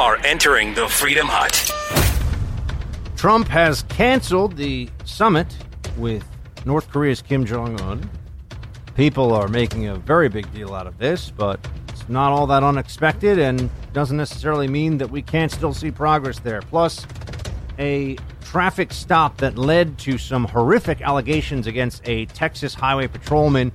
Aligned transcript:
are 0.00 0.16
entering 0.24 0.72
the 0.72 0.88
Freedom 0.88 1.26
Hut. 1.28 1.52
Trump 3.18 3.46
has 3.48 3.82
canceled 3.82 4.56
the 4.56 4.88
summit 5.04 5.54
with 5.98 6.24
North 6.64 6.88
Korea's 6.88 7.20
Kim 7.20 7.44
Jong 7.44 7.78
un. 7.82 8.08
People 8.94 9.34
are 9.34 9.46
making 9.46 9.88
a 9.88 9.96
very 9.96 10.30
big 10.30 10.50
deal 10.54 10.74
out 10.74 10.86
of 10.86 10.96
this, 10.96 11.30
but 11.30 11.60
it's 11.88 12.08
not 12.08 12.32
all 12.32 12.46
that 12.46 12.62
unexpected 12.62 13.38
and 13.38 13.68
doesn't 13.92 14.16
necessarily 14.16 14.68
mean 14.68 14.96
that 14.96 15.10
we 15.10 15.20
can't 15.20 15.52
still 15.52 15.74
see 15.74 15.90
progress 15.90 16.38
there. 16.38 16.62
Plus, 16.62 17.06
a 17.78 18.16
traffic 18.40 18.94
stop 18.94 19.36
that 19.36 19.58
led 19.58 19.98
to 19.98 20.16
some 20.16 20.46
horrific 20.46 21.02
allegations 21.02 21.66
against 21.66 22.00
a 22.08 22.24
Texas 22.24 22.72
highway 22.72 23.06
patrolman. 23.06 23.70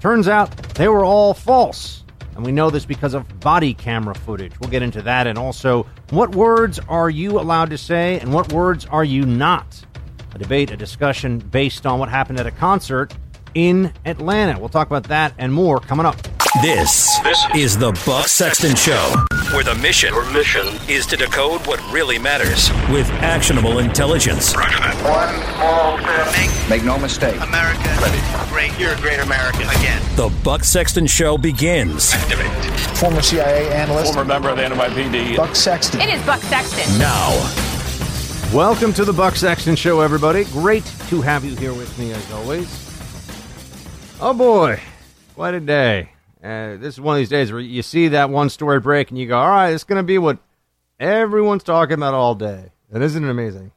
Turns 0.00 0.28
out 0.28 0.54
they 0.74 0.88
were 0.88 1.02
all 1.02 1.32
false. 1.32 2.04
And 2.36 2.44
we 2.44 2.52
know 2.52 2.70
this 2.70 2.84
because 2.84 3.14
of 3.14 3.40
body 3.40 3.72
camera 3.74 4.14
footage. 4.14 4.52
We'll 4.60 4.70
get 4.70 4.82
into 4.82 5.02
that. 5.02 5.26
And 5.26 5.38
also, 5.38 5.86
what 6.10 6.34
words 6.34 6.78
are 6.88 7.08
you 7.08 7.40
allowed 7.40 7.70
to 7.70 7.78
say 7.78 8.20
and 8.20 8.32
what 8.32 8.52
words 8.52 8.86
are 8.86 9.04
you 9.04 9.24
not? 9.24 9.82
A 10.34 10.38
debate, 10.38 10.70
a 10.70 10.76
discussion 10.76 11.38
based 11.38 11.86
on 11.86 11.98
what 11.98 12.10
happened 12.10 12.38
at 12.38 12.46
a 12.46 12.50
concert 12.50 13.14
in 13.54 13.92
Atlanta. 14.04 14.60
We'll 14.60 14.68
talk 14.68 14.86
about 14.86 15.04
that 15.04 15.32
and 15.38 15.50
more 15.52 15.80
coming 15.80 16.04
up. 16.04 16.16
This, 16.62 17.18
this 17.20 17.46
is 17.54 17.78
the 17.78 17.92
Buck 18.04 18.28
Sexton 18.28 18.76
Show, 18.76 19.14
where 19.56 19.64
the 19.64 19.74
mission, 19.76 20.12
Your 20.12 20.30
mission 20.32 20.66
is 20.86 21.06
to 21.06 21.16
decode 21.16 21.66
what 21.66 21.80
really 21.90 22.18
matters 22.18 22.68
with 22.90 23.08
actionable 23.22 23.78
intelligence. 23.78 24.54
One 24.54 24.68
small 24.74 25.98
step. 25.98 26.68
Make 26.68 26.84
no 26.84 26.98
mistake. 26.98 27.40
America, 27.40 27.88
Ready. 28.02 28.50
great. 28.50 28.78
You're 28.78 28.92
a 28.92 29.00
great 29.00 29.18
American 29.18 29.62
again. 29.62 30.02
The 30.14 30.28
Buck 30.44 30.62
Sexton 30.62 31.06
Show 31.06 31.38
begins. 31.38 32.12
Activate. 32.12 32.50
Former 32.98 33.22
CIA 33.22 33.72
analyst. 33.72 34.12
Former 34.12 34.28
member 34.28 34.50
of 34.50 34.58
the 34.58 34.64
NYPD. 34.64 35.38
Buck 35.38 35.56
Sexton. 35.56 36.02
It 36.02 36.10
is 36.10 36.22
Buck 36.26 36.42
Sexton. 36.42 36.98
Now. 36.98 37.30
Welcome 38.54 38.92
to 38.92 39.06
the 39.06 39.12
Buck 39.14 39.36
Sexton 39.36 39.74
Show, 39.74 40.00
everybody. 40.00 40.44
Great 40.44 40.84
to 41.08 41.22
have 41.22 41.46
you 41.46 41.56
here 41.56 41.72
with 41.72 41.98
me 41.98 42.12
as 42.12 42.30
always. 42.30 42.68
Oh 44.20 44.34
boy, 44.34 44.82
what 45.34 45.54
a 45.54 45.60
day. 45.60 46.10
Uh, 46.46 46.76
this 46.76 46.94
is 46.94 47.00
one 47.00 47.16
of 47.16 47.18
these 47.18 47.28
days 47.28 47.50
where 47.50 47.60
you 47.60 47.82
see 47.82 48.06
that 48.08 48.30
one 48.30 48.48
story 48.48 48.78
break 48.78 49.10
and 49.10 49.18
you 49.18 49.26
go, 49.26 49.36
all 49.36 49.50
right, 49.50 49.70
it's 49.70 49.82
going 49.82 49.98
to 49.98 50.04
be 50.04 50.16
what 50.16 50.38
everyone's 51.00 51.64
talking 51.64 51.94
about 51.94 52.14
all 52.14 52.36
day. 52.36 52.70
And 52.92 53.02
isn't 53.02 53.24
it 53.24 53.28
amazing? 53.28 53.72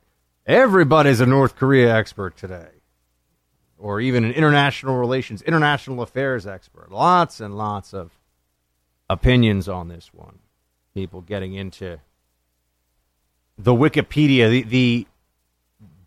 Everybody's 0.45 1.20
a 1.20 1.25
North 1.25 1.56
Korea 1.56 1.95
expert 1.95 2.38
today, 2.38 2.70
or 3.80 4.00
even 4.00 4.23
an 4.23 4.34
international 4.34 4.97
relations, 4.97 5.42
international 5.42 6.03
affairs 6.03 6.45
expert. 6.45 6.92
Lots 6.92 7.40
and 7.40 7.58
lots 7.58 7.92
of 7.92 8.12
opinions 9.09 9.67
on 9.67 9.88
this 9.88 10.12
one. 10.14 10.38
People 10.94 11.22
getting 11.22 11.56
into 11.56 12.00
the 13.58 13.73
Wikipedia, 13.73 14.47
the, 14.47 14.62
the 14.62 15.08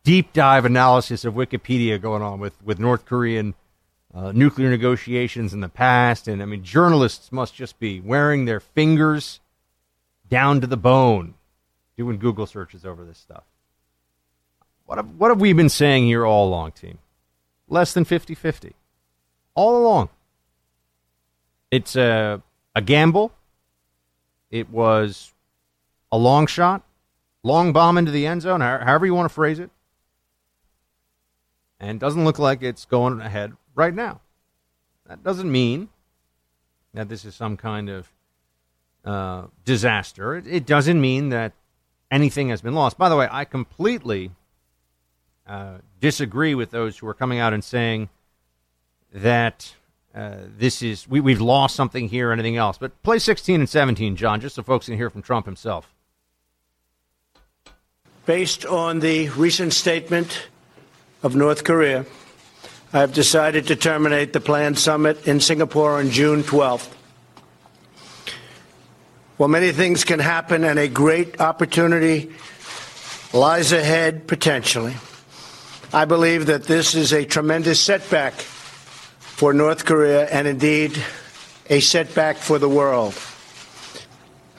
deep 0.04 0.32
dive 0.32 0.64
analysis 0.64 1.24
of 1.24 1.34
Wikipedia 1.34 2.00
going 2.00 2.22
on 2.22 2.38
with, 2.38 2.54
with 2.62 2.78
North 2.78 3.04
Korean 3.04 3.54
uh, 4.14 4.32
nuclear 4.32 4.70
negotiations 4.70 5.52
in 5.52 5.60
the 5.60 5.68
past. 5.68 6.28
And 6.28 6.42
I 6.42 6.44
mean, 6.44 6.62
journalists 6.62 7.32
must 7.32 7.54
just 7.54 7.78
be 7.78 8.00
wearing 8.00 8.44
their 8.44 8.60
fingers 8.60 9.40
down 10.28 10.60
to 10.60 10.66
the 10.66 10.76
bone 10.76 11.34
doing 11.96 12.18
Google 12.18 12.46
searches 12.46 12.84
over 12.84 13.04
this 13.04 13.18
stuff. 13.18 13.44
What 14.86 14.98
have, 14.98 15.16
what 15.16 15.30
have 15.30 15.40
we 15.40 15.52
been 15.52 15.68
saying 15.68 16.04
here 16.06 16.26
all 16.26 16.48
along, 16.48 16.72
team? 16.72 16.98
Less 17.68 17.92
than 17.92 18.04
50 18.04 18.34
50. 18.34 18.74
All 19.54 19.76
along. 19.76 20.08
It's 21.70 21.96
a, 21.96 22.42
a 22.74 22.82
gamble. 22.82 23.32
It 24.50 24.68
was 24.68 25.32
a 26.10 26.18
long 26.18 26.46
shot, 26.46 26.82
long 27.42 27.72
bomb 27.72 27.96
into 27.96 28.10
the 28.10 28.26
end 28.26 28.42
zone, 28.42 28.60
however 28.60 29.06
you 29.06 29.14
want 29.14 29.26
to 29.26 29.34
phrase 29.34 29.58
it. 29.58 29.70
And 31.80 31.98
doesn't 31.98 32.24
look 32.24 32.38
like 32.38 32.62
it's 32.62 32.84
going 32.84 33.20
ahead 33.20 33.54
right 33.74 33.94
now. 33.94 34.20
That 35.06 35.22
doesn't 35.22 35.50
mean 35.50 35.88
that 36.94 37.08
this 37.08 37.24
is 37.24 37.34
some 37.34 37.56
kind 37.56 37.88
of 37.88 38.12
uh, 39.04 39.46
disaster. 39.64 40.36
It, 40.36 40.46
it, 40.46 40.66
doesn't 40.66 41.00
mean 41.00 41.30
that 41.30 41.52
anything 42.10 42.50
has 42.50 42.62
been 42.62 42.74
lost. 42.74 42.98
By 42.98 43.08
the 43.08 43.16
way, 43.16 43.28
I 43.30 43.44
completely 43.44 44.30
uh, 45.46 45.78
disagree 46.00 46.54
with 46.54 46.70
those 46.70 46.98
who 46.98 47.08
are 47.08 47.14
coming 47.14 47.38
out 47.38 47.52
and 47.52 47.64
saying 47.64 48.10
that 49.12 49.74
uh, 50.14 50.36
this 50.56 50.82
is 50.82 51.08
we, 51.08 51.20
we've 51.20 51.40
lost 51.40 51.74
something 51.74 52.08
here 52.08 52.30
or 52.30 52.32
anything 52.32 52.56
else. 52.56 52.78
But 52.78 53.02
play 53.02 53.18
16 53.18 53.60
and 53.60 53.68
17, 53.68 54.14
John, 54.16 54.40
just 54.40 54.54
so 54.54 54.62
folks 54.62 54.86
can 54.86 54.96
hear 54.96 55.10
from 55.10 55.22
Trump 55.22 55.46
himself. 55.46 55.92
Based 58.24 58.64
on 58.64 59.00
the 59.00 59.30
recent 59.30 59.72
statement 59.72 60.46
of 61.22 61.34
North 61.34 61.64
Korea 61.64 62.06
I 62.94 63.00
have 63.00 63.14
decided 63.14 63.68
to 63.68 63.76
terminate 63.76 64.34
the 64.34 64.40
planned 64.40 64.78
summit 64.78 65.26
in 65.26 65.40
Singapore 65.40 65.92
on 65.92 66.10
June 66.10 66.42
12th. 66.42 66.92
While 69.38 69.48
many 69.48 69.72
things 69.72 70.04
can 70.04 70.18
happen 70.18 70.62
and 70.62 70.78
a 70.78 70.88
great 70.88 71.40
opportunity 71.40 72.32
lies 73.32 73.72
ahead 73.72 74.26
potentially, 74.26 74.94
I 75.90 76.04
believe 76.04 76.46
that 76.46 76.64
this 76.64 76.94
is 76.94 77.14
a 77.14 77.24
tremendous 77.24 77.80
setback 77.80 78.34
for 78.34 79.54
North 79.54 79.86
Korea 79.86 80.26
and 80.26 80.46
indeed 80.46 81.02
a 81.70 81.80
setback 81.80 82.36
for 82.36 82.58
the 82.58 82.68
world. 82.68 83.14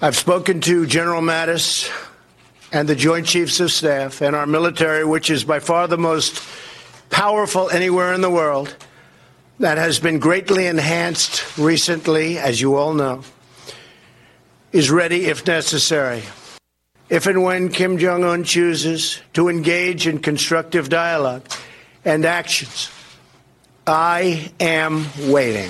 I've 0.02 0.18
spoken 0.18 0.60
to 0.62 0.88
General 0.88 1.22
Mattis 1.22 1.88
and 2.72 2.90
the 2.90 2.96
Joint 2.96 3.28
Chiefs 3.28 3.60
of 3.60 3.72
Staff 3.72 4.22
and 4.22 4.36
our 4.36 4.48
military, 4.48 5.06
which 5.06 5.30
is 5.30 5.44
by 5.44 5.60
far 5.60 5.88
the 5.88 6.00
most 6.00 6.42
powerful 7.14 7.70
anywhere 7.70 8.12
in 8.12 8.22
the 8.22 8.30
world, 8.30 8.76
that 9.60 9.78
has 9.78 10.00
been 10.00 10.18
greatly 10.18 10.66
enhanced 10.66 11.58
recently, 11.58 12.40
as 12.40 12.60
you 12.60 12.76
all 12.76 12.94
know, 12.94 13.24
is 14.72 14.90
ready 14.90 15.28
if 15.28 15.46
necessary. 15.46 16.24
If 17.10 17.28
and 17.28 17.44
when 17.44 17.70
Kim 17.70 18.00
Jong 18.00 18.24
un 18.24 18.44
chooses 18.44 19.22
to 19.34 19.48
engage 19.48 20.08
in 20.08 20.20
constructive 20.20 20.90
dialogue 20.90 21.46
and 22.04 22.26
actions, 22.26 22.90
I 23.86 24.52
am 24.60 25.06
waiting. 25.30 25.70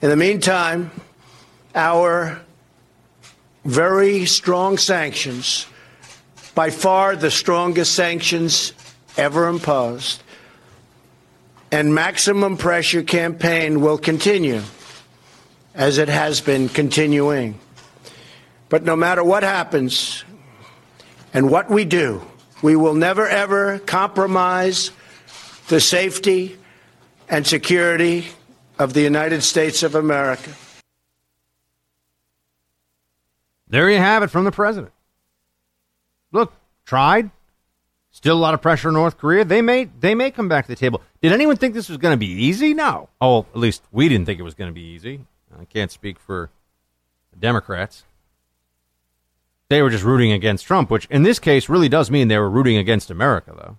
In 0.00 0.10
the 0.10 0.16
meantime, 0.16 0.92
our 1.74 2.40
very 3.64 4.24
strong 4.26 4.78
sanctions, 4.78 5.66
by 6.54 6.70
far 6.70 7.16
the 7.16 7.30
strongest 7.30 7.94
sanctions 7.94 8.72
ever 9.16 9.48
imposed. 9.48 10.22
And 11.72 11.94
maximum 11.94 12.56
pressure 12.56 13.02
campaign 13.02 13.80
will 13.80 13.98
continue 13.98 14.62
as 15.74 15.98
it 15.98 16.08
has 16.08 16.40
been 16.40 16.68
continuing. 16.68 17.58
But 18.68 18.84
no 18.84 18.96
matter 18.96 19.22
what 19.22 19.42
happens 19.42 20.24
and 21.34 21.50
what 21.50 21.70
we 21.70 21.84
do, 21.84 22.22
we 22.62 22.76
will 22.76 22.94
never 22.94 23.28
ever 23.28 23.78
compromise 23.80 24.90
the 25.68 25.80
safety 25.80 26.56
and 27.28 27.46
security 27.46 28.26
of 28.78 28.92
the 28.92 29.02
United 29.02 29.42
States 29.42 29.82
of 29.82 29.94
America. 29.94 30.50
There 33.68 33.90
you 33.90 33.98
have 33.98 34.22
it 34.22 34.28
from 34.28 34.44
the 34.44 34.52
president. 34.52 34.92
Look, 36.32 36.52
tried, 36.84 37.30
Still 38.16 38.38
a 38.38 38.40
lot 38.40 38.54
of 38.54 38.62
pressure 38.62 38.88
on 38.88 38.94
North 38.94 39.18
Korea. 39.18 39.44
They 39.44 39.60
may 39.60 39.90
they 40.00 40.14
may 40.14 40.30
come 40.30 40.48
back 40.48 40.64
to 40.64 40.72
the 40.72 40.74
table. 40.74 41.02
Did 41.20 41.32
anyone 41.32 41.58
think 41.58 41.74
this 41.74 41.90
was 41.90 41.98
going 41.98 42.14
to 42.14 42.18
be 42.18 42.30
easy? 42.30 42.72
No. 42.72 43.10
Oh, 43.20 43.44
at 43.54 43.58
least 43.58 43.82
we 43.92 44.08
didn't 44.08 44.24
think 44.24 44.40
it 44.40 44.42
was 44.42 44.54
going 44.54 44.70
to 44.70 44.74
be 44.74 44.80
easy. 44.80 45.26
I 45.60 45.66
can't 45.66 45.90
speak 45.90 46.18
for 46.18 46.48
the 47.30 47.36
Democrats. 47.36 48.04
They 49.68 49.82
were 49.82 49.90
just 49.90 50.02
rooting 50.02 50.32
against 50.32 50.64
Trump, 50.64 50.88
which 50.88 51.04
in 51.10 51.24
this 51.24 51.38
case 51.38 51.68
really 51.68 51.90
does 51.90 52.10
mean 52.10 52.28
they 52.28 52.38
were 52.38 52.48
rooting 52.48 52.78
against 52.78 53.10
America, 53.10 53.52
though. 53.54 53.76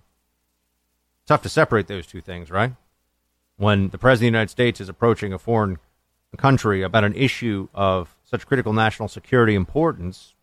Tough 1.26 1.42
to 1.42 1.48
separate 1.48 1.88
those 1.88 2.06
two 2.06 2.20
things, 2.20 2.48
right? 2.48 2.74
When 3.56 3.88
the 3.88 3.98
President 3.98 4.28
of 4.28 4.32
the 4.34 4.38
United 4.38 4.50
States 4.50 4.80
is 4.80 4.88
approaching 4.88 5.32
a 5.32 5.38
foreign 5.40 5.78
country 6.36 6.82
about 6.82 7.02
an 7.02 7.16
issue 7.16 7.66
of 7.74 8.14
such 8.22 8.46
critical 8.46 8.72
national 8.72 9.08
security 9.08 9.56
importance, 9.56 10.34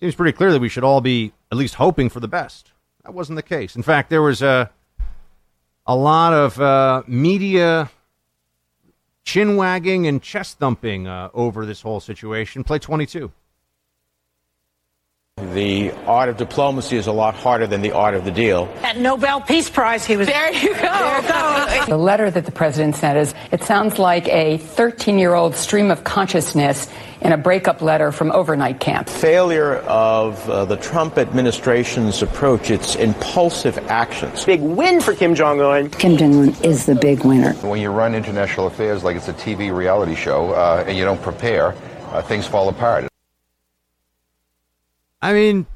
seems 0.00 0.16
pretty 0.16 0.36
clear 0.36 0.50
that 0.50 0.60
we 0.60 0.68
should 0.68 0.82
all 0.82 1.00
be 1.00 1.32
at 1.52 1.56
least 1.56 1.76
hoping 1.76 2.08
for 2.08 2.18
the 2.18 2.26
best. 2.26 2.71
That 3.04 3.14
wasn't 3.14 3.36
the 3.36 3.42
case. 3.42 3.74
In 3.76 3.82
fact, 3.82 4.10
there 4.10 4.22
was 4.22 4.42
a 4.42 4.70
a 5.86 5.96
lot 5.96 6.32
of 6.32 6.60
uh, 6.60 7.02
media 7.08 7.90
chin 9.24 9.56
wagging 9.56 10.06
and 10.06 10.22
chest 10.22 10.58
thumping 10.58 11.06
uh, 11.08 11.28
over 11.34 11.66
this 11.66 11.82
whole 11.82 12.00
situation. 12.00 12.62
Play 12.62 12.78
22. 12.78 13.32
The 15.54 15.92
art 16.06 16.28
of 16.28 16.36
diplomacy 16.36 16.96
is 16.96 17.06
a 17.06 17.12
lot 17.12 17.34
harder 17.34 17.66
than 17.66 17.82
the 17.82 17.92
art 17.92 18.14
of 18.14 18.24
the 18.24 18.30
deal. 18.30 18.72
At 18.82 18.98
Nobel 18.98 19.40
Peace 19.40 19.68
Prize, 19.68 20.06
he 20.06 20.16
was. 20.16 20.28
There 20.28 20.52
you 20.52 20.74
go. 20.74 20.80
There 20.80 21.22
you 21.22 21.28
go. 21.28 21.86
The 21.92 21.98
letter 21.98 22.30
that 22.30 22.46
the 22.46 22.52
president 22.52 22.96
sent 22.96 23.18
is, 23.18 23.34
it 23.50 23.62
sounds 23.64 23.98
like 23.98 24.28
a 24.28 24.58
13 24.58 25.18
year 25.18 25.34
old 25.34 25.54
stream 25.54 25.90
of 25.90 26.04
consciousness 26.04 26.88
in 27.20 27.32
a 27.32 27.36
breakup 27.36 27.82
letter 27.82 28.12
from 28.12 28.30
overnight 28.32 28.80
camp. 28.80 29.08
Failure 29.08 29.76
of 29.80 30.48
uh, 30.48 30.64
the 30.64 30.76
Trump 30.76 31.18
administration's 31.18 32.22
approach, 32.22 32.70
its 32.70 32.96
impulsive 32.96 33.78
actions. 33.88 34.44
Big 34.44 34.60
win 34.60 35.00
for 35.00 35.14
Kim 35.14 35.34
Jong 35.34 35.60
un. 35.60 35.90
Kim 35.90 36.16
Jong 36.16 36.34
un 36.34 36.48
is 36.62 36.86
the 36.86 36.94
big 36.94 37.24
winner. 37.24 37.52
When 37.54 37.80
you 37.80 37.90
run 37.90 38.14
international 38.14 38.66
affairs 38.68 39.04
like 39.04 39.16
it's 39.16 39.28
a 39.28 39.34
TV 39.34 39.74
reality 39.74 40.14
show 40.14 40.50
uh, 40.52 40.84
and 40.86 40.96
you 40.96 41.04
don't 41.04 41.20
prepare, 41.22 41.74
uh, 42.12 42.22
things 42.22 42.46
fall 42.46 42.68
apart. 42.68 43.11
I 45.22 45.32
mean, 45.32 45.66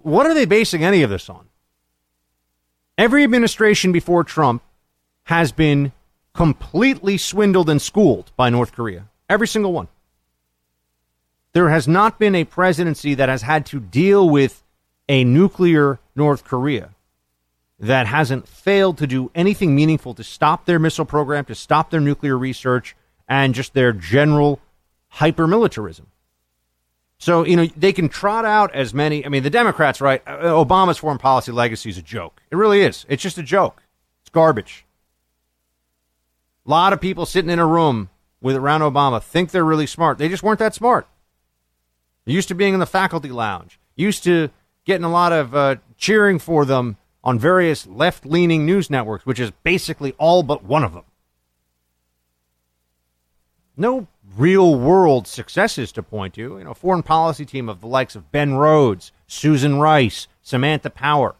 what 0.00 0.26
are 0.26 0.34
they 0.34 0.46
basing 0.46 0.82
any 0.82 1.02
of 1.02 1.10
this 1.10 1.28
on? 1.28 1.46
Every 2.96 3.22
administration 3.22 3.92
before 3.92 4.24
Trump 4.24 4.62
has 5.24 5.52
been 5.52 5.92
completely 6.32 7.18
swindled 7.18 7.68
and 7.68 7.80
schooled 7.80 8.32
by 8.36 8.48
North 8.48 8.72
Korea. 8.72 9.08
Every 9.28 9.46
single 9.46 9.72
one. 9.72 9.88
There 11.52 11.68
has 11.68 11.86
not 11.86 12.18
been 12.18 12.34
a 12.34 12.44
presidency 12.44 13.14
that 13.14 13.28
has 13.28 13.42
had 13.42 13.66
to 13.66 13.80
deal 13.80 14.28
with 14.28 14.64
a 15.08 15.24
nuclear 15.24 16.00
North 16.16 16.44
Korea 16.44 16.90
that 17.78 18.06
hasn't 18.06 18.48
failed 18.48 18.96
to 18.98 19.06
do 19.06 19.30
anything 19.34 19.74
meaningful 19.74 20.14
to 20.14 20.24
stop 20.24 20.64
their 20.64 20.78
missile 20.78 21.04
program, 21.04 21.44
to 21.44 21.54
stop 21.54 21.90
their 21.90 22.00
nuclear 22.00 22.38
research, 22.38 22.96
and 23.28 23.54
just 23.54 23.74
their 23.74 23.92
general 23.92 24.60
hypermilitarism. 25.16 26.06
So, 27.22 27.44
you 27.46 27.54
know, 27.54 27.66
they 27.76 27.92
can 27.92 28.08
trot 28.08 28.44
out 28.44 28.74
as 28.74 28.92
many. 28.92 29.24
I 29.24 29.28
mean, 29.28 29.44
the 29.44 29.48
Democrats, 29.48 30.00
right? 30.00 30.20
Uh, 30.26 30.38
Obama's 30.40 30.98
foreign 30.98 31.18
policy 31.18 31.52
legacy 31.52 31.88
is 31.88 31.96
a 31.96 32.02
joke. 32.02 32.42
It 32.50 32.56
really 32.56 32.82
is. 32.82 33.06
It's 33.08 33.22
just 33.22 33.38
a 33.38 33.44
joke. 33.44 33.80
It's 34.22 34.30
garbage. 34.30 34.84
A 36.66 36.70
lot 36.70 36.92
of 36.92 37.00
people 37.00 37.24
sitting 37.24 37.48
in 37.48 37.60
a 37.60 37.66
room 37.66 38.10
with 38.40 38.56
around 38.56 38.80
Obama 38.80 39.22
think 39.22 39.52
they're 39.52 39.64
really 39.64 39.86
smart. 39.86 40.18
They 40.18 40.28
just 40.28 40.42
weren't 40.42 40.58
that 40.58 40.74
smart. 40.74 41.06
They're 42.24 42.34
used 42.34 42.48
to 42.48 42.56
being 42.56 42.74
in 42.74 42.80
the 42.80 42.86
faculty 42.86 43.30
lounge, 43.30 43.78
used 43.94 44.24
to 44.24 44.50
getting 44.84 45.04
a 45.04 45.12
lot 45.12 45.32
of 45.32 45.54
uh, 45.54 45.76
cheering 45.96 46.40
for 46.40 46.64
them 46.64 46.96
on 47.22 47.38
various 47.38 47.86
left 47.86 48.26
leaning 48.26 48.66
news 48.66 48.90
networks, 48.90 49.24
which 49.24 49.38
is 49.38 49.52
basically 49.62 50.12
all 50.18 50.42
but 50.42 50.64
one 50.64 50.82
of 50.82 50.92
them. 50.92 51.04
No 53.76 54.08
real 54.36 54.74
world 54.74 55.26
successes 55.26 55.92
to 55.92 56.02
point 56.02 56.34
to. 56.34 56.58
You 56.58 56.64
know, 56.64 56.74
foreign 56.74 57.02
policy 57.02 57.44
team 57.44 57.68
of 57.68 57.80
the 57.80 57.86
likes 57.86 58.14
of 58.14 58.30
Ben 58.32 58.54
Rhodes, 58.54 59.12
Susan 59.26 59.78
Rice, 59.78 60.28
Samantha 60.42 60.90
Power. 60.90 61.34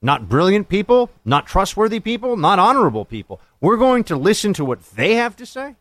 Not 0.00 0.28
brilliant 0.28 0.68
people, 0.68 1.10
not 1.24 1.46
trustworthy 1.46 2.00
people, 2.00 2.36
not 2.36 2.58
honorable 2.58 3.04
people. 3.04 3.40
We're 3.60 3.76
going 3.76 4.04
to 4.04 4.16
listen 4.16 4.52
to 4.54 4.64
what 4.64 4.82
they 4.92 5.14
have 5.14 5.34
to 5.36 5.46
say 5.46 5.74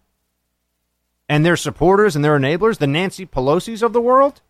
and 1.29 1.45
their 1.45 1.57
supporters 1.57 2.15
and 2.15 2.23
their 2.23 2.38
enablers, 2.38 2.77
the 2.77 2.88
Nancy 2.88 3.25
Pelosi's 3.25 3.83
of 3.83 3.94
the 3.94 4.01
world. 4.01 4.41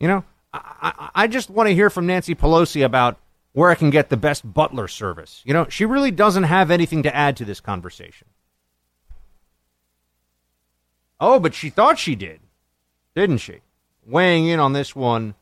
You 0.00 0.08
know, 0.08 0.24
I, 0.52 1.10
I 1.14 1.26
just 1.26 1.50
want 1.50 1.68
to 1.68 1.74
hear 1.74 1.90
from 1.90 2.06
Nancy 2.06 2.34
Pelosi 2.34 2.84
about 2.84 3.18
where 3.52 3.70
I 3.70 3.74
can 3.74 3.90
get 3.90 4.08
the 4.08 4.16
best 4.16 4.52
butler 4.52 4.88
service. 4.88 5.42
You 5.44 5.52
know, 5.52 5.66
she 5.68 5.84
really 5.84 6.10
doesn't 6.10 6.44
have 6.44 6.70
anything 6.70 7.02
to 7.02 7.14
add 7.14 7.36
to 7.38 7.44
this 7.44 7.60
conversation. 7.60 8.28
Oh, 11.20 11.40
but 11.40 11.54
she 11.54 11.70
thought 11.70 11.98
she 11.98 12.14
did, 12.14 12.40
didn't 13.14 13.38
she? 13.38 13.60
Weighing 14.06 14.46
in 14.46 14.60
on 14.60 14.72
this 14.72 14.94
one 14.94 15.34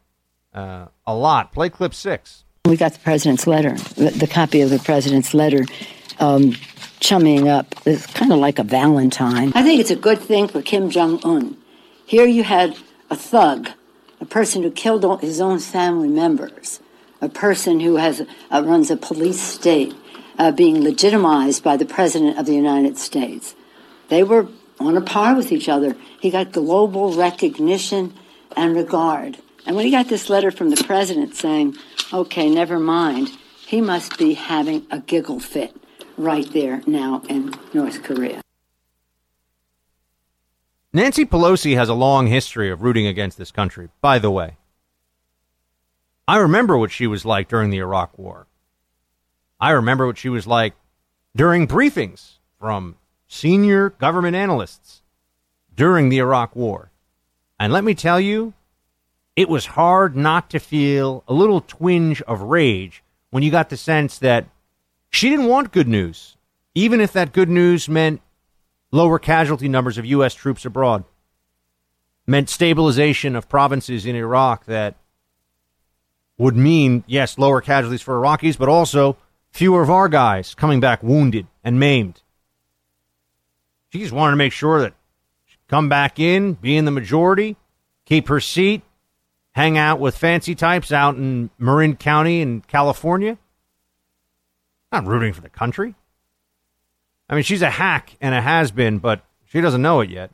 uh, 0.54 0.86
a 1.06 1.14
lot. 1.14 1.52
Play 1.52 1.68
clip 1.68 1.94
six. 1.94 2.44
We 2.64 2.76
got 2.76 2.94
the 2.94 2.98
president's 2.98 3.46
letter, 3.46 3.74
the, 3.94 4.10
the 4.10 4.26
copy 4.26 4.60
of 4.60 4.70
the 4.70 4.78
president's 4.78 5.34
letter, 5.34 5.64
um, 6.18 6.56
chumming 6.98 7.48
up. 7.48 7.74
It's 7.84 8.06
kind 8.06 8.32
of 8.32 8.38
like 8.38 8.58
a 8.58 8.64
Valentine. 8.64 9.52
I 9.54 9.62
think 9.62 9.80
it's 9.80 9.90
a 9.90 9.96
good 9.96 10.18
thing 10.18 10.48
for 10.48 10.62
Kim 10.62 10.90
Jong 10.90 11.20
Un. 11.22 11.56
Here 12.06 12.26
you 12.26 12.42
had 12.42 12.76
a 13.10 13.16
thug, 13.16 13.68
a 14.20 14.24
person 14.24 14.62
who 14.62 14.70
killed 14.70 15.20
his 15.20 15.40
own 15.40 15.60
family 15.60 16.08
members, 16.08 16.80
a 17.20 17.28
person 17.28 17.80
who 17.80 17.96
has 17.96 18.26
uh, 18.50 18.62
runs 18.64 18.90
a 18.90 18.96
police 18.96 19.40
state, 19.40 19.94
uh, 20.38 20.50
being 20.50 20.82
legitimized 20.82 21.62
by 21.62 21.76
the 21.76 21.86
president 21.86 22.38
of 22.38 22.46
the 22.46 22.54
United 22.54 22.98
States. 22.98 23.54
They 24.08 24.22
were 24.22 24.48
on 24.78 24.96
a 24.96 25.00
par 25.00 25.34
with 25.34 25.52
each 25.52 25.68
other. 25.68 25.96
He 26.20 26.30
got 26.30 26.52
global 26.52 27.14
recognition 27.14 28.14
and 28.56 28.74
regard. 28.74 29.38
And 29.66 29.76
when 29.76 29.84
he 29.84 29.90
got 29.90 30.08
this 30.08 30.30
letter 30.30 30.50
from 30.50 30.70
the 30.70 30.82
president 30.84 31.34
saying, 31.34 31.76
okay, 32.12 32.48
never 32.48 32.78
mind, 32.78 33.30
he 33.66 33.80
must 33.80 34.16
be 34.16 34.34
having 34.34 34.86
a 34.90 35.00
giggle 35.00 35.40
fit 35.40 35.74
right 36.16 36.50
there 36.52 36.82
now 36.86 37.22
in 37.28 37.54
North 37.74 38.02
Korea. 38.02 38.40
Nancy 40.92 41.26
Pelosi 41.26 41.76
has 41.76 41.88
a 41.88 41.94
long 41.94 42.28
history 42.28 42.70
of 42.70 42.82
rooting 42.82 43.06
against 43.06 43.36
this 43.36 43.50
country, 43.50 43.88
by 44.00 44.18
the 44.18 44.30
way. 44.30 44.56
I 46.28 46.38
remember 46.38 46.78
what 46.78 46.90
she 46.90 47.06
was 47.06 47.24
like 47.24 47.48
during 47.48 47.70
the 47.70 47.78
Iraq 47.78 48.16
War. 48.18 48.46
I 49.60 49.70
remember 49.70 50.06
what 50.06 50.18
she 50.18 50.28
was 50.28 50.46
like 50.46 50.74
during 51.34 51.68
briefings 51.68 52.38
from 52.58 52.96
senior 53.28 53.90
government 53.90 54.36
analysts 54.36 55.02
during 55.74 56.08
the 56.08 56.18
Iraq 56.18 56.54
War. 56.56 56.90
And 57.58 57.72
let 57.72 57.84
me 57.84 57.94
tell 57.94 58.20
you, 58.20 58.54
it 59.34 59.48
was 59.48 59.66
hard 59.66 60.16
not 60.16 60.50
to 60.50 60.58
feel 60.58 61.22
a 61.28 61.34
little 61.34 61.60
twinge 61.60 62.22
of 62.22 62.40
rage 62.42 63.02
when 63.30 63.42
you 63.42 63.50
got 63.50 63.68
the 63.68 63.76
sense 63.76 64.18
that 64.18 64.46
she 65.10 65.28
didn't 65.28 65.46
want 65.46 65.72
good 65.72 65.88
news, 65.88 66.36
even 66.74 67.00
if 67.00 67.12
that 67.12 67.32
good 67.32 67.48
news 67.48 67.88
meant 67.88 68.20
lower 68.90 69.18
casualty 69.18 69.68
numbers 69.68 69.98
of 69.98 70.06
U.S. 70.06 70.34
troops 70.34 70.64
abroad, 70.64 71.04
meant 72.26 72.48
stabilization 72.48 73.36
of 73.36 73.48
provinces 73.48 74.06
in 74.06 74.16
Iraq 74.16 74.64
that 74.66 74.94
would 76.38 76.56
mean, 76.56 77.04
yes, 77.06 77.38
lower 77.38 77.60
casualties 77.60 78.02
for 78.02 78.18
Iraqis, 78.18 78.58
but 78.58 78.68
also 78.68 79.16
fewer 79.50 79.82
of 79.82 79.90
our 79.90 80.08
guys 80.08 80.54
coming 80.54 80.80
back 80.80 81.02
wounded 81.02 81.46
and 81.64 81.80
maimed. 81.80 82.22
She 83.96 84.02
just 84.02 84.12
wanted 84.12 84.32
to 84.32 84.36
make 84.36 84.52
sure 84.52 84.80
that 84.80 84.92
she'd 85.46 85.68
come 85.68 85.88
back 85.88 86.20
in, 86.20 86.52
be 86.52 86.76
in 86.76 86.84
the 86.84 86.90
majority, 86.90 87.56
keep 88.04 88.28
her 88.28 88.40
seat, 88.40 88.82
hang 89.52 89.78
out 89.78 89.98
with 89.98 90.18
fancy 90.18 90.54
types 90.54 90.92
out 90.92 91.16
in 91.16 91.48
Marin 91.58 91.96
County 91.96 92.42
in 92.42 92.60
California. 92.60 93.38
Not 94.92 95.06
rooting 95.06 95.32
for 95.32 95.40
the 95.40 95.48
country. 95.48 95.94
I 97.30 97.34
mean, 97.36 97.42
she's 97.42 97.62
a 97.62 97.70
hack 97.70 98.16
and 98.20 98.34
a 98.34 98.42
has 98.42 98.70
been, 98.70 98.98
but 98.98 99.24
she 99.46 99.62
doesn't 99.62 99.80
know 99.80 100.02
it 100.02 100.10
yet. 100.10 100.30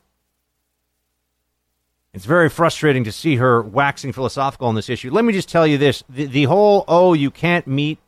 It's 2.13 2.25
very 2.25 2.49
frustrating 2.49 3.05
to 3.05 3.13
see 3.13 3.37
her 3.37 3.63
waxing 3.63 4.13
philosophical 4.13 4.67
on 4.67 4.75
this 4.75 4.91
issue. 4.91 5.13
Let 5.13 5.25
me 5.25 5.33
just 5.33 5.49
tell 5.49 5.69
you 5.69 5.79
this 5.79 6.03
the, 6.09 6.27
the 6.27 6.45
whole, 6.45 6.85
oh, 6.89 7.13
you 7.13 7.31
can't 7.31 7.69
meet 7.69 8.01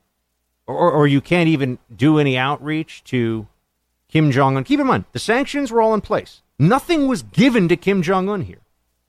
or, 0.66 0.90
or 0.90 1.06
you 1.06 1.20
can't 1.20 1.48
even 1.48 1.78
do 1.94 2.18
any 2.18 2.36
outreach 2.36 3.04
to 3.04 3.46
Kim 4.14 4.30
Jong 4.30 4.56
un. 4.56 4.62
Keep 4.62 4.78
in 4.78 4.86
mind, 4.86 5.06
the 5.10 5.18
sanctions 5.18 5.72
were 5.72 5.82
all 5.82 5.92
in 5.92 6.00
place. 6.00 6.40
Nothing 6.56 7.08
was 7.08 7.22
given 7.22 7.66
to 7.66 7.76
Kim 7.76 8.00
Jong 8.00 8.28
un 8.28 8.42
here. 8.42 8.60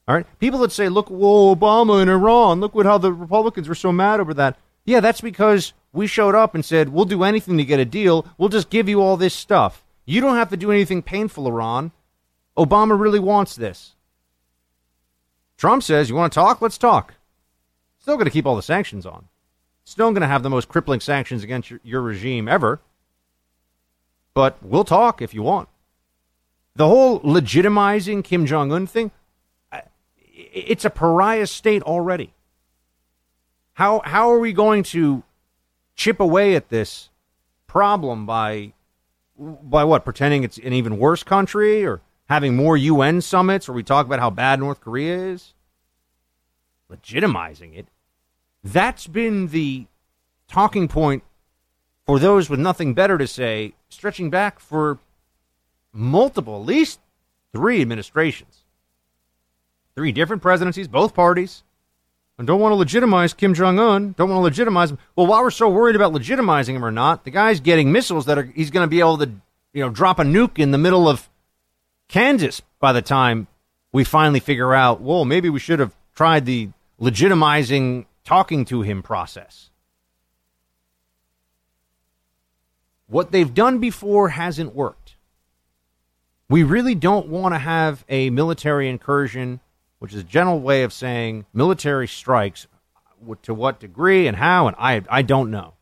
All 0.07 0.15
right, 0.15 0.25
people 0.39 0.57
that 0.61 0.71
say, 0.71 0.89
"Look, 0.89 1.09
whoa, 1.09 1.55
Obama 1.55 2.01
and 2.01 2.09
Iran. 2.09 2.59
Look 2.59 2.73
what 2.73 2.87
how 2.87 2.97
the 2.97 3.13
Republicans 3.13 3.69
were 3.69 3.75
so 3.75 3.91
mad 3.91 4.19
over 4.19 4.33
that." 4.33 4.57
Yeah, 4.83 5.01
that's 5.01 5.21
because 5.21 5.73
we 5.93 6.07
showed 6.07 6.33
up 6.33 6.55
and 6.55 6.65
said, 6.65 6.89
"We'll 6.89 7.05
do 7.05 7.23
anything 7.23 7.55
to 7.57 7.63
get 7.63 7.79
a 7.79 7.85
deal. 7.85 8.25
We'll 8.39 8.49
just 8.49 8.71
give 8.71 8.89
you 8.89 8.99
all 8.99 9.15
this 9.15 9.35
stuff. 9.35 9.83
You 10.05 10.21
don't 10.21 10.37
have 10.37 10.49
to 10.49 10.57
do 10.57 10.71
anything 10.71 11.03
painful, 11.03 11.45
Iran." 11.45 11.91
Obama 12.57 12.99
really 12.99 13.19
wants 13.19 13.55
this. 13.55 13.93
Trump 15.55 15.83
says, 15.83 16.09
"You 16.09 16.15
want 16.15 16.33
to 16.33 16.39
talk? 16.39 16.63
Let's 16.63 16.79
talk." 16.79 17.13
Still 17.99 18.15
going 18.15 18.25
to 18.25 18.31
keep 18.31 18.47
all 18.47 18.55
the 18.55 18.63
sanctions 18.63 19.05
on. 19.05 19.27
Still 19.83 20.09
going 20.09 20.21
to 20.21 20.27
have 20.27 20.41
the 20.41 20.49
most 20.49 20.67
crippling 20.67 20.99
sanctions 20.99 21.43
against 21.43 21.69
your, 21.69 21.79
your 21.83 22.01
regime 22.01 22.47
ever 22.47 22.81
but 24.35 24.61
we'll 24.61 24.83
talk 24.83 25.21
if 25.21 25.33
you 25.33 25.41
want. 25.41 25.69
The 26.75 26.87
whole 26.87 27.19
legitimizing 27.21 28.23
Kim 28.23 28.45
Jong 28.45 28.71
un 28.71 28.85
thing, 28.85 29.09
it's 30.31 30.85
a 30.85 30.89
pariah 30.91 31.47
state 31.47 31.81
already. 31.81 32.33
How, 33.73 34.01
how 34.05 34.29
are 34.29 34.39
we 34.39 34.53
going 34.53 34.83
to 34.83 35.23
chip 35.95 36.19
away 36.19 36.55
at 36.55 36.69
this 36.69 37.09
problem 37.65 38.25
by, 38.25 38.73
by 39.37 39.83
what? 39.85 40.03
Pretending 40.03 40.43
it's 40.43 40.57
an 40.57 40.73
even 40.73 40.97
worse 40.97 41.23
country 41.23 41.85
or 41.85 42.01
having 42.27 42.55
more 42.55 42.75
UN 42.75 43.21
summits 43.21 43.67
where 43.67 43.75
we 43.75 43.83
talk 43.83 44.05
about 44.05 44.19
how 44.19 44.29
bad 44.29 44.59
North 44.59 44.81
Korea 44.81 45.17
is? 45.17 45.53
Legitimizing 46.91 47.77
it. 47.77 47.87
That's 48.63 49.07
been 49.07 49.47
the 49.47 49.85
talking 50.47 50.87
point 50.87 51.23
for 52.05 52.19
those 52.19 52.49
with 52.49 52.59
nothing 52.59 52.93
better 52.93 53.17
to 53.17 53.27
say, 53.27 53.73
stretching 53.89 54.29
back 54.29 54.59
for 54.59 54.99
multiple, 55.91 56.55
at 56.57 56.65
least 56.65 56.99
three 57.51 57.81
administrations. 57.81 58.63
Three 59.95 60.11
different 60.11 60.41
presidencies, 60.41 60.87
both 60.87 61.13
parties. 61.13 61.63
And 62.37 62.45
don't 62.45 62.59
want 62.59 62.73
to 62.73 62.75
legitimize 62.75 63.33
Kim 63.33 63.53
Jong 63.53 63.79
Un. 63.79 64.13
Don't 64.17 64.29
want 64.29 64.39
to 64.39 64.43
legitimize 64.43 64.91
him. 64.91 64.99
Well, 65.15 65.25
while 65.25 65.41
we're 65.41 65.51
so 65.51 65.69
worried 65.69 65.95
about 65.95 66.11
legitimizing 66.11 66.75
him 66.75 66.83
or 66.83 66.91
not, 66.91 67.23
the 67.23 67.31
guy's 67.31 67.61
getting 67.61 67.93
missiles 67.93 68.25
that 68.25 68.37
are 68.37 68.43
he's 68.43 68.71
going 68.71 68.83
to 68.83 68.89
be 68.89 68.99
able 68.99 69.17
to, 69.19 69.31
you 69.73 69.81
know, 69.81 69.89
drop 69.89 70.19
a 70.19 70.23
nuke 70.23 70.59
in 70.59 70.71
the 70.71 70.77
middle 70.77 71.07
of 71.07 71.29
Kansas 72.09 72.61
by 72.79 72.91
the 72.91 73.01
time 73.01 73.47
we 73.93 74.03
finally 74.03 74.41
figure 74.41 74.73
out. 74.73 74.99
Whoa, 74.99 75.23
maybe 75.23 75.49
we 75.49 75.59
should 75.59 75.79
have 75.79 75.95
tried 76.13 76.45
the 76.45 76.69
legitimizing 76.99 78.05
talking 78.25 78.65
to 78.65 78.81
him 78.81 79.01
process. 79.01 79.69
What 83.07 83.31
they've 83.31 83.53
done 83.53 83.79
before 83.79 84.29
hasn't 84.29 84.75
worked. 84.75 85.15
We 86.49 86.63
really 86.63 86.95
don't 86.95 87.27
want 87.27 87.55
to 87.55 87.59
have 87.59 88.05
a 88.07 88.29
military 88.29 88.87
incursion 88.89 89.59
which 89.99 90.13
is 90.13 90.19
a 90.19 90.23
general 90.23 90.59
way 90.59 90.83
of 90.83 90.93
saying 90.93 91.45
military 91.53 92.07
strikes. 92.07 92.67
To 93.43 93.55
what 93.55 93.79
degree 93.79 94.27
and 94.27 94.37
how, 94.37 94.67
and 94.67 94.75
I, 94.77 95.01
I 95.09 95.23
don't 95.23 95.49
know. 95.49 95.73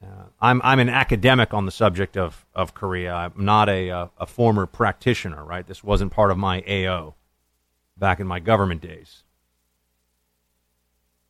Uh, 0.00 0.26
I'm, 0.40 0.60
I'm 0.62 0.78
an 0.78 0.88
academic 0.88 1.52
on 1.52 1.66
the 1.66 1.72
subject 1.72 2.16
of, 2.16 2.46
of 2.54 2.72
Korea. 2.72 3.12
I'm 3.12 3.32
not 3.36 3.68
a, 3.68 3.88
a, 3.88 4.10
a 4.18 4.26
former 4.26 4.66
practitioner, 4.66 5.44
right? 5.44 5.66
This 5.66 5.82
wasn't 5.82 6.12
part 6.12 6.30
of 6.30 6.38
my 6.38 6.62
AO 6.68 7.14
back 7.96 8.20
in 8.20 8.28
my 8.28 8.38
government 8.38 8.80
days. 8.80 9.24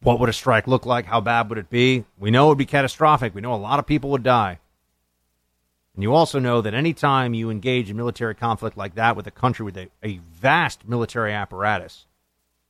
What 0.06 0.20
would 0.20 0.28
a 0.28 0.32
strike 0.32 0.68
look 0.68 0.86
like? 0.86 1.06
How 1.06 1.20
bad 1.20 1.48
would 1.48 1.58
it 1.58 1.68
be? 1.68 2.04
We 2.16 2.30
know 2.30 2.46
it 2.46 2.48
would 2.50 2.58
be 2.58 2.64
catastrophic. 2.64 3.34
We 3.34 3.40
know 3.40 3.52
a 3.52 3.56
lot 3.56 3.80
of 3.80 3.88
people 3.88 4.10
would 4.10 4.22
die. 4.22 4.60
And 5.94 6.02
you 6.04 6.14
also 6.14 6.38
know 6.38 6.60
that 6.60 6.74
anytime 6.74 7.34
you 7.34 7.50
engage 7.50 7.90
in 7.90 7.96
military 7.96 8.36
conflict 8.36 8.76
like 8.76 8.94
that 8.94 9.16
with 9.16 9.26
a 9.26 9.32
country 9.32 9.64
with 9.64 9.76
a, 9.76 9.88
a 10.04 10.20
vast 10.32 10.86
military 10.86 11.32
apparatus, 11.32 12.06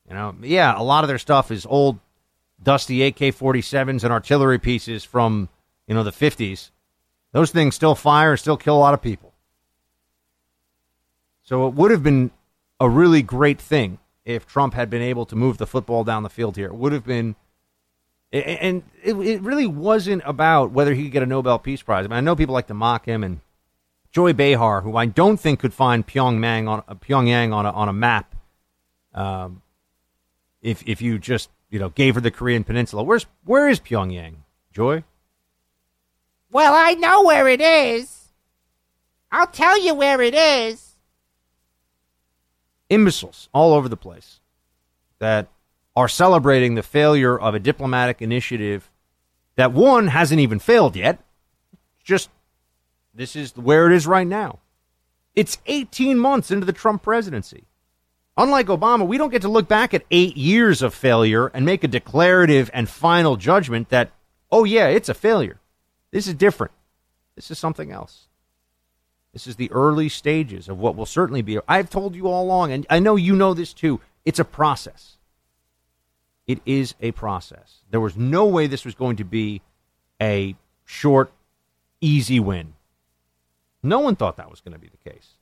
you 0.09 0.15
know, 0.15 0.35
yeah, 0.41 0.81
a 0.81 0.83
lot 0.83 1.05
of 1.05 1.09
their 1.09 1.19
stuff 1.19 1.51
is 1.51 1.67
old, 1.67 1.99
dusty 2.63 3.03
AK 3.03 3.19
47s 3.19 4.03
and 4.03 4.15
artillery 4.15 4.59
pieces 4.59 5.05
from, 5.05 5.51
you 5.87 5.95
know, 5.95 6.05
the 6.05 6.13
50s. 6.13 6.71
Those 7.33 7.51
things 7.51 7.75
still 7.75 7.95
fire 7.95 8.39
still 8.39 8.57
kill 8.57 8.77
a 8.77 8.79
lot 8.79 8.95
of 8.95 9.03
people. 9.03 9.35
So 11.43 11.69
it 11.69 11.75
would 11.75 11.91
have 11.91 12.03
been 12.03 12.31
a 12.81 12.89
really 12.89 13.21
great 13.21 13.61
thing 13.61 13.99
if 14.27 14.47
Trump 14.47 14.75
had 14.75 14.91
been 14.91 15.01
able 15.01 15.25
to 15.25 15.37
move 15.37 15.57
the 15.57 15.67
football 15.67 16.05
down 16.05 16.23
the 16.23 16.29
field 16.29 16.57
here. 16.57 16.67
It 16.67 16.75
would 16.75 16.93
have 16.93 17.07
been 17.07 17.37
and 18.33 18.83
it, 19.03 19.41
really 19.41 19.67
wasn't 19.67 20.23
about 20.25 20.73
whether 20.73 20.95
he 20.95 21.05
could 21.05 21.13
get 21.13 21.23
a 21.23 21.27
Nobel 21.27 21.59
Peace 21.59 21.83
Prize. 21.83 22.05
I 22.05 22.09
mean, 22.09 22.17
I 22.17 22.21
know 22.21 22.37
people 22.37 22.55
like 22.55 22.67
to 22.67 22.75
mock 22.75 23.07
him, 23.07 23.23
and 23.23 23.41
Joy 24.11 24.33
Behar, 24.33 24.83
who 24.83 24.97
I 24.97 25.07
don't 25.07 25.39
think 25.39 25.61
could 25.61 25.73
find 25.73 26.07
Pyongyang 26.07 26.69
on 26.69 26.83
Pyongyang 26.99 27.53
on 27.53 27.67
a, 27.67 27.71
on 27.71 27.89
a 27.89 27.93
map, 27.93 28.35
um, 29.15 29.63
if 30.61 30.83
if 30.87 31.01
you 31.01 31.19
just 31.19 31.51
you 31.71 31.79
know 31.79 31.91
gave 31.91 32.17
her 32.17 32.21
the 32.21 32.31
Korean 32.31 32.65
Peninsula. 32.65 33.03
Where's 33.03 33.27
where 33.45 33.69
is 33.69 33.81
Pyongyang, 33.81 34.37
Joy? 34.73 35.05
Well, 36.51 36.75
I 36.75 36.95
know 36.95 37.25
where 37.25 37.49
it 37.49 37.61
is. 37.61 38.29
I'll 39.31 39.47
tell 39.47 39.81
you 39.81 39.95
where 39.95 40.21
it 40.21 40.35
is. 40.35 40.86
Imbeciles 42.89 43.49
all 43.53 43.73
over 43.73 43.89
the 43.89 43.97
place 43.97 44.41
that 45.19 45.49
are 45.95 46.09
celebrating 46.09 46.75
the 46.75 46.83
failure 46.83 47.39
of 47.39 47.55
a 47.55 47.59
diplomatic 47.59 48.21
initiative 48.21 48.91
that 49.57 49.73
one 49.73 50.09
hasn't 50.09 50.41
even 50.41 50.59
failed 50.59 50.95
yet. 50.95 51.19
Just 52.05 52.31
this 53.15 53.35
is 53.35 53.57
where 53.57 53.91
it 53.91 53.97
is 53.97 54.07
right 54.07 54.27
now. 54.27 54.59
It's 55.35 55.59
18 55.67 56.19
months 56.19 56.51
into 56.51 56.67
the 56.67 56.73
Trump 56.73 57.03
presidency. 57.03 57.65
Unlike 58.37 58.67
Obama, 58.67 59.07
we 59.07 59.17
don't 59.17 59.31
get 59.31 59.43
to 59.43 59.49
look 59.49 59.67
back 59.67 59.95
at 59.95 60.05
eight 60.11 60.37
years 60.37 60.83
of 60.83 60.93
failure 60.93 61.47
and 61.49 61.65
make 61.65 61.83
a 61.83 61.89
declarative 61.89 62.71
and 62.75 62.89
final 62.89 63.37
judgment 63.37 63.89
that, 63.89 64.11
oh, 64.51 64.65
yeah, 64.65 64.89
it's 64.89 65.09
a 65.09 65.15
failure. 65.15 65.59
This 66.11 66.27
is 66.27 66.35
different. 66.35 66.73
This 67.35 67.51
is 67.51 67.59
something 67.59 67.91
else. 67.91 68.29
This 69.37 69.47
is 69.47 69.57
the 69.57 69.71
early 69.71 70.09
stages 70.09 70.67
of 70.67 70.79
what 70.79 70.97
will 70.97 71.05
certainly 71.05 71.43
be. 71.43 71.59
I've 71.69 71.91
told 71.91 72.17
you 72.17 72.27
all 72.27 72.43
along, 72.43 72.73
and 72.73 72.87
I 72.89 73.01
know 73.01 73.17
you 73.17 73.37
know 73.37 73.53
this 73.53 73.75
too. 73.75 74.01
It's 74.25 74.39
a 74.39 74.47
process. 74.47 75.19
It 76.47 76.63
is 76.65 76.95
a 77.03 77.13
process. 77.13 77.81
There 77.91 78.01
was 78.01 78.17
no 78.17 78.47
way 78.47 78.67
this 78.67 78.87
was 78.87 78.95
going 78.95 79.17
to 79.17 79.25
be 79.25 79.61
a 80.23 80.57
short, 80.87 81.35
easy 82.01 82.41
win. 82.41 82.73
No 83.83 84.01
one 84.01 84.17
thought 84.17 84.39
that 84.39 84.51
was 84.51 84.63
going 84.63 84.73
to 84.73 84.79
be 84.79 84.89
the 84.89 85.11
case. 85.11 85.33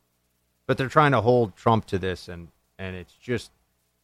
But 0.66 0.76
they're 0.76 0.88
trying 0.88 1.12
to 1.12 1.20
hold 1.20 1.54
Trump 1.54 1.86
to 1.86 1.96
this, 1.96 2.26
and, 2.26 2.48
and 2.76 2.96
it's 2.96 3.14
just 3.14 3.52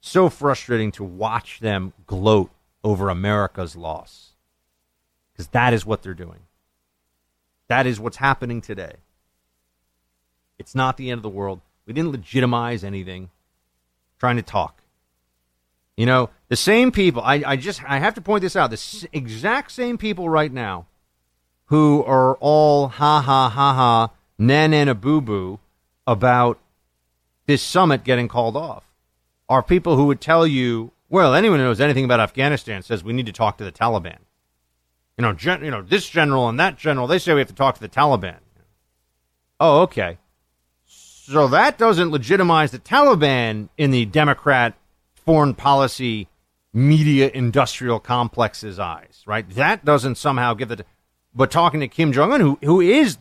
so 0.00 0.28
frustrating 0.28 0.92
to 0.92 1.02
watch 1.02 1.59
them 1.59 1.94
gloat 2.06 2.52
over 2.85 3.09
America's 3.09 3.75
loss. 3.75 4.35
Because 5.32 5.49
that 5.49 5.75
is 5.75 5.85
what 5.85 6.02
they're 6.02 6.14
doing. 6.14 6.42
That 7.66 7.88
is 7.88 7.99
what's 7.99 8.18
happening 8.18 8.61
today. 8.61 8.92
It's 10.61 10.75
not 10.75 10.99
the 10.99 11.11
end 11.11 11.19
of 11.19 11.23
the 11.23 11.31
world. 11.31 11.62
We 11.87 11.95
didn't 11.95 12.12
legitimize 12.12 12.85
anything. 12.85 13.31
trying 14.21 14.37
to 14.37 14.43
talk. 14.43 14.83
You 15.97 16.05
know, 16.07 16.29
the 16.49 16.57
same 16.57 16.93
people, 16.93 17.23
I, 17.23 17.43
I 17.47 17.57
just, 17.57 17.83
I 17.85 17.99
have 17.99 18.14
to 18.14 18.21
point 18.21 18.43
this 18.43 18.55
out, 18.55 18.71
the 18.71 19.09
exact 19.12 19.73
same 19.73 19.97
people 19.99 20.29
right 20.29 20.52
now 20.52 20.87
who 21.67 22.05
are 22.05 22.37
all 22.37 22.88
ha 22.88 23.23
ha 23.23 23.49
ha 23.49 23.75
ha, 23.75 24.11
na 24.38 24.67
na 24.67 24.85
na 24.85 24.95
boo 24.95 25.21
boo 25.21 25.59
about 26.07 26.59
this 27.47 27.62
summit 27.62 28.05
getting 28.05 28.29
called 28.29 28.57
off 28.57 28.85
are 29.49 29.62
people 29.62 29.97
who 29.97 30.07
would 30.07 30.21
tell 30.21 30.47
you, 30.47 30.93
well, 31.09 31.35
anyone 31.35 31.59
who 31.59 31.64
knows 31.64 31.81
anything 31.81 32.05
about 32.05 32.21
Afghanistan 32.21 32.83
says 32.83 33.02
we 33.02 33.12
need 33.14 33.26
to 33.26 33.33
talk 33.33 33.57
to 33.59 33.64
the 33.64 33.73
Taliban. 33.73 34.19
You 35.17 35.23
know, 35.23 35.33
gen, 35.33 35.64
you 35.64 35.71
know, 35.71 35.83
this 35.83 36.09
general 36.09 36.49
and 36.49 36.61
that 36.61 36.76
general, 36.76 37.07
they 37.07 37.19
say 37.19 37.33
we 37.33 37.40
have 37.40 37.49
to 37.49 37.55
talk 37.55 37.76
to 37.76 37.81
the 37.81 37.88
Taliban. 37.88 38.38
Oh, 39.59 39.83
okay. 39.83 40.19
So 41.31 41.47
that 41.47 41.79
doesn't 41.79 42.11
legitimize 42.11 42.73
the 42.73 42.81
Taliban 42.81 43.69
in 43.79 43.93
the 43.93 44.05
Democrat 44.05 44.75
foreign 45.15 45.55
policy 45.55 46.27
media 46.73 47.31
industrial 47.33 48.01
complex's 48.01 48.81
eyes, 48.81 49.23
right? 49.27 49.49
That 49.51 49.85
doesn't 49.85 50.17
somehow 50.17 50.55
give 50.55 50.71
the. 50.71 50.85
But 51.33 51.53
talking 51.53 51.79
to 51.81 51.89
Kim 51.89 52.13
Jong 52.13 52.33
Un, 52.33 52.41
who 52.41 52.59
who 52.65 52.81
is 52.81 53.19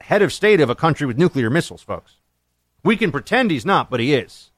head 0.00 0.20
of 0.20 0.32
state 0.32 0.60
of 0.60 0.68
a 0.68 0.74
country 0.74 1.06
with 1.06 1.16
nuclear 1.16 1.48
missiles, 1.48 1.82
folks, 1.82 2.16
we 2.82 2.96
can 2.96 3.12
pretend 3.12 3.52
he's 3.52 3.64
not, 3.64 3.88
but 3.88 4.00
he 4.00 4.14
is. 4.14 4.50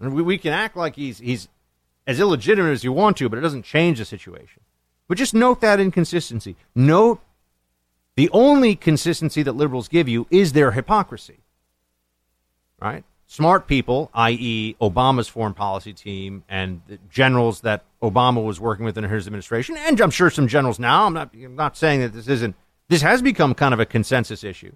And 0.00 0.12
we, 0.12 0.22
we 0.22 0.38
can 0.38 0.52
act 0.52 0.76
like 0.76 0.96
he's 0.96 1.18
he's 1.18 1.48
as 2.04 2.18
illegitimate 2.18 2.72
as 2.72 2.82
you 2.82 2.92
want 2.92 3.16
to, 3.18 3.28
but 3.28 3.38
it 3.38 3.42
doesn't 3.42 3.62
change 3.64 3.98
the 3.98 4.04
situation. 4.04 4.62
But 5.06 5.18
just 5.18 5.34
note 5.34 5.60
that 5.60 5.78
inconsistency. 5.78 6.56
Note 6.74 7.20
the 8.16 8.28
only 8.32 8.74
consistency 8.74 9.44
that 9.44 9.52
liberals 9.52 9.86
give 9.86 10.08
you 10.08 10.26
is 10.30 10.52
their 10.52 10.72
hypocrisy. 10.72 11.39
Right? 12.80 13.04
smart 13.30 13.68
people, 13.68 14.10
i.e., 14.12 14.74
Obama's 14.80 15.28
foreign 15.28 15.54
policy 15.54 15.92
team 15.92 16.42
and 16.48 16.82
the 16.88 16.98
generals 17.08 17.60
that 17.60 17.84
Obama 18.02 18.44
was 18.44 18.58
working 18.58 18.84
with 18.84 18.98
in 18.98 19.04
his 19.04 19.28
administration, 19.28 19.76
and 19.78 20.00
I'm 20.00 20.10
sure 20.10 20.30
some 20.30 20.48
generals 20.48 20.80
now. 20.80 21.06
I'm 21.06 21.14
not, 21.14 21.32
I'm 21.32 21.54
not 21.54 21.76
saying 21.76 22.00
that 22.00 22.12
this 22.12 22.26
isn't. 22.26 22.56
This 22.88 23.02
has 23.02 23.22
become 23.22 23.54
kind 23.54 23.72
of 23.72 23.78
a 23.78 23.86
consensus 23.86 24.42
issue. 24.42 24.74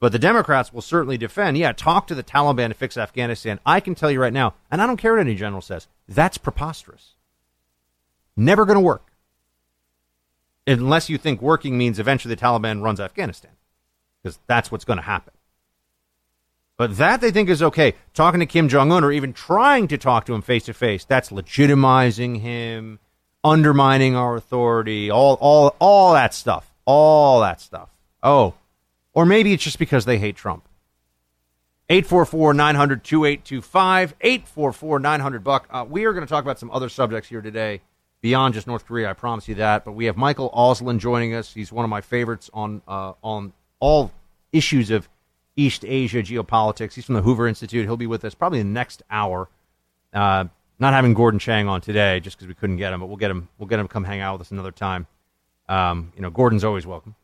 But 0.00 0.10
the 0.10 0.18
Democrats 0.18 0.72
will 0.72 0.82
certainly 0.82 1.16
defend. 1.16 1.56
Yeah, 1.56 1.70
talk 1.70 2.08
to 2.08 2.16
the 2.16 2.24
Taliban 2.24 2.68
to 2.68 2.74
fix 2.74 2.96
Afghanistan. 2.96 3.60
I 3.64 3.78
can 3.78 3.94
tell 3.94 4.10
you 4.10 4.20
right 4.20 4.32
now, 4.32 4.54
and 4.72 4.82
I 4.82 4.86
don't 4.86 4.96
care 4.96 5.12
what 5.12 5.20
any 5.20 5.36
general 5.36 5.62
says, 5.62 5.86
that's 6.08 6.38
preposterous. 6.38 7.14
Never 8.36 8.64
going 8.64 8.76
to 8.76 8.80
work. 8.80 9.12
Unless 10.66 11.08
you 11.08 11.18
think 11.18 11.40
working 11.40 11.78
means 11.78 12.00
eventually 12.00 12.34
the 12.34 12.40
Taliban 12.40 12.82
runs 12.82 13.00
Afghanistan, 13.00 13.52
because 14.22 14.40
that's 14.48 14.72
what's 14.72 14.84
going 14.84 14.98
to 14.98 15.04
happen. 15.04 15.34
But 16.78 16.96
that 16.96 17.20
they 17.20 17.32
think 17.32 17.48
is 17.50 17.60
okay. 17.60 17.94
Talking 18.14 18.38
to 18.38 18.46
Kim 18.46 18.68
Jong 18.68 18.92
Un 18.92 19.02
or 19.02 19.10
even 19.10 19.32
trying 19.32 19.88
to 19.88 19.98
talk 19.98 20.24
to 20.26 20.34
him 20.34 20.42
face 20.42 20.64
to 20.66 20.72
face, 20.72 21.04
that's 21.04 21.30
legitimizing 21.30 22.40
him, 22.40 23.00
undermining 23.42 24.14
our 24.14 24.36
authority, 24.36 25.10
all 25.10 25.34
all 25.40 25.74
all 25.80 26.14
that 26.14 26.32
stuff. 26.32 26.72
All 26.86 27.40
that 27.40 27.60
stuff. 27.60 27.90
Oh. 28.22 28.54
Or 29.12 29.26
maybe 29.26 29.52
it's 29.52 29.64
just 29.64 29.80
because 29.80 30.04
they 30.04 30.18
hate 30.18 30.36
Trump. 30.36 30.68
844 31.88 32.54
900 32.54 33.02
2825. 33.02 34.14
844 34.20 34.98
900 35.00 35.44
Buck. 35.44 35.66
Uh, 35.70 35.84
we 35.88 36.04
are 36.04 36.12
going 36.12 36.24
to 36.24 36.30
talk 36.30 36.44
about 36.44 36.60
some 36.60 36.70
other 36.70 36.88
subjects 36.88 37.28
here 37.28 37.42
today 37.42 37.80
beyond 38.20 38.54
just 38.54 38.68
North 38.68 38.86
Korea. 38.86 39.10
I 39.10 39.14
promise 39.14 39.48
you 39.48 39.56
that. 39.56 39.84
But 39.84 39.92
we 39.92 40.04
have 40.04 40.16
Michael 40.16 40.50
Auslin 40.50 40.98
joining 40.98 41.34
us. 41.34 41.52
He's 41.52 41.72
one 41.72 41.84
of 41.84 41.90
my 41.90 42.02
favorites 42.02 42.48
on 42.54 42.82
uh, 42.86 43.14
on 43.22 43.52
all 43.80 44.12
issues 44.52 44.90
of 44.90 45.08
East 45.58 45.84
Asia 45.84 46.22
geopolitics. 46.22 46.94
He's 46.94 47.04
from 47.04 47.16
the 47.16 47.22
Hoover 47.22 47.48
Institute. 47.48 47.84
He'll 47.84 47.96
be 47.96 48.06
with 48.06 48.24
us 48.24 48.34
probably 48.34 48.60
in 48.60 48.68
the 48.68 48.72
next 48.72 49.02
hour. 49.10 49.48
Uh, 50.14 50.44
not 50.78 50.94
having 50.94 51.14
Gordon 51.14 51.40
Chang 51.40 51.66
on 51.66 51.80
today 51.80 52.20
just 52.20 52.38
because 52.38 52.46
we 52.46 52.54
couldn't 52.54 52.76
get 52.76 52.92
him, 52.92 53.00
but 53.00 53.06
we'll 53.06 53.16
get 53.16 53.30
him. 53.30 53.48
We'll 53.58 53.66
get 53.66 53.80
him 53.80 53.88
to 53.88 53.92
come 53.92 54.04
hang 54.04 54.20
out 54.20 54.34
with 54.34 54.42
us 54.42 54.50
another 54.52 54.70
time. 54.70 55.08
Um, 55.68 56.12
you 56.14 56.22
know, 56.22 56.30
Gordon's 56.30 56.62
always 56.62 56.86
welcome. 56.86 57.16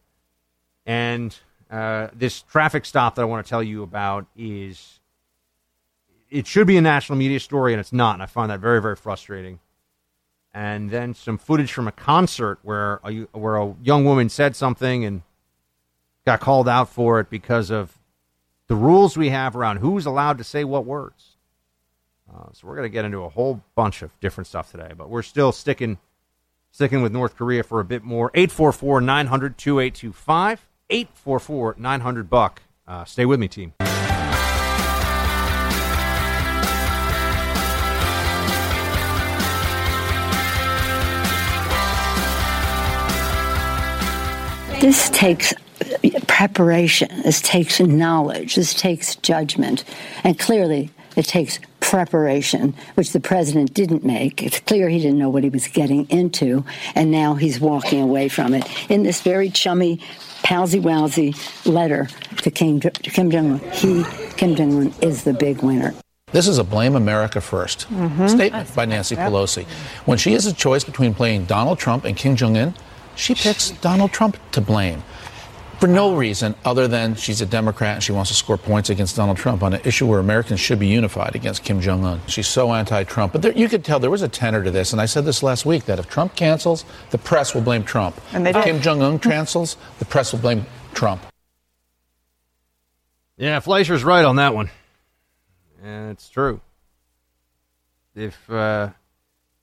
And 0.85 1.35
uh, 1.71 2.09
this 2.13 2.43
traffic 2.43 2.85
stop 2.85 3.15
that 3.15 3.23
I 3.23 3.25
want 3.25 3.47
to 3.47 3.49
tell 3.49 3.63
you 3.63 3.85
about 3.85 4.27
is 4.37 4.99
it 6.29 6.49
should 6.49 6.67
be 6.67 6.77
a 6.77 6.83
national 6.83 7.17
media 7.17 7.39
story, 7.39 7.73
and 7.73 7.79
it's 7.79 7.93
not. 7.93 8.15
And 8.15 8.23
I 8.23 8.27
find 8.27 8.51
that 8.51 8.59
very, 8.59 8.83
very 8.83 8.97
frustrating. 8.97 9.61
And 10.53 10.91
then 10.91 11.15
some 11.15 11.39
footage 11.39 11.73
from 11.73 11.87
a 11.87 11.93
concert 11.93 12.59
where 12.63 13.01
a, 13.05 13.13
where 13.33 13.57
a 13.57 13.75
young 13.83 14.05
woman 14.05 14.29
said 14.29 14.57
something 14.57 15.05
and 15.05 15.23
got 16.27 16.41
called 16.41 16.69
out 16.69 16.89
for 16.89 17.21
it 17.21 17.31
because 17.31 17.71
of 17.71 17.97
the 18.69 18.75
rules 18.75 19.17
we 19.17 19.29
have 19.29 19.57
around 19.57 19.79
who's 19.79 20.07
allowed 20.07 20.39
to 20.39 20.45
say 20.45 20.65
what 20.65 20.85
words. 20.85 21.37
Uh, 22.33 22.47
so 22.53 22.67
we're 22.67 22.77
going 22.77 22.87
to 22.87 22.93
get 22.93 23.05
into 23.05 23.19
a 23.19 23.29
whole 23.29 23.63
bunch 23.75 24.03
of 24.03 24.19
different 24.21 24.47
stuff 24.47 24.71
today, 24.71 24.93
but 24.97 25.09
we're 25.09 25.23
still 25.23 25.53
sticking 25.53 25.99
sticking 26.71 27.03
with 27.03 27.13
North 27.13 27.37
Korea 27.37 27.63
for 27.63 27.81
a 27.81 27.85
bit 27.85 28.03
more. 28.03 28.31
844 28.35 29.01
900 29.01 29.59
2825. 29.59 30.67
844 30.91 31.77
900 31.79 32.31
buck. 32.31 32.63
Uh, 32.87 33.05
stay 33.05 33.25
with 33.25 33.41
me, 33.41 33.49
team. 33.49 33.73
This 44.81 45.09
takes 45.11 45.55
preparation. 46.11 47.23
This 47.23 47.41
takes 47.41 47.81
knowledge. 47.81 48.55
This 48.57 48.75
takes 48.75 49.17
judgment. 49.17 49.85
And 50.23 50.39
clearly, 50.39 50.91
it 51.17 51.25
takes 51.27 51.59
preparation, 51.81 52.75
which 52.95 53.13
the 53.13 53.21
president 53.21 53.75
didn't 53.75 54.05
make. 54.05 54.43
It's 54.43 54.59
clear 54.61 54.89
he 54.89 54.99
didn't 54.99 55.19
know 55.19 55.29
what 55.29 55.45
he 55.45 55.51
was 55.51 55.69
getting 55.69 56.09
into, 56.11 56.65
and 56.95 57.11
now 57.11 57.35
he's 57.35 57.61
walking 57.61 58.01
away 58.01 58.29
from 58.29 58.55
it. 58.55 58.65
In 58.91 59.03
this 59.03 59.21
very 59.21 59.51
chummy, 59.51 60.01
palsy 60.43 60.81
wowsy 60.81 61.35
letter 61.67 62.09
to 62.39 62.51
Kim, 62.51 62.81
to 62.81 62.91
Kim 62.91 63.31
Jong 63.31 63.53
un, 63.53 63.59
he, 63.73 64.05
Kim 64.37 64.55
Jong 64.57 64.75
un, 64.77 64.95
is 65.03 65.25
the 65.25 65.35
big 65.35 65.63
winner. 65.63 65.95
This 66.33 66.49
is 66.49 66.59
a 66.59 66.65
blame 66.65 66.97
America 66.97 67.41
1st 67.41 67.87
Mhm. 67.93 68.29
statement 68.29 68.75
by 68.75 68.87
Nancy 68.87 69.15
Yep. 69.15 69.31
Pelosi. 69.31 69.67
When 70.05 70.19
she 70.19 70.33
has 70.33 70.47
a 70.47 70.53
choice 70.53 70.83
between 70.83 71.15
playing 71.15 71.45
Donald 71.45 71.79
Trump 71.79 72.05
and 72.05 72.17
Kim 72.17 72.35
Jong 72.35 72.57
un, 72.57 72.75
she 73.15 73.35
picks 73.37 73.71
Donald 73.71 74.11
Trump 74.11 74.37
to 74.53 74.61
blame. 74.61 75.05
For 75.81 75.87
no 75.89 76.17
reason 76.17 76.55
other 76.65 76.89
than 76.89 77.15
she's 77.15 77.41
a 77.43 77.47
Democrat 77.47 77.97
and 77.97 78.03
she 78.03 78.13
wants 78.13 78.31
to 78.31 78.37
score 78.37 78.57
points 78.57 78.89
against 78.91 79.17
Donald 79.17 79.37
Trump 79.37 79.63
on 79.63 79.75
an 79.75 79.81
issue 79.85 80.07
where 80.07 80.19
Americans 80.19 80.61
should 80.61 80.79
be 80.79 80.87
unified 80.87 81.35
against 81.35 81.63
Kim 81.63 81.81
Jong 81.81 82.05
un. 82.05 82.21
She's 82.27 82.47
so 82.47 82.73
anti 82.73 83.05
Trump. 83.05 83.33
But 83.33 83.43
there, 83.43 83.53
you 83.53 83.69
could 83.69 83.85
tell 83.85 83.99
there 83.99 84.11
was 84.11 84.23
a 84.23 84.29
tenor 84.29 84.65
to 84.65 84.71
this, 84.71 84.93
and 84.93 85.01
I 85.01 85.07
said 85.07 85.25
this 85.25 85.43
last 85.43 85.67
week 85.67 85.85
that 85.85 85.99
if 85.99 86.09
Trump 86.09 86.37
cancels, 86.37 86.85
the 87.11 87.19
press 87.19 87.55
will 87.55 87.61
blame 87.61 87.85
Trump. 87.85 88.19
And 88.33 88.47
they 88.47 88.51
if 88.51 88.57
did. 88.57 88.65
Kim 88.65 88.81
Jong 88.81 89.03
un 89.03 89.19
cancels, 89.19 89.77
the 89.99 90.05
press 90.07 90.33
will 90.33 90.41
blame 90.41 90.65
Trump. 90.95 91.21
Yeah, 93.37 93.61
Fleischer's 93.61 94.05
right 94.05 94.25
on 94.25 94.37
that 94.37 94.55
one. 94.55 94.71
And 95.83 96.11
it's 96.13 96.31
true. 96.31 96.61
If 98.15 98.49
uh, 98.49 98.91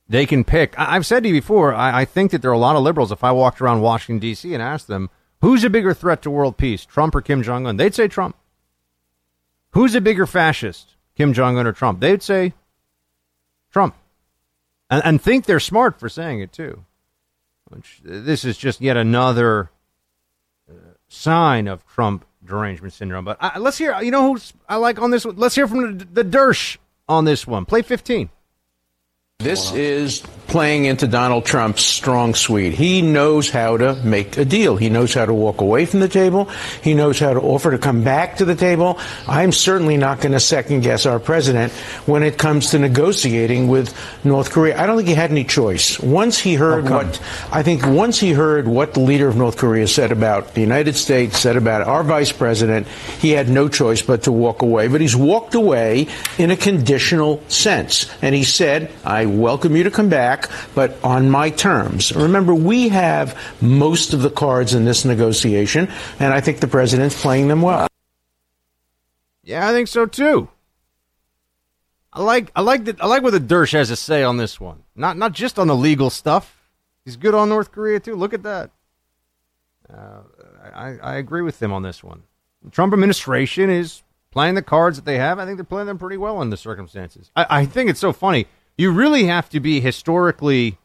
they 0.09 0.25
can 0.25 0.43
pick, 0.43 0.77
I- 0.77 0.95
I've 0.97 1.05
said 1.05 1.23
to 1.23 1.29
you 1.29 1.35
before, 1.35 1.73
I-, 1.73 2.01
I 2.01 2.05
think 2.05 2.31
that 2.31 2.41
there 2.41 2.51
are 2.51 2.55
a 2.55 2.59
lot 2.59 2.75
of 2.75 2.83
liberals. 2.83 3.11
If 3.11 3.23
I 3.23 3.31
walked 3.31 3.61
around 3.61 3.81
Washington, 3.81 4.19
D.C. 4.19 4.53
and 4.53 4.61
asked 4.61 4.87
them, 4.87 5.09
who's 5.41 5.63
a 5.63 5.69
bigger 5.69 5.93
threat 5.93 6.21
to 6.21 6.31
world 6.31 6.57
peace, 6.57 6.85
Trump 6.85 7.15
or 7.15 7.21
Kim 7.21 7.43
Jong 7.43 7.67
un, 7.67 7.77
they'd 7.77 7.95
say 7.95 8.07
Trump. 8.07 8.35
Who's 9.71 9.95
a 9.95 10.01
bigger 10.01 10.25
fascist, 10.25 10.95
Kim 11.15 11.33
Jong 11.33 11.57
un 11.57 11.67
or 11.67 11.73
Trump? 11.73 11.99
They'd 11.99 12.23
say 12.23 12.53
Trump. 13.71 13.95
And, 14.89 15.01
and 15.05 15.21
think 15.21 15.45
they're 15.45 15.59
smart 15.59 15.99
for 15.99 16.09
saying 16.09 16.41
it, 16.41 16.51
too. 16.51 16.85
Which, 17.69 18.01
this 18.03 18.43
is 18.43 18.57
just 18.57 18.81
yet 18.81 18.97
another 18.97 19.71
uh, 20.69 20.73
sign 21.07 21.67
of 21.67 21.85
Trump 21.87 22.25
derangement 22.43 22.93
syndrome. 22.93 23.23
But 23.23 23.37
uh, 23.39 23.51
let's 23.59 23.77
hear. 23.77 23.99
You 24.01 24.11
know 24.11 24.27
who's 24.27 24.53
I 24.67 24.75
like 24.75 24.99
on 24.99 25.11
this 25.11 25.25
one? 25.25 25.37
Let's 25.37 25.55
hear 25.55 25.67
from 25.67 25.97
the, 25.97 26.05
the 26.05 26.23
Dersh 26.23 26.77
on 27.07 27.23
this 27.23 27.47
one. 27.47 27.65
Play 27.65 27.81
15. 27.81 28.29
This 29.43 29.73
is 29.73 30.21
playing 30.51 30.83
into 30.83 31.07
Donald 31.07 31.45
Trump's 31.45 31.81
strong 31.81 32.35
suite. 32.35 32.73
He 32.73 33.01
knows 33.01 33.49
how 33.49 33.77
to 33.77 33.95
make 34.03 34.37
a 34.37 34.43
deal. 34.43 34.75
He 34.75 34.89
knows 34.89 35.13
how 35.13 35.25
to 35.25 35.33
walk 35.33 35.61
away 35.61 35.85
from 35.85 36.01
the 36.01 36.09
table. 36.09 36.49
He 36.83 36.93
knows 36.93 37.17
how 37.17 37.33
to 37.33 37.39
offer 37.39 37.71
to 37.71 37.77
come 37.77 38.03
back 38.03 38.35
to 38.37 38.45
the 38.45 38.53
table. 38.53 38.99
I'm 39.29 39.53
certainly 39.53 39.95
not 39.95 40.19
going 40.19 40.33
to 40.33 40.41
second 40.41 40.81
guess 40.81 41.05
our 41.05 41.19
president 41.19 41.71
when 42.05 42.21
it 42.21 42.37
comes 42.37 42.71
to 42.71 42.79
negotiating 42.79 43.69
with 43.69 43.97
North 44.25 44.51
Korea. 44.51 44.77
I 44.77 44.87
don't 44.87 44.97
think 44.97 45.07
he 45.07 45.13
had 45.13 45.31
any 45.31 45.45
choice. 45.45 45.97
Once 46.01 46.37
he 46.37 46.55
heard 46.55 46.89
what 46.89 47.21
I 47.49 47.63
think 47.63 47.85
once 47.87 48.19
he 48.19 48.33
heard 48.33 48.67
what 48.67 48.93
the 48.93 48.99
leader 48.99 49.29
of 49.29 49.37
North 49.37 49.55
Korea 49.55 49.87
said 49.87 50.11
about 50.11 50.53
the 50.53 50.59
United 50.59 50.97
States, 50.97 51.39
said 51.39 51.55
about 51.55 51.83
our 51.83 52.03
vice 52.03 52.33
president, 52.33 52.87
he 53.19 53.29
had 53.29 53.47
no 53.47 53.69
choice 53.69 54.01
but 54.01 54.23
to 54.23 54.33
walk 54.33 54.63
away. 54.63 54.89
But 54.89 54.99
he's 54.99 55.15
walked 55.15 55.55
away 55.55 56.07
in 56.37 56.51
a 56.51 56.57
conditional 56.57 57.41
sense. 57.47 58.11
And 58.21 58.35
he 58.35 58.43
said, 58.43 58.91
I 59.05 59.27
welcome 59.39 59.75
you 59.75 59.83
to 59.83 59.91
come 59.91 60.09
back, 60.09 60.49
but 60.75 61.01
on 61.03 61.29
my 61.29 61.49
terms. 61.49 62.15
Remember, 62.15 62.53
we 62.53 62.89
have 62.89 63.37
most 63.61 64.13
of 64.13 64.21
the 64.21 64.29
cards 64.29 64.73
in 64.73 64.85
this 64.85 65.05
negotiation, 65.05 65.89
and 66.19 66.33
I 66.33 66.41
think 66.41 66.59
the 66.59 66.67
president's 66.67 67.19
playing 67.19 67.47
them 67.47 67.61
well. 67.61 67.87
Yeah, 69.43 69.67
I 69.67 69.71
think 69.71 69.87
so 69.87 70.05
too. 70.05 70.49
I 72.13 72.21
like 72.21 72.51
I 72.55 72.61
like 72.61 72.85
that 72.85 73.01
I 73.01 73.07
like 73.07 73.23
what 73.23 73.31
the 73.31 73.39
Dersh 73.39 73.71
has 73.71 73.87
to 73.87 73.95
say 73.95 74.23
on 74.23 74.37
this 74.37 74.59
one. 74.59 74.83
Not 74.95 75.17
not 75.17 75.31
just 75.31 75.57
on 75.57 75.67
the 75.67 75.75
legal 75.75 76.09
stuff. 76.09 76.57
He's 77.05 77.15
good 77.15 77.33
on 77.33 77.49
North 77.49 77.71
Korea 77.71 77.99
too. 77.99 78.15
Look 78.15 78.33
at 78.33 78.43
that. 78.43 78.71
Uh, 79.91 80.21
I 80.73 80.97
I 81.01 81.15
agree 81.15 81.41
with 81.41 81.61
him 81.61 81.71
on 81.71 81.83
this 81.83 82.03
one. 82.03 82.23
The 82.63 82.69
Trump 82.69 82.93
administration 82.93 83.69
is 83.69 84.03
playing 84.31 84.55
the 84.55 84.61
cards 84.61 84.97
that 84.97 85.05
they 85.05 85.17
have. 85.17 85.39
I 85.39 85.45
think 85.45 85.57
they're 85.57 85.63
playing 85.63 85.87
them 85.87 85.97
pretty 85.97 86.17
well 86.17 86.41
in 86.41 86.49
the 86.49 86.57
circumstances. 86.57 87.31
I, 87.35 87.45
I 87.49 87.65
think 87.65 87.89
it's 87.89 87.99
so 87.99 88.13
funny. 88.13 88.47
You 88.81 88.89
really 88.89 89.25
have 89.25 89.47
to 89.49 89.59
be 89.59 89.79
historically 89.79 90.79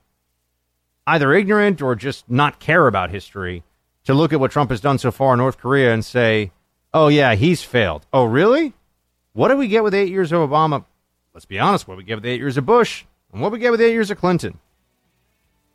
either 1.07 1.33
ignorant 1.33 1.81
or 1.81 1.95
just 1.95 2.31
not 2.31 2.61
care 2.61 2.89
about 2.89 3.09
history 3.09 3.63
to 4.05 4.13
look 4.13 4.35
at 4.35 4.39
what 4.39 4.51
Trump 4.51 4.69
has 4.69 4.83
done 4.83 4.99
so 4.99 5.11
far 5.11 5.33
in 5.33 5.39
North 5.39 5.57
Korea 5.57 5.95
and 5.95 6.05
say, 6.05 6.53
oh, 6.93 7.09
yeah, 7.09 7.35
he's 7.37 7.63
failed. 7.63 8.05
Oh, 8.13 8.27
really? 8.27 8.75
What 9.33 9.49
did 9.49 9.57
we 9.57 9.67
get 9.67 9.83
with 9.83 9.95
eight 9.95 10.11
years 10.11 10.31
of 10.31 10.47
Obama? 10.47 10.85
Let's 11.33 11.47
be 11.47 11.59
honest, 11.59 11.89
what 11.89 11.97
we 11.97 12.05
get 12.05 12.17
with 12.17 12.27
eight 12.27 12.39
years 12.39 12.59
of 12.59 12.67
Bush? 12.67 13.07
And 13.33 13.41
what 13.41 13.51
we 13.51 13.59
get 13.59 13.71
with 13.71 13.81
eight 13.81 13.93
years 13.93 14.11
of 14.11 14.19
Clinton? 14.19 14.59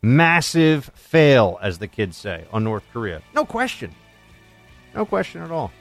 Massive 0.03 0.91
fail, 0.93 1.57
as 1.59 1.79
the 1.79 1.87
kids 1.87 2.17
say, 2.17 2.45
on 2.51 2.63
North 2.63 2.83
Korea. 2.93 3.23
No 3.33 3.45
question. 3.45 3.95
No 4.93 5.07
question 5.07 5.41
at 5.41 5.49
all. 5.49 5.71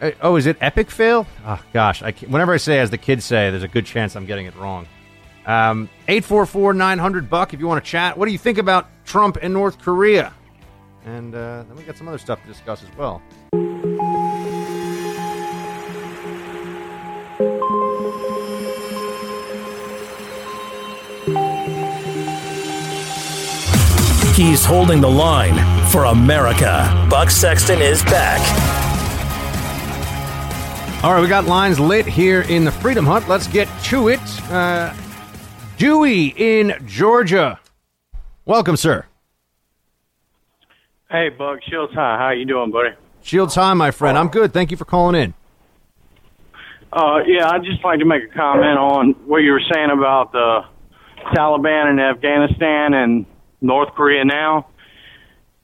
Uh, 0.00 0.10
Oh, 0.20 0.36
is 0.36 0.46
it 0.46 0.56
epic 0.60 0.90
fail? 0.90 1.26
Oh, 1.44 1.62
gosh. 1.72 2.02
I 2.02 2.12
whenever 2.12 2.52
I 2.52 2.56
say, 2.58 2.78
as 2.78 2.90
the 2.90 2.98
kids 2.98 3.24
say, 3.24 3.50
there's 3.50 3.62
a 3.62 3.68
good 3.68 3.86
chance 3.86 4.14
I'm 4.16 4.26
getting 4.26 4.46
it 4.46 4.54
wrong. 4.56 4.86
Um, 5.46 5.88
844 6.08 6.74
900 6.74 7.30
buck 7.30 7.54
if 7.54 7.60
you 7.60 7.66
want 7.66 7.82
to 7.82 7.90
chat. 7.90 8.16
What 8.16 8.26
do 8.26 8.32
you 8.32 8.38
think 8.38 8.58
about 8.58 8.88
Trump 9.04 9.38
and 9.40 9.52
North 9.54 9.78
Korea? 9.78 10.32
And 11.04 11.34
uh, 11.34 11.64
then 11.66 11.76
we 11.76 11.82
got 11.84 11.96
some 11.96 12.06
other 12.06 12.18
stuff 12.18 12.40
to 12.42 12.46
discuss 12.46 12.82
as 12.82 12.96
well. 12.96 13.22
He's 24.34 24.64
holding 24.64 25.00
the 25.00 25.10
line 25.10 25.56
for 25.88 26.04
America. 26.04 27.06
Buck 27.10 27.28
Sexton 27.28 27.82
is 27.82 28.04
back. 28.04 28.87
All 31.00 31.14
right, 31.14 31.20
we 31.20 31.28
got 31.28 31.44
lines 31.44 31.78
lit 31.78 32.06
here 32.06 32.40
in 32.40 32.64
the 32.64 32.72
Freedom 32.72 33.06
Hut. 33.06 33.28
Let's 33.28 33.46
get 33.46 33.68
to 33.84 34.08
it. 34.08 34.18
Uh, 34.50 34.92
Dewey 35.76 36.34
in 36.36 36.74
Georgia. 36.86 37.60
Welcome, 38.44 38.76
sir. 38.76 39.06
Hey, 41.08 41.28
Buck 41.28 41.60
Shields. 41.62 41.94
Hi, 41.94 42.18
how 42.18 42.30
you 42.30 42.44
doing, 42.44 42.72
buddy? 42.72 42.88
Shields 43.22 43.54
High, 43.54 43.74
my 43.74 43.92
friend. 43.92 44.18
I'm 44.18 44.26
good. 44.26 44.52
Thank 44.52 44.72
you 44.72 44.76
for 44.76 44.84
calling 44.86 45.14
in. 45.14 45.34
Uh, 46.92 47.20
yeah, 47.28 47.48
I'd 47.48 47.62
just 47.62 47.84
like 47.84 48.00
to 48.00 48.04
make 48.04 48.24
a 48.24 48.34
comment 48.34 48.76
on 48.76 49.12
what 49.24 49.38
you 49.38 49.52
were 49.52 49.62
saying 49.72 49.90
about 49.92 50.32
the 50.32 50.64
Taliban 51.32 51.90
in 51.90 52.00
Afghanistan 52.00 52.94
and 52.94 53.24
North 53.60 53.94
Korea 53.94 54.24
now. 54.24 54.66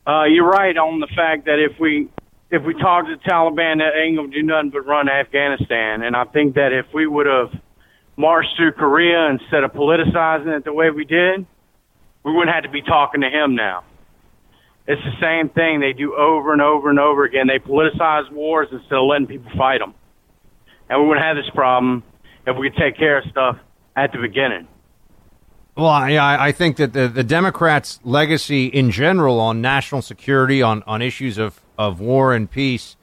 Uh, 0.07 0.25
you're 0.25 0.47
right 0.47 0.77
on 0.77 1.01
the 1.01 1.09
fact 1.09 1.47
that 1.47 1.59
if 1.59 1.81
we 1.81 2.09
if 2.50 2.62
we 2.62 2.74
talk 2.74 3.07
to 3.07 3.16
the 3.16 3.30
Taliban, 3.30 3.78
that 3.78 3.96
ain't 3.96 4.16
gonna 4.16 4.28
do 4.28 4.42
nothing 4.42 4.70
but 4.70 4.87
run 4.87 5.09
Afghanistan. 5.09 6.02
And 6.02 6.14
I 6.16 6.24
think 6.24 6.54
that 6.54 6.72
if 6.72 6.87
we 6.94 7.07
would 7.07 7.26
have 7.26 7.50
marched 8.16 8.57
through 8.57 8.72
Korea 8.72 9.28
instead 9.30 9.64
of 9.64 9.72
politicizing 9.72 10.57
it 10.57 10.64
the 10.64 10.72
way 10.72 10.90
we 10.90 11.04
did, 11.04 11.46
we 12.24 12.33
wouldn't 12.33 12.54
have 12.54 12.64
to 12.64 12.70
be 12.70 12.83
talking 12.83 13.20
to 13.22 13.28
him 13.28 13.54
now. 13.54 13.85
It's 14.87 15.02
the 15.02 15.18
same 15.20 15.48
thing 15.48 15.80
they 15.80 15.94
do 15.94 16.14
over 16.14 16.52
and 16.52 16.61
over 16.61 16.90
and 16.90 16.98
over 16.98 17.24
again. 17.24 17.46
They 17.46 17.59
politicize 17.59 18.30
wars 18.30 18.68
instead 18.70 18.96
of 18.96 19.07
letting 19.07 19.26
people 19.26 19.50
fight 19.57 19.80
them. 19.80 19.94
And 20.88 21.00
we 21.00 21.09
wouldn't 21.09 21.24
have 21.24 21.37
this 21.37 21.48
problem 21.54 22.02
if 22.46 22.57
we 22.59 22.70
could 22.70 22.78
take 22.78 22.96
care 22.98 23.18
of 23.18 23.24
stuff 23.30 23.57
at 23.96 24.12
the 24.12 24.18
beginning. 24.18 24.68
Well, 25.76 25.88
I 25.88 26.16
I 26.48 26.52
think 26.52 26.76
that 26.76 26.92
the, 26.92 27.09
the 27.09 27.24
Democrats' 27.24 27.98
legacy 28.04 28.66
in 28.66 28.90
general 28.90 29.40
on 29.40 29.61
national 29.61 30.02
security, 30.02 30.62
on, 30.62 30.85
on 30.87 31.02
issues 31.02 31.37
of, 31.37 31.61
of 31.79 32.01
war 32.01 32.35
and 32.35 32.51
peace, 32.51 32.97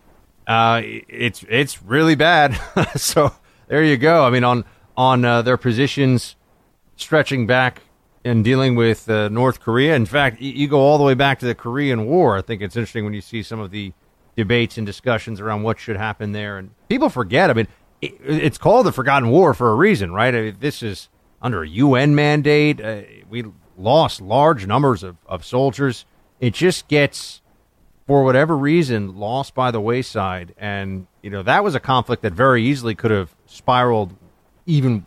uh, 0.47 0.81
it's 0.83 1.43
it's 1.49 1.81
really 1.83 2.15
bad. 2.15 2.59
so 2.95 3.33
there 3.67 3.83
you 3.83 3.97
go. 3.97 4.25
I 4.25 4.29
mean, 4.29 4.43
on 4.43 4.65
on 4.97 5.23
uh, 5.25 5.41
their 5.41 5.57
positions 5.57 6.35
stretching 6.95 7.47
back 7.47 7.81
and 8.23 8.43
dealing 8.43 8.75
with 8.75 9.09
uh, 9.09 9.29
North 9.29 9.59
Korea. 9.59 9.95
In 9.95 10.05
fact, 10.05 10.41
you, 10.41 10.67
go 10.67 10.79
all 10.79 10.97
the 10.97 11.03
way 11.03 11.15
back 11.15 11.39
to 11.39 11.45
the 11.45 11.55
Korean 11.55 12.05
War. 12.05 12.37
I 12.37 12.41
think 12.41 12.61
it's 12.61 12.75
interesting 12.75 13.03
when 13.03 13.13
you 13.13 13.21
see 13.21 13.41
some 13.41 13.59
of 13.59 13.71
the 13.71 13.93
debates 14.35 14.77
and 14.77 14.85
discussions 14.85 15.39
around 15.39 15.63
what 15.63 15.79
should 15.79 15.97
happen 15.97 16.31
there, 16.31 16.57
and 16.57 16.71
people 16.87 17.09
forget. 17.09 17.49
I 17.49 17.53
mean, 17.53 17.67
it, 18.01 18.15
it's 18.21 18.57
called 18.57 18.85
the 18.85 18.91
Forgotten 18.91 19.29
War 19.29 19.53
for 19.53 19.71
a 19.71 19.75
reason, 19.75 20.13
right? 20.13 20.33
I 20.33 20.41
mean, 20.41 20.57
this 20.59 20.83
is 20.83 21.09
under 21.41 21.63
a 21.63 21.67
UN 21.67 22.13
mandate. 22.15 22.79
Uh, 22.79 23.01
we 23.29 23.45
lost 23.77 24.21
large 24.21 24.67
numbers 24.67 25.03
of, 25.03 25.17
of 25.25 25.43
soldiers. 25.43 26.05
It 26.39 26.53
just 26.53 26.87
gets, 26.87 27.40
for 28.07 28.23
whatever 28.23 28.57
reason, 28.57 29.17
lost 29.17 29.53
by 29.53 29.71
the 29.71 29.79
wayside. 29.79 30.53
And, 30.57 31.07
you 31.21 31.29
know, 31.29 31.43
that 31.43 31.63
was 31.63 31.75
a 31.75 31.79
conflict 31.79 32.23
that 32.23 32.33
very 32.33 32.63
easily 32.63 32.95
could 32.95 33.11
have 33.11 33.35
spiraled 33.45 34.15
even 34.65 35.05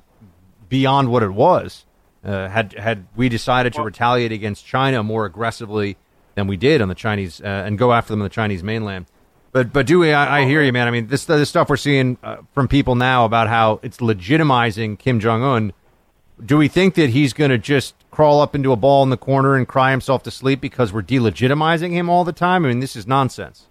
beyond 0.69 1.09
what 1.09 1.23
it 1.23 1.31
was. 1.31 1.87
Uh, 2.25 2.49
had 2.49 2.73
had 2.73 3.07
we 3.15 3.29
decided 3.29 3.75
to 3.75 3.83
retaliate 3.83 4.33
against 4.33 4.65
China 4.65 5.03
more 5.03 5.27
aggressively 5.27 5.99
than 6.37 6.47
we 6.47 6.57
did 6.57 6.81
on 6.81 6.89
the 6.89 6.95
Chinese 6.95 7.41
uh, 7.43 7.45
and 7.67 7.77
go 7.77 7.93
after 7.93 8.15
them 8.15 8.21
on 8.23 8.25
the 8.25 8.31
Chinese 8.31 8.63
mainland. 8.63 9.05
But 9.53 9.75
but 9.75 9.87
Dewey, 9.87 10.15
I, 10.15 10.41
I 10.41 10.45
hear 10.47 10.63
you, 10.63 10.73
man. 10.73 10.89
I 10.89 10.91
mean, 10.91 11.09
this 11.09 11.27
this 11.27 11.51
stuff 11.51 11.69
we're 11.69 11.77
seeing 11.77 12.17
uh, 12.23 12.39
from 12.55 12.67
people 12.67 12.95
now 12.95 13.27
about 13.27 13.49
how 13.49 13.79
it's 13.83 13.99
legitimizing 13.99 14.99
Kim 14.99 15.21
Jong 15.21 15.43
Un. 15.43 15.73
Do 16.45 16.57
we 16.57 16.67
think 16.67 16.95
that 16.95 17.11
he's 17.11 17.35
going 17.35 17.51
to 17.51 17.59
just 17.59 17.95
crawl 18.15 18.41
up 18.41 18.55
into 18.55 18.73
a 18.73 18.77
ball 18.77 19.03
in 19.03 19.11
the 19.11 19.17
corner 19.17 19.57
and 19.57 19.67
cry 19.67 19.91
himself 19.91 20.23
to 20.23 20.31
sleep 20.31 20.61
because 20.61 20.93
we're 20.93 21.03
delegitimizing 21.03 21.91
him 21.91 22.09
all 22.09 22.25
the 22.25 22.33
time? 22.33 22.65
I 22.65 22.69
mean, 22.69 22.81
this 22.81 22.95
is 22.97 23.07
nonsense. 23.07 23.67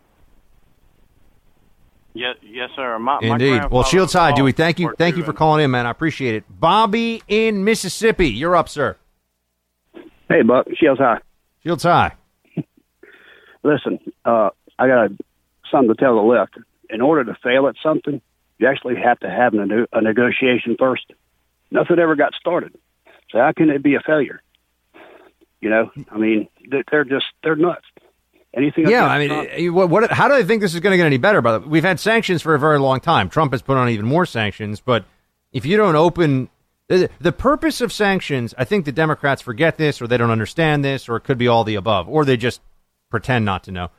Yes, 2.13 2.35
yes, 2.43 2.69
sir. 2.75 2.99
My, 2.99 3.19
my 3.21 3.27
Indeed. 3.27 3.71
well, 3.71 3.83
Shields 3.83 4.13
High, 4.13 4.31
was 4.31 4.37
Dewey. 4.37 4.51
Thank 4.51 4.79
you, 4.79 4.93
thank 4.97 5.17
you 5.17 5.23
for 5.23 5.33
calling 5.33 5.63
in, 5.63 5.71
man. 5.71 5.87
I 5.87 5.89
appreciate 5.89 6.35
it. 6.35 6.43
Bobby 6.49 7.23
in 7.27 7.63
Mississippi, 7.63 8.29
you're 8.29 8.55
up, 8.55 8.69
sir. 8.69 8.97
Hey, 10.29 10.43
Buck. 10.43 10.67
Shields 10.75 10.99
High. 10.99 11.19
Shields 11.63 11.83
High. 11.83 12.13
Listen, 13.63 13.99
uh, 14.25 14.49
I 14.77 14.87
got 14.87 15.11
something 15.71 15.95
to 15.95 15.95
tell 15.95 16.15
the 16.15 16.21
left. 16.21 16.57
In 16.89 17.01
order 17.01 17.23
to 17.23 17.37
fail 17.41 17.67
at 17.67 17.75
something, 17.81 18.21
you 18.59 18.67
actually 18.67 18.95
have 18.97 19.19
to 19.21 19.29
have 19.29 19.53
a, 19.53 19.65
nego- 19.65 19.87
a 19.93 20.01
negotiation 20.01 20.75
first. 20.77 21.05
Nothing 21.71 21.97
ever 21.97 22.15
got 22.15 22.33
started. 22.39 22.77
So 23.33 23.39
how 23.39 23.51
can 23.51 23.69
it 23.69 23.83
be 23.83 23.95
a 23.95 23.99
failure? 23.99 24.41
You 25.59 25.69
know, 25.69 25.91
I 26.11 26.17
mean, 26.17 26.47
they're, 26.69 27.03
just 27.03 27.25
they're 27.43 27.55
nuts. 27.55 27.85
Anything? 28.55 28.87
Yeah, 28.87 29.05
I 29.05 29.17
mean, 29.17 29.31
eh, 29.31 29.67
what, 29.69 29.89
what? 29.89 30.11
How 30.11 30.27
do 30.27 30.35
they 30.35 30.43
think 30.43 30.61
this 30.61 30.75
is 30.75 30.79
going 30.79 30.91
to 30.91 30.97
get 30.97 31.07
any 31.07 31.17
better? 31.17 31.41
By 31.41 31.57
the 31.57 31.67
we've 31.67 31.83
had 31.83 31.99
sanctions 31.99 32.43
for 32.43 32.53
a 32.53 32.59
very 32.59 32.77
long 32.77 32.99
time. 32.99 33.27
Trump 33.27 33.51
has 33.51 33.63
put 33.63 33.77
on 33.77 33.89
even 33.89 34.05
more 34.05 34.27
sanctions, 34.27 34.79
but 34.79 35.05
if 35.51 35.65
you 35.65 35.75
don't 35.75 35.95
open 35.95 36.49
the, 36.87 37.09
the 37.19 37.31
purpose 37.31 37.81
of 37.81 37.91
sanctions, 37.91 38.53
I 38.55 38.65
think 38.65 38.85
the 38.85 38.91
Democrats 38.91 39.41
forget 39.41 39.77
this, 39.77 39.99
or 40.03 40.07
they 40.07 40.17
don't 40.17 40.29
understand 40.29 40.85
this, 40.85 41.09
or 41.09 41.15
it 41.15 41.21
could 41.21 41.39
be 41.39 41.47
all 41.47 41.63
the 41.63 41.73
above, 41.73 42.07
or 42.07 42.25
they 42.25 42.37
just 42.37 42.61
pretend 43.09 43.43
not 43.43 43.63
to 43.63 43.71
know. 43.71 43.89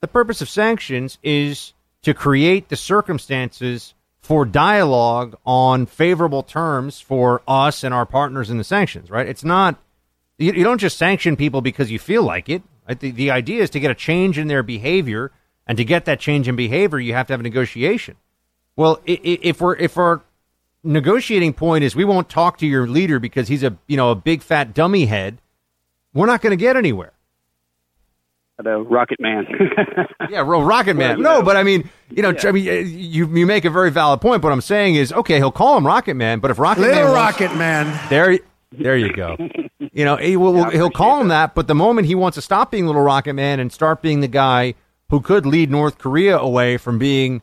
The 0.00 0.08
purpose 0.08 0.40
of 0.40 0.48
sanctions 0.48 1.18
is 1.22 1.72
to 2.02 2.12
create 2.12 2.68
the 2.68 2.76
circumstances 2.76 3.94
for 4.30 4.44
dialogue 4.44 5.36
on 5.44 5.86
favorable 5.86 6.44
terms 6.44 7.00
for 7.00 7.42
us 7.48 7.82
and 7.82 7.92
our 7.92 8.06
partners 8.06 8.48
in 8.48 8.58
the 8.58 8.62
sanctions. 8.62 9.10
Right? 9.10 9.26
It's 9.26 9.42
not 9.42 9.76
you, 10.38 10.52
you 10.52 10.62
don't 10.62 10.78
just 10.78 10.96
sanction 10.96 11.34
people 11.34 11.62
because 11.62 11.90
you 11.90 11.98
feel 11.98 12.22
like 12.22 12.48
it. 12.48 12.62
Right? 12.86 13.00
The, 13.00 13.10
the 13.10 13.32
idea 13.32 13.60
is 13.60 13.70
to 13.70 13.80
get 13.80 13.90
a 13.90 13.94
change 13.94 14.38
in 14.38 14.46
their 14.46 14.62
behavior, 14.62 15.32
and 15.66 15.76
to 15.78 15.84
get 15.84 16.04
that 16.04 16.20
change 16.20 16.46
in 16.46 16.54
behavior, 16.54 17.00
you 17.00 17.12
have 17.12 17.26
to 17.26 17.32
have 17.32 17.40
a 17.40 17.42
negotiation. 17.42 18.14
Well, 18.76 19.00
if 19.04 19.60
we're 19.60 19.74
if 19.74 19.98
our 19.98 20.22
negotiating 20.84 21.54
point 21.54 21.82
is 21.82 21.96
we 21.96 22.04
won't 22.04 22.28
talk 22.28 22.56
to 22.58 22.68
your 22.68 22.86
leader 22.86 23.18
because 23.18 23.48
he's 23.48 23.64
a 23.64 23.76
you 23.88 23.96
know 23.96 24.12
a 24.12 24.14
big 24.14 24.42
fat 24.42 24.74
dummy 24.74 25.06
head, 25.06 25.42
we're 26.14 26.26
not 26.26 26.40
going 26.40 26.52
to 26.52 26.56
get 26.56 26.76
anywhere. 26.76 27.14
The 28.62 28.78
Rocket 28.78 29.20
Man. 29.20 29.46
Yeah, 30.30 30.42
well, 30.42 30.62
Rocket 30.62 30.94
Man. 30.94 31.20
Well, 31.22 31.38
no, 31.40 31.42
but 31.42 31.56
I 31.56 31.62
mean, 31.64 31.88
you 32.10 32.22
know, 32.22 32.32
I 32.44 32.52
mean, 32.52 32.68
uh, 32.68 32.72
you 32.72 33.26
you 33.34 33.46
make 33.46 33.64
a 33.64 33.70
very 33.70 33.90
valid 33.90 34.20
point. 34.20 34.42
What 34.44 34.52
I'm 34.52 34.60
saying 34.60 34.94
is, 34.94 35.12
okay, 35.12 35.36
he'll 35.38 35.50
call 35.50 35.76
him 35.76 35.84
Rocket 35.86 36.14
Man, 36.14 36.38
but 36.38 36.50
if 36.52 36.58
Rocket 36.58 36.82
Little 36.82 36.94
Man 36.96 37.04
wants- 37.12 37.40
Rocket 37.40 37.56
Man. 37.56 38.08
there, 38.10 38.38
there 38.72 38.96
you 38.96 39.12
go. 39.12 39.36
You 39.92 40.04
know, 40.04 40.16
he 40.16 40.36
will, 40.36 40.70
he'll 40.70 40.90
call 40.90 41.20
him 41.20 41.28
that, 41.28 41.56
but 41.56 41.66
the 41.66 41.74
moment 41.74 42.06
he 42.06 42.14
wants 42.14 42.36
to 42.36 42.42
stop 42.42 42.70
being 42.70 42.86
Little 42.86 43.02
Rocket 43.02 43.32
Man 43.32 43.58
and 43.58 43.72
start 43.72 44.02
being 44.02 44.20
the 44.20 44.28
guy 44.28 44.74
who 45.08 45.20
could 45.20 45.44
lead 45.44 45.68
North 45.68 45.98
Korea 45.98 46.38
away 46.38 46.76
from 46.76 46.96
being 46.98 47.42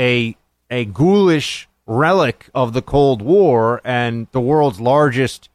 a 0.00 0.34
a 0.70 0.86
ghoulish 0.86 1.68
relic 1.86 2.48
of 2.54 2.72
the 2.72 2.80
Cold 2.80 3.20
War 3.20 3.82
and 3.84 4.26
the 4.32 4.40
world's 4.40 4.80
largest 4.80 5.50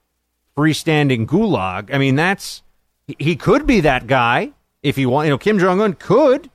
freestanding 0.55 1.25
gulag. 1.25 1.91
I 1.93 1.97
mean, 1.97 2.15
that's 2.15 2.61
he- 3.07 3.15
he 3.17 3.35
could 3.35 3.65
be 3.65 3.79
that 3.81 4.05
guy 4.05 4.51
if 4.83 4.95
he 4.95 5.05
want. 5.05 5.25
You 5.27 5.31
know, 5.31 5.37
Kim 5.37 5.59
Jong 5.59 5.81
Un 5.81 5.93
could, 5.93 6.49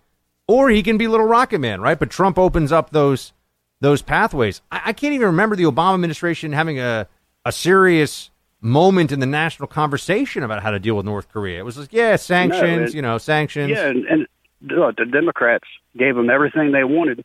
or 0.48 0.68
he 0.70 0.82
can 0.82 0.98
be 0.98 1.08
Little 1.08 1.26
Rocket 1.26 1.58
Man, 1.58 1.80
right? 1.80 1.98
But 1.98 2.10
Trump 2.10 2.38
opens 2.38 2.72
up 2.72 2.90
those 2.90 3.32
those 3.80 4.02
pathways. 4.02 4.62
I, 4.70 4.80
I 4.86 4.92
can't 4.92 5.14
even 5.14 5.26
remember 5.28 5.56
the 5.56 5.64
Obama 5.64 5.94
administration 5.94 6.52
having 6.52 6.78
a 6.78 7.06
a 7.44 7.52
serious 7.52 8.30
moment 8.60 9.10
in 9.10 9.18
the 9.18 9.26
national 9.26 9.66
conversation 9.66 10.44
about 10.44 10.62
how 10.62 10.70
to 10.70 10.78
deal 10.78 10.94
with 10.96 11.04
North 11.04 11.28
Korea. 11.32 11.58
It 11.58 11.64
was 11.64 11.76
like, 11.76 11.92
yeah, 11.92 12.14
sanctions, 12.16 12.90
it- 12.90 12.96
you 12.96 13.02
know, 13.02 13.18
sanctions. 13.18 13.70
Yeah, 13.70 13.88
and, 13.88 14.04
and 14.06 14.26
look, 14.62 14.96
the 14.96 15.04
Democrats 15.06 15.64
gave 15.98 16.14
them 16.14 16.30
everything 16.30 16.70
they 16.70 16.84
wanted, 16.84 17.24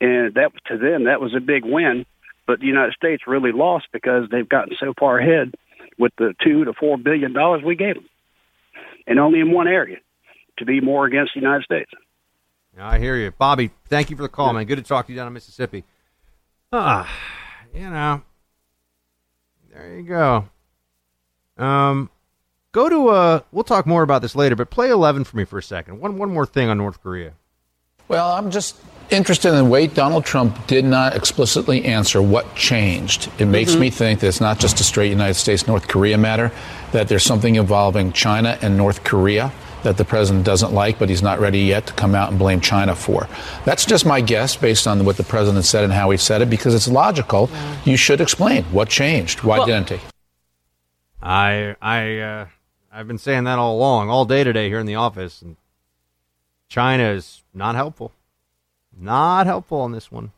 and 0.00 0.32
that 0.34 0.52
to 0.66 0.78
them 0.78 1.04
that 1.04 1.20
was 1.20 1.34
a 1.34 1.40
big 1.40 1.64
win. 1.64 2.06
But 2.46 2.60
the 2.60 2.66
United 2.66 2.94
States 2.94 3.24
really 3.26 3.52
lost 3.52 3.86
because 3.92 4.28
they've 4.30 4.48
gotten 4.48 4.76
so 4.80 4.92
far 4.98 5.18
ahead 5.18 5.54
with 5.98 6.12
the 6.18 6.34
two 6.42 6.64
to 6.64 6.72
four 6.72 6.96
billion 6.98 7.32
dollars 7.32 7.62
we 7.64 7.74
gave 7.74 7.94
them, 7.96 8.08
and 9.06 9.18
only 9.18 9.40
in 9.40 9.50
one 9.52 9.66
area 9.68 9.98
to 10.60 10.64
be 10.64 10.80
more 10.80 11.04
against 11.06 11.32
the 11.34 11.40
United 11.40 11.64
States. 11.64 11.90
I 12.78 12.98
hear 12.98 13.16
you, 13.16 13.32
Bobby. 13.36 13.70
Thank 13.88 14.08
you 14.10 14.16
for 14.16 14.22
the 14.22 14.28
call, 14.28 14.52
man. 14.52 14.64
Good 14.64 14.76
to 14.76 14.82
talk 14.82 15.06
to 15.06 15.12
you 15.12 15.16
down 15.18 15.26
in 15.26 15.32
Mississippi. 15.32 15.84
Ah, 16.72 17.12
you 17.74 17.90
know, 17.90 18.22
there 19.72 19.96
you 19.98 20.02
go. 20.04 20.48
Um, 21.58 22.08
go 22.72 22.88
to 22.88 23.08
uh, 23.08 23.40
we'll 23.52 23.64
talk 23.64 23.86
more 23.86 24.02
about 24.02 24.22
this 24.22 24.34
later, 24.36 24.54
but 24.56 24.70
play 24.70 24.88
eleven 24.90 25.24
for 25.24 25.36
me 25.36 25.44
for 25.44 25.58
a 25.58 25.62
second. 25.62 26.00
One 26.00 26.16
one 26.16 26.32
more 26.32 26.46
thing 26.46 26.68
on 26.68 26.78
North 26.78 27.02
Korea. 27.02 27.32
Well, 28.08 28.30
I'm 28.32 28.50
just 28.50 28.76
interested 29.10 29.50
in 29.50 29.56
the 29.56 29.64
way 29.64 29.86
Donald 29.86 30.24
Trump 30.24 30.66
did 30.66 30.84
not 30.84 31.14
explicitly 31.14 31.84
answer 31.84 32.20
what 32.22 32.54
changed. 32.56 33.30
It 33.38 33.46
makes 33.46 33.72
Mm-hmm. 33.72 33.80
me 33.80 33.90
think 33.90 34.20
that 34.20 34.28
it's 34.28 34.40
not 34.40 34.58
just 34.58 34.80
a 34.80 34.84
straight 34.84 35.10
United 35.10 35.34
States 35.34 35.66
North 35.68 35.86
Korea 35.86 36.18
matter, 36.18 36.50
that 36.92 37.06
there's 37.08 37.22
something 37.24 37.54
involving 37.56 38.12
China 38.12 38.58
and 38.62 38.76
North 38.76 39.04
Korea 39.04 39.52
that 39.82 39.96
the 39.96 40.04
president 40.04 40.44
doesn't 40.44 40.72
like, 40.72 40.98
but 40.98 41.08
he's 41.08 41.22
not 41.22 41.40
ready 41.40 41.60
yet 41.60 41.86
to 41.86 41.92
come 41.92 42.14
out 42.14 42.30
and 42.30 42.38
blame 42.38 42.60
China 42.60 42.94
for. 42.94 43.28
That's 43.64 43.84
just 43.84 44.04
my 44.06 44.20
guess 44.20 44.56
based 44.56 44.86
on 44.86 45.04
what 45.04 45.16
the 45.16 45.22
president 45.24 45.64
said 45.64 45.84
and 45.84 45.92
how 45.92 46.10
he 46.10 46.16
said 46.16 46.42
it, 46.42 46.50
because 46.50 46.74
it's 46.74 46.88
logical. 46.88 47.50
You 47.84 47.96
should 47.96 48.20
explain 48.20 48.64
what 48.64 48.88
changed. 48.88 49.42
Why 49.42 49.58
Well- 49.58 49.66
didn't 49.66 49.90
he? 49.90 50.00
I 51.22 51.76
I 51.82 52.18
uh, 52.18 52.46
I've 52.90 53.06
been 53.06 53.18
saying 53.18 53.44
that 53.44 53.58
all 53.58 53.76
along, 53.76 54.08
all 54.08 54.24
day 54.24 54.42
today 54.42 54.68
here 54.68 54.78
in 54.78 54.86
the 54.86 54.94
office, 54.94 55.42
and 55.42 55.56
China 56.68 57.04
is 57.10 57.42
not 57.52 57.74
helpful. 57.74 58.12
Not 58.98 59.46
helpful 59.46 59.80
on 59.80 59.92
this 59.92 60.10
one. 60.10 60.32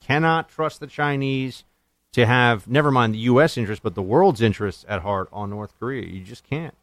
Cannot 0.00 0.48
trust 0.48 0.80
the 0.80 0.86
Chinese 0.86 1.64
to 2.12 2.26
have 2.26 2.66
never 2.68 2.90
mind 2.90 3.12
the 3.14 3.18
U.S. 3.18 3.56
interests, 3.58 3.82
but 3.82 3.94
the 3.94 4.02
world's 4.02 4.40
interests 4.40 4.84
at 4.88 5.02
heart 5.02 5.28
on 5.32 5.50
North 5.50 5.72
Korea. 5.78 6.06
You 6.06 6.20
just 6.22 6.44
can't. 6.48 6.74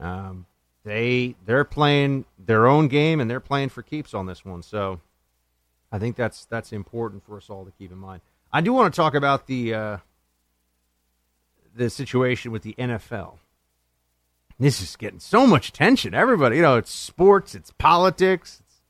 Um, 0.00 0.46
they 0.86 1.34
they're 1.44 1.64
playing 1.64 2.24
their 2.38 2.66
own 2.66 2.88
game 2.88 3.20
and 3.20 3.30
they're 3.30 3.40
playing 3.40 3.68
for 3.68 3.82
keeps 3.82 4.14
on 4.14 4.24
this 4.24 4.44
one. 4.44 4.62
So 4.62 5.00
I 5.92 5.98
think 5.98 6.16
that's 6.16 6.46
that's 6.46 6.72
important 6.72 7.26
for 7.26 7.36
us 7.36 7.50
all 7.50 7.66
to 7.66 7.72
keep 7.72 7.92
in 7.92 7.98
mind. 7.98 8.22
I 8.50 8.62
do 8.62 8.72
want 8.72 8.94
to 8.94 8.96
talk 8.96 9.14
about 9.14 9.46
the. 9.46 9.74
Uh, 9.74 9.96
the 11.76 11.90
situation 11.90 12.50
with 12.50 12.62
the 12.62 12.74
NFL. 12.78 13.38
This 14.58 14.80
is 14.80 14.96
getting 14.96 15.20
so 15.20 15.46
much 15.46 15.68
attention. 15.68 16.14
Everybody, 16.14 16.56
you 16.56 16.62
know, 16.62 16.76
it's 16.76 16.90
sports, 16.90 17.54
it's 17.54 17.70
politics. 17.72 18.62
It's, 18.64 18.80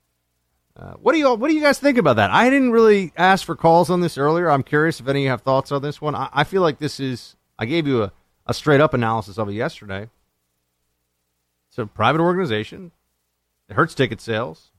uh, 0.76 0.94
what 0.94 1.12
do 1.12 1.18
you 1.18 1.34
what 1.34 1.48
do 1.48 1.54
you 1.54 1.60
guys 1.60 1.78
think 1.78 1.98
about 1.98 2.16
that? 2.16 2.30
I 2.30 2.48
didn't 2.48 2.70
really 2.70 3.12
ask 3.16 3.44
for 3.44 3.56
calls 3.56 3.90
on 3.90 4.00
this 4.00 4.16
earlier. 4.16 4.48
I'm 4.50 4.62
curious 4.62 5.00
if 5.00 5.08
any 5.08 5.20
of 5.20 5.24
you 5.24 5.30
have 5.30 5.42
thoughts 5.42 5.72
on 5.72 5.82
this 5.82 6.00
one. 6.00 6.14
I, 6.14 6.28
I 6.32 6.44
feel 6.44 6.62
like 6.62 6.78
this 6.78 7.00
is. 7.00 7.34
I 7.58 7.64
gave 7.64 7.86
you 7.86 8.04
a, 8.04 8.12
a 8.46 8.54
straight 8.54 8.80
up 8.80 8.94
analysis 8.94 9.38
of 9.38 9.48
it 9.48 9.54
yesterday. 9.54 10.08
It's 11.76 11.82
a 11.82 11.86
private 11.86 12.22
organization. 12.22 12.90
It 13.68 13.74
hurts 13.74 13.94
ticket 13.94 14.22
sales. 14.22 14.70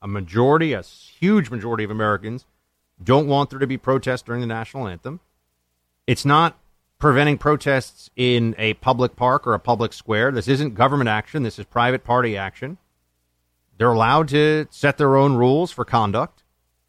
A 0.00 0.06
majority, 0.06 0.74
a 0.74 0.82
huge 0.82 1.50
majority 1.50 1.82
of 1.82 1.90
Americans 1.90 2.46
don't 3.02 3.26
want 3.26 3.50
there 3.50 3.58
to 3.58 3.66
be 3.66 3.78
protests 3.78 4.22
during 4.22 4.40
the 4.40 4.46
national 4.46 4.86
anthem. 4.86 5.18
It's 6.06 6.24
not 6.24 6.56
preventing 7.00 7.36
protests 7.36 8.10
in 8.14 8.54
a 8.58 8.74
public 8.74 9.16
park 9.16 9.44
or 9.44 9.54
a 9.54 9.58
public 9.58 9.92
square. 9.92 10.30
This 10.30 10.46
isn't 10.46 10.76
government 10.76 11.08
action. 11.08 11.42
This 11.42 11.58
is 11.58 11.64
private 11.64 12.04
party 12.04 12.36
action. 12.36 12.78
They're 13.76 13.90
allowed 13.90 14.28
to 14.28 14.68
set 14.70 14.98
their 14.98 15.16
own 15.16 15.34
rules 15.34 15.72
for 15.72 15.84
conduct, 15.84 16.44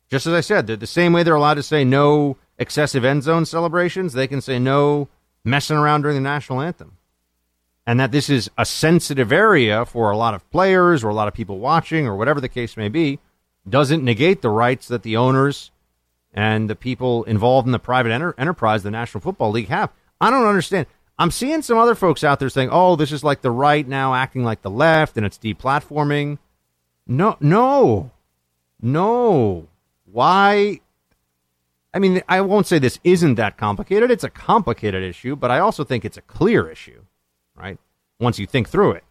Just 0.07 0.27
as 0.27 0.33
I 0.33 0.41
said, 0.41 0.67
the 0.67 0.85
same 0.85 1.13
way 1.13 1.23
they're 1.23 1.33
allowed 1.33 1.55
to 1.55 1.63
say 1.63 1.83
no 1.83 2.37
excessive 2.59 3.03
end 3.03 3.23
zone 3.23 3.47
celebrations, 3.47 4.13
they 4.13 4.27
can 4.27 4.39
say 4.39 4.59
no 4.59 5.09
messing 5.43 5.77
around 5.77 6.03
during 6.03 6.15
the 6.15 6.21
national 6.21 6.61
anthem. 6.61 6.97
And 7.85 7.99
that 7.99 8.11
this 8.11 8.29
is 8.29 8.49
a 8.57 8.65
sensitive 8.65 9.31
area 9.31 9.85
for 9.85 10.09
a 10.11 10.17
lot 10.17 10.33
of 10.33 10.49
players 10.51 11.03
or 11.03 11.09
a 11.09 11.13
lot 11.13 11.27
of 11.27 11.33
people 11.33 11.59
watching 11.59 12.07
or 12.07 12.15
whatever 12.15 12.39
the 12.39 12.49
case 12.49 12.77
may 12.77 12.87
be 12.87 13.19
doesn't 13.67 14.03
negate 14.03 14.41
the 14.41 14.49
rights 14.49 14.87
that 14.87 15.03
the 15.03 15.17
owners 15.17 15.71
and 16.33 16.69
the 16.69 16.75
people 16.75 17.23
involved 17.25 17.67
in 17.67 17.71
the 17.71 17.79
private 17.79 18.11
enter- 18.11 18.35
enterprise 18.37 18.83
the 18.83 18.91
National 18.91 19.21
Football 19.21 19.51
League 19.51 19.67
have. 19.67 19.91
I 20.21 20.29
don't 20.29 20.47
understand. 20.47 20.87
I'm 21.19 21.31
seeing 21.31 21.61
some 21.61 21.77
other 21.77 21.95
folks 21.95 22.23
out 22.23 22.39
there 22.39 22.49
saying, 22.49 22.69
"Oh, 22.71 22.95
this 22.95 23.11
is 23.11 23.23
like 23.23 23.41
the 23.41 23.51
right 23.51 23.87
now 23.87 24.15
acting 24.15 24.43
like 24.43 24.61
the 24.61 24.69
left 24.69 25.15
and 25.17 25.25
it's 25.25 25.37
deplatforming." 25.37 26.39
No, 27.05 27.37
no. 27.39 28.11
No. 28.81 29.67
Why 30.05 30.79
I 31.93 31.99
mean, 31.99 32.23
I 32.27 32.41
won't 32.41 32.65
say 32.65 32.79
this 32.79 32.99
isn't 33.03 33.35
that 33.35 33.57
complicated. 33.57 34.09
It's 34.09 34.23
a 34.23 34.29
complicated 34.29 35.03
issue, 35.03 35.35
but 35.35 35.51
I 35.51 35.59
also 35.59 35.83
think 35.83 36.03
it's 36.03 36.17
a 36.17 36.21
clear 36.21 36.67
issue, 36.67 37.02
right? 37.55 37.77
Once 38.19 38.39
you 38.39 38.45
think 38.45 38.69
through 38.69 38.91
it. 38.91 39.03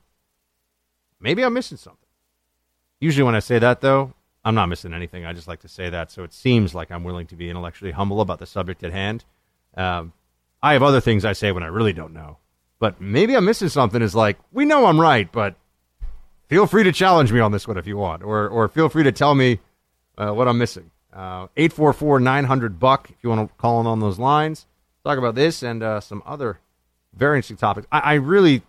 Maybe 1.20 1.44
I'm 1.44 1.54
missing 1.54 1.78
something. 1.78 1.98
Usually 3.00 3.24
when 3.24 3.34
I 3.34 3.40
say 3.40 3.58
that 3.58 3.80
though, 3.80 4.14
I'm 4.44 4.54
not 4.54 4.66
missing 4.66 4.92
anything. 4.92 5.24
I 5.24 5.32
just 5.32 5.48
like 5.48 5.60
to 5.60 5.68
say 5.68 5.90
that 5.90 6.10
so 6.10 6.24
it 6.24 6.32
seems 6.32 6.74
like 6.74 6.90
I'm 6.90 7.04
willing 7.04 7.26
to 7.28 7.36
be 7.36 7.48
intellectually 7.48 7.92
humble 7.92 8.20
about 8.20 8.38
the 8.38 8.46
subject 8.46 8.82
at 8.82 8.92
hand. 8.92 9.24
Um, 9.76 10.12
I 10.62 10.72
have 10.74 10.82
other 10.82 11.00
things 11.00 11.24
I 11.24 11.32
say 11.32 11.52
when 11.52 11.62
I 11.62 11.68
really 11.68 11.92
don't 11.92 12.12
know. 12.12 12.38
But 12.78 13.00
maybe 13.00 13.36
I'm 13.36 13.44
missing 13.44 13.68
something 13.68 14.02
is 14.02 14.14
like, 14.14 14.38
we 14.52 14.64
know 14.64 14.86
I'm 14.86 15.00
right, 15.00 15.30
but 15.30 15.54
feel 16.48 16.66
free 16.66 16.82
to 16.82 16.92
challenge 16.92 17.32
me 17.32 17.38
on 17.38 17.52
this 17.52 17.68
one 17.68 17.78
if 17.78 17.86
you 17.86 17.96
want, 17.96 18.24
or, 18.24 18.48
or 18.48 18.68
feel 18.68 18.88
free 18.88 19.04
to 19.04 19.12
tell 19.12 19.34
me 19.34 19.60
uh, 20.18 20.32
what 20.32 20.48
I'm 20.48 20.58
missing. 20.58 20.90
Uh, 21.12 21.46
844 21.56 22.20
900 22.20 22.80
Buck 22.80 23.10
if 23.10 23.16
you 23.22 23.30
want 23.30 23.48
to 23.48 23.54
call 23.56 23.80
in 23.80 23.86
on 23.86 24.00
those 24.00 24.18
lines. 24.18 24.66
Talk 25.04 25.18
about 25.18 25.34
this 25.34 25.62
and 25.62 25.82
uh, 25.82 26.00
some 26.00 26.22
other 26.26 26.58
very 27.14 27.38
interesting 27.38 27.56
topics. 27.56 27.86
I, 27.92 27.98
I, 27.98 28.14
really, 28.14 28.62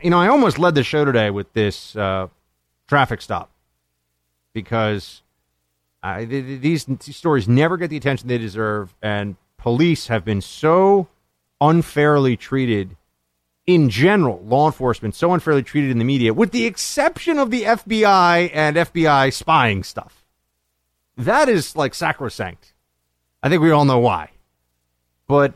you 0.00 0.10
know, 0.10 0.18
I 0.18 0.28
almost 0.28 0.58
led 0.58 0.74
the 0.74 0.82
show 0.82 1.04
today 1.04 1.30
with 1.30 1.52
this 1.52 1.96
uh, 1.96 2.28
traffic 2.88 3.22
stop 3.22 3.50
because 4.52 5.22
I, 6.02 6.24
these, 6.24 6.84
these 6.84 7.16
stories 7.16 7.48
never 7.48 7.76
get 7.76 7.90
the 7.90 7.96
attention 7.96 8.28
they 8.28 8.38
deserve, 8.38 8.94
and 9.02 9.36
police 9.56 10.08
have 10.08 10.24
been 10.24 10.40
so 10.40 11.08
unfairly 11.60 12.36
treated 12.36 12.96
in 13.66 13.88
general, 13.88 14.40
law 14.44 14.66
enforcement 14.66 15.14
so 15.14 15.32
unfairly 15.32 15.62
treated 15.62 15.90
in 15.90 15.98
the 15.98 16.04
media, 16.04 16.34
with 16.34 16.50
the 16.50 16.66
exception 16.66 17.38
of 17.38 17.50
the 17.50 17.62
FBI 17.62 18.50
and 18.52 18.76
FBI 18.76 19.32
spying 19.32 19.84
stuff. 19.84 20.24
That 21.16 21.48
is 21.48 21.76
like 21.76 21.94
sacrosanct. 21.94 22.74
I 23.42 23.48
think 23.48 23.62
we 23.62 23.70
all 23.70 23.84
know 23.84 23.98
why. 23.98 24.30
But 25.26 25.54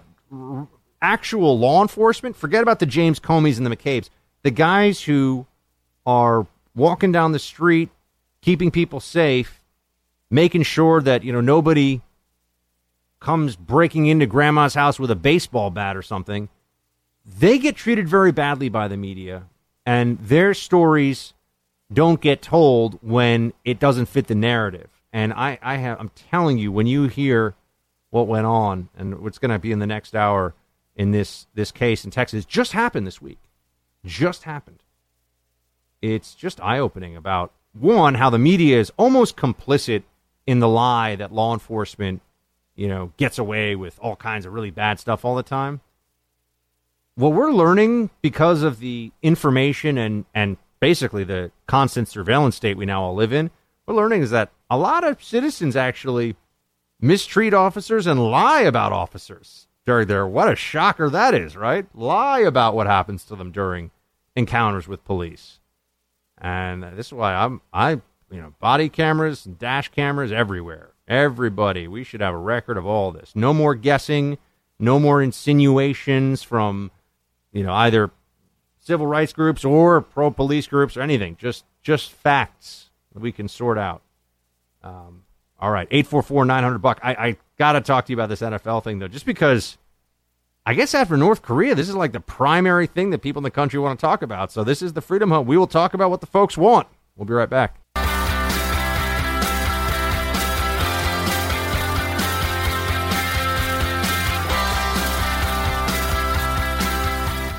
actual 1.06 1.56
law 1.56 1.82
enforcement, 1.82 2.34
forget 2.34 2.62
about 2.62 2.80
the 2.80 2.86
James 2.86 3.20
Comeys 3.20 3.58
and 3.58 3.64
the 3.64 3.74
McCabe's. 3.74 4.10
The 4.42 4.50
guys 4.50 5.04
who 5.04 5.46
are 6.04 6.48
walking 6.74 7.12
down 7.12 7.30
the 7.30 7.38
street, 7.38 7.90
keeping 8.42 8.72
people 8.72 8.98
safe, 8.98 9.62
making 10.30 10.64
sure 10.64 11.00
that, 11.00 11.22
you 11.22 11.32
know, 11.32 11.40
nobody 11.40 12.00
comes 13.20 13.54
breaking 13.54 14.06
into 14.06 14.26
grandma's 14.26 14.74
house 14.74 14.98
with 14.98 15.10
a 15.12 15.16
baseball 15.16 15.70
bat 15.70 15.96
or 15.96 16.02
something. 16.02 16.48
They 17.24 17.58
get 17.58 17.76
treated 17.76 18.08
very 18.08 18.32
badly 18.32 18.68
by 18.68 18.88
the 18.88 18.96
media, 18.96 19.44
and 19.84 20.18
their 20.18 20.54
stories 20.54 21.34
don't 21.92 22.20
get 22.20 22.42
told 22.42 22.98
when 23.00 23.52
it 23.64 23.78
doesn't 23.78 24.06
fit 24.06 24.26
the 24.26 24.34
narrative. 24.34 24.90
And 25.12 25.32
I, 25.32 25.58
I 25.62 25.76
have, 25.76 26.00
I'm 26.00 26.10
telling 26.30 26.58
you, 26.58 26.72
when 26.72 26.88
you 26.88 27.06
hear 27.06 27.54
what 28.10 28.26
went 28.26 28.46
on 28.46 28.88
and 28.96 29.20
what's 29.20 29.38
going 29.38 29.52
to 29.52 29.58
be 29.58 29.70
in 29.70 29.78
the 29.78 29.86
next 29.86 30.16
hour 30.16 30.54
in 30.96 31.10
this 31.10 31.46
this 31.54 31.70
case 31.70 32.04
in 32.04 32.10
Texas, 32.10 32.44
just 32.44 32.72
happened 32.72 33.06
this 33.06 33.22
week, 33.22 33.38
just 34.04 34.44
happened. 34.44 34.82
It's 36.02 36.34
just 36.34 36.60
eye 36.60 36.78
opening 36.78 37.16
about 37.16 37.52
one 37.72 38.14
how 38.14 38.30
the 38.30 38.38
media 38.38 38.80
is 38.80 38.90
almost 38.96 39.36
complicit 39.36 40.02
in 40.46 40.60
the 40.60 40.68
lie 40.68 41.14
that 41.16 41.32
law 41.32 41.52
enforcement, 41.52 42.22
you 42.74 42.88
know, 42.88 43.12
gets 43.16 43.38
away 43.38 43.76
with 43.76 43.98
all 44.00 44.16
kinds 44.16 44.46
of 44.46 44.52
really 44.52 44.70
bad 44.70 44.98
stuff 44.98 45.24
all 45.24 45.34
the 45.34 45.42
time. 45.42 45.80
What 47.14 47.32
we're 47.32 47.52
learning 47.52 48.10
because 48.22 48.62
of 48.62 48.80
the 48.80 49.12
information 49.22 49.98
and 49.98 50.24
and 50.34 50.56
basically 50.80 51.24
the 51.24 51.50
constant 51.66 52.08
surveillance 52.08 52.56
state 52.56 52.76
we 52.76 52.86
now 52.86 53.02
all 53.02 53.14
live 53.14 53.32
in, 53.32 53.50
we're 53.86 53.94
learning 53.94 54.22
is 54.22 54.30
that 54.30 54.50
a 54.70 54.78
lot 54.78 55.04
of 55.04 55.22
citizens 55.22 55.76
actually 55.76 56.36
mistreat 57.00 57.52
officers 57.52 58.06
and 58.06 58.30
lie 58.30 58.62
about 58.62 58.92
officers 58.92 59.65
during 59.86 60.08
their. 60.08 60.26
What 60.26 60.52
a 60.52 60.56
shocker 60.56 61.08
that 61.08 61.32
is, 61.32 61.56
right? 61.56 61.86
Lie 61.94 62.40
about 62.40 62.74
what 62.74 62.86
happens 62.86 63.24
to 63.24 63.36
them 63.36 63.52
during 63.52 63.90
encounters 64.34 64.86
with 64.86 65.04
police. 65.04 65.60
And 66.38 66.82
this 66.82 67.06
is 67.06 67.12
why 67.12 67.34
I'm 67.34 67.62
I 67.72 67.92
you 68.30 68.42
know 68.42 68.52
body 68.60 68.88
cameras 68.90 69.46
and 69.46 69.58
dash 69.58 69.88
cameras 69.88 70.32
everywhere. 70.32 70.90
Everybody, 71.08 71.86
we 71.86 72.04
should 72.04 72.20
have 72.20 72.34
a 72.34 72.38
record 72.38 72.76
of 72.76 72.84
all 72.84 73.12
this. 73.12 73.32
No 73.34 73.54
more 73.54 73.74
guessing. 73.74 74.38
No 74.78 74.98
more 74.98 75.22
insinuations 75.22 76.42
from 76.42 76.90
you 77.52 77.62
know 77.64 77.72
either 77.72 78.10
civil 78.80 79.06
rights 79.06 79.32
groups 79.32 79.64
or 79.64 80.02
pro 80.02 80.30
police 80.30 80.66
groups 80.66 80.96
or 80.96 81.00
anything. 81.00 81.36
Just 81.36 81.64
just 81.82 82.12
facts 82.12 82.90
that 83.14 83.20
we 83.20 83.32
can 83.32 83.48
sort 83.48 83.78
out. 83.78 84.02
Um, 84.82 85.22
all 85.58 85.70
right, 85.70 85.88
eight 85.90 86.06
four 86.06 86.22
four 86.22 86.44
nine 86.44 86.62
hundred 86.62 86.78
buck. 86.78 87.00
I, 87.02 87.12
I 87.14 87.36
got 87.58 87.72
to 87.72 87.80
talk 87.80 88.06
to 88.06 88.12
you 88.12 88.16
about 88.16 88.28
this 88.28 88.40
NFL 88.40 88.84
thing 88.84 88.98
though, 88.98 89.08
just 89.08 89.26
because. 89.26 89.78
I 90.68 90.74
guess 90.74 90.96
after 90.96 91.16
North 91.16 91.42
Korea, 91.42 91.76
this 91.76 91.88
is 91.88 91.94
like 91.94 92.10
the 92.10 92.18
primary 92.18 92.88
thing 92.88 93.10
that 93.10 93.20
people 93.20 93.38
in 93.38 93.44
the 93.44 93.52
country 93.52 93.78
want 93.78 94.00
to 94.00 94.04
talk 94.04 94.20
about. 94.20 94.50
So 94.50 94.64
this 94.64 94.82
is 94.82 94.94
the 94.94 95.00
Freedom 95.00 95.30
Home. 95.30 95.46
We 95.46 95.56
will 95.56 95.68
talk 95.68 95.94
about 95.94 96.10
what 96.10 96.20
the 96.20 96.26
folks 96.26 96.58
want. 96.58 96.88
We'll 97.14 97.24
be 97.24 97.34
right 97.34 97.48
back. 97.48 97.78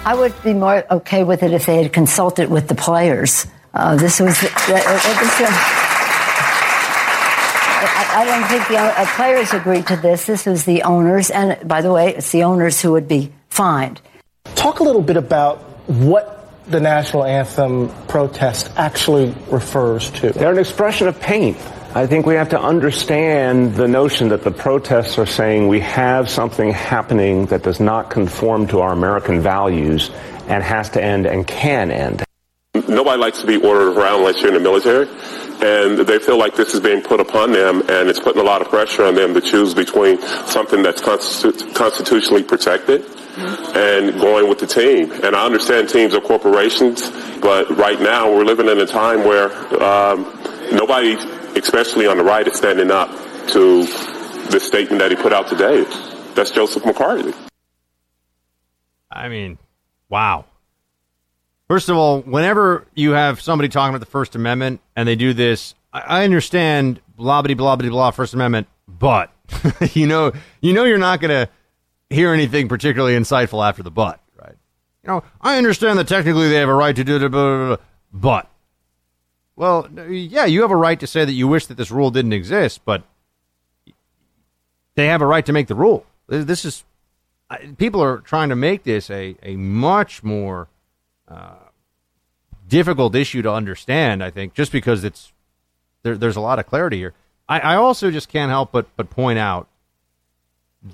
I 0.07 0.15
would 0.15 0.33
be 0.41 0.53
more 0.53 0.85
okay 0.89 1.25
with 1.25 1.43
it 1.43 1.51
if 1.51 1.65
they 1.65 1.83
had 1.83 1.91
consulted 1.91 2.49
with 2.49 2.69
the 2.69 2.75
players. 2.75 3.45
Uh, 3.73 3.97
this 3.97 4.21
was. 4.21 4.41
Uh, 4.41 5.83
I 7.79 8.25
don't 8.25 8.47
think 8.47 8.67
the 8.67 8.77
uh, 8.77 9.05
players 9.15 9.53
agreed 9.53 9.87
to 9.87 9.95
this. 9.95 10.25
This 10.25 10.45
was 10.45 10.65
the 10.65 10.83
owners, 10.83 11.29
and 11.29 11.67
by 11.67 11.81
the 11.81 11.91
way, 11.91 12.15
it's 12.15 12.31
the 12.31 12.43
owners 12.43 12.81
who 12.81 12.93
would 12.93 13.07
be 13.07 13.31
fined. 13.49 14.01
Talk 14.55 14.79
a 14.79 14.83
little 14.83 15.01
bit 15.01 15.17
about 15.17 15.59
what 15.87 16.49
the 16.67 16.79
national 16.79 17.23
anthem 17.23 17.89
protest 18.07 18.71
actually 18.75 19.33
refers 19.49 20.11
to. 20.11 20.31
They're 20.31 20.51
an 20.51 20.57
expression 20.57 21.07
of 21.07 21.19
pain. 21.19 21.55
I 21.95 22.05
think 22.05 22.25
we 22.25 22.35
have 22.35 22.49
to 22.49 22.59
understand 22.59 23.75
the 23.75 23.87
notion 23.87 24.29
that 24.29 24.43
the 24.43 24.51
protests 24.51 25.17
are 25.17 25.25
saying 25.25 25.67
we 25.67 25.79
have 25.79 26.29
something 26.29 26.71
happening 26.71 27.45
that 27.47 27.63
does 27.63 27.79
not 27.79 28.09
conform 28.09 28.67
to 28.67 28.81
our 28.81 28.91
American 28.91 29.39
values 29.39 30.11
and 30.47 30.63
has 30.63 30.89
to 30.91 31.03
end 31.03 31.25
and 31.25 31.47
can 31.47 31.89
end. 31.89 32.26
Nobody 32.87 33.19
likes 33.19 33.41
to 33.41 33.47
be 33.47 33.57
ordered 33.57 33.97
around 33.97 34.19
unless 34.19 34.41
you're 34.41 34.49
in 34.49 34.53
the 34.53 34.59
military 34.59 35.07
and 35.61 35.97
they 35.97 36.19
feel 36.19 36.37
like 36.37 36.55
this 36.55 36.73
is 36.73 36.79
being 36.79 37.01
put 37.01 37.19
upon 37.19 37.51
them, 37.51 37.81
and 37.89 38.09
it's 38.09 38.19
putting 38.19 38.41
a 38.41 38.45
lot 38.45 38.61
of 38.61 38.69
pressure 38.69 39.03
on 39.03 39.15
them 39.15 39.33
to 39.33 39.41
choose 39.41 39.73
between 39.73 40.21
something 40.45 40.83
that's 40.83 41.01
constitu- 41.01 41.73
constitutionally 41.73 42.43
protected 42.43 43.03
and 43.37 44.19
going 44.19 44.49
with 44.49 44.59
the 44.59 44.67
team. 44.67 45.11
And 45.11 45.35
I 45.35 45.45
understand 45.45 45.89
teams 45.89 46.13
are 46.13 46.21
corporations, 46.21 47.09
but 47.39 47.69
right 47.77 47.99
now 47.99 48.31
we're 48.31 48.45
living 48.45 48.67
in 48.67 48.79
a 48.79 48.85
time 48.85 49.23
where 49.23 49.51
um, 49.81 50.23
nobody, 50.71 51.13
especially 51.57 52.07
on 52.07 52.17
the 52.17 52.23
right, 52.23 52.47
is 52.47 52.55
standing 52.55 52.91
up 52.91 53.09
to 53.49 53.85
the 54.51 54.59
statement 54.59 54.99
that 54.99 55.11
he 55.11 55.17
put 55.17 55.33
out 55.33 55.47
today. 55.47 55.83
That's 56.35 56.51
Joseph 56.51 56.85
McCarthy. 56.85 57.33
I 59.11 59.29
mean, 59.29 59.57
wow. 60.09 60.45
First 61.67 61.89
of 61.89 61.97
all, 61.97 62.21
whenever 62.21 62.87
you 62.95 63.11
have 63.11 63.41
somebody 63.41 63.67
talking 63.67 63.89
about 63.89 63.99
the 63.99 64.09
First 64.11 64.35
Amendment 64.35 64.79
and 64.95 65.07
they 65.07 65.15
do 65.15 65.33
this, 65.33 65.75
I, 65.91 65.99
I 65.99 66.23
understand 66.23 67.01
blah 67.17 67.41
blah 67.41 67.55
blah 67.55 67.75
blah 67.75 67.89
blah 67.89 68.11
First 68.11 68.33
Amendment, 68.33 68.67
but 68.87 69.31
you 69.93 70.07
know 70.07 70.31
you 70.61 70.73
know 70.73 70.85
you're 70.85 70.97
not 70.97 71.19
going 71.19 71.45
to 71.45 71.49
hear 72.09 72.31
anything 72.33 72.69
particularly 72.69 73.15
insightful 73.17 73.67
after 73.67 73.83
the 73.83 73.91
but, 73.91 74.21
right? 74.41 74.55
You 75.03 75.07
know, 75.09 75.23
I 75.41 75.57
understand 75.57 75.99
that 75.99 76.07
technically 76.07 76.47
they 76.47 76.55
have 76.55 76.69
a 76.69 76.73
right 76.73 76.95
to 76.95 77.03
do 77.03 77.17
it, 77.25 77.79
but 78.13 78.49
well, 79.57 79.89
yeah, 80.09 80.45
you 80.45 80.61
have 80.61 80.71
a 80.71 80.75
right 80.75 80.99
to 80.99 81.07
say 81.07 81.25
that 81.25 81.33
you 81.33 81.47
wish 81.47 81.65
that 81.65 81.75
this 81.75 81.91
rule 81.91 82.11
didn't 82.11 82.33
exist, 82.33 82.81
but 82.85 83.03
they 84.95 85.07
have 85.07 85.21
a 85.21 85.25
right 85.25 85.45
to 85.45 85.51
make 85.51 85.67
the 85.67 85.75
rule. 85.75 86.05
This 86.27 86.63
is 86.63 86.85
people 87.77 88.01
are 88.01 88.19
trying 88.19 88.49
to 88.49 88.55
make 88.55 88.83
this 88.83 89.09
a 89.09 89.35
a 89.43 89.55
much 89.55 90.23
more 90.23 90.69
difficult 92.67 93.15
issue 93.15 93.41
to 93.41 93.51
understand. 93.51 94.23
I 94.23 94.29
think 94.29 94.53
just 94.53 94.71
because 94.71 95.03
it's 95.03 95.31
there, 96.03 96.17
there's 96.17 96.35
a 96.35 96.41
lot 96.41 96.59
of 96.59 96.67
clarity 96.67 96.97
here. 96.97 97.13
I, 97.49 97.59
I 97.59 97.75
also 97.75 98.11
just 98.11 98.29
can't 98.29 98.49
help 98.49 98.71
but 98.71 98.87
but 98.95 99.09
point 99.09 99.39
out 99.39 99.67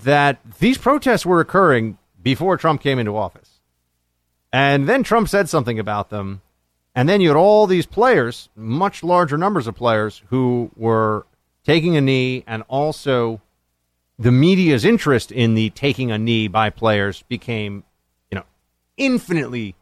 that 0.04 0.40
these 0.60 0.78
protests 0.78 1.26
were 1.26 1.40
occurring 1.40 1.98
before 2.22 2.58
Trump 2.58 2.82
came 2.82 3.00
into 3.00 3.18
office. 3.18 3.60
And 4.52 4.88
then 4.88 5.04
Trump 5.04 5.30
said 5.30 5.50
something 5.50 5.80
about 5.80 6.10
them. 6.10 6.42
And 6.96 7.10
then 7.10 7.22
you 7.22 7.30
had 7.30 7.38
all 7.38 7.66
these 7.66 7.88
players, 7.88 8.50
much 8.56 9.04
larger 9.04 9.38
numbers 9.38 9.66
of 9.66 9.76
players, 9.76 10.22
who 10.30 10.70
were 10.76 11.26
taking 11.66 11.98
a 11.98 12.02
knee, 12.02 12.44
and 12.46 12.64
also 12.68 13.42
the 14.20 14.32
media's 14.32 14.86
interest 14.86 15.32
in 15.32 15.56
the 15.56 15.72
taking 15.72 16.12
a 16.12 16.20
knee 16.20 16.48
by 16.48 16.70
players 16.70 17.24
became, 17.24 17.84
you 18.30 18.36
know, 18.36 18.44
infinitely 18.96 19.76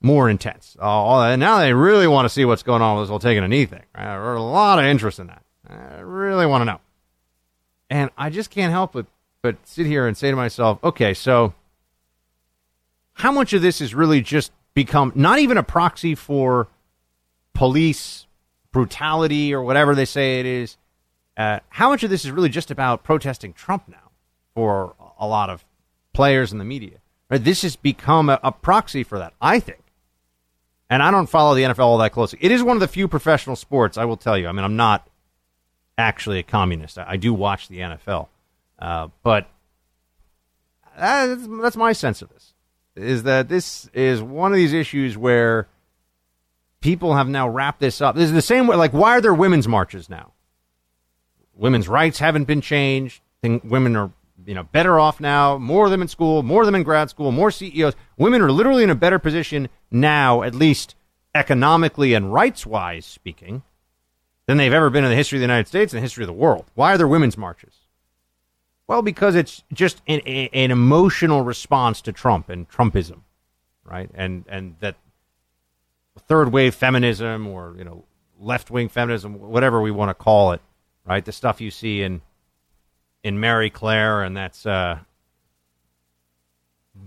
more 0.00 0.30
intense. 0.30 0.76
Oh, 0.80 1.36
now 1.36 1.58
they 1.58 1.72
really 1.72 2.06
want 2.06 2.24
to 2.24 2.30
see 2.30 2.44
what's 2.44 2.62
going 2.62 2.82
on 2.82 2.96
with 2.96 3.04
this 3.04 3.10
whole 3.10 3.18
taking 3.18 3.44
a 3.44 3.48
knee 3.48 3.66
thing. 3.66 3.82
Right? 3.96 4.04
There's 4.04 4.38
a 4.38 4.42
lot 4.42 4.78
of 4.78 4.84
interest 4.84 5.18
in 5.18 5.26
that. 5.26 5.42
I 5.68 6.00
really 6.00 6.46
want 6.46 6.62
to 6.62 6.64
know. 6.64 6.80
And 7.88 8.10
I 8.16 8.30
just 8.30 8.50
can't 8.50 8.72
help 8.72 8.92
but, 8.92 9.06
but 9.42 9.56
sit 9.64 9.86
here 9.86 10.06
and 10.06 10.16
say 10.16 10.30
to 10.30 10.36
myself, 10.36 10.78
okay, 10.82 11.12
so 11.12 11.54
how 13.14 13.32
much 13.32 13.52
of 13.52 13.62
this 13.62 13.80
is 13.80 13.94
really 13.94 14.20
just 14.20 14.52
become 14.74 15.12
not 15.14 15.38
even 15.38 15.58
a 15.58 15.62
proxy 15.62 16.14
for 16.14 16.68
police 17.52 18.26
brutality 18.72 19.52
or 19.52 19.62
whatever 19.62 19.94
they 19.94 20.04
say 20.04 20.40
it 20.40 20.46
is? 20.46 20.76
Uh, 21.36 21.60
how 21.68 21.90
much 21.90 22.02
of 22.02 22.10
this 22.10 22.24
is 22.24 22.30
really 22.30 22.48
just 22.48 22.70
about 22.70 23.02
protesting 23.02 23.52
Trump 23.52 23.88
now 23.88 24.10
for 24.54 24.94
a 25.18 25.26
lot 25.26 25.50
of 25.50 25.64
players 26.12 26.52
in 26.52 26.58
the 26.58 26.64
media? 26.64 26.98
Right? 27.28 27.42
This 27.42 27.62
has 27.62 27.76
become 27.76 28.28
a, 28.28 28.40
a 28.42 28.52
proxy 28.52 29.02
for 29.04 29.18
that, 29.18 29.34
I 29.40 29.60
think. 29.60 29.80
And 30.90 31.02
I 31.02 31.10
don't 31.12 31.28
follow 31.28 31.54
the 31.54 31.62
NFL 31.62 31.78
all 31.78 31.98
that 31.98 32.12
closely. 32.12 32.40
It 32.42 32.50
is 32.50 32.62
one 32.62 32.76
of 32.76 32.80
the 32.80 32.88
few 32.88 33.06
professional 33.06 33.54
sports, 33.54 33.96
I 33.96 34.04
will 34.04 34.16
tell 34.16 34.36
you. 34.36 34.48
I 34.48 34.52
mean, 34.52 34.64
I'm 34.64 34.76
not 34.76 35.08
actually 35.96 36.40
a 36.40 36.42
communist. 36.42 36.98
I, 36.98 37.06
I 37.10 37.16
do 37.16 37.32
watch 37.32 37.68
the 37.68 37.78
NFL. 37.78 38.26
Uh, 38.78 39.08
but 39.22 39.48
that's, 40.98 41.46
that's 41.62 41.76
my 41.76 41.92
sense 41.92 42.20
of 42.22 42.28
this 42.30 42.52
is 42.96 43.22
that 43.22 43.48
this 43.48 43.88
is 43.94 44.20
one 44.20 44.52
of 44.52 44.56
these 44.56 44.72
issues 44.72 45.16
where 45.16 45.68
people 46.80 47.14
have 47.14 47.28
now 47.28 47.48
wrapped 47.48 47.80
this 47.80 48.00
up. 48.00 48.14
This 48.14 48.24
is 48.24 48.32
the 48.32 48.42
same 48.42 48.66
way. 48.66 48.76
Like, 48.76 48.92
why 48.92 49.16
are 49.16 49.20
there 49.20 49.34
women's 49.34 49.68
marches 49.68 50.10
now? 50.10 50.32
Women's 51.54 51.88
rights 51.88 52.18
haven't 52.18 52.44
been 52.44 52.60
changed. 52.60 53.22
Think 53.42 53.62
women 53.64 53.96
are, 53.96 54.10
you 54.46 54.54
know, 54.54 54.64
better 54.64 54.98
off 54.98 55.20
now. 55.20 55.58
More 55.58 55.84
of 55.84 55.90
them 55.90 56.02
in 56.02 56.08
school, 56.08 56.42
more 56.42 56.62
of 56.62 56.66
them 56.66 56.74
in 56.74 56.82
grad 56.82 57.10
school, 57.10 57.32
more 57.32 57.50
CEOs. 57.50 57.94
Women 58.16 58.42
are 58.42 58.52
literally 58.52 58.82
in 58.82 58.90
a 58.90 58.94
better 58.94 59.18
position 59.18 59.68
now, 59.90 60.42
at 60.42 60.54
least 60.54 60.94
economically 61.34 62.14
and 62.14 62.32
rights 62.32 62.66
wise 62.66 63.06
speaking, 63.06 63.62
than 64.46 64.56
they've 64.56 64.72
ever 64.72 64.90
been 64.90 65.04
in 65.04 65.10
the 65.10 65.16
history 65.16 65.38
of 65.38 65.40
the 65.40 65.44
United 65.44 65.68
States 65.68 65.92
and 65.92 65.98
the 65.98 66.02
history 66.02 66.24
of 66.24 66.28
the 66.28 66.32
world. 66.32 66.66
Why 66.74 66.94
are 66.94 66.98
there 66.98 67.08
women's 67.08 67.38
marches? 67.38 67.74
Well, 68.86 69.02
because 69.02 69.36
it's 69.36 69.62
just 69.72 70.02
an, 70.08 70.20
an 70.20 70.72
emotional 70.72 71.42
response 71.42 72.00
to 72.02 72.12
Trump 72.12 72.48
and 72.48 72.68
Trumpism, 72.68 73.20
right? 73.84 74.10
And 74.14 74.44
and 74.48 74.74
that 74.80 74.96
third 76.26 76.52
wave 76.52 76.74
feminism 76.74 77.46
or 77.46 77.74
you 77.78 77.84
know 77.84 78.04
left 78.38 78.70
wing 78.70 78.88
feminism, 78.88 79.38
whatever 79.38 79.80
we 79.80 79.90
want 79.90 80.08
to 80.08 80.14
call 80.14 80.52
it, 80.52 80.60
right? 81.04 81.24
The 81.24 81.32
stuff 81.32 81.60
you 81.60 81.70
see 81.70 82.02
in 82.02 82.20
in 83.22 83.38
Marie 83.38 83.70
Claire, 83.70 84.22
and 84.22 84.36
that's 84.36 84.66
uh, 84.66 84.98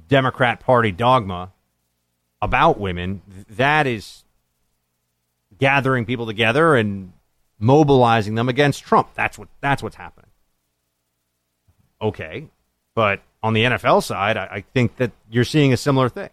Democrat 0.08 0.60
Party 0.60 0.92
dogma 0.92 1.52
about 2.42 2.80
women. 2.80 3.22
That 3.50 3.88
is 3.88 4.24
gathering 5.58 6.06
people 6.06 6.26
together 6.26 6.76
and 6.76 7.14
mobilizing 7.60 8.36
them 8.36 8.50
against 8.50 8.84
Trump. 8.84 9.10
That's 9.16 9.38
what 9.38 9.48
that's 9.62 9.82
what's 9.82 9.96
happening 9.96 10.30
okay. 12.04 12.50
But 12.94 13.22
on 13.42 13.54
the 13.54 13.64
NFL 13.64 14.04
side, 14.04 14.38
I, 14.38 14.46
I 14.46 14.64
think 14.74 14.98
that 14.98 15.12
you're 15.32 15.44
seeing 15.44 15.74
a 15.74 15.78
similar 15.78 16.10
thing. 16.10 16.30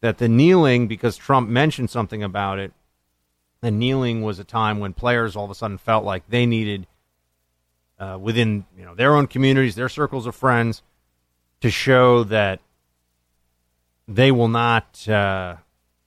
That 0.00 0.18
the 0.18 0.28
kneeling, 0.28 0.88
because 0.88 1.16
Trump 1.16 1.48
mentioned 1.48 1.90
something 1.90 2.22
about 2.22 2.58
it, 2.58 2.72
the 3.60 3.70
kneeling 3.70 4.22
was 4.22 4.38
a 4.38 4.44
time 4.44 4.78
when 4.78 4.92
players 4.94 5.36
all 5.36 5.44
of 5.44 5.50
a 5.50 5.54
sudden 5.54 5.78
felt 5.78 6.04
like 6.04 6.28
they 6.28 6.46
needed, 6.46 6.86
uh, 7.98 8.18
within 8.20 8.64
you 8.76 8.84
know 8.84 8.94
their 8.94 9.14
own 9.14 9.26
communities, 9.26 9.74
their 9.74 9.88
circles 9.88 10.26
of 10.26 10.34
friends, 10.34 10.82
to 11.60 11.70
show 11.70 12.24
that 12.24 12.60
they 14.06 14.30
will 14.30 14.48
not 14.48 15.08
uh, 15.08 15.56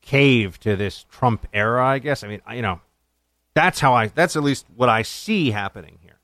cave 0.01 0.59
to 0.61 0.75
this 0.75 1.05
Trump 1.09 1.47
era. 1.53 1.85
I 1.85 1.99
guess. 1.99 2.23
I 2.23 2.27
mean, 2.27 2.41
you 2.53 2.61
know, 2.61 2.81
that's 3.53 3.79
how 3.79 3.93
I. 3.93 4.07
That's 4.07 4.35
at 4.35 4.43
least 4.43 4.65
what 4.75 4.89
I 4.89 5.01
see 5.01 5.51
happening 5.51 5.97
here. 6.01 6.19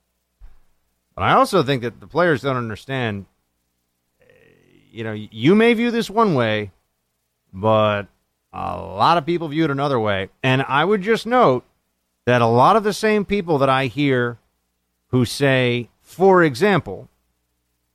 But 1.16 1.24
I 1.24 1.34
also 1.34 1.64
think 1.64 1.82
that 1.84 2.00
the 2.00 2.08
players 2.08 2.42
don't 2.42 2.58
understand. 2.58 3.26
You 4.92 5.04
know, 5.04 5.14
you 5.14 5.54
may 5.54 5.74
view 5.74 5.92
this 5.92 6.10
one 6.10 6.34
way, 6.34 6.72
but 7.54 8.08
a 8.54 8.78
lot 8.78 9.18
of 9.18 9.26
people 9.26 9.48
view 9.48 9.66
it 9.66 9.72
another 9.72 10.00
way. 10.00 10.30
And 10.42 10.64
I 10.64 10.84
would 10.84 11.02
just 11.02 11.28
note 11.28 11.66
that 12.26 12.42
a 12.42 12.48
lot 12.48 12.76
of 12.76 12.84
the 12.84 12.94
same 12.94 13.24
people 13.24 13.60
that 13.60 13.70
I 13.70 13.86
hear 13.86 14.40
who 15.08 15.26
say, 15.26 15.90
for 16.02 16.44
example, 16.44 17.10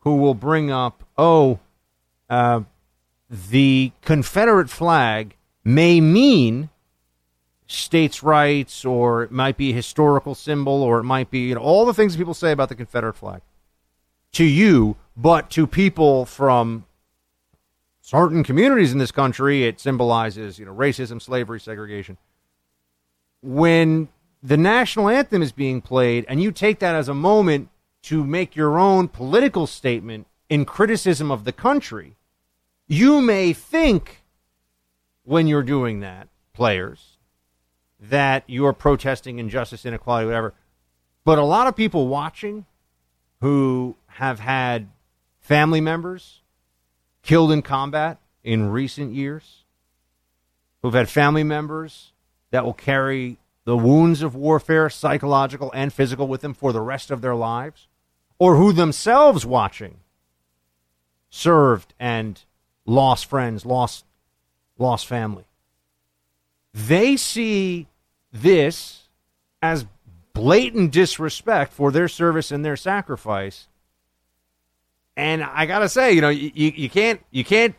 who 0.00 0.16
will 0.16 0.34
bring 0.34 0.70
up, 0.70 1.04
oh, 1.16 1.60
uh, 2.28 2.62
the 3.28 3.92
Confederate 4.02 4.70
flag 4.70 5.36
may 5.64 6.00
mean 6.00 6.70
states' 7.66 8.22
rights, 8.22 8.84
or 8.84 9.22
it 9.22 9.30
might 9.30 9.56
be 9.56 9.70
a 9.70 9.74
historical 9.74 10.34
symbol, 10.34 10.82
or 10.82 10.98
it 10.98 11.04
might 11.04 11.30
be 11.30 11.48
you 11.48 11.54
know, 11.54 11.60
all 11.60 11.86
the 11.86 11.94
things 11.94 12.16
people 12.16 12.34
say 12.34 12.52
about 12.52 12.68
the 12.68 12.74
Confederate 12.74 13.14
flag 13.14 13.42
to 14.32 14.44
you, 14.44 14.96
but 15.16 15.50
to 15.50 15.66
people 15.66 16.24
from 16.24 16.84
certain 18.00 18.42
communities 18.42 18.92
in 18.92 18.98
this 18.98 19.12
country, 19.12 19.64
it 19.64 19.78
symbolizes 19.78 20.58
you 20.58 20.66
know 20.66 20.74
racism, 20.74 21.20
slavery, 21.20 21.60
segregation. 21.60 22.16
When 23.42 24.08
the 24.42 24.56
national 24.56 25.08
anthem 25.08 25.42
is 25.42 25.52
being 25.52 25.80
played, 25.80 26.24
and 26.28 26.42
you 26.42 26.50
take 26.50 26.80
that 26.80 26.94
as 26.94 27.08
a 27.08 27.14
moment 27.14 27.68
to 28.02 28.24
make 28.24 28.56
your 28.56 28.78
own 28.78 29.08
political 29.08 29.66
statement 29.66 30.26
in 30.48 30.64
criticism 30.64 31.30
of 31.30 31.44
the 31.44 31.52
country, 31.52 32.16
you 32.88 33.20
may 33.20 33.52
think 33.52 34.22
when 35.24 35.46
you're 35.46 35.62
doing 35.62 36.00
that, 36.00 36.28
players, 36.52 37.16
that 38.00 38.42
you're 38.48 38.72
protesting 38.72 39.38
injustice, 39.38 39.86
inequality, 39.86 40.26
whatever. 40.26 40.52
But 41.24 41.38
a 41.38 41.44
lot 41.44 41.68
of 41.68 41.76
people 41.76 42.08
watching 42.08 42.66
who 43.40 43.96
have 44.06 44.40
had 44.40 44.88
family 45.40 45.80
members 45.80 46.40
killed 47.22 47.52
in 47.52 47.62
combat 47.62 48.18
in 48.42 48.70
recent 48.70 49.14
years, 49.14 49.64
who've 50.82 50.94
had 50.94 51.08
family 51.08 51.44
members 51.44 52.10
that 52.50 52.64
will 52.64 52.74
carry 52.74 53.38
the 53.64 53.76
wounds 53.76 54.22
of 54.22 54.34
warfare, 54.34 54.90
psychological 54.90 55.70
and 55.74 55.92
physical, 55.92 56.26
with 56.26 56.40
them 56.40 56.54
for 56.54 56.72
the 56.72 56.80
rest 56.80 57.10
of 57.10 57.20
their 57.20 57.34
lives, 57.34 57.88
or 58.38 58.56
who 58.56 58.72
themselves 58.72 59.46
watching 59.46 59.98
served 61.30 61.94
and 61.98 62.42
lost 62.84 63.26
friends, 63.26 63.64
lost 63.64 64.04
lost 64.78 65.06
family. 65.06 65.44
They 66.74 67.16
see 67.16 67.86
this 68.32 69.08
as 69.60 69.86
blatant 70.32 70.92
disrespect 70.92 71.72
for 71.72 71.90
their 71.90 72.08
service 72.08 72.50
and 72.50 72.64
their 72.64 72.76
sacrifice. 72.76 73.68
And 75.16 75.44
I 75.44 75.66
gotta 75.66 75.88
say, 75.88 76.12
you 76.12 76.20
know, 76.20 76.30
you, 76.30 76.50
you 76.54 76.90
can't 76.90 77.20
you 77.30 77.44
can't 77.44 77.76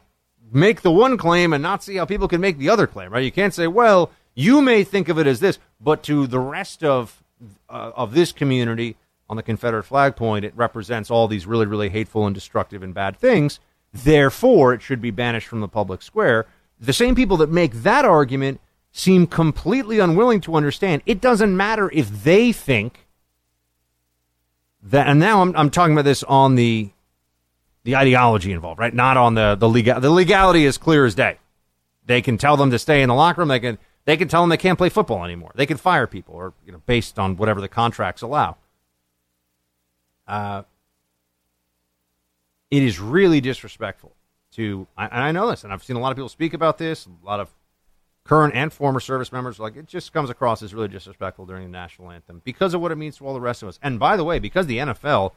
make 0.51 0.81
the 0.81 0.91
one 0.91 1.17
claim 1.17 1.51
and 1.51 1.63
not 1.63 1.83
see 1.83 1.95
how 1.95 2.05
people 2.05 2.27
can 2.27 2.39
make 2.39 2.57
the 2.57 2.69
other 2.69 2.87
claim, 2.87 3.11
right? 3.11 3.23
You 3.23 3.31
can't 3.31 3.53
say, 3.53 3.67
well, 3.67 4.11
you 4.35 4.61
may 4.61 4.83
think 4.83 5.09
of 5.09 5.19
it 5.19 5.27
as 5.27 5.39
this, 5.39 5.59
but 5.79 6.03
to 6.03 6.27
the 6.27 6.39
rest 6.39 6.83
of 6.83 7.23
uh, 7.69 7.91
of 7.95 8.13
this 8.13 8.31
community 8.31 8.95
on 9.29 9.37
the 9.37 9.43
Confederate 9.43 9.83
flag 9.83 10.15
point, 10.15 10.45
it 10.45 10.53
represents 10.55 11.09
all 11.09 11.27
these 11.27 11.45
really, 11.45 11.65
really 11.65 11.89
hateful 11.89 12.25
and 12.25 12.33
destructive 12.33 12.83
and 12.83 12.93
bad 12.93 13.17
things. 13.17 13.59
Therefore, 13.93 14.73
it 14.73 14.81
should 14.81 15.01
be 15.01 15.11
banished 15.11 15.47
from 15.47 15.61
the 15.61 15.67
public 15.67 16.01
square. 16.01 16.45
The 16.79 16.93
same 16.93 17.15
people 17.15 17.37
that 17.37 17.49
make 17.49 17.73
that 17.83 18.05
argument 18.05 18.59
seem 18.91 19.27
completely 19.27 19.99
unwilling 19.99 20.41
to 20.41 20.55
understand. 20.55 21.01
It 21.05 21.21
doesn't 21.21 21.55
matter 21.55 21.89
if 21.93 22.23
they 22.23 22.51
think 22.51 23.07
that, 24.81 25.07
and 25.07 25.19
now 25.19 25.41
I'm, 25.41 25.55
I'm 25.55 25.69
talking 25.69 25.93
about 25.93 26.05
this 26.05 26.23
on 26.23 26.55
the 26.55 26.89
the 27.83 27.97
ideology 27.97 28.53
involved, 28.53 28.79
right? 28.79 28.93
Not 28.93 29.17
on 29.17 29.35
the 29.35 29.55
the 29.55 29.67
legal. 29.69 29.99
The 29.99 30.09
legality 30.09 30.65
is 30.65 30.77
clear 30.77 31.05
as 31.05 31.15
day. 31.15 31.37
They 32.05 32.21
can 32.21 32.37
tell 32.37 32.57
them 32.57 32.71
to 32.71 32.79
stay 32.79 33.01
in 33.01 33.09
the 33.09 33.15
locker 33.15 33.41
room. 33.41 33.49
They 33.49 33.59
can 33.59 33.77
they 34.05 34.17
can 34.17 34.27
tell 34.27 34.41
them 34.41 34.49
they 34.49 34.57
can't 34.57 34.77
play 34.77 34.89
football 34.89 35.23
anymore. 35.23 35.51
They 35.55 35.65
can 35.65 35.77
fire 35.77 36.07
people, 36.07 36.35
or 36.35 36.53
you 36.65 36.71
know, 36.71 36.81
based 36.85 37.17
on 37.19 37.37
whatever 37.37 37.61
the 37.61 37.67
contracts 37.67 38.21
allow. 38.21 38.57
Uh, 40.27 40.63
it 42.71 42.83
is 42.83 42.99
really 42.99 43.39
disrespectful 43.39 44.13
to, 44.53 44.87
and 44.97 45.11
I 45.11 45.31
know 45.31 45.49
this, 45.49 45.63
and 45.63 45.71
I've 45.71 45.83
seen 45.83 45.95
a 45.95 45.99
lot 45.99 46.11
of 46.11 46.17
people 46.17 46.29
speak 46.29 46.53
about 46.53 46.77
this. 46.77 47.05
A 47.05 47.25
lot 47.25 47.39
of 47.39 47.49
current 48.23 48.55
and 48.55 48.71
former 48.71 48.99
service 48.99 49.31
members. 49.31 49.59
Like 49.59 49.75
it 49.75 49.87
just 49.87 50.13
comes 50.13 50.29
across 50.29 50.61
as 50.61 50.73
really 50.73 50.87
disrespectful 50.87 51.45
during 51.45 51.63
the 51.63 51.69
national 51.69 52.11
anthem 52.11 52.41
because 52.43 52.73
of 52.73 52.81
what 52.81 52.91
it 52.91 52.95
means 52.95 53.17
to 53.17 53.27
all 53.27 53.33
the 53.33 53.41
rest 53.41 53.61
of 53.63 53.69
us. 53.69 53.79
And 53.81 53.99
by 53.99 54.17
the 54.17 54.23
way, 54.23 54.39
because 54.39 54.67
the 54.67 54.77
NFL 54.77 55.31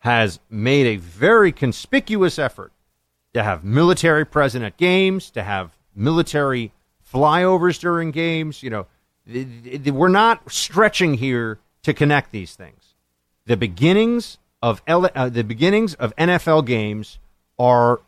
has 0.00 0.40
made 0.50 0.86
a 0.86 0.96
very 0.96 1.52
conspicuous 1.52 2.38
effort 2.38 2.72
to 3.32 3.42
have 3.42 3.64
military 3.64 4.24
present 4.24 4.64
at 4.64 4.76
games, 4.76 5.30
to 5.30 5.42
have 5.42 5.72
military 5.94 6.72
flyovers 7.14 7.78
during 7.78 8.10
games. 8.10 8.62
You 8.62 8.70
know, 8.70 8.86
we're 9.92 10.08
not 10.08 10.50
stretching 10.50 11.14
here 11.14 11.58
to 11.82 11.94
connect 11.94 12.32
these 12.32 12.54
things. 12.54 12.94
The 13.46 13.56
beginnings 13.56 14.38
of 14.60 14.82
L- 14.86 15.10
uh, 15.14 15.28
the 15.28 15.44
beginnings 15.44 15.94
of 15.94 16.16
NFL 16.16 16.66
games 16.66 17.18
are 17.58 18.00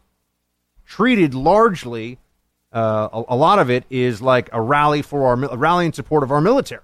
treated 0.87 1.35
largely. 1.35 2.19
Uh, 2.73 3.09
a, 3.13 3.35
a, 3.35 3.37
lot 3.37 3.59
of 3.59 3.71
it 3.71 3.85
is 3.91 4.21
like 4.21 4.49
a 4.53 4.61
rally 4.61 5.03
for 5.03 5.27
our 5.27 5.45
a 5.45 5.57
rally 5.57 5.87
in 5.87 5.93
support 5.93 6.23
of 6.23 6.31
our 6.31 6.41
military. 6.41 6.81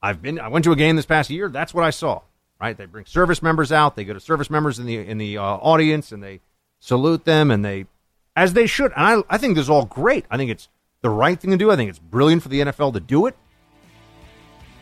I've 0.00 0.22
been. 0.22 0.40
I 0.40 0.48
went 0.48 0.64
to 0.64 0.72
a 0.72 0.76
game 0.76 0.96
this 0.96 1.06
past 1.06 1.30
year. 1.30 1.48
That's 1.48 1.74
what 1.74 1.84
I 1.84 1.90
saw. 1.90 2.22
Right? 2.60 2.76
They 2.76 2.86
bring 2.86 3.06
service 3.06 3.42
members 3.42 3.72
out. 3.72 3.96
They 3.96 4.04
go 4.04 4.14
to 4.14 4.20
service 4.20 4.50
members 4.50 4.78
in 4.78 4.86
the 4.86 4.96
in 4.96 5.18
the 5.18 5.38
uh, 5.38 5.42
audience, 5.42 6.12
and 6.12 6.22
they 6.22 6.40
salute 6.80 7.24
them, 7.24 7.50
and 7.50 7.64
they, 7.64 7.86
as 8.34 8.52
they 8.52 8.66
should. 8.66 8.92
And 8.96 9.24
I, 9.28 9.34
I 9.34 9.38
think 9.38 9.56
this 9.56 9.64
is 9.64 9.70
all 9.70 9.84
great. 9.84 10.24
I 10.30 10.36
think 10.36 10.50
it's 10.50 10.68
the 11.02 11.10
right 11.10 11.38
thing 11.38 11.50
to 11.50 11.56
do. 11.56 11.70
I 11.70 11.76
think 11.76 11.90
it's 11.90 11.98
brilliant 11.98 12.42
for 12.42 12.48
the 12.48 12.60
NFL 12.60 12.94
to 12.94 13.00
do 13.00 13.26
it. 13.26 13.36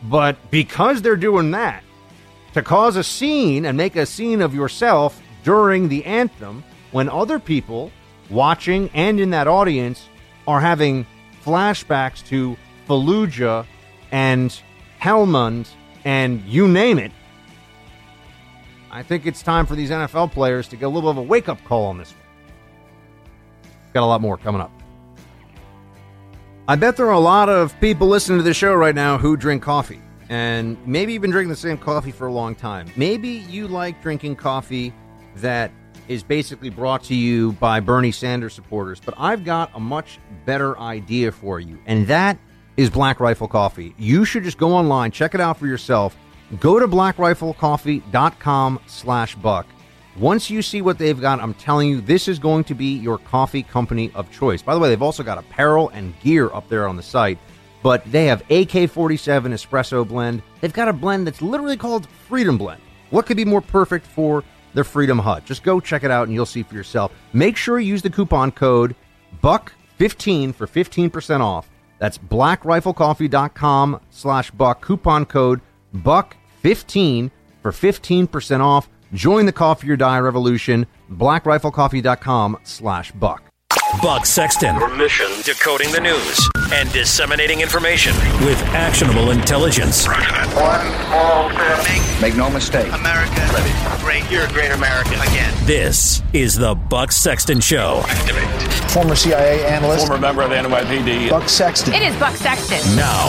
But 0.03 0.37
because 0.49 1.01
they're 1.01 1.15
doing 1.15 1.51
that, 1.51 1.83
to 2.53 2.61
cause 2.61 2.95
a 2.95 3.03
scene 3.03 3.65
and 3.65 3.77
make 3.77 3.95
a 3.95 4.05
scene 4.05 4.41
of 4.41 4.53
yourself 4.53 5.21
during 5.43 5.89
the 5.89 6.05
anthem 6.05 6.63
when 6.91 7.09
other 7.09 7.39
people 7.39 7.91
watching 8.29 8.89
and 8.93 9.19
in 9.19 9.31
that 9.31 9.47
audience 9.47 10.07
are 10.47 10.59
having 10.59 11.05
flashbacks 11.43 12.25
to 12.27 12.57
Fallujah 12.87 13.65
and 14.11 14.61
Helmand 14.99 15.69
and 16.03 16.41
you 16.43 16.67
name 16.67 16.99
it, 16.99 17.11
I 18.91 19.03
think 19.03 19.25
it's 19.25 19.41
time 19.41 19.65
for 19.65 19.75
these 19.75 19.89
NFL 19.89 20.33
players 20.33 20.67
to 20.69 20.75
get 20.75 20.85
a 20.85 20.89
little 20.89 21.13
bit 21.13 21.19
of 21.19 21.25
a 21.25 21.27
wake 21.27 21.47
up 21.47 21.63
call 21.63 21.85
on 21.85 21.97
this 21.97 22.11
one. 22.11 22.19
Got 23.93 24.03
a 24.03 24.05
lot 24.05 24.21
more 24.21 24.37
coming 24.37 24.61
up. 24.61 24.80
I 26.71 26.77
bet 26.77 26.95
there 26.95 27.07
are 27.07 27.11
a 27.11 27.19
lot 27.19 27.49
of 27.49 27.77
people 27.81 28.07
listening 28.07 28.37
to 28.37 28.45
the 28.45 28.53
show 28.53 28.73
right 28.73 28.95
now 28.95 29.17
who 29.17 29.35
drink 29.35 29.61
coffee. 29.61 29.99
And 30.29 30.77
maybe 30.87 31.11
you've 31.11 31.21
been 31.21 31.29
drinking 31.29 31.49
the 31.49 31.57
same 31.57 31.77
coffee 31.77 32.11
for 32.11 32.27
a 32.27 32.31
long 32.31 32.55
time. 32.55 32.89
Maybe 32.95 33.27
you 33.27 33.67
like 33.67 34.01
drinking 34.01 34.37
coffee 34.37 34.93
that 35.35 35.69
is 36.07 36.23
basically 36.23 36.69
brought 36.69 37.03
to 37.03 37.13
you 37.13 37.51
by 37.59 37.81
Bernie 37.81 38.13
Sanders 38.13 38.53
supporters. 38.53 39.01
But 39.01 39.15
I've 39.17 39.43
got 39.43 39.69
a 39.75 39.81
much 39.81 40.17
better 40.45 40.79
idea 40.79 41.33
for 41.33 41.59
you, 41.59 41.77
and 41.87 42.07
that 42.07 42.37
is 42.77 42.89
Black 42.89 43.19
Rifle 43.19 43.49
Coffee. 43.49 43.93
You 43.97 44.23
should 44.23 44.45
just 44.45 44.57
go 44.57 44.73
online, 44.73 45.11
check 45.11 45.35
it 45.35 45.41
out 45.41 45.57
for 45.57 45.67
yourself. 45.67 46.15
Go 46.61 46.79
to 46.79 46.87
blackriflecoffee.com 46.87 48.79
slash 48.87 49.35
buck. 49.35 49.67
Once 50.17 50.49
you 50.49 50.61
see 50.61 50.81
what 50.81 50.97
they've 50.97 51.21
got, 51.21 51.39
I'm 51.39 51.53
telling 51.53 51.89
you, 51.89 52.01
this 52.01 52.27
is 52.27 52.37
going 52.37 52.65
to 52.65 52.75
be 52.75 52.97
your 52.97 53.17
coffee 53.17 53.63
company 53.63 54.11
of 54.13 54.29
choice. 54.31 54.61
By 54.61 54.73
the 54.73 54.79
way, 54.79 54.89
they've 54.89 55.01
also 55.01 55.23
got 55.23 55.37
apparel 55.37 55.89
and 55.89 56.19
gear 56.19 56.53
up 56.53 56.67
there 56.67 56.87
on 56.87 56.97
the 56.97 57.03
site, 57.03 57.37
but 57.81 58.03
they 58.11 58.25
have 58.25 58.43
AK 58.51 58.89
47 58.89 59.53
espresso 59.53 60.05
blend. 60.07 60.41
They've 60.59 60.73
got 60.73 60.89
a 60.89 60.93
blend 60.93 61.27
that's 61.27 61.41
literally 61.41 61.77
called 61.77 62.07
Freedom 62.27 62.57
Blend. 62.57 62.81
What 63.09 63.25
could 63.25 63.37
be 63.37 63.45
more 63.45 63.61
perfect 63.61 64.05
for 64.05 64.43
the 64.73 64.83
Freedom 64.83 65.17
Hut? 65.17 65.45
Just 65.45 65.63
go 65.63 65.79
check 65.79 66.03
it 66.03 66.11
out 66.11 66.27
and 66.27 66.33
you'll 66.33 66.45
see 66.45 66.63
for 66.63 66.75
yourself. 66.75 67.13
Make 67.31 67.55
sure 67.55 67.79
you 67.79 67.87
use 67.87 68.01
the 68.01 68.09
coupon 68.09 68.51
code 68.51 68.95
BUCK15 69.41 70.53
for 70.53 70.67
15% 70.67 71.39
off. 71.39 71.69
That's 71.99 72.17
blackriflecoffee.com 72.17 74.01
slash 74.09 74.51
buck. 74.51 74.81
Coupon 74.81 75.25
code 75.25 75.61
BUCK15 75.95 77.31
for 77.61 77.71
15% 77.71 78.59
off. 78.59 78.89
Join 79.13 79.45
the 79.45 79.51
Coffee 79.51 79.89
or 79.91 79.97
Die 79.97 80.19
revolution. 80.19 80.87
BlackRifleCoffee.com 81.11 82.59
slash 82.63 83.11
Buck. 83.11 83.43
Buck 84.01 84.25
Sexton. 84.25 84.73
Your 84.75 84.95
mission. 84.95 85.27
Decoding 85.43 85.91
the 85.91 85.99
news 85.99 86.49
and 86.71 86.89
disseminating 86.93 87.59
information 87.59 88.15
with 88.45 88.57
actionable 88.67 89.31
intelligence. 89.31 90.07
One 90.07 90.15
small 90.15 91.49
step. 91.49 92.21
Make 92.21 92.37
no 92.37 92.49
mistake. 92.49 92.87
America. 92.93 93.35
Ready. 93.53 94.01
Great. 94.01 94.31
You're 94.31 94.45
a 94.45 94.53
great 94.53 94.71
American. 94.71 95.15
Again. 95.15 95.53
This 95.65 96.23
is 96.31 96.55
the 96.55 96.73
Buck 96.73 97.11
Sexton 97.11 97.59
Show. 97.59 98.01
Activate. 98.07 98.91
Former 98.91 99.15
CIA 99.15 99.65
analyst. 99.65 100.07
Former 100.07 100.21
member 100.21 100.43
of 100.43 100.51
the 100.51 100.55
NYPD. 100.55 101.29
Buck 101.29 101.49
Sexton. 101.49 101.93
It 101.93 102.01
is 102.01 102.15
Buck 102.15 102.35
Sexton. 102.37 102.95
Now. 102.95 103.27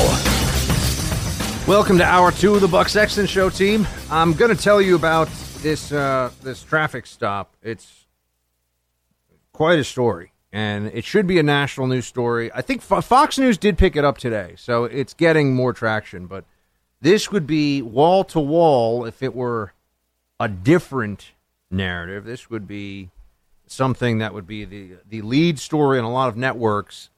Welcome 1.66 1.98
to 1.98 2.04
hour 2.04 2.30
two 2.30 2.54
of 2.54 2.60
the 2.60 2.68
Buck 2.68 2.88
Sexton 2.88 3.26
Show 3.26 3.50
team. 3.50 3.86
I'm 4.10 4.32
going 4.32 4.54
to 4.54 4.60
tell 4.60 4.80
you 4.80 4.94
about 4.94 5.28
this 5.62 5.92
uh, 5.92 6.30
this 6.42 6.62
traffic 6.62 7.06
stop. 7.06 7.54
It's 7.62 8.06
quite 9.52 9.78
a 9.78 9.84
story, 9.84 10.32
and 10.52 10.88
it 10.88 11.04
should 11.04 11.26
be 11.26 11.38
a 11.38 11.42
national 11.42 11.86
news 11.86 12.06
story. 12.06 12.50
I 12.52 12.62
think 12.62 12.82
Fo- 12.82 13.00
Fox 13.00 13.38
News 13.38 13.56
did 13.58 13.78
pick 13.78 13.94
it 13.96 14.04
up 14.04 14.18
today, 14.18 14.54
so 14.56 14.84
it's 14.84 15.14
getting 15.14 15.54
more 15.54 15.72
traction. 15.72 16.26
But 16.26 16.44
this 17.00 17.30
would 17.30 17.46
be 17.46 17.80
wall 17.80 18.24
to 18.24 18.40
wall 18.40 19.04
if 19.04 19.22
it 19.22 19.34
were 19.34 19.72
a 20.40 20.48
different 20.48 21.30
narrative. 21.70 22.24
This 22.24 22.50
would 22.50 22.66
be 22.66 23.10
something 23.66 24.18
that 24.18 24.34
would 24.34 24.46
be 24.46 24.64
the 24.64 24.96
the 25.08 25.22
lead 25.22 25.58
story 25.58 25.98
in 25.98 26.04
a 26.04 26.12
lot 26.12 26.28
of 26.28 26.36
networks. 26.36 27.10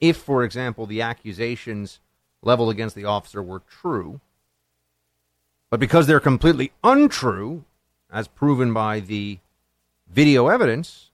If, 0.00 0.16
for 0.16 0.42
example, 0.42 0.86
the 0.86 1.00
accusations 1.00 2.00
leveled 2.42 2.70
against 2.70 2.96
the 2.96 3.04
officer 3.04 3.40
were 3.40 3.60
true. 3.60 4.20
But 5.70 5.78
because 5.78 6.08
they're 6.08 6.20
completely 6.20 6.72
untrue, 6.82 7.64
as 8.12 8.28
proven 8.28 8.72
by 8.72 9.00
the 9.00 9.38
video 10.08 10.48
evidence, 10.48 11.10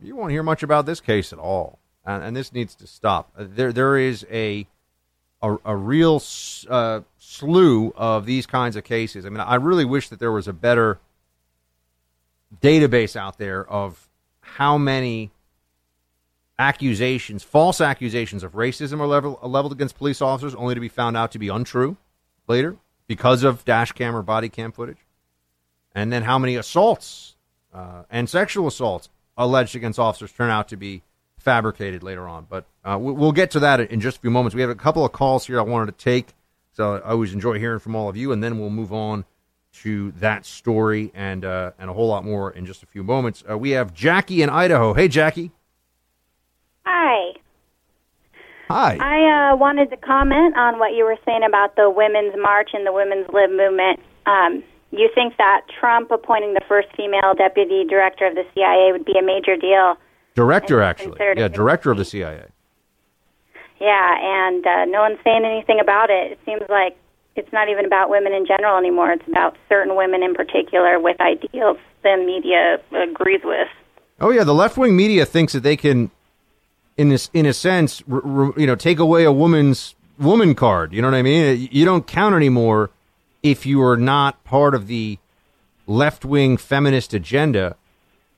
you 0.00 0.16
won't 0.16 0.32
hear 0.32 0.42
much 0.42 0.62
about 0.62 0.84
this 0.84 1.00
case 1.00 1.32
at 1.32 1.38
all. 1.38 1.78
And, 2.04 2.24
and 2.24 2.36
this 2.36 2.52
needs 2.52 2.74
to 2.76 2.86
stop. 2.86 3.30
Uh, 3.38 3.44
There, 3.48 3.72
there 3.72 3.96
is 3.96 4.26
a 4.30 4.66
a, 5.42 5.56
a 5.64 5.76
real 5.76 6.22
uh, 6.68 7.00
slew 7.18 7.92
of 7.96 8.26
these 8.26 8.46
kinds 8.46 8.76
of 8.76 8.84
cases. 8.84 9.26
I 9.26 9.28
mean, 9.28 9.40
I 9.40 9.56
really 9.56 9.84
wish 9.84 10.08
that 10.08 10.20
there 10.20 10.30
was 10.30 10.46
a 10.46 10.52
better 10.52 11.00
database 12.60 13.16
out 13.16 13.38
there 13.38 13.68
of 13.68 14.08
how 14.40 14.78
many 14.78 15.32
accusations, 16.58 17.42
false 17.42 17.80
accusations 17.80 18.44
of 18.44 18.52
racism 18.52 19.00
are 19.00 19.06
level, 19.06 19.38
leveled 19.42 19.72
against 19.72 19.96
police 19.98 20.22
officers, 20.22 20.54
only 20.54 20.74
to 20.74 20.80
be 20.80 20.88
found 20.88 21.16
out 21.16 21.32
to 21.32 21.38
be 21.38 21.48
untrue 21.48 21.96
later 22.46 22.76
because 23.08 23.42
of 23.42 23.64
dash 23.64 23.90
cam 23.92 24.14
or 24.14 24.22
body 24.22 24.48
cam 24.48 24.70
footage, 24.70 24.98
and 25.94 26.12
then 26.12 26.22
how 26.22 26.38
many 26.38 26.56
assaults 26.56 27.36
uh, 27.74 28.02
and 28.10 28.28
sexual 28.28 28.66
assaults 28.66 29.08
alleged 29.36 29.74
against 29.76 29.98
officers 29.98 30.30
turn 30.32 30.50
out 30.50 30.68
to 30.68 30.76
be 30.76 31.02
fabricated 31.38 32.02
later 32.02 32.28
on. 32.28 32.46
But 32.48 32.64
uh, 32.84 32.98
we- 33.00 33.12
we'll 33.12 33.32
get 33.32 33.50
to 33.52 33.60
that 33.60 33.80
in 33.80 34.00
just 34.00 34.18
a 34.18 34.20
few 34.20 34.30
moments. 34.30 34.54
We 34.54 34.60
have 34.60 34.70
a 34.70 34.74
couple 34.74 35.04
of 35.04 35.12
calls 35.12 35.46
here 35.46 35.58
I 35.58 35.62
wanted 35.62 35.96
to 35.96 36.04
take, 36.04 36.28
so 36.72 36.96
I 36.96 37.10
always 37.10 37.32
enjoy 37.32 37.58
hearing 37.58 37.80
from 37.80 37.96
all 37.96 38.08
of 38.08 38.16
you, 38.16 38.32
and 38.32 38.42
then 38.42 38.58
we'll 38.58 38.70
move 38.70 38.92
on 38.92 39.24
to 39.74 40.12
that 40.12 40.44
story 40.44 41.10
and 41.14 41.44
uh, 41.46 41.70
and 41.78 41.88
a 41.88 41.94
whole 41.94 42.06
lot 42.08 42.24
more 42.26 42.50
in 42.50 42.66
just 42.66 42.82
a 42.82 42.86
few 42.86 43.02
moments. 43.02 43.42
Uh, 43.48 43.56
we 43.56 43.70
have 43.70 43.94
Jackie 43.94 44.42
in 44.42 44.50
Idaho. 44.50 44.92
Hey, 44.92 45.08
Jackie. 45.08 45.50
Hi. 46.84 47.32
Hi. 48.68 48.96
I 49.00 49.52
uh, 49.52 49.56
wanted 49.56 49.90
to 49.90 49.96
comment 49.96 50.56
on 50.56 50.78
what 50.78 50.92
you 50.92 51.04
were 51.04 51.16
saying 51.24 51.42
about 51.46 51.76
the 51.76 51.90
Women's 51.90 52.34
March 52.40 52.70
and 52.74 52.86
the 52.86 52.92
Women's 52.92 53.26
Lib 53.32 53.50
movement. 53.50 54.00
Um, 54.26 54.62
you 54.98 55.10
think 55.14 55.36
that 55.38 55.62
Trump 55.80 56.10
appointing 56.10 56.54
the 56.54 56.60
first 56.68 56.88
female 56.96 57.34
deputy 57.36 57.84
director 57.84 58.26
of 58.26 58.34
the 58.34 58.44
CIA 58.54 58.92
would 58.92 59.04
be 59.04 59.18
a 59.18 59.22
major 59.22 59.56
deal? 59.56 59.96
Director, 60.34 60.82
actually. 60.82 61.18
Yeah, 61.36 61.48
director 61.48 61.90
of 61.90 61.98
the 61.98 62.04
CIA. 62.04 62.44
Yeah, 63.80 64.16
and 64.20 64.66
uh, 64.66 64.84
no 64.86 65.00
one's 65.00 65.18
saying 65.24 65.44
anything 65.44 65.80
about 65.80 66.08
it. 66.10 66.32
It 66.32 66.38
seems 66.46 66.62
like 66.68 66.96
it's 67.34 67.52
not 67.52 67.68
even 67.68 67.84
about 67.84 68.10
women 68.10 68.32
in 68.32 68.46
general 68.46 68.78
anymore. 68.78 69.10
It's 69.12 69.26
about 69.26 69.56
certain 69.68 69.96
women 69.96 70.22
in 70.22 70.34
particular 70.34 71.00
with 71.00 71.20
ideals 71.20 71.78
the 72.02 72.16
media 72.16 72.78
agrees 72.92 73.40
with. 73.44 73.68
Oh 74.20 74.30
yeah, 74.30 74.44
the 74.44 74.54
left 74.54 74.76
wing 74.76 74.94
media 74.94 75.24
thinks 75.24 75.52
that 75.52 75.62
they 75.62 75.76
can, 75.76 76.10
in 76.96 77.08
this, 77.08 77.30
in 77.32 77.46
a 77.46 77.52
sense, 77.52 78.02
r- 78.10 78.22
r- 78.24 78.52
you 78.56 78.66
know, 78.66 78.74
take 78.74 78.98
away 78.98 79.24
a 79.24 79.32
woman's 79.32 79.94
woman 80.18 80.54
card. 80.54 80.92
You 80.92 81.02
know 81.02 81.08
what 81.08 81.16
I 81.16 81.22
mean? 81.22 81.68
You 81.72 81.84
don't 81.84 82.06
count 82.06 82.34
anymore 82.34 82.90
if 83.42 83.66
you 83.66 83.82
are 83.82 83.96
not 83.96 84.42
part 84.44 84.74
of 84.74 84.86
the 84.86 85.18
left 85.86 86.24
wing 86.24 86.56
feminist 86.56 87.12
agenda, 87.12 87.76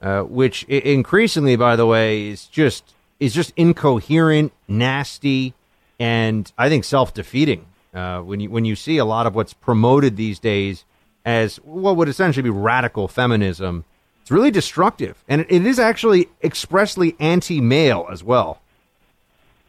uh, 0.01 0.23
which 0.23 0.65
increasingly, 0.65 1.57
by 1.57 1.77
the 1.77 1.87
way, 1.87 2.29
is 2.29 2.47
just 2.47 2.95
is 3.21 3.33
just 3.33 3.53
incoherent, 3.57 4.53
nasty, 4.69 5.55
and 5.99 6.51
I 6.59 6.69
think 6.69 6.85
self 6.85 7.15
defeating. 7.15 7.67
Uh, 7.95 8.21
when 8.21 8.41
you 8.41 8.51
when 8.51 8.65
you 8.65 8.75
see 8.75 8.99
a 8.99 9.05
lot 9.05 9.27
of 9.27 9.35
what's 9.35 9.53
promoted 9.53 10.17
these 10.17 10.39
days 10.39 10.85
as 11.25 11.57
what 11.59 11.97
would 11.97 12.09
essentially 12.09 12.43
be 12.43 12.51
radical 12.51 13.09
feminism, 13.09 13.85
it's 14.21 14.31
really 14.31 14.51
destructive, 14.51 15.23
and 15.29 15.43
it, 15.43 15.47
it 15.51 15.67
is 15.67 15.79
actually 15.79 16.29
expressly 16.43 17.15
anti 17.21 17.61
male 17.61 18.07
as 18.11 18.25
well. 18.25 18.61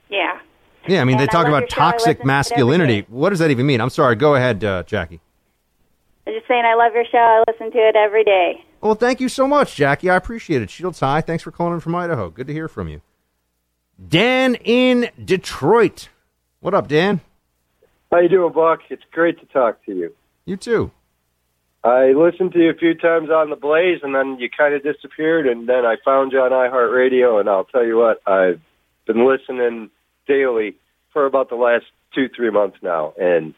Yeah. 0.10 0.40
Yeah, 0.88 1.02
I 1.02 1.04
mean, 1.04 1.18
they 1.18 1.24
And 1.24 1.32
I 1.32 1.34
talk 1.34 1.48
about 1.48 1.62
your 1.62 1.70
show. 1.70 1.82
I 1.82 1.86
listen 1.86 1.94
toxic 1.94 2.06
to 2.06 2.10
it 2.10 2.20
every 2.20 2.28
masculinity. 2.28 3.06
What 3.10 3.30
does 3.32 3.40
that 3.40 3.50
even 3.52 3.66
mean? 3.66 3.82
I'm 3.82 3.90
sorry. 3.90 4.16
Go 4.16 4.36
ahead, 4.36 4.64
uh, 4.64 4.84
Jackie. 4.84 5.20
I'm 6.28 6.34
just 6.34 6.48
saying, 6.48 6.64
I 6.66 6.74
love 6.76 6.94
your 6.94 7.06
show. 7.06 7.18
I 7.18 7.44
listen 7.48 7.72
to 7.72 7.78
it 7.78 7.96
every 7.96 8.24
day. 8.24 8.64
Well, 8.82 8.96
thank 8.96 9.20
you 9.20 9.30
so 9.30 9.48
much, 9.48 9.76
Jackie. 9.76 10.10
I 10.10 10.16
appreciate 10.16 10.62
it. 10.62 10.70
Shields 10.70 11.00
High, 11.00 11.22
thanks 11.22 11.44
for 11.44 11.52
calling 11.52 11.74
in 11.74 11.80
from 11.80 11.96
Idaho. 11.96 12.30
Good 12.30 12.48
to 12.48 12.54
hear 12.54 12.68
from 12.68 12.88
you. 12.88 13.02
Dan 14.08 14.56
in 14.56 15.10
Detroit. 15.24 16.10
What 16.60 16.74
up, 16.74 16.88
Dan? 16.88 17.22
How 18.12 18.20
you 18.20 18.30
doing, 18.30 18.54
Buck? 18.54 18.80
It's 18.90 19.04
great 19.12 19.40
to 19.40 19.46
talk 19.48 19.84
to 19.86 19.94
you. 19.94 20.16
You 20.46 20.58
too. 20.58 20.92
I 21.84 22.14
listened 22.14 22.54
to 22.54 22.60
you 22.60 22.72
a 22.72 22.76
few 22.76 22.96
times 22.96 23.30
on 23.30 23.52
the 23.52 23.56
Blaze, 23.56 24.00
and 24.02 24.16
then 24.16 24.38
you 24.40 24.50
kind 24.50 24.74
of 24.74 24.82
disappeared, 24.82 25.48
and 25.48 25.70
then 25.70 25.86
I 25.86 25.98
found 26.04 26.32
you 26.32 26.40
on 26.40 26.52
iHeartRadio, 26.52 27.40
and 27.40 27.48
I'll 27.48 27.66
tell 27.66 27.86
you 27.86 27.98
what, 27.98 28.28
I've 28.28 28.60
been 29.06 29.28
listening 29.28 29.92
daily 30.28 30.76
for 31.14 31.28
about 31.28 31.50
the 31.50 31.56
last 31.56 31.86
two, 32.14 32.28
three 32.36 32.50
months 32.50 32.78
now, 32.82 33.14
and 33.20 33.54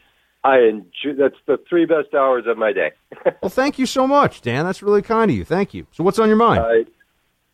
I 0.48 0.60
enjoy. 0.60 1.14
That's 1.20 1.36
the 1.46 1.60
three 1.70 1.86
best 1.86 2.14
hours 2.14 2.46
of 2.48 2.58
my 2.58 2.72
day. 2.72 2.92
Well, 3.42 3.50
thank 3.50 3.78
you 3.78 3.86
so 3.86 4.08
much, 4.08 4.42
Dan. 4.42 4.66
That's 4.66 4.82
really 4.82 5.02
kind 5.02 5.30
of 5.30 5.38
you. 5.38 5.44
Thank 5.44 5.74
you. 5.74 5.86
So, 5.92 6.04
what's 6.04 6.18
on 6.18 6.28
your 6.28 6.38
mind? 6.38 6.62
I, 6.62 6.86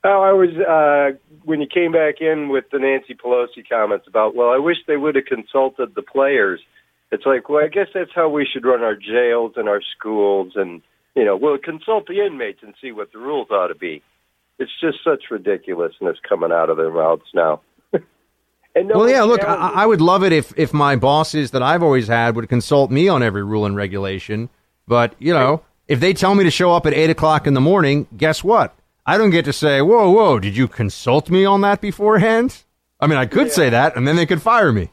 oh, 0.03 0.21
I 0.21 0.31
was 0.31 0.49
uh, 0.55 1.17
when 1.43 1.61
you 1.61 1.67
came 1.67 1.91
back 1.91 2.21
in 2.21 2.49
with 2.49 2.65
the 2.71 2.79
Nancy 2.79 3.15
Pelosi 3.15 3.67
comments 3.67 4.07
about, 4.07 4.35
well, 4.35 4.49
I 4.49 4.57
wish 4.57 4.77
they 4.87 4.97
would 4.97 5.15
have 5.15 5.25
consulted 5.25 5.95
the 5.95 6.03
players. 6.03 6.61
It's 7.11 7.25
like, 7.25 7.49
well, 7.49 7.63
I 7.63 7.67
guess 7.67 7.87
that's 7.93 8.11
how 8.13 8.29
we 8.29 8.45
should 8.45 8.65
run 8.65 8.81
our 8.81 8.95
jails 8.95 9.53
and 9.55 9.67
our 9.67 9.81
schools, 9.97 10.53
and 10.55 10.81
you 11.15 11.25
know, 11.25 11.35
we'll 11.35 11.57
consult 11.57 12.07
the 12.07 12.23
inmates 12.25 12.59
and 12.61 12.75
see 12.79 12.91
what 12.91 13.11
the 13.11 13.19
rules 13.19 13.49
ought 13.49 13.67
to 13.67 13.75
be. 13.75 14.03
It's 14.59 14.71
just 14.79 14.97
such 15.03 15.31
ridiculousness 15.31 16.17
coming 16.27 16.51
out 16.51 16.69
of 16.69 16.77
their 16.77 16.91
mouths 16.91 17.29
now. 17.33 17.61
No 18.76 18.97
well, 18.97 19.09
yeah. 19.09 19.24
Look, 19.24 19.43
I, 19.43 19.71
I 19.76 19.86
would 19.86 20.01
love 20.01 20.24
it 20.24 20.32
if 20.32 20.53
if 20.57 20.74
my 20.74 20.95
bosses 20.95 21.51
that 21.51 21.61
I've 21.61 21.84
always 21.84 22.07
had 22.07 22.36
would 22.36 22.49
consult 22.49 22.89
me 22.91 23.07
on 23.07 23.21
every 23.21 23.43
rule 23.43 23.65
and 23.65 23.76
regulation. 23.76 24.49
But 24.88 25.15
you 25.19 25.34
know, 25.34 25.63
if 25.88 25.99
they 25.99 26.13
tell 26.13 26.36
me 26.36 26.43
to 26.43 26.51
show 26.51 26.74
up 26.74 26.86
at 26.86 26.93
eight 26.93 27.09
o'clock 27.09 27.45
in 27.45 27.53
the 27.53 27.61
morning, 27.61 28.07
guess 28.17 28.43
what? 28.43 28.76
I 29.05 29.17
don't 29.17 29.30
get 29.30 29.45
to 29.45 29.53
say, 29.53 29.82
"Whoa, 29.82 30.09
whoa, 30.09 30.39
did 30.39 30.57
you 30.57 30.67
consult 30.67 31.30
me 31.30 31.45
on 31.45 31.61
that 31.61 31.82
beforehand?" 31.82 32.63
I 32.99 33.07
mean, 33.07 33.17
I 33.17 33.26
could 33.26 33.51
say 33.51 33.69
that, 33.69 33.95
and 33.95 34.07
then 34.07 34.15
they 34.15 34.26
could 34.26 34.41
fire 34.41 34.71
me. 34.71 34.89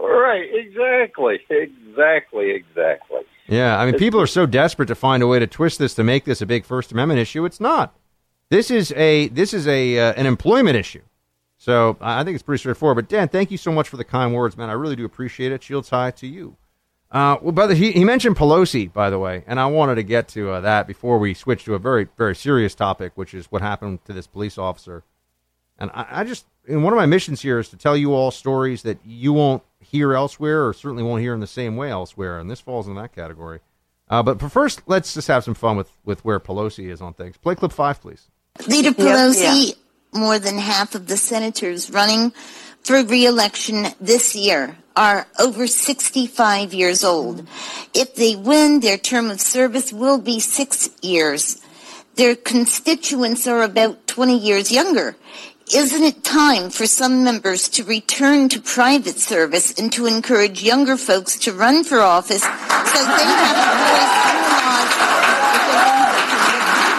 Right, 0.00 0.48
exactly, 0.52 1.38
exactly, 1.48 2.50
exactly. 2.50 3.20
Yeah, 3.46 3.78
I 3.78 3.86
mean, 3.86 3.98
people 3.98 4.20
are 4.20 4.26
so 4.26 4.46
desperate 4.46 4.86
to 4.86 4.94
find 4.94 5.22
a 5.22 5.26
way 5.26 5.38
to 5.38 5.46
twist 5.46 5.78
this 5.78 5.94
to 5.94 6.04
make 6.04 6.24
this 6.24 6.40
a 6.40 6.46
big 6.46 6.64
First 6.64 6.90
Amendment 6.90 7.20
issue. 7.20 7.44
It's 7.44 7.60
not. 7.60 7.94
This 8.50 8.70
is 8.70 8.92
a 8.92 9.28
this 9.28 9.54
is 9.54 9.66
a 9.66 9.98
uh, 9.98 10.12
an 10.14 10.26
employment 10.26 10.76
issue. 10.76 11.02
So 11.62 11.96
I 12.00 12.20
I 12.20 12.24
think 12.24 12.34
it's 12.34 12.42
pretty 12.42 12.58
straightforward. 12.58 12.96
But 12.96 13.08
Dan, 13.08 13.28
thank 13.28 13.52
you 13.52 13.56
so 13.56 13.70
much 13.70 13.88
for 13.88 13.96
the 13.96 14.02
kind 14.02 14.34
words, 14.34 14.56
man. 14.56 14.68
I 14.68 14.72
really 14.72 14.96
do 14.96 15.04
appreciate 15.04 15.52
it. 15.52 15.62
Shields 15.62 15.90
high 15.90 16.10
to 16.10 16.26
you. 16.26 16.56
Uh, 17.08 17.36
well, 17.40 17.52
brother, 17.52 17.74
he, 17.74 17.92
he 17.92 18.04
mentioned 18.04 18.36
Pelosi, 18.36 18.92
by 18.92 19.10
the 19.10 19.18
way, 19.18 19.44
and 19.46 19.60
I 19.60 19.66
wanted 19.66 19.94
to 19.94 20.02
get 20.02 20.26
to 20.28 20.50
uh, 20.50 20.60
that 20.62 20.88
before 20.88 21.18
we 21.18 21.34
switch 21.34 21.64
to 21.66 21.74
a 21.74 21.78
very 21.78 22.08
very 22.18 22.34
serious 22.34 22.74
topic, 22.74 23.12
which 23.14 23.32
is 23.32 23.46
what 23.46 23.62
happened 23.62 24.04
to 24.06 24.12
this 24.12 24.26
police 24.26 24.58
officer. 24.58 25.04
And 25.78 25.92
I, 25.94 26.06
I 26.10 26.24
just, 26.24 26.46
and 26.66 26.82
one 26.82 26.92
of 26.92 26.96
my 26.96 27.06
missions 27.06 27.42
here 27.42 27.60
is 27.60 27.68
to 27.68 27.76
tell 27.76 27.96
you 27.96 28.12
all 28.12 28.32
stories 28.32 28.82
that 28.82 28.98
you 29.04 29.32
won't 29.32 29.62
hear 29.78 30.14
elsewhere, 30.14 30.66
or 30.66 30.72
certainly 30.72 31.04
won't 31.04 31.22
hear 31.22 31.32
in 31.32 31.40
the 31.40 31.46
same 31.46 31.76
way 31.76 31.90
elsewhere. 31.90 32.40
And 32.40 32.50
this 32.50 32.60
falls 32.60 32.88
in 32.88 32.96
that 32.96 33.14
category. 33.14 33.60
Uh, 34.08 34.22
but 34.24 34.40
first, 34.50 34.82
let's 34.86 35.14
just 35.14 35.28
have 35.28 35.44
some 35.44 35.54
fun 35.54 35.76
with, 35.76 35.90
with 36.04 36.24
where 36.24 36.40
Pelosi 36.40 36.90
is 36.90 37.00
on 37.00 37.14
things. 37.14 37.36
Play 37.36 37.54
clip 37.54 37.72
five, 37.72 38.00
please. 38.00 38.26
Leader 38.66 38.92
Yes, 38.98 39.36
Pelosi, 39.38 39.76
more 40.12 40.38
than 40.38 40.58
half 40.58 40.94
of 40.94 41.06
the 41.06 41.16
senators 41.16 41.90
running 41.90 42.32
for 42.82 43.02
re-election 43.02 43.86
this 44.00 44.34
year 44.34 44.76
are 44.94 45.26
over 45.38 45.66
65 45.66 46.74
years 46.74 47.02
old. 47.02 47.46
If 47.94 48.14
they 48.14 48.36
win, 48.36 48.80
their 48.80 48.98
term 48.98 49.30
of 49.30 49.40
service 49.40 49.92
will 49.92 50.18
be 50.18 50.40
six 50.40 50.90
years. 51.00 51.60
Their 52.16 52.36
constituents 52.36 53.46
are 53.46 53.62
about 53.62 54.06
20 54.06 54.36
years 54.36 54.70
younger. 54.70 55.16
Isn't 55.74 56.02
it 56.02 56.22
time 56.22 56.68
for 56.68 56.86
some 56.86 57.24
members 57.24 57.68
to 57.70 57.84
return 57.84 58.50
to 58.50 58.60
private 58.60 59.18
service 59.18 59.72
and 59.78 59.90
to 59.92 60.04
encourage 60.06 60.62
younger 60.62 60.98
folks 60.98 61.38
to 61.38 61.52
run 61.52 61.84
for 61.84 62.00
office 62.00 62.42
so 62.42 62.48
they 62.48 63.24
have 63.24 63.56
a 63.56 64.48
voice? 64.48 64.51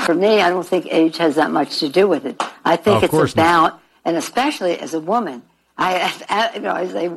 For 0.05 0.13
me, 0.13 0.41
I 0.41 0.49
don't 0.49 0.65
think 0.65 0.87
age 0.89 1.17
has 1.17 1.35
that 1.35 1.51
much 1.51 1.79
to 1.79 1.89
do 1.89 2.07
with 2.07 2.25
it. 2.25 2.41
I 2.65 2.75
think 2.75 2.97
Of 2.97 3.03
it's 3.03 3.11
course 3.11 3.35
not. 3.35 3.43
about, 3.43 3.81
and 4.05 4.17
especially 4.17 4.77
as 4.79 4.93
a 4.93 4.99
woman, 4.99 5.41
I, 5.77 6.13
I, 6.29 6.55
you 6.55 6.61
know, 6.61 6.73
I 6.73 6.87
say, 6.87 7.11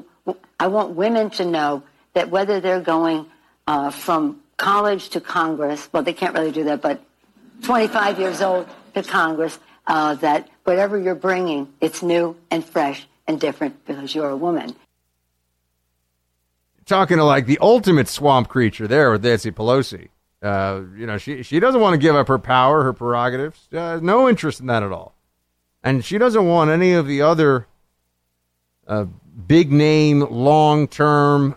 I 0.60 0.66
want 0.68 0.94
women 0.94 1.30
to 1.30 1.44
know 1.44 1.82
that 2.14 2.30
whether 2.30 2.60
they're 2.60 2.80
going 2.80 3.26
uh, 3.66 3.90
from 3.90 4.40
college 4.56 5.10
to 5.10 5.20
Congress, 5.20 5.88
well, 5.92 6.02
they 6.02 6.12
can't 6.12 6.34
really 6.34 6.52
do 6.52 6.64
that, 6.64 6.80
but 6.80 7.02
25 7.62 8.18
years 8.18 8.40
old 8.40 8.68
to 8.94 9.02
Congress, 9.02 9.58
uh, 9.86 10.14
that 10.16 10.48
whatever 10.64 10.98
you're 10.98 11.14
bringing, 11.14 11.72
it's 11.80 12.02
new 12.02 12.36
and 12.50 12.64
fresh 12.64 13.06
and 13.26 13.40
different 13.40 13.84
because 13.86 14.14
you're 14.14 14.30
a 14.30 14.36
woman. 14.36 14.74
Talking 16.86 17.16
to 17.16 17.24
like 17.24 17.46
the 17.46 17.58
ultimate 17.60 18.06
swamp 18.08 18.48
creature 18.48 18.86
there 18.86 19.10
with 19.10 19.24
Nancy 19.24 19.50
Pelosi. 19.50 20.08
Uh, 20.42 20.82
you 20.96 21.06
know, 21.06 21.18
she 21.18 21.42
she 21.42 21.58
doesn't 21.60 21.80
want 21.80 21.94
to 21.94 21.98
give 21.98 22.14
up 22.14 22.28
her 22.28 22.38
power, 22.38 22.82
her 22.82 22.92
prerogatives. 22.92 23.68
Uh, 23.72 23.98
no 24.02 24.28
interest 24.28 24.60
in 24.60 24.66
that 24.66 24.82
at 24.82 24.92
all. 24.92 25.14
And 25.82 26.04
she 26.04 26.18
doesn't 26.18 26.46
want 26.46 26.70
any 26.70 26.92
of 26.92 27.06
the 27.06 27.22
other 27.22 27.66
uh, 28.86 29.06
big 29.46 29.72
name, 29.72 30.20
long 30.20 30.88
term 30.88 31.56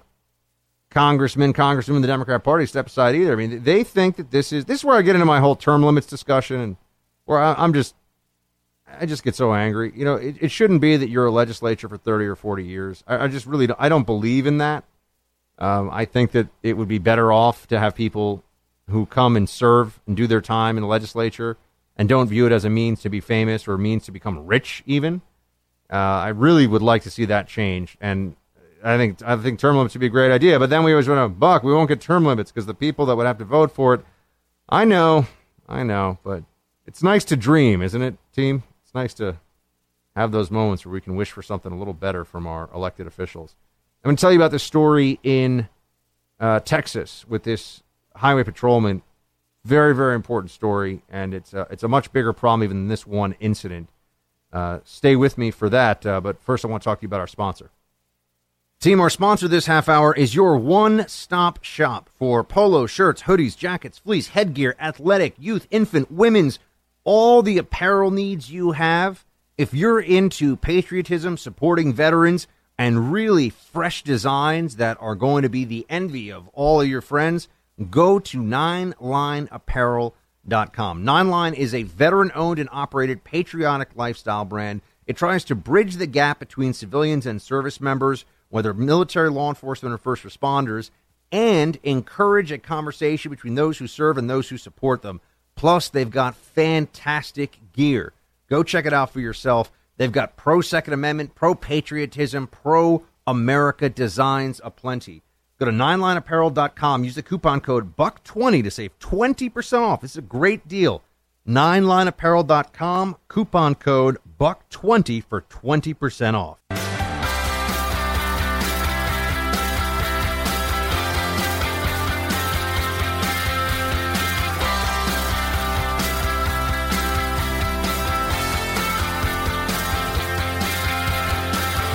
congressmen, 0.89 1.53
congresswomen 1.53 2.01
the 2.01 2.07
Democrat 2.07 2.43
Party 2.43 2.65
step 2.65 2.87
aside 2.87 3.15
either. 3.15 3.33
I 3.33 3.35
mean, 3.35 3.63
they 3.63 3.83
think 3.83 4.15
that 4.15 4.31
this 4.31 4.51
is 4.51 4.65
this 4.65 4.79
is 4.79 4.85
where 4.85 4.97
I 4.97 5.01
get 5.01 5.15
into 5.15 5.25
my 5.25 5.39
whole 5.39 5.55
term 5.55 5.83
limits 5.83 6.07
discussion, 6.07 6.59
and 6.59 6.77
where 7.25 7.39
I, 7.39 7.53
I'm 7.55 7.73
just 7.73 7.95
I 8.99 9.05
just 9.05 9.23
get 9.23 9.35
so 9.35 9.53
angry. 9.53 9.91
You 9.95 10.05
know, 10.05 10.15
it, 10.15 10.35
it 10.39 10.51
shouldn't 10.51 10.81
be 10.81 10.97
that 10.97 11.09
you're 11.09 11.25
a 11.25 11.31
legislature 11.31 11.87
for 11.87 11.97
30 11.97 12.25
or 12.25 12.35
40 12.35 12.63
years. 12.63 13.03
I, 13.07 13.25
I 13.25 13.27
just 13.27 13.45
really 13.45 13.67
don't, 13.67 13.79
I 13.79 13.89
don't 13.89 14.05
believe 14.05 14.47
in 14.47 14.57
that. 14.59 14.83
Um, 15.57 15.89
I 15.91 16.05
think 16.05 16.31
that 16.31 16.47
it 16.63 16.77
would 16.77 16.87
be 16.87 16.99
better 16.99 17.31
off 17.31 17.67
to 17.67 17.79
have 17.79 17.93
people 17.93 18.43
who 18.89 19.05
come 19.05 19.35
and 19.35 19.47
serve 19.47 19.99
and 20.07 20.15
do 20.15 20.27
their 20.27 20.41
time 20.41 20.77
in 20.77 20.81
the 20.81 20.87
legislature 20.87 21.57
and 21.95 22.07
don't 22.07 22.27
view 22.27 22.45
it 22.45 22.51
as 22.51 22.63
a 22.63 22.69
means 22.69 23.01
to 23.01 23.09
be 23.09 23.19
famous 23.19 23.67
or 23.67 23.73
a 23.73 23.79
means 23.79 24.05
to 24.05 24.11
become 24.11 24.47
rich. 24.47 24.83
Even 24.85 25.21
uh, 25.91 25.95
I 25.95 26.29
really 26.29 26.65
would 26.65 26.81
like 26.81 27.03
to 27.03 27.11
see 27.11 27.25
that 27.25 27.47
change, 27.47 27.97
and 27.99 28.35
I 28.83 28.97
think 28.97 29.21
I 29.23 29.35
think 29.35 29.59
term 29.59 29.75
limits 29.75 29.95
would 29.95 29.99
be 29.99 30.05
a 30.07 30.09
great 30.09 30.31
idea. 30.31 30.59
But 30.59 30.69
then 30.69 30.83
we 30.83 30.91
always 30.91 31.09
want 31.09 31.23
to 31.23 31.37
buck. 31.37 31.63
We 31.63 31.73
won't 31.73 31.89
get 31.89 31.99
term 31.99 32.25
limits 32.25 32.51
because 32.51 32.65
the 32.65 32.73
people 32.73 33.05
that 33.07 33.15
would 33.15 33.25
have 33.25 33.37
to 33.39 33.45
vote 33.45 33.71
for 33.71 33.95
it. 33.95 34.05
I 34.69 34.85
know, 34.85 35.27
I 35.67 35.83
know, 35.83 36.19
but 36.23 36.43
it's 36.85 37.03
nice 37.03 37.25
to 37.25 37.35
dream, 37.35 37.81
isn't 37.81 38.01
it, 38.01 38.15
team? 38.33 38.63
It's 38.83 38.93
nice 38.93 39.13
to 39.15 39.37
have 40.15 40.31
those 40.31 40.49
moments 40.49 40.85
where 40.85 40.93
we 40.93 41.01
can 41.01 41.15
wish 41.15 41.31
for 41.31 41.41
something 41.41 41.71
a 41.71 41.77
little 41.77 41.93
better 41.93 42.23
from 42.23 42.47
our 42.47 42.69
elected 42.73 43.07
officials. 43.07 43.55
I'm 44.03 44.09
going 44.09 44.15
to 44.15 44.21
tell 44.21 44.31
you 44.31 44.37
about 44.37 44.51
this 44.51 44.63
story 44.63 45.19
in 45.23 45.67
uh, 46.39 46.61
Texas 46.61 47.25
with 47.27 47.43
this 47.43 47.83
highway 48.19 48.43
patrolman. 48.43 49.01
Very, 49.65 49.93
very 49.93 50.15
important 50.15 50.51
story, 50.51 51.01
and 51.09 51.33
it's 51.33 51.53
a, 51.53 51.67
it's 51.69 51.83
a 51.83 51.87
much 51.87 52.13
bigger 52.13 52.31
problem 52.31 52.63
even 52.63 52.77
than 52.77 52.87
this 52.87 53.05
one 53.05 53.35
incident. 53.39 53.89
Uh, 54.53 54.79
stay 54.83 55.15
with 55.15 55.37
me 55.37 55.51
for 55.51 55.69
that, 55.69 56.05
uh, 56.05 56.21
but 56.21 56.41
first 56.41 56.63
I 56.63 56.69
want 56.69 56.81
to 56.81 56.85
talk 56.85 56.99
to 56.99 57.03
you 57.03 57.07
about 57.07 57.19
our 57.19 57.27
sponsor. 57.27 57.69
Team, 58.79 59.01
our 59.01 59.09
sponsor 59.09 59.47
this 59.49 59.65
half 59.65 59.89
hour 59.89 60.15
is 60.15 60.33
your 60.33 60.55
one 60.57 61.05
stop 61.09 61.61
shop 61.63 62.09
for 62.13 62.45
polo 62.45 62.87
shirts, 62.87 63.23
hoodies, 63.23 63.57
jackets, 63.57 63.97
fleece, 63.97 64.29
headgear, 64.29 64.75
athletic, 64.79 65.35
youth, 65.37 65.67
infant, 65.69 66.09
women's, 66.09 66.59
all 67.03 67.41
the 67.41 67.57
apparel 67.57 68.09
needs 68.09 68.49
you 68.49 68.71
have. 68.71 69.25
If 69.57 69.73
you're 69.73 69.99
into 69.99 70.55
patriotism, 70.55 71.35
supporting 71.35 71.91
veterans, 71.91 72.47
and 72.77 73.11
really 73.11 73.49
fresh 73.49 74.03
designs 74.03 74.77
that 74.77 74.97
are 75.01 75.15
going 75.15 75.43
to 75.43 75.49
be 75.49 75.65
the 75.65 75.85
envy 75.89 76.31
of 76.31 76.47
all 76.53 76.79
of 76.79 76.87
your 76.87 77.01
friends, 77.01 77.49
go 77.89 78.19
to 78.19 78.39
ninelineapparel.com. 78.39 81.03
Nine 81.03 81.29
Line 81.29 81.53
is 81.53 81.73
a 81.73 81.83
veteran 81.83 82.31
owned 82.35 82.59
and 82.59 82.69
operated 82.71 83.23
patriotic 83.23 83.89
lifestyle 83.95 84.45
brand. 84.45 84.81
It 85.05 85.17
tries 85.17 85.43
to 85.45 85.55
bridge 85.55 85.95
the 85.95 86.07
gap 86.07 86.39
between 86.39 86.73
civilians 86.73 87.25
and 87.25 87.41
service 87.41 87.81
members, 87.81 88.25
whether 88.49 88.73
military, 88.73 89.29
law 89.29 89.49
enforcement, 89.49 89.93
or 89.93 89.97
first 89.97 90.23
responders, 90.23 90.91
and 91.31 91.77
encourage 91.83 92.51
a 92.51 92.57
conversation 92.57 93.29
between 93.29 93.55
those 93.55 93.77
who 93.77 93.87
serve 93.87 94.17
and 94.17 94.29
those 94.29 94.49
who 94.49 94.57
support 94.57 95.01
them. 95.01 95.21
Plus, 95.55 95.89
they've 95.89 96.09
got 96.09 96.35
fantastic 96.35 97.59
gear. 97.73 98.13
Go 98.49 98.63
check 98.63 98.85
it 98.85 98.93
out 98.93 99.11
for 99.11 99.19
yourself. 99.19 99.71
They've 99.97 100.11
got 100.11 100.37
pro 100.37 100.61
Second 100.61 100.93
Amendment, 100.93 101.35
pro 101.35 101.53
patriotism, 101.53 102.47
pro 102.47 103.03
America 103.27 103.89
designs 103.89 104.61
aplenty. 104.63 105.21
Go 105.59 105.65
to 105.65 105.71
ninelineapparel.com. 105.71 107.03
Use 107.03 107.15
the 107.15 107.21
coupon 107.21 107.59
code 107.59 107.97
BUCK20 107.97 108.63
to 108.63 108.71
save 108.71 108.97
20% 108.99 109.81
off. 109.81 110.01
This 110.01 110.11
is 110.11 110.17
a 110.17 110.21
great 110.21 110.67
deal. 110.67 111.03
Ninelineapparel.com, 111.47 113.17
coupon 113.27 113.75
code 113.75 114.17
BUCK20 114.39 115.23
for 115.23 115.41
20% 115.41 116.33
off. 116.35 116.78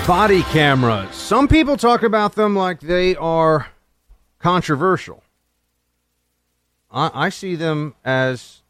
Body 0.06 0.42
cameras. 0.42 1.14
Some 1.14 1.48
people 1.48 1.78
talk 1.78 2.02
about 2.02 2.34
them 2.34 2.54
like 2.54 2.80
they 2.80 3.16
are 3.16 3.68
controversial. 4.38 5.22
I, 6.90 7.10
I 7.14 7.28
see 7.30 7.54
them 7.54 7.94
as 8.04 8.60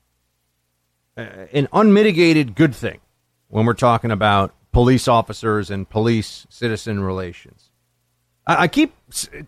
uh, 1.16 1.22
an 1.52 1.66
unmitigated 1.72 2.54
good 2.54 2.72
thing 2.72 3.00
when 3.48 3.66
we're 3.66 3.74
talking 3.74 4.12
about 4.12 4.54
police 4.70 5.08
officers 5.08 5.70
and 5.70 5.90
police 5.90 6.46
citizen 6.50 7.02
relations. 7.02 7.70
I, 8.46 8.62
I 8.62 8.68
keep 8.68 8.94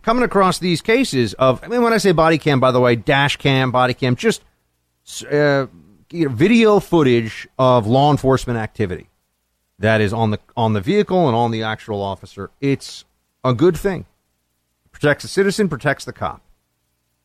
coming 0.01 0.25
across 0.25 0.59
these 0.59 0.81
cases 0.81 1.35
of, 1.35 1.63
I 1.63 1.69
mean, 1.69 1.83
when 1.83 1.93
I 1.93 1.99
say 1.99 2.11
body 2.11 2.37
cam, 2.37 2.59
by 2.59 2.71
the 2.71 2.81
way, 2.81 2.97
dash 2.97 3.37
cam, 3.37 3.71
body 3.71 3.93
cam, 3.93 4.17
just 4.17 4.43
uh, 5.31 5.67
you 6.11 6.27
know, 6.27 6.35
video 6.35 6.81
footage 6.81 7.47
of 7.57 7.87
law 7.87 8.11
enforcement 8.11 8.59
activity 8.59 9.07
that 9.79 10.01
is 10.01 10.13
on 10.13 10.31
the 10.31 10.39
on 10.55 10.73
the 10.73 10.81
vehicle 10.81 11.27
and 11.27 11.35
on 11.35 11.51
the 11.51 11.63
actual 11.63 12.01
officer. 12.01 12.49
It's 12.61 13.05
a 13.43 13.53
good 13.53 13.77
thing. 13.77 14.05
Protects 14.91 15.23
the 15.23 15.27
citizen, 15.27 15.69
protects 15.69 16.05
the 16.05 16.13
cop. 16.13 16.41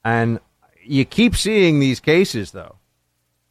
And 0.04 0.40
you 0.84 1.04
keep 1.04 1.36
seeing 1.36 1.80
these 1.80 2.00
cases 2.00 2.50
though 2.50 2.76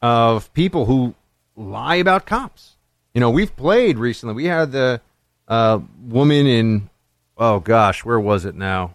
of 0.00 0.52
people 0.54 0.86
who 0.86 1.14
lie 1.56 1.96
about 1.96 2.26
cops. 2.26 2.76
You 3.14 3.20
know, 3.20 3.30
we've 3.30 3.54
played 3.56 3.98
recently. 3.98 4.34
We 4.34 4.46
had 4.46 4.72
the 4.72 5.00
uh, 5.48 5.80
woman 6.02 6.46
in 6.46 6.90
oh 7.36 7.60
gosh, 7.60 8.04
where 8.04 8.20
was 8.20 8.44
it 8.44 8.54
now? 8.54 8.94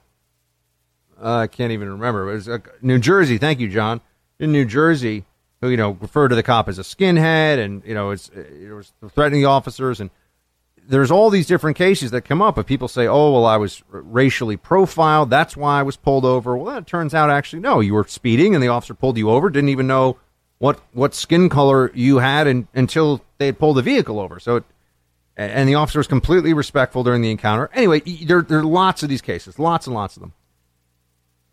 Uh, 1.22 1.38
I 1.38 1.48
can't 1.48 1.72
even 1.72 1.90
remember. 1.90 2.30
It 2.30 2.34
was 2.34 2.50
uh, 2.50 2.60
New 2.82 3.00
Jersey. 3.00 3.38
Thank 3.38 3.60
you, 3.60 3.70
John. 3.70 4.02
In 4.40 4.52
New 4.52 4.66
Jersey, 4.66 5.26
who 5.62 5.70
you 5.70 5.78
know 5.78 5.92
referred 6.02 6.30
to 6.30 6.36
the 6.36 6.44
cop 6.44 6.68
as 6.68 6.80
a 6.80 6.84
skinhead, 6.84 7.64
and 7.64 7.84
you 7.86 7.94
know 7.94 8.12
it's 8.12 8.30
uh, 8.36 8.42
it 8.42 8.72
was 8.72 8.94
threatening 9.14 9.42
the 9.42 9.48
officers, 9.48 10.00
and 10.00 10.10
there's 10.88 11.12
all 11.12 11.30
these 11.30 11.48
different 11.48 11.78
cases 11.78 12.12
that 12.12 12.22
come 12.22 12.42
up. 12.42 12.58
If 12.58 12.66
people 12.66 12.88
say, 12.88 13.08
"Oh, 13.08 13.32
well, 13.34 13.46
I 13.46 13.58
was 13.58 13.84
racially 13.90 14.58
profiled. 14.58 15.30
That's 15.30 15.58
why 15.58 15.80
I 15.80 15.84
was 15.84 15.98
pulled 15.98 16.26
over." 16.26 16.58
Well, 16.58 16.74
that 16.74 16.88
turns 16.88 17.14
out 17.14 17.30
actually 17.30 17.62
no, 17.62 17.80
you 17.80 17.94
were 17.94 18.06
speeding, 18.08 18.56
and 18.56 18.64
the 18.64 18.70
officer 18.70 18.94
pulled 18.94 19.18
you 19.18 19.30
over. 19.30 19.50
Didn't 19.50 19.70
even 19.70 19.88
know 19.88 20.18
what 20.60 20.80
what 20.94 21.14
skin 21.14 21.50
color 21.50 21.92
you 21.94 22.20
had, 22.20 22.48
and, 22.48 22.68
until 22.74 23.22
they 23.38 23.48
had 23.48 23.60
pulled 23.60 23.78
the 23.78 23.82
vehicle 23.82 24.20
over. 24.20 24.40
So, 24.40 24.58
it, 24.58 24.64
and 25.36 25.70
the 25.70 25.76
officer 25.76 26.00
was 26.00 26.08
completely 26.08 26.54
respectful 26.54 27.04
during 27.04 27.22
the 27.22 27.32
encounter. 27.32 27.70
Anyway, 27.74 28.00
there 28.02 28.42
there 28.42 28.60
are 28.60 28.64
lots 28.64 29.04
of 29.04 29.10
these 29.10 29.22
cases, 29.22 29.60
lots 29.60 29.88
and 29.88 29.96
lots 29.96 30.16
of 30.16 30.22
them. 30.22 30.34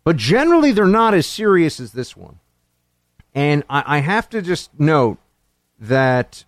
But 0.03 0.17
generally, 0.17 0.71
they're 0.71 0.85
not 0.85 1.15
as 1.15 1.25
serious 1.25 1.79
as 1.79 1.91
this 1.91 2.15
one. 2.15 2.39
And 3.35 3.65
I, 3.69 3.97
I 3.97 3.99
have 3.99 4.29
to 4.29 4.41
just 4.41 4.71
note 4.79 5.17
that 5.77 6.45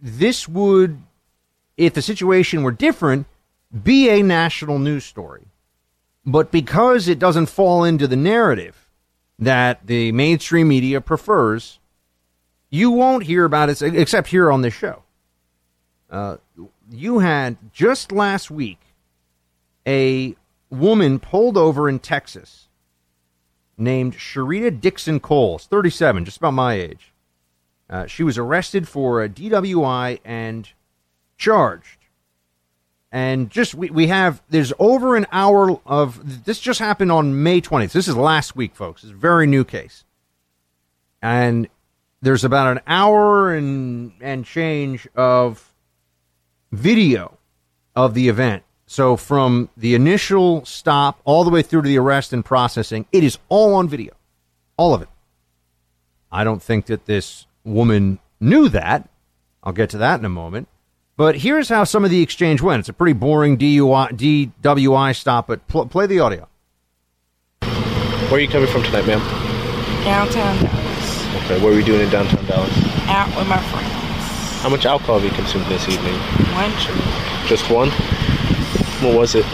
this 0.00 0.46
would, 0.46 1.02
if 1.76 1.94
the 1.94 2.02
situation 2.02 2.62
were 2.62 2.72
different, 2.72 3.26
be 3.82 4.10
a 4.10 4.22
national 4.22 4.78
news 4.78 5.04
story. 5.04 5.46
But 6.26 6.52
because 6.52 7.08
it 7.08 7.18
doesn't 7.18 7.46
fall 7.46 7.82
into 7.84 8.06
the 8.06 8.16
narrative 8.16 8.88
that 9.38 9.86
the 9.86 10.12
mainstream 10.12 10.68
media 10.68 11.00
prefers, 11.00 11.78
you 12.68 12.90
won't 12.90 13.24
hear 13.24 13.46
about 13.46 13.70
it 13.70 13.80
except 13.82 14.28
here 14.28 14.52
on 14.52 14.60
this 14.60 14.74
show. 14.74 15.02
Uh, 16.10 16.36
you 16.90 17.20
had 17.20 17.56
just 17.72 18.12
last 18.12 18.50
week 18.50 18.80
a 19.86 20.36
woman 20.68 21.18
pulled 21.18 21.56
over 21.56 21.88
in 21.88 21.98
Texas 21.98 22.68
named 23.80 24.14
Sharita 24.14 24.80
Dixon 24.80 25.20
Coles, 25.20 25.66
37, 25.66 26.24
just 26.24 26.36
about 26.36 26.54
my 26.54 26.74
age. 26.74 27.12
Uh, 27.88 28.06
she 28.06 28.22
was 28.22 28.38
arrested 28.38 28.86
for 28.86 29.22
a 29.22 29.28
DWI 29.28 30.20
and 30.24 30.68
charged. 31.36 31.98
And 33.12 33.50
just 33.50 33.74
we, 33.74 33.90
we 33.90 34.06
have 34.06 34.40
there's 34.48 34.72
over 34.78 35.16
an 35.16 35.26
hour 35.32 35.80
of 35.84 36.44
this 36.44 36.60
just 36.60 36.78
happened 36.78 37.10
on 37.10 37.42
May 37.42 37.60
20th. 37.60 37.90
This 37.90 38.06
is 38.06 38.16
last 38.16 38.54
week, 38.54 38.76
folks. 38.76 39.02
It's 39.02 39.12
a 39.12 39.16
very 39.16 39.48
new 39.48 39.64
case. 39.64 40.04
And 41.20 41.68
there's 42.22 42.44
about 42.44 42.76
an 42.76 42.82
hour 42.86 43.52
and 43.52 44.12
and 44.20 44.44
change 44.44 45.08
of 45.16 45.72
video 46.70 47.38
of 47.96 48.14
the 48.14 48.28
event. 48.28 48.62
So 48.90 49.16
from 49.16 49.68
the 49.76 49.94
initial 49.94 50.64
stop 50.64 51.20
all 51.24 51.44
the 51.44 51.50
way 51.50 51.62
through 51.62 51.82
to 51.82 51.88
the 51.88 51.96
arrest 51.96 52.32
and 52.32 52.44
processing, 52.44 53.06
it 53.12 53.22
is 53.22 53.38
all 53.48 53.74
on 53.74 53.88
video. 53.88 54.14
All 54.76 54.94
of 54.94 55.00
it. 55.00 55.08
I 56.32 56.42
don't 56.42 56.60
think 56.60 56.86
that 56.86 57.06
this 57.06 57.46
woman 57.62 58.18
knew 58.40 58.68
that. 58.70 59.08
I'll 59.62 59.72
get 59.72 59.90
to 59.90 59.98
that 59.98 60.18
in 60.18 60.24
a 60.24 60.28
moment. 60.28 60.66
But 61.16 61.36
here's 61.36 61.68
how 61.68 61.84
some 61.84 62.04
of 62.04 62.10
the 62.10 62.20
exchange 62.20 62.62
went. 62.62 62.80
It's 62.80 62.88
a 62.88 62.92
pretty 62.92 63.12
boring 63.12 63.56
DUI, 63.56 64.50
DWI 64.52 65.14
stop, 65.14 65.46
but 65.46 65.64
pl- 65.68 65.86
play 65.86 66.06
the 66.08 66.18
audio. 66.18 66.48
Where 67.60 68.34
are 68.34 68.40
you 68.40 68.48
coming 68.48 68.68
from 68.72 68.82
tonight, 68.82 69.06
ma'am? 69.06 69.20
Downtown 70.02 70.64
Dallas. 70.64 71.44
Okay, 71.44 71.62
what 71.62 71.72
are 71.72 71.76
we 71.76 71.84
doing 71.84 72.00
in 72.00 72.10
downtown 72.10 72.44
Dallas? 72.44 72.76
Out 73.06 73.28
with 73.38 73.46
my 73.46 73.62
friends. 73.70 73.92
How 74.62 74.68
much 74.68 74.84
alcohol 74.84 75.20
have 75.20 75.24
you 75.24 75.36
consumed 75.36 75.66
this 75.66 75.88
evening? 75.88 76.14
One 76.56 76.70
drink. 76.82 77.46
Just 77.46 77.70
one? 77.70 77.90
What 79.02 79.16
was 79.16 79.34
it? 79.34 79.46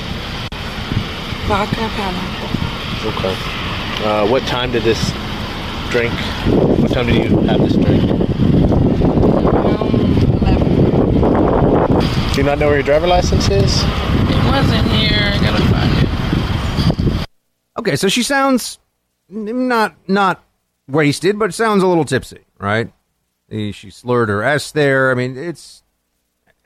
Vodka 1.47 1.77
pineapple. 1.77 2.49
Okay. 3.11 3.35
Uh, 4.05 4.27
what 4.29 4.43
time 4.43 4.73
did 4.73 4.83
this 4.83 5.13
drink? 5.91 6.13
What 6.81 6.93
time 6.93 7.07
did 7.07 7.15
you 7.15 7.39
have 7.43 7.61
this 7.61 7.75
drink? 7.75 8.03
Do 12.33 12.43
you 12.43 12.43
not 12.43 12.59
know 12.59 12.67
where 12.67 12.75
your 12.75 12.83
driver 12.83 13.07
license 13.07 13.49
is? 13.49 13.83
It 13.85 14.45
wasn't 14.51 14.89
here. 14.89 15.33
I 15.33 15.39
gotta 15.41 15.63
find 15.73 17.23
it. 17.23 17.29
Okay, 17.79 17.95
so 17.95 18.09
she 18.09 18.25
sounds 18.25 18.81
not 19.29 19.95
not 20.09 20.45
wasted, 20.89 21.39
but 21.39 21.55
sounds 21.55 21.85
a 21.85 21.87
little 21.87 22.05
tipsy, 22.05 22.41
right? 22.59 22.93
She 23.49 23.91
slurred 23.91 24.29
her 24.29 24.43
S 24.43 24.73
there. 24.73 25.13
I 25.13 25.15
mean, 25.15 25.39
it's 25.39 25.85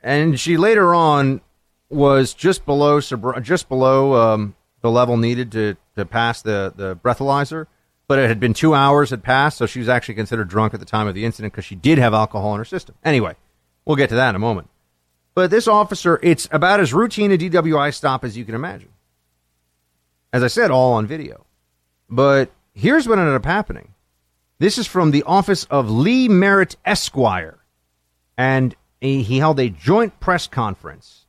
and 0.01 0.39
she 0.39 0.57
later 0.57 0.95
on 0.95 1.41
was 1.91 2.33
just 2.33 2.65
below 2.65 2.99
just 2.99 3.69
below 3.69 4.13
um, 4.15 4.55
the 4.81 4.89
level 4.89 5.17
needed 5.17 5.51
to 5.51 5.77
to 5.95 6.05
pass 6.05 6.41
the 6.41 6.73
the 6.75 6.95
breathalyzer, 6.95 7.67
but 8.07 8.19
it 8.19 8.27
had 8.27 8.39
been 8.39 8.53
two 8.53 8.73
hours 8.73 9.09
had 9.09 9.23
passed, 9.23 9.57
so 9.57 9.65
she 9.65 9.79
was 9.79 9.89
actually 9.89 10.15
considered 10.15 10.47
drunk 10.47 10.73
at 10.73 10.79
the 10.79 10.85
time 10.85 11.07
of 11.07 11.15
the 11.15 11.25
incident 11.25 11.53
because 11.53 11.65
she 11.65 11.75
did 11.75 11.97
have 11.97 12.13
alcohol 12.13 12.53
in 12.53 12.59
her 12.59 12.65
system. 12.65 12.95
Anyway, 13.03 13.35
we'll 13.85 13.95
get 13.95 14.09
to 14.09 14.15
that 14.15 14.29
in 14.29 14.35
a 14.35 14.39
moment. 14.39 14.69
But 15.33 15.49
this 15.49 15.67
officer, 15.67 16.19
it's 16.21 16.47
about 16.51 16.79
as 16.79 16.93
routine 16.93 17.31
a 17.31 17.37
DWI 17.37 17.93
stop 17.93 18.25
as 18.25 18.37
you 18.37 18.43
can 18.43 18.55
imagine. 18.55 18.89
As 20.33 20.43
I 20.43 20.47
said, 20.47 20.71
all 20.71 20.93
on 20.93 21.07
video. 21.07 21.45
But 22.09 22.51
here's 22.73 23.07
what 23.07 23.19
ended 23.19 23.35
up 23.35 23.45
happening. 23.45 23.93
This 24.59 24.77
is 24.77 24.87
from 24.87 25.11
the 25.11 25.23
office 25.23 25.65
of 25.65 25.89
Lee 25.89 26.27
Merritt 26.27 26.75
Esquire. 26.85 27.59
And 28.37 28.75
he 28.99 29.23
he 29.23 29.39
held 29.39 29.59
a 29.59 29.69
joint 29.69 30.19
press 30.19 30.47
conference. 30.47 31.20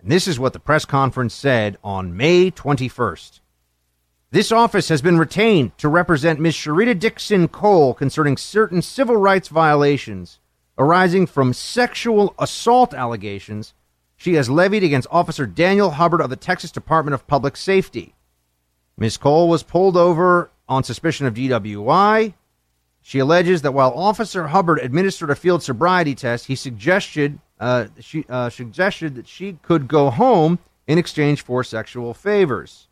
And 0.00 0.10
this 0.10 0.28
is 0.28 0.38
what 0.38 0.52
the 0.52 0.60
press 0.60 0.84
conference 0.84 1.34
said 1.34 1.76
on 1.82 2.16
May 2.16 2.50
21st. 2.50 3.40
This 4.30 4.52
office 4.52 4.88
has 4.90 5.00
been 5.00 5.18
retained 5.18 5.76
to 5.78 5.88
represent 5.88 6.38
Ms. 6.38 6.54
Sharita 6.54 6.98
Dixon 6.98 7.48
Cole 7.48 7.94
concerning 7.94 8.36
certain 8.36 8.82
civil 8.82 9.16
rights 9.16 9.48
violations 9.48 10.38
arising 10.76 11.26
from 11.26 11.52
sexual 11.52 12.34
assault 12.38 12.94
allegations 12.94 13.74
she 14.16 14.34
has 14.34 14.50
levied 14.50 14.82
against 14.82 15.08
Officer 15.10 15.46
Daniel 15.46 15.92
Hubbard 15.92 16.20
of 16.20 16.28
the 16.28 16.36
Texas 16.36 16.72
Department 16.72 17.14
of 17.14 17.26
Public 17.26 17.56
Safety. 17.56 18.14
Ms. 18.96 19.16
Cole 19.16 19.48
was 19.48 19.62
pulled 19.62 19.96
over 19.96 20.50
on 20.68 20.82
suspicion 20.82 21.26
of 21.26 21.34
DWI. 21.34 22.34
She 23.00 23.20
alleges 23.20 23.62
that 23.62 23.72
while 23.72 23.92
Officer 23.94 24.48
Hubbard 24.48 24.80
administered 24.80 25.30
a 25.30 25.36
field 25.36 25.62
sobriety 25.62 26.16
test, 26.16 26.46
he 26.46 26.56
suggested 26.56 27.38
uh, 27.60 27.86
she 28.00 28.24
uh, 28.28 28.50
suggested 28.50 29.14
that 29.16 29.28
she 29.28 29.54
could 29.62 29.88
go 29.88 30.10
home 30.10 30.58
in 30.86 30.98
exchange 30.98 31.42
for 31.42 31.64
sexual 31.64 32.14
favors. 32.14 32.88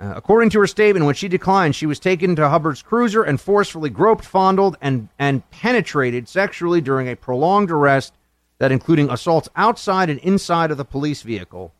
Uh, 0.00 0.12
according 0.16 0.50
to 0.50 0.58
her 0.58 0.66
statement, 0.66 1.06
when 1.06 1.14
she 1.14 1.28
declined, 1.28 1.76
she 1.76 1.86
was 1.86 2.00
taken 2.00 2.34
to 2.34 2.48
Hubbard's 2.48 2.82
cruiser 2.82 3.22
and 3.22 3.40
forcefully 3.40 3.90
groped, 3.90 4.24
fondled, 4.24 4.76
and, 4.80 5.08
and 5.18 5.48
penetrated 5.50 6.28
sexually 6.28 6.80
during 6.80 7.08
a 7.08 7.14
prolonged 7.16 7.70
arrest 7.70 8.12
that 8.58 8.72
including 8.72 9.08
assaults 9.10 9.48
outside 9.54 10.10
and 10.10 10.18
inside 10.20 10.70
of 10.70 10.76
the 10.76 10.84
police 10.84 11.22
vehicle. 11.22 11.72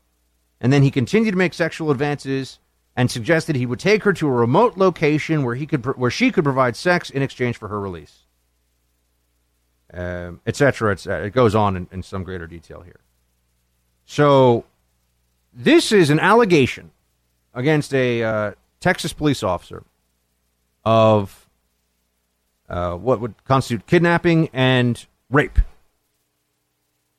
And 0.61 0.73
then 0.73 0.83
he 0.83 0.91
continued 0.91 1.33
to 1.33 1.37
make 1.37 1.55
sexual 1.55 1.91
advances 1.91 2.61
and 2.97 3.11
suggested 3.11 3.57
he 3.57 3.67
would 3.67 3.81
take 3.81 4.05
her 4.05 4.13
to 4.13 4.29
a 4.29 4.33
remote 4.33 4.77
location 4.77 5.45
where 5.45 5.57
he 5.57 5.67
could 5.67 5.85
where 5.97 6.11
she 6.11 6.31
could 6.31 6.45
provide 6.45 6.77
sex 6.77 7.11
in 7.11 7.23
exchange 7.23 7.57
for 7.57 7.69
her 7.69 7.81
release, 7.81 8.24
um, 9.95 10.41
etc. 10.47 10.93
Et 10.93 11.01
cetera. 11.01 11.27
It 11.27 11.33
goes 11.33 11.55
on 11.55 11.77
in, 11.77 11.89
in 11.93 12.03
some 12.03 12.25
greater 12.25 12.47
detail 12.47 12.83
here. 12.83 13.01
So, 14.05 14.65
this 15.53 15.93
is 15.93 16.11
an 16.11 16.21
allegation 16.21 16.91
against 17.55 17.95
a 17.95 18.23
uh, 18.23 18.53
Texas 18.81 19.13
police 19.13 19.43
officer 19.43 19.85
of 20.85 21.49
uh, 22.69 22.97
what 22.97 23.21
would 23.21 23.43
constitute 23.45 23.87
kidnapping 23.87 24.51
and 24.53 25.07
rape. 25.31 25.59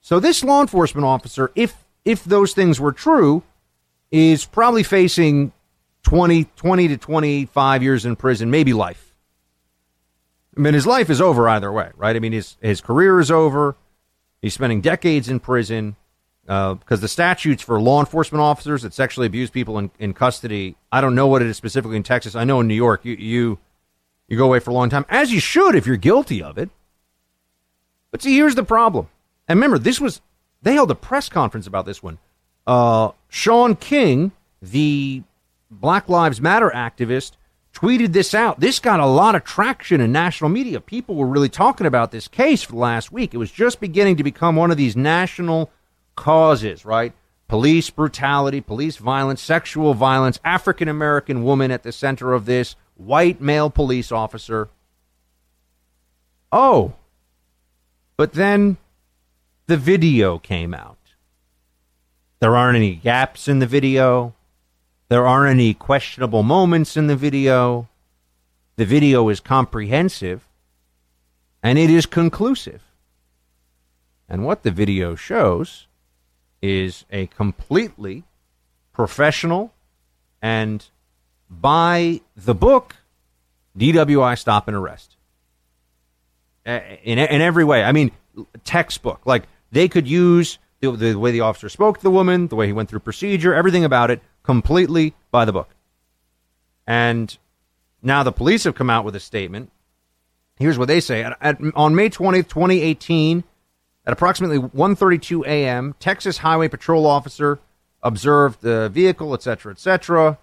So, 0.02 0.20
this 0.20 0.44
law 0.44 0.62
enforcement 0.62 1.06
officer, 1.06 1.52
if 1.56 1.86
if 2.04 2.24
those 2.24 2.54
things 2.54 2.80
were 2.80 2.92
true, 2.92 3.42
is 4.12 4.46
probably 4.46 4.84
facing 4.84 5.52
20, 6.04 6.44
20 6.56 6.88
to 6.90 6.98
25 6.98 7.82
years 7.82 8.06
in 8.06 8.16
prison, 8.16 8.52
maybe 8.52 8.74
life. 8.74 9.15
I 10.58 10.62
mean, 10.62 10.74
his 10.74 10.88
life 10.88 11.10
is 11.10 11.20
over 11.20 11.50
either 11.50 11.72
way, 11.72 11.92
right? 11.96 12.16
I 12.16 12.20
mean, 12.20 12.32
his, 12.32 12.58
his 12.62 12.82
career 12.82 13.20
is 13.20 13.30
over. 13.30 13.76
He's 14.42 14.54
spending 14.54 14.82
decades 14.82 15.30
in 15.30 15.40
prison 15.40 15.96
because 16.46 16.80
uh, 16.92 16.96
the 16.98 17.08
statutes 17.08 17.64
for 17.64 17.82
law 17.82 18.00
enforcement 18.00 18.42
officers 18.42 18.84
that 18.84 18.94
sexually 18.94 19.28
abuse 19.28 19.50
people 19.50 19.80
in, 19.80 19.92
in 19.98 20.14
custody, 20.14 20.76
I 20.92 21.02
don't 21.02 21.16
know 21.16 21.28
what 21.28 21.42
it 21.42 21.48
is 21.48 21.58
specifically 21.58 21.98
in 21.98 22.04
Texas. 22.04 22.36
I 22.36 22.44
know 22.44 22.60
in 22.60 22.68
New 22.68 22.76
York, 22.76 23.04
you, 23.04 23.16
you, 23.16 23.58
you 24.28 24.38
go 24.38 24.46
away 24.46 24.60
for 24.60 24.70
a 24.70 24.74
long 24.74 24.90
time, 24.90 25.06
as 25.10 25.34
you 25.34 25.40
should 25.40 25.76
if 25.76 25.88
you're 25.88 25.98
guilty 25.98 26.42
of 26.42 26.58
it. 26.58 26.70
But 28.12 28.22
see, 28.22 28.36
here's 28.36 28.56
the 28.56 28.64
problem. 28.64 29.10
And 29.48 29.58
remember, 29.58 29.80
this 29.80 30.00
was, 30.00 30.22
they 30.62 30.74
held 30.74 30.92
a 30.92 30.96
press 30.96 31.28
conference 31.28 31.68
about 31.68 31.86
this 31.86 32.02
one. 32.02 32.20
Uh, 32.66 33.12
Shaun 33.28 33.76
King, 33.76 34.32
the 34.62 35.24
Black 35.70 36.08
Lives 36.08 36.40
Matter 36.40 36.70
activist, 36.70 37.34
tweeted 37.76 38.14
this 38.14 38.34
out. 38.34 38.60
This 38.60 38.80
got 38.80 39.00
a 39.00 39.06
lot 39.06 39.36
of 39.36 39.44
traction 39.44 40.00
in 40.02 40.12
national 40.12 40.50
media. 40.50 40.80
People 40.80 41.16
were 41.16 41.28
really 41.28 41.50
talking 41.50 41.86
about 41.86 42.12
this 42.12 42.28
case 42.28 42.64
for 42.64 42.72
the 42.72 42.78
last 42.78 43.12
week. 43.12 43.34
It 43.34 43.38
was 43.38 43.52
just 43.52 43.82
beginning 43.82 44.16
to 44.16 44.24
become 44.24 44.56
one 44.56 44.72
of 44.72 44.78
these 44.78 44.96
national 44.96 45.70
causes, 46.16 46.86
right? 46.86 47.14
Police 47.48 47.90
brutality, 47.90 48.62
police 48.62 48.98
violence, 48.98 49.42
sexual 49.42 49.94
violence, 49.94 50.40
African 50.44 50.88
American 50.88 51.44
woman 51.44 51.70
at 51.70 51.84
the 51.84 51.92
center 51.92 52.34
of 52.34 52.46
this, 52.46 52.76
white 52.96 53.42
male 53.42 53.70
police 53.70 54.12
officer. 54.12 54.70
Oh, 56.52 56.94
but 58.16 58.34
then 58.34 58.78
the 59.68 59.78
video 59.78 60.40
came 60.40 60.74
out. 60.74 60.98
There 62.40 62.56
aren't 62.56 62.78
any 62.78 62.96
gaps 62.96 63.48
in 63.48 63.60
the 63.60 63.66
video. 63.66 64.35
There 65.08 65.28
aren't 65.28 65.52
any 65.52 65.74
questionable 65.74 66.44
moments 66.44 66.98
in 66.98 67.08
the 67.08 67.16
video. 67.16 67.88
The 68.76 68.86
video 68.86 69.30
is 69.30 69.40
comprehensive 69.40 70.48
and 71.62 71.78
it 71.78 71.90
is 71.90 72.06
conclusive. 72.06 72.82
And 74.28 74.44
what 74.44 74.64
the 74.64 74.72
video 74.72 75.16
shows 75.16 75.88
is 76.62 77.06
a 77.12 77.28
completely 77.28 78.24
professional 78.94 79.74
and 80.42 80.84
by 81.50 82.22
the 82.36 82.56
book 82.56 82.96
DWI 83.78 84.38
stop 84.38 84.68
and 84.68 84.76
arrest. 84.76 85.16
In, 86.66 87.20
in 87.20 87.42
every 87.42 87.64
way. 87.64 87.84
I 87.84 87.92
mean, 87.92 88.12
textbook. 88.64 89.22
Like 89.26 89.44
they 89.72 89.88
could 89.88 90.08
use 90.08 90.58
the, 90.80 90.92
the 90.92 91.16
way 91.16 91.30
the 91.32 91.42
officer 91.42 91.70
spoke 91.70 91.98
to 91.98 92.04
the 92.04 92.10
woman, 92.10 92.48
the 92.48 92.56
way 92.56 92.66
he 92.66 92.74
went 92.74 92.90
through 92.90 93.02
procedure, 93.02 93.54
everything 93.54 93.86
about 93.86 94.10
it 94.10 94.22
completely 94.46 95.14
by 95.32 95.46
the 95.46 95.52
book. 95.52 95.70
And 96.88 97.38
now 98.02 98.24
the 98.24 98.32
police 98.32 98.64
have 98.64 98.76
come 98.76 98.90
out 98.90 99.04
with 99.04 99.16
a 99.16 99.20
statement. 99.20 99.72
Here's 100.58 100.78
what 100.78 100.88
they 100.88 101.00
say. 101.00 101.24
At, 101.24 101.38
at, 101.42 101.58
on 101.76 101.96
May 101.96 102.10
20th, 102.10 102.48
2018, 102.48 103.44
at 104.06 104.14
approximately 104.14 104.60
1:32 104.60 105.46
a.m., 105.46 105.96
Texas 106.00 106.38
Highway 106.38 106.68
Patrol 106.68 107.06
officer 107.06 107.60
observed 108.04 108.62
the 108.62 108.90
vehicle, 108.90 109.34
etc., 109.34 109.72
etc. 109.72 110.38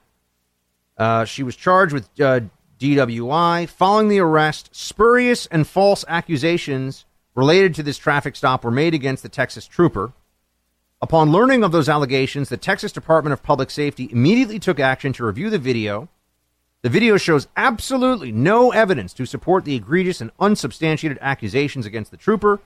Uh, 0.99 1.25
she 1.25 1.43
was 1.43 1.55
charged 1.57 1.95
with 1.95 2.09
uh, 2.21 2.41
DWI. 2.79 3.69
Following 3.69 4.09
the 4.09 4.19
arrest, 4.19 4.71
spurious 4.73 5.47
and 5.47 5.67
false 5.67 6.05
accusations 6.09 7.07
related 7.35 7.75
to 7.77 7.83
this 7.83 7.97
traffic 7.97 8.37
stop 8.37 8.65
were 8.65 8.71
made 8.71 8.95
against 8.95 9.23
the 9.23 9.29
Texas 9.29 9.67
trooper. 9.67 10.13
Upon 11.03 11.33
learning 11.33 11.65
of 11.65 11.73
those 11.73 11.89
allegations, 11.89 12.49
the 12.49 12.57
Texas 12.57 12.93
Department 12.93 13.33
of 13.33 13.43
Public 13.43 13.71
Safety 13.71 14.09
immediately 14.13 14.61
took 14.61 14.79
action 14.79 15.13
to 15.15 15.27
review 15.27 15.51
the 15.51 15.59
video. 15.59 16.09
The 16.83 16.89
video 16.89 17.17
shows 17.17 17.49
absolutely 17.57 18.31
no 18.31 18.71
evidence 18.71 19.13
to 19.15 19.27
support 19.27 19.65
the 19.65 19.75
egregious 19.75 20.21
and 20.21 20.31
unsubstantiated 20.39 21.19
accusations 21.21 21.87
against 21.87 22.13
the 22.13 22.17
trooper. 22.17 22.61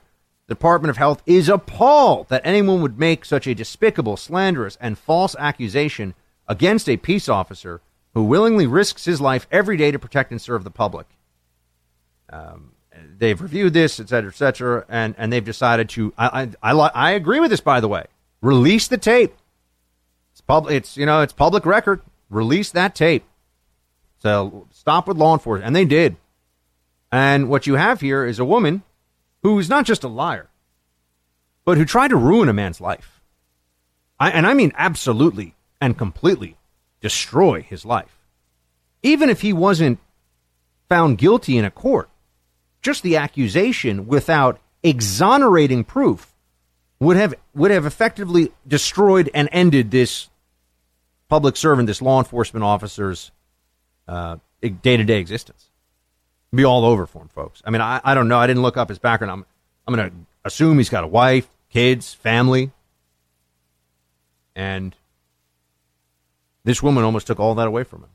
The 0.45 0.53
Department 0.53 0.91
of 0.91 0.97
Health 0.97 1.23
is 1.25 1.49
appalled 1.49 2.29
that 2.29 2.43
anyone 2.45 2.83
would 2.83 2.99
make 2.99 3.25
such 3.25 3.47
a 3.47 3.55
despicable, 3.55 4.17
slanderous, 4.17 4.77
and 4.79 4.99
false 4.99 5.35
accusation 5.39 6.13
against 6.47 6.87
a 6.87 6.97
peace 6.97 7.27
officer 7.27 7.81
who 8.13 8.23
willingly 8.23 8.67
risks 8.67 9.05
his 9.05 9.19
life 9.19 9.47
every 9.51 9.77
day 9.77 9.89
to 9.89 9.97
protect 9.97 10.29
and 10.29 10.39
serve 10.39 10.63
the 10.63 10.69
public. 10.69 11.07
Um, 12.29 12.73
they've 13.17 13.41
reviewed 13.41 13.73
this, 13.73 13.99
et 13.99 14.09
cetera, 14.09 14.29
et 14.29 14.35
cetera, 14.35 14.85
and, 14.87 15.15
and 15.17 15.33
they've 15.33 15.43
decided 15.43 15.89
to. 15.89 16.13
I, 16.19 16.51
I, 16.61 16.71
I, 16.71 16.91
I 16.93 17.11
agree 17.11 17.39
with 17.39 17.49
this, 17.49 17.61
by 17.61 17.79
the 17.79 17.87
way. 17.87 18.05
Release 18.47 18.87
the 18.87 18.97
tape. 18.97 19.35
It's 20.31 20.39
public. 20.39 20.73
It's 20.75 20.95
you 20.95 21.05
know 21.05 21.19
it's 21.19 21.33
public 21.33 21.65
record. 21.65 21.99
Release 22.29 22.71
that 22.71 22.95
tape. 22.95 23.25
So 24.19 24.67
stop 24.71 25.05
with 25.05 25.17
law 25.17 25.33
enforcement, 25.33 25.67
and 25.67 25.75
they 25.75 25.83
did. 25.83 26.15
And 27.11 27.49
what 27.49 27.67
you 27.67 27.73
have 27.73 27.99
here 27.99 28.23
is 28.23 28.39
a 28.39 28.45
woman 28.45 28.83
who's 29.43 29.67
not 29.67 29.83
just 29.83 30.05
a 30.05 30.07
liar, 30.07 30.47
but 31.65 31.77
who 31.77 31.83
tried 31.83 32.11
to 32.11 32.15
ruin 32.15 32.47
a 32.47 32.53
man's 32.53 32.79
life. 32.79 33.19
I, 34.17 34.31
and 34.31 34.47
I 34.47 34.53
mean 34.53 34.71
absolutely 34.77 35.53
and 35.81 35.97
completely 35.97 36.55
destroy 37.01 37.61
his 37.63 37.83
life. 37.83 38.17
Even 39.03 39.29
if 39.29 39.41
he 39.41 39.51
wasn't 39.51 39.99
found 40.87 41.17
guilty 41.17 41.57
in 41.57 41.65
a 41.65 41.71
court, 41.85 42.09
just 42.81 43.03
the 43.03 43.17
accusation 43.17 44.07
without 44.07 44.57
exonerating 44.83 45.83
proof 45.83 46.33
would 46.99 47.17
have 47.17 47.33
would 47.53 47.71
have 47.71 47.85
effectively 47.85 48.51
destroyed 48.67 49.29
and 49.33 49.49
ended 49.51 49.91
this 49.91 50.29
public 51.29 51.55
servant, 51.57 51.87
this 51.87 52.01
law 52.01 52.19
enforcement 52.19 52.63
officer's 52.63 53.31
day 54.07 54.97
to 54.97 55.03
day 55.03 55.19
existence. 55.19 55.69
Be 56.53 56.63
all 56.63 56.85
over 56.85 57.05
for 57.05 57.21
him, 57.21 57.27
folks. 57.27 57.61
I 57.65 57.71
mean, 57.71 57.81
I, 57.81 57.99
I 58.03 58.15
don't 58.15 58.27
know. 58.27 58.39
I 58.39 58.47
didn't 58.47 58.61
look 58.61 58.77
up 58.77 58.89
his 58.89 58.99
background. 58.99 59.31
I'm 59.31 59.45
I'm 59.85 59.95
going 59.95 60.09
to 60.09 60.15
assume 60.43 60.77
he's 60.77 60.89
got 60.89 61.03
a 61.03 61.07
wife, 61.07 61.47
kids, 61.69 62.13
family, 62.13 62.71
and 64.55 64.95
this 66.63 66.83
woman 66.83 67.03
almost 67.03 67.27
took 67.27 67.39
all 67.39 67.55
that 67.55 67.67
away 67.67 67.83
from 67.83 68.03
him 68.03 68.09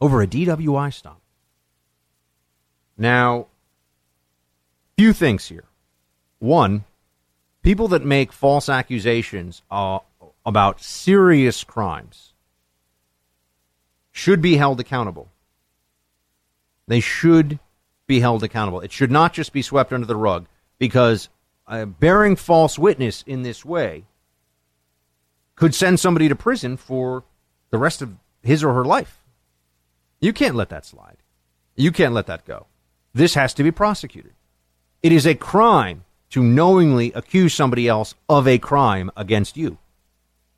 over 0.00 0.22
a 0.22 0.26
DWI 0.26 0.92
stop. 0.92 1.20
Now, 2.96 3.46
few 4.96 5.12
things 5.12 5.48
here. 5.48 5.64
One, 6.38 6.84
people 7.64 7.88
that 7.88 8.04
make 8.04 8.32
false 8.32 8.68
accusations 8.68 9.62
uh, 9.70 9.98
about 10.46 10.80
serious 10.80 11.64
crimes 11.64 12.34
should 14.12 14.40
be 14.40 14.56
held 14.56 14.78
accountable. 14.78 15.30
They 16.86 17.00
should 17.00 17.58
be 18.06 18.20
held 18.20 18.44
accountable. 18.44 18.80
It 18.80 18.92
should 18.92 19.10
not 19.10 19.32
just 19.32 19.52
be 19.52 19.62
swept 19.62 19.92
under 19.92 20.06
the 20.06 20.14
rug 20.14 20.46
because 20.78 21.30
uh, 21.66 21.86
bearing 21.86 22.36
false 22.36 22.78
witness 22.78 23.24
in 23.26 23.42
this 23.42 23.64
way 23.64 24.04
could 25.56 25.74
send 25.74 25.98
somebody 25.98 26.28
to 26.28 26.36
prison 26.36 26.76
for 26.76 27.24
the 27.70 27.78
rest 27.78 28.02
of 28.02 28.14
his 28.42 28.62
or 28.62 28.74
her 28.74 28.84
life. 28.84 29.22
You 30.20 30.34
can't 30.34 30.54
let 30.54 30.68
that 30.68 30.84
slide. 30.84 31.16
You 31.74 31.90
can't 31.90 32.12
let 32.12 32.26
that 32.26 32.44
go. 32.44 32.66
This 33.14 33.34
has 33.34 33.54
to 33.54 33.62
be 33.62 33.70
prosecuted. 33.70 34.32
It 35.02 35.12
is 35.12 35.26
a 35.26 35.34
crime 35.34 36.04
to 36.34 36.42
knowingly 36.42 37.12
accuse 37.12 37.54
somebody 37.54 37.86
else 37.86 38.16
of 38.28 38.48
a 38.48 38.58
crime 38.58 39.08
against 39.16 39.56
you, 39.56 39.78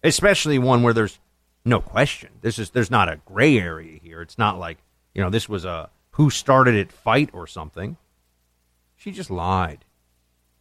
especially 0.03 0.59
one 0.59 0.83
where 0.83 0.95
there's 0.95 1.19
no 1.67 1.83
question. 1.83 2.31
This 2.41 2.59
is 2.59 2.71
there's 2.71 2.91
not 2.91 3.11
a 3.11 3.21
gray 3.27 3.59
area 3.59 4.01
here. 4.03 4.23
It's 4.23 4.39
not 4.39 4.59
like 4.59 4.79
you 5.15 5.21
know 5.21 5.29
this 5.29 5.51
was 5.51 5.67
a 5.67 5.91
who 6.13 6.31
started 6.31 6.75
it 6.77 6.91
fight 6.91 7.29
or 7.35 7.47
something. 7.47 7.99
She 8.97 9.13
just 9.13 9.31
lied, 9.31 9.85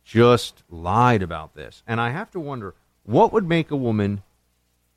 just 0.03 0.63
lied 0.69 1.21
about 1.21 1.55
this, 1.55 1.81
and 1.87 2.01
I 2.01 2.09
have 2.09 2.29
to 2.31 2.39
wonder 2.41 2.75
what 3.03 3.31
would 3.31 3.47
make 3.47 3.71
a 3.71 3.77
woman 3.77 4.21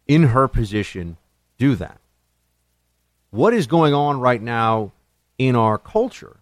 in 0.09 0.25
her 0.25 0.49
position 0.49 1.17
do 1.59 1.77
that. 1.77 2.01
What 3.31 3.55
is 3.55 3.69
going 3.69 3.95
on 3.95 4.19
right 4.19 4.43
now 4.43 4.91
in 5.39 5.55
our 5.55 5.79
culture 5.79 6.39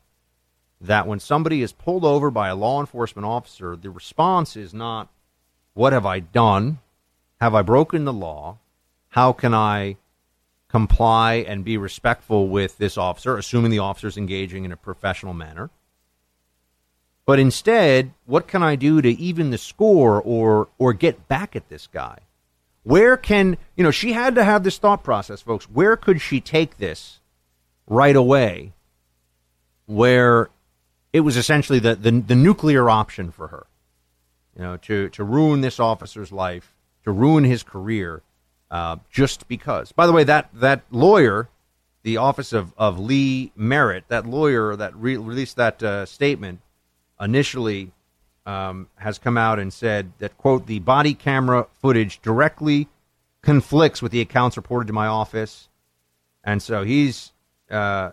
that 0.81 1.07
when 1.07 1.20
somebody 1.20 1.62
is 1.62 1.72
pulled 1.72 2.05
over 2.05 2.31
by 2.31 2.49
a 2.49 2.55
law 2.55 2.81
enforcement 2.81 3.27
officer, 3.27 3.77
the 3.77 3.91
response 3.91 4.57
is 4.57 4.74
not, 4.74 5.09
What 5.74 5.93
have 5.93 6.07
I 6.07 6.20
done? 6.20 6.79
Have 7.41 7.55
I 7.55 7.62
broken 7.62 8.05
the 8.05 8.12
law? 8.12 8.59
How 9.11 9.33
can 9.33 9.55
I 9.55 9.97
comply 10.68 11.35
and 11.35 11.64
be 11.64 11.77
respectful 11.77 12.49
with 12.49 12.79
this 12.79 12.99
officer, 12.99 13.37
assuming 13.37 13.70
the 13.70 13.79
officer 13.79 14.09
is 14.09 14.16
engaging 14.16 14.64
in 14.64 14.72
a 14.72 14.77
professional 14.77 15.35
manner? 15.35 15.70
But 17.24 17.41
instead, 17.41 18.12
what 18.24 18.47
can 18.47 18.62
I 18.62 18.77
do 18.77 19.03
to 19.03 19.11
even 19.11 19.51
the 19.51 19.59
score 19.59 20.22
or 20.22 20.68
or 20.79 20.93
get 20.93 21.29
back 21.29 21.57
at 21.57 21.68
this 21.68 21.89
guy? 21.89 22.18
Where 22.85 23.16
can 23.16 23.59
you 23.74 23.83
know 23.83 23.91
she 23.91 24.12
had 24.12 24.37
to 24.37 24.45
have 24.45 24.62
this 24.62 24.79
thought 24.79 25.03
process, 25.03 25.43
folks. 25.43 25.68
Where 25.68 25.97
could 25.97 26.20
she 26.20 26.41
take 26.41 26.79
this 26.79 27.18
right 27.89 28.14
away? 28.14 28.72
Where 29.87 30.51
it 31.16 31.20
was 31.20 31.38
essentially 31.38 31.78
the, 31.78 31.94
the, 31.94 32.10
the 32.10 32.34
nuclear 32.34 32.90
option 32.90 33.30
for 33.30 33.46
her, 33.46 33.66
you 34.54 34.62
know, 34.62 34.76
to, 34.76 35.08
to 35.08 35.24
ruin 35.24 35.62
this 35.62 35.80
officer's 35.80 36.30
life, 36.30 36.76
to 37.04 37.10
ruin 37.10 37.42
his 37.42 37.62
career 37.62 38.20
uh, 38.70 38.96
just 39.10 39.48
because. 39.48 39.92
By 39.92 40.06
the 40.06 40.12
way, 40.12 40.24
that 40.24 40.50
that 40.52 40.82
lawyer, 40.90 41.48
the 42.02 42.18
office 42.18 42.52
of, 42.52 42.74
of 42.76 42.98
Lee 42.98 43.50
Merritt, 43.56 44.04
that 44.08 44.26
lawyer 44.26 44.76
that 44.76 44.94
re- 44.94 45.16
released 45.16 45.56
that 45.56 45.82
uh, 45.82 46.04
statement 46.04 46.60
initially 47.18 47.92
um, 48.44 48.90
has 48.96 49.18
come 49.18 49.38
out 49.38 49.58
and 49.58 49.72
said 49.72 50.12
that 50.18 50.36
quote 50.36 50.66
the 50.66 50.80
body 50.80 51.14
camera 51.14 51.66
footage 51.80 52.20
directly 52.20 52.88
conflicts 53.40 54.02
with 54.02 54.12
the 54.12 54.20
accounts 54.20 54.58
reported 54.58 54.86
to 54.88 54.92
my 54.92 55.06
office, 55.06 55.70
and 56.44 56.62
so 56.62 56.84
he's. 56.84 57.32
Uh, 57.70 58.10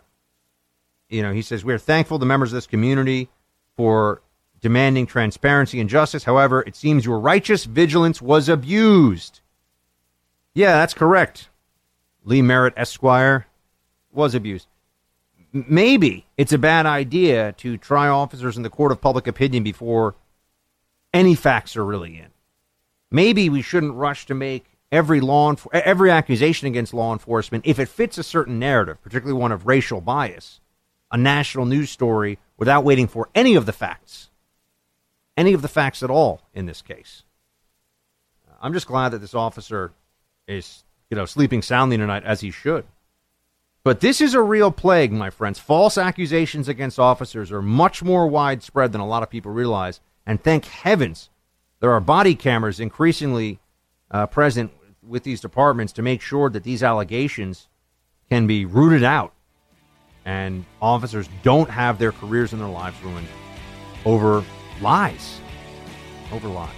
you 1.14 1.22
know, 1.22 1.32
he 1.32 1.42
says, 1.42 1.64
We're 1.64 1.78
thankful 1.78 2.20
to 2.20 2.26
members 2.26 2.52
of 2.52 2.58
this 2.58 2.68
community 2.68 3.30
for 3.78 4.22
demanding 4.62 5.06
transparency 5.06 5.80
and 5.80 5.90
justice. 5.90 6.24
However, 6.24 6.64
it 6.66 6.76
seems 6.76 7.06
your 7.06 7.20
righteous 7.20 7.66
vigilance 7.66 8.22
was 8.22 8.50
abused. 8.50 9.42
Yeah, 10.56 10.74
that's 10.74 10.94
correct. 10.94 11.50
Lee 12.24 12.42
Merritt 12.42 12.74
Esquire 12.78 13.48
was 14.12 14.34
abused. 14.34 14.68
Maybe 15.52 16.26
it's 16.38 16.54
a 16.54 16.58
bad 16.58 16.86
idea 16.86 17.52
to 17.54 17.78
try 17.78 18.08
officers 18.08 18.58
in 18.58 18.64
the 18.64 18.70
court 18.70 18.92
of 18.92 19.02
public 19.02 19.28
opinion 19.28 19.64
before 19.64 20.16
any 21.14 21.36
facts 21.36 21.78
are 21.78 21.86
really 21.86 22.18
in. 22.18 22.30
Maybe 23.12 23.50
we 23.50 23.62
shouldn't 23.62 23.94
rush 23.94 24.26
to 24.26 24.34
make 24.34 24.66
every 24.92 25.22
law 25.22 25.54
every 25.74 26.10
accusation 26.10 26.68
against 26.68 26.94
law 26.94 27.14
enforcement 27.14 27.66
if 27.68 27.78
it 27.78 27.90
fits 27.90 28.18
a 28.18 28.24
certain 28.24 28.58
narrative, 28.58 29.02
particularly 29.04 29.40
one 29.40 29.52
of 29.52 29.68
racial 29.68 30.02
bias, 30.02 30.60
a 31.14 31.18
national 31.18 31.66
news 31.66 31.90
story 31.90 32.40
without 32.58 32.84
waiting 32.84 33.08
for 33.08 33.30
any 33.34 33.56
of 33.56 33.66
the 33.66 33.72
facts. 33.72 34.30
Any 35.38 35.54
of 35.54 35.62
the 35.62 35.70
facts 35.70 36.04
at 36.04 36.10
all 36.10 36.42
in 36.54 36.66
this 36.66 36.82
case. 36.82 37.24
I'm 38.62 38.74
just 38.74 38.88
glad 38.88 39.10
that 39.10 39.20
this 39.20 39.34
officer 39.34 39.94
is, 40.48 40.84
you 41.10 41.16
know, 41.16 41.26
sleeping 41.26 41.62
soundly 41.62 41.96
tonight 41.96 42.24
as 42.26 42.42
he 42.42 42.52
should. 42.52 42.86
But 43.86 44.02
this 44.02 44.20
is 44.20 44.34
a 44.34 44.42
real 44.42 44.72
plague, 44.72 45.12
my 45.12 45.30
friends. 45.30 45.60
False 45.60 45.98
accusations 45.98 46.68
against 46.68 47.00
officers 47.00 47.52
are 47.52 47.62
much 47.62 48.04
more 48.04 48.28
widespread 48.28 48.92
than 48.92 49.02
a 49.02 49.08
lot 49.08 49.24
of 49.24 49.30
people 49.30 49.52
realize. 49.52 50.02
And 50.26 50.42
thank 50.42 50.66
heavens 50.66 51.30
there 51.84 51.92
are 51.92 52.00
body 52.00 52.34
cameras 52.34 52.80
increasingly 52.80 53.60
uh, 54.10 54.26
present 54.28 54.72
with 55.06 55.24
these 55.24 55.42
departments 55.42 55.92
to 55.92 56.02
make 56.02 56.22
sure 56.22 56.50
that 56.50 56.64
these 56.64 56.82
allegations 56.82 57.68
can 58.30 58.48
be 58.48 58.64
rooted 58.64 59.04
out 59.04 59.34
and 60.26 60.66
officers 60.82 61.30
don't 61.42 61.70
have 61.70 62.00
their 62.00 62.12
careers 62.12 62.54
and 62.54 62.62
their 62.62 62.70
lives 62.70 63.02
ruined 63.04 63.28
over 64.06 64.44
lies. 64.82 65.40
Over 66.32 66.48
lies. 66.48 66.70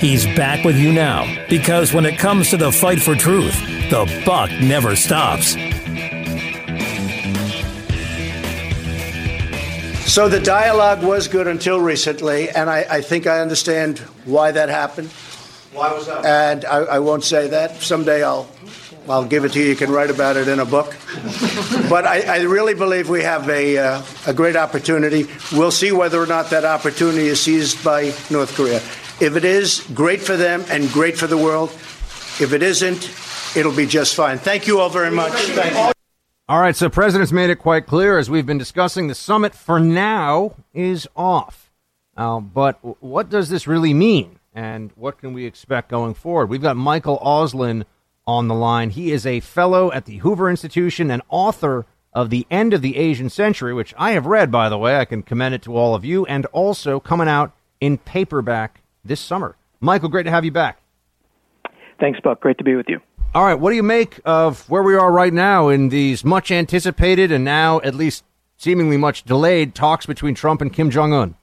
He's 0.00 0.24
back 0.34 0.64
with 0.64 0.76
you 0.76 0.92
now 0.94 1.26
because 1.50 1.92
when 1.92 2.06
it 2.06 2.18
comes 2.18 2.48
to 2.50 2.56
the 2.56 2.72
fight 2.72 3.02
for 3.02 3.14
truth, 3.14 3.54
the 3.90 4.22
buck 4.24 4.50
never 4.50 4.96
stops. 4.96 5.54
So 10.10 10.28
the 10.28 10.40
dialogue 10.40 11.04
was 11.04 11.28
good 11.28 11.46
until 11.46 11.80
recently, 11.80 12.50
and 12.50 12.68
I, 12.68 12.84
I 12.90 13.00
think 13.00 13.28
I 13.28 13.38
understand 13.38 14.00
why 14.24 14.50
that 14.50 14.68
happened. 14.68 15.08
Why 15.72 15.92
was 15.92 16.08
that? 16.08 16.24
And 16.24 16.64
I, 16.64 16.78
I 16.78 16.98
won't 16.98 17.22
say 17.22 17.46
that. 17.46 17.76
Someday 17.76 18.24
I'll, 18.24 18.50
I'll 19.08 19.24
give 19.24 19.44
it 19.44 19.52
to 19.52 19.60
you. 19.60 19.66
You 19.66 19.76
can 19.76 19.92
write 19.92 20.10
about 20.10 20.36
it 20.36 20.48
in 20.48 20.58
a 20.58 20.64
book. 20.64 20.96
but 21.88 22.06
I, 22.06 22.22
I 22.22 22.40
really 22.40 22.74
believe 22.74 23.08
we 23.08 23.22
have 23.22 23.48
a, 23.48 23.78
uh, 23.78 24.02
a 24.26 24.34
great 24.34 24.56
opportunity. 24.56 25.28
We'll 25.52 25.70
see 25.70 25.92
whether 25.92 26.20
or 26.20 26.26
not 26.26 26.50
that 26.50 26.64
opportunity 26.64 27.28
is 27.28 27.40
seized 27.40 27.84
by 27.84 28.12
North 28.32 28.56
Korea. 28.56 28.78
If 29.24 29.36
it 29.36 29.44
is, 29.44 29.86
great 29.94 30.22
for 30.22 30.36
them 30.36 30.64
and 30.70 30.90
great 30.90 31.18
for 31.18 31.28
the 31.28 31.38
world. 31.38 31.70
If 31.70 32.52
it 32.52 32.64
isn't, 32.64 33.56
it'll 33.56 33.76
be 33.76 33.86
just 33.86 34.16
fine. 34.16 34.38
Thank 34.38 34.66
you 34.66 34.80
all 34.80 34.90
very 34.90 35.12
much. 35.12 35.94
All 36.50 36.58
right, 36.58 36.74
so 36.74 36.90
President's 36.90 37.30
made 37.30 37.48
it 37.48 37.60
quite 37.60 37.86
clear, 37.86 38.18
as 38.18 38.28
we've 38.28 38.44
been 38.44 38.58
discussing, 38.58 39.06
the 39.06 39.14
summit 39.14 39.54
for 39.54 39.78
now 39.78 40.56
is 40.74 41.06
off. 41.14 41.70
Uh, 42.16 42.40
but 42.40 42.76
what 43.00 43.28
does 43.28 43.50
this 43.50 43.68
really 43.68 43.94
mean, 43.94 44.40
and 44.52 44.90
what 44.96 45.18
can 45.18 45.32
we 45.32 45.46
expect 45.46 45.90
going 45.90 46.12
forward? 46.12 46.50
We've 46.50 46.60
got 46.60 46.76
Michael 46.76 47.20
Auslin 47.20 47.84
on 48.26 48.48
the 48.48 48.56
line. 48.56 48.90
He 48.90 49.12
is 49.12 49.24
a 49.26 49.38
fellow 49.38 49.92
at 49.92 50.06
the 50.06 50.16
Hoover 50.16 50.50
Institution 50.50 51.08
and 51.08 51.22
author 51.28 51.86
of 52.12 52.30
The 52.30 52.48
End 52.50 52.74
of 52.74 52.82
the 52.82 52.96
Asian 52.96 53.30
Century, 53.30 53.72
which 53.72 53.94
I 53.96 54.10
have 54.10 54.26
read, 54.26 54.50
by 54.50 54.68
the 54.68 54.76
way. 54.76 54.96
I 54.96 55.04
can 55.04 55.22
commend 55.22 55.54
it 55.54 55.62
to 55.62 55.76
all 55.76 55.94
of 55.94 56.04
you, 56.04 56.26
and 56.26 56.46
also 56.46 56.98
coming 56.98 57.28
out 57.28 57.54
in 57.80 57.96
paperback 57.96 58.82
this 59.04 59.20
summer. 59.20 59.54
Michael, 59.78 60.08
great 60.08 60.24
to 60.24 60.32
have 60.32 60.44
you 60.44 60.50
back. 60.50 60.82
Thanks, 62.00 62.18
Buck. 62.18 62.40
Great 62.40 62.58
to 62.58 62.64
be 62.64 62.74
with 62.74 62.86
you. 62.88 62.98
All 63.32 63.44
right, 63.44 63.54
what 63.54 63.70
do 63.70 63.76
you 63.76 63.84
make 63.84 64.18
of 64.24 64.68
where 64.68 64.82
we 64.82 64.96
are 64.96 65.12
right 65.12 65.32
now 65.32 65.68
in 65.68 65.90
these 65.90 66.24
much 66.24 66.50
anticipated 66.50 67.30
and 67.30 67.44
now 67.44 67.80
at 67.82 67.94
least 67.94 68.24
seemingly 68.56 68.96
much 68.96 69.22
delayed 69.22 69.72
talks 69.72 70.04
between 70.04 70.34
Trump 70.34 70.60
and 70.60 70.72
Kim 70.72 70.90
Jong 70.90 71.12
Un? 71.12 71.36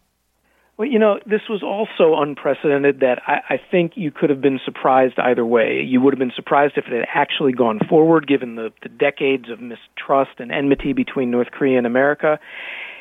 Well, 0.75 0.89
you 0.89 0.99
know, 0.99 1.17
this 1.25 1.41
was 1.49 1.63
also 1.63 2.21
unprecedented 2.21 2.99
that 2.99 3.21
I, 3.25 3.53
I 3.53 3.61
think 3.71 3.93
you 3.95 4.11
could 4.11 4.29
have 4.29 4.41
been 4.41 4.59
surprised 4.65 5.17
either 5.17 5.45
way. 5.45 5.81
You 5.81 6.01
would 6.01 6.13
have 6.13 6.19
been 6.19 6.33
surprised 6.35 6.73
if 6.75 6.88
it 6.88 6.93
had 6.93 7.07
actually 7.15 7.53
gone 7.53 7.79
forward, 7.88 8.27
given 8.27 8.55
the, 8.55 8.73
the 8.83 8.89
decades 8.89 9.49
of 9.49 9.61
mistrust 9.61 10.39
and 10.39 10.51
enmity 10.51 10.91
between 10.91 11.31
North 11.31 11.51
Korea 11.51 11.77
and 11.77 11.88
America. 11.88 12.38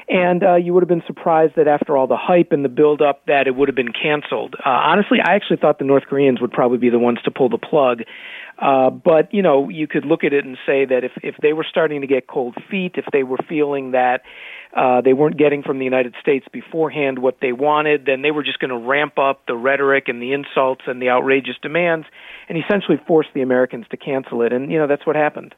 And 0.09 0.45
uh, 0.45 0.55
you 0.55 0.73
would 0.73 0.83
have 0.83 0.89
been 0.89 1.03
surprised 1.07 1.55
that 1.57 1.67
after 1.67 1.97
all 1.97 2.07
the 2.07 2.17
hype 2.17 2.53
and 2.53 2.65
the 2.65 2.69
build-up, 2.69 3.27
that 3.27 3.49
it 3.49 3.57
would 3.57 3.69
have 3.69 3.75
been 3.75 3.93
canceled. 3.93 4.55
Uh, 4.55 4.69
honestly, 4.69 5.19
I 5.21 5.35
actually 5.35 5.57
thought 5.57 5.81
the 5.81 5.85
North 5.85 6.05
Koreans 6.09 6.41
would 6.41 6.53
probably 6.53 6.79
be 6.79 6.91
the 6.91 6.99
ones 6.99 7.19
to 7.25 7.33
pull 7.33 7.49
the 7.49 7.59
plug. 7.59 8.03
Uh, 8.59 8.89
but 8.89 9.35
you 9.35 9.43
know, 9.43 9.69
you 9.69 9.87
could 9.87 10.05
look 10.05 10.25
at 10.25 10.33
it 10.33 10.45
and 10.45 10.57
say 10.65 10.85
that 10.87 11.05
if 11.05 11.13
if 11.23 11.35
they 11.43 11.53
were 11.53 11.67
starting 11.69 12.01
to 12.01 12.07
get 12.07 12.27
cold 12.27 12.57
feet, 12.71 12.93
if 12.97 13.05
they 13.13 13.23
were 13.23 13.37
feeling 13.49 13.91
that 13.91 14.23
uh, 14.75 15.03
they 15.03 15.13
weren't 15.13 15.37
getting 15.37 15.63
from 15.63 15.79
the 15.79 15.85
United 15.85 16.15
States 16.23 16.47
beforehand 16.53 17.19
what 17.19 17.39
they 17.43 17.53
wanted, 17.53 18.07
then 18.07 18.23
they 18.23 18.31
were 18.31 18.43
just 18.43 18.59
going 18.59 18.71
to 18.71 18.79
ramp 18.79 19.19
up 19.19 19.45
the 19.47 19.55
rhetoric 19.55 20.05
and 20.09 20.23
the 20.23 20.33
insults 20.33 20.83
and 20.87 21.03
the 21.03 21.11
outrageous 21.11 21.57
demands, 21.61 22.07
and 22.49 22.57
essentially 22.57 22.99
force 23.07 23.27
the 23.35 23.43
Americans 23.43 23.85
to 23.91 23.97
cancel 23.99 24.41
it. 24.41 24.53
And 24.53 24.73
you 24.73 24.79
know, 24.79 24.87
that's 24.87 25.05
what 25.05 25.17
happened. 25.17 25.55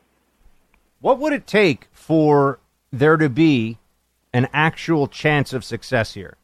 What 1.01 1.19
would 1.21 1.33
it 1.33 1.47
take 1.47 1.87
for 1.93 2.59
there 2.93 3.17
to 3.17 3.29
be 3.29 3.79
an 4.33 4.49
actual 4.53 5.07
chance 5.07 5.53
of 5.53 5.64
success 5.64 6.14
here? 6.14 6.37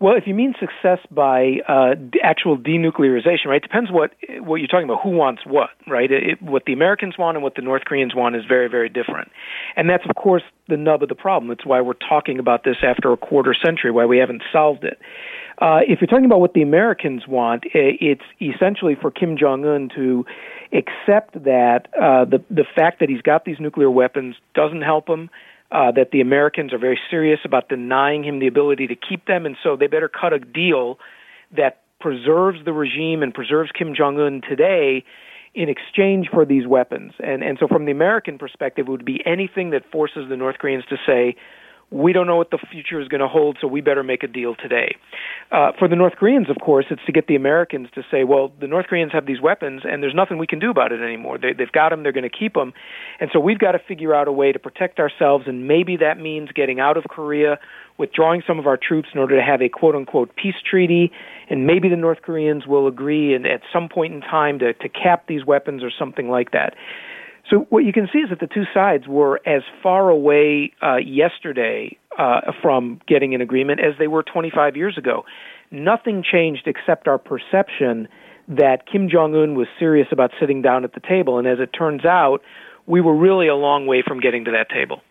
Well, 0.00 0.14
if 0.16 0.28
you 0.28 0.34
mean 0.34 0.54
success 0.60 1.00
by 1.10 1.56
uh, 1.66 1.94
actual 2.22 2.56
denuclearization, 2.56 3.46
right? 3.46 3.60
Depends 3.60 3.90
what 3.90 4.12
what 4.38 4.56
you're 4.56 4.68
talking 4.68 4.84
about. 4.84 5.02
Who 5.02 5.10
wants 5.10 5.42
what, 5.44 5.70
right? 5.88 6.08
It, 6.10 6.40
what 6.40 6.66
the 6.66 6.72
Americans 6.72 7.18
want 7.18 7.36
and 7.36 7.42
what 7.42 7.56
the 7.56 7.62
North 7.62 7.84
Koreans 7.84 8.14
want 8.14 8.36
is 8.36 8.44
very, 8.48 8.68
very 8.68 8.88
different, 8.88 9.32
and 9.74 9.90
that's 9.90 10.04
of 10.08 10.14
course 10.14 10.44
the 10.68 10.76
nub 10.76 11.02
of 11.02 11.08
the 11.08 11.16
problem. 11.16 11.48
That's 11.48 11.66
why 11.66 11.80
we're 11.80 11.94
talking 11.94 12.38
about 12.38 12.62
this 12.62 12.76
after 12.84 13.12
a 13.12 13.16
quarter 13.16 13.56
century, 13.60 13.90
why 13.90 14.04
we 14.04 14.18
haven't 14.18 14.44
solved 14.52 14.84
it. 14.84 15.00
Uh, 15.60 15.80
if 15.88 16.00
you're 16.00 16.06
talking 16.06 16.26
about 16.26 16.38
what 16.38 16.52
the 16.52 16.62
Americans 16.62 17.26
want, 17.26 17.64
it's 17.74 18.22
essentially 18.40 18.94
for 18.94 19.10
Kim 19.10 19.36
Jong 19.36 19.64
Un 19.64 19.88
to 19.96 20.24
accept 20.72 21.42
that 21.42 21.88
uh, 22.00 22.24
the 22.24 22.40
the 22.50 22.64
fact 22.76 23.00
that 23.00 23.08
he's 23.08 23.22
got 23.22 23.44
these 23.44 23.58
nuclear 23.58 23.90
weapons 23.90 24.36
doesn't 24.54 24.82
help 24.82 25.08
him 25.08 25.28
uh, 25.70 25.92
that 25.92 26.10
the 26.12 26.20
Americans 26.20 26.72
are 26.72 26.78
very 26.78 26.98
serious 27.10 27.40
about 27.44 27.68
denying 27.68 28.24
him 28.24 28.38
the 28.38 28.46
ability 28.46 28.86
to 28.86 28.96
keep 28.96 29.26
them, 29.26 29.46
and 29.46 29.56
so 29.62 29.76
they 29.76 29.86
better 29.86 30.08
cut 30.08 30.32
a 30.32 30.38
deal 30.38 30.98
that 31.56 31.82
preserves 32.00 32.58
the 32.64 32.72
regime 32.72 33.22
and 33.22 33.34
preserves 33.34 33.70
Kim 33.76 33.94
Jong 33.94 34.18
Un 34.20 34.40
today 34.48 35.04
in 35.54 35.68
exchange 35.68 36.28
for 36.32 36.44
these 36.44 36.66
weapons. 36.66 37.12
And 37.18 37.42
and 37.42 37.58
so 37.58 37.66
from 37.66 37.84
the 37.84 37.92
American 37.92 38.38
perspective, 38.38 38.86
it 38.88 38.90
would 38.90 39.04
be 39.04 39.20
anything 39.26 39.70
that 39.70 39.90
forces 39.90 40.28
the 40.28 40.36
North 40.36 40.58
Koreans 40.58 40.84
to 40.88 40.96
say. 41.06 41.36
We 41.90 42.12
don't 42.12 42.26
know 42.26 42.36
what 42.36 42.50
the 42.50 42.58
future 42.70 43.00
is 43.00 43.08
going 43.08 43.22
to 43.22 43.28
hold, 43.28 43.56
so 43.60 43.66
we 43.66 43.80
better 43.80 44.02
make 44.02 44.22
a 44.22 44.26
deal 44.26 44.54
today. 44.54 44.96
Uh, 45.50 45.72
for 45.78 45.88
the 45.88 45.96
North 45.96 46.14
Koreans, 46.16 46.50
of 46.50 46.56
course, 46.60 46.84
it's 46.90 47.00
to 47.06 47.12
get 47.12 47.28
the 47.28 47.36
Americans 47.36 47.88
to 47.94 48.02
say, 48.10 48.24
well, 48.24 48.52
the 48.60 48.66
North 48.66 48.86
Koreans 48.88 49.12
have 49.12 49.24
these 49.24 49.40
weapons, 49.40 49.82
and 49.84 50.02
there's 50.02 50.14
nothing 50.14 50.36
we 50.36 50.46
can 50.46 50.58
do 50.58 50.70
about 50.70 50.92
it 50.92 51.00
anymore. 51.00 51.38
They, 51.38 51.54
they've 51.54 51.72
got 51.72 51.88
them, 51.88 52.02
they're 52.02 52.12
going 52.12 52.28
to 52.28 52.36
keep 52.36 52.52
them. 52.52 52.74
And 53.20 53.30
so 53.32 53.40
we've 53.40 53.58
got 53.58 53.72
to 53.72 53.78
figure 53.78 54.14
out 54.14 54.28
a 54.28 54.32
way 54.32 54.52
to 54.52 54.58
protect 54.58 54.98
ourselves, 54.98 55.44
and 55.46 55.66
maybe 55.66 55.96
that 55.96 56.18
means 56.18 56.50
getting 56.54 56.78
out 56.78 56.98
of 56.98 57.04
Korea, 57.04 57.58
withdrawing 57.96 58.42
some 58.46 58.58
of 58.58 58.66
our 58.66 58.76
troops 58.76 59.08
in 59.14 59.18
order 59.18 59.36
to 59.36 59.42
have 59.42 59.62
a 59.62 59.70
quote 59.70 59.94
unquote 59.94 60.36
peace 60.36 60.60
treaty, 60.68 61.10
and 61.48 61.66
maybe 61.66 61.88
the 61.88 61.96
North 61.96 62.20
Koreans 62.20 62.66
will 62.66 62.86
agree 62.86 63.34
and 63.34 63.46
at 63.46 63.62
some 63.72 63.88
point 63.88 64.12
in 64.12 64.20
time 64.20 64.58
to, 64.58 64.74
to 64.74 64.88
cap 64.90 65.24
these 65.26 65.44
weapons 65.46 65.82
or 65.82 65.90
something 65.90 66.28
like 66.28 66.50
that. 66.52 66.74
So 67.50 67.66
what 67.70 67.84
you 67.84 67.92
can 67.92 68.08
see 68.12 68.18
is 68.18 68.30
that 68.30 68.40
the 68.40 68.46
two 68.46 68.64
sides 68.74 69.06
were 69.08 69.40
as 69.46 69.62
far 69.82 70.10
away 70.10 70.72
uh, 70.82 70.96
yesterday 70.96 71.96
uh, 72.18 72.52
from 72.60 73.00
getting 73.06 73.34
an 73.34 73.40
agreement 73.40 73.80
as 73.80 73.94
they 73.98 74.06
were 74.06 74.22
25 74.22 74.76
years 74.76 74.98
ago. 74.98 75.24
Nothing 75.70 76.22
changed 76.22 76.66
except 76.66 77.08
our 77.08 77.18
perception 77.18 78.08
that 78.48 78.86
Kim 78.90 79.08
Jong 79.10 79.34
Un 79.34 79.54
was 79.54 79.66
serious 79.78 80.08
about 80.10 80.30
sitting 80.40 80.62
down 80.62 80.84
at 80.84 80.94
the 80.94 81.00
table. 81.00 81.38
And 81.38 81.46
as 81.46 81.58
it 81.60 81.70
turns 81.76 82.04
out, 82.04 82.42
we 82.86 83.00
were 83.00 83.14
really 83.14 83.48
a 83.48 83.54
long 83.54 83.86
way 83.86 84.02
from 84.06 84.20
getting 84.20 84.44
to 84.46 84.50
that 84.52 84.68
table. 84.70 85.02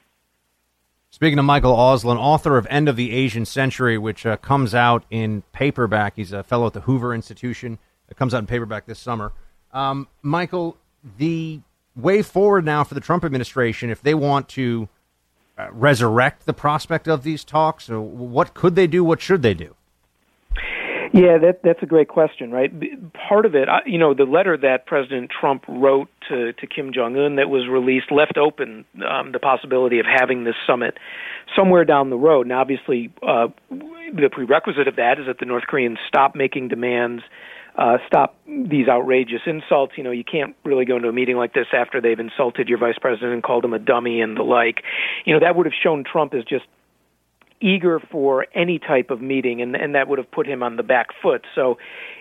Speaking 1.10 1.40
of 1.40 1.46
Michael 1.46 1.76
Auslin, 1.76 2.18
author 2.18 2.58
of 2.58 2.68
End 2.70 2.90
of 2.90 2.96
the 2.96 3.12
Asian 3.12 3.46
Century, 3.46 3.98
which 3.98 4.26
uh, 4.26 4.38
comes 4.38 4.76
out 4.76 5.06
in 5.10 5.44
paperback. 5.54 6.14
He's 6.16 6.34
a 6.34 6.44
fellow 6.44 6.68
at 6.68 6.74
the 6.74 6.82
Hoover 6.82 7.14
Institution. 7.14 7.80
It 8.10 8.18
comes 8.18 8.34
out 8.34 8.40
in 8.40 8.48
paperback 8.48 8.86
this 8.86 9.00
summer. 9.00 9.32
Um, 9.72 10.08
Michael, 10.22 10.78
the 11.18 11.62
way 11.98 12.22
forward 12.22 12.64
now 12.64 12.84
for 12.84 12.94
the 12.94 13.02
Trump 13.02 13.26
administration, 13.26 13.90
if 13.90 14.02
they 14.02 14.14
want 14.14 14.48
to 14.50 14.88
uh, 15.58 15.68
resurrect 15.72 16.46
the 16.46 16.54
prospect 16.54 17.08
of 17.08 17.24
these 17.24 17.44
talks, 17.44 17.90
uh, 17.90 18.00
what 18.00 18.54
could 18.54 18.76
they 18.76 18.88
do? 18.88 19.04
What 19.04 19.20
should 19.22 19.42
they 19.42 19.54
do? 19.54 19.76
Yeah, 21.14 21.38
that 21.40 21.62
that's 21.64 21.82
a 21.82 21.86
great 21.86 22.10
question, 22.10 22.52
right? 22.52 22.72
Part 23.14 23.46
of 23.46 23.56
it, 23.56 23.70
you 23.86 23.98
know, 23.98 24.14
the 24.14 24.26
letter 24.26 24.58
that 24.58 24.86
President 24.86 25.32
Trump 25.32 25.64
wrote 25.68 26.10
to 26.30 26.54
to 26.54 26.68
Kim 26.68 26.92
Jong 26.94 27.18
Un 27.18 27.38
that 27.38 27.50
was 27.50 27.68
released 27.68 28.12
left 28.12 28.38
open 28.38 28.86
um, 29.10 29.32
the 29.32 29.40
possibility 29.40 30.00
of 30.00 30.06
having 30.06 30.44
this 30.44 30.56
summit 30.68 30.98
somewhere 31.56 31.86
down 31.86 32.10
the 32.10 32.18
road. 32.18 32.46
Now, 32.46 32.60
obviously, 32.60 33.12
uh, 33.26 33.48
the 33.70 34.30
prerequisite 34.32 34.88
of 34.88 34.98
that 34.98 35.20
is 35.20 35.28
that 35.28 35.40
the 35.40 35.46
North 35.46 35.64
Koreans 35.68 35.98
stop 36.08 36.36
making 36.36 36.68
demands. 36.68 37.24
Uh, 37.78 37.98
stop 38.08 38.36
these 38.48 38.88
outrageous 38.88 39.42
insults. 39.46 39.94
You 39.98 40.04
know, 40.04 40.12
you 40.12 40.24
can't 40.24 40.56
really 40.66 40.86
go 40.86 40.96
into 40.96 41.10
a 41.10 41.14
meeting 41.14 41.38
like 41.38 41.54
this 41.54 41.68
after 41.74 42.02
they've 42.02 42.20
insulted 42.20 42.68
your 42.68 42.80
vice 42.80 42.98
president 43.00 43.34
and 43.34 43.44
called 43.44 43.64
him 43.64 43.74
a 43.74 43.80
dummy 43.80 44.20
and 44.20 44.36
the 44.36 44.42
like. 44.42 44.82
You 45.26 45.34
know, 45.34 45.40
that 45.42 45.56
would 45.56 45.68
have 45.68 45.74
shown 45.84 46.04
Trump 46.04 46.34
as 46.34 46.44
just 46.44 46.66
eager 47.62 48.00
for 48.12 48.46
any 48.54 48.80
type 48.80 49.10
of 49.12 49.22
meeting, 49.22 49.62
and 49.62 49.76
and 49.76 49.96
that 49.96 50.08
would 50.08 50.18
have 50.18 50.32
put 50.32 50.48
him 50.48 50.64
on 50.64 50.76
the 50.76 50.84
back 50.84 51.08
foot. 51.22 51.46
So, 51.54 51.78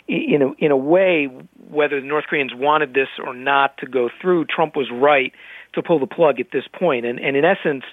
in 0.09 0.42
a 0.42 0.64
in 0.64 0.72
a 0.72 0.76
way, 0.76 1.28
whether 1.68 2.00
the 2.00 2.07
North 2.07 2.26
Koreans 2.28 2.52
wanted 2.54 2.92
this 2.92 3.09
or 3.24 3.34
not 3.34 3.78
to 3.78 3.86
go 3.86 4.11
through, 4.20 4.46
Trump 4.46 4.76
was 4.76 4.90
right 4.92 5.32
to 5.72 5.82
pull 5.82 5.98
the 5.98 6.07
plug 6.07 6.38
at 6.38 6.50
this 6.52 6.64
point. 6.78 7.07
And 7.07 7.18
and 7.18 7.36
in 7.36 7.44
essence, 7.44 7.84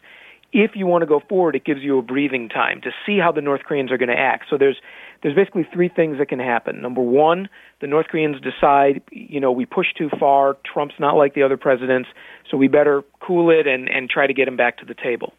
if 0.54 0.72
you 0.76 0.86
want 0.86 1.02
to 1.02 1.06
go 1.08 1.20
forward, 1.28 1.56
it 1.56 1.66
gives 1.66 1.82
you 1.82 1.98
a 1.98 2.02
breathing 2.02 2.48
time 2.48 2.80
to 2.82 2.92
see 3.06 3.18
how 3.20 3.32
the 3.32 3.42
North 3.42 3.62
Koreans 3.64 3.92
are 3.92 3.98
going 3.98 4.10
to 4.10 4.20
act. 4.20 4.46
So 4.50 4.58
there's 4.58 4.78
there's 5.22 5.36
basically 5.36 5.66
three 5.74 5.90
things 5.90 6.18
that 6.20 6.28
can 6.28 6.40
happen. 6.40 6.82
Number 6.82 7.02
one, 7.02 7.48
the 7.80 7.88
North 7.88 8.08
Koreans 8.08 8.38
decide, 8.42 9.02
you 9.10 9.40
know, 9.40 9.52
we 9.52 9.66
push 9.66 9.88
too 9.98 10.10
far. 10.20 10.58
Trump's 10.72 10.96
not 11.00 11.14
like 11.14 11.34
the 11.34 11.44
other 11.44 11.58
presidents, 11.58 12.10
so 12.52 12.58
we 12.58 12.68
better 12.68 13.04
cool 13.20 13.50
it 13.50 13.68
and 13.68 13.90
and 13.90 14.10
try 14.10 14.28
to 14.28 14.34
get 14.34 14.48
him 14.48 14.58
back 14.58 14.78
to 14.78 14.86
the 14.86 14.96
table. 14.96 15.34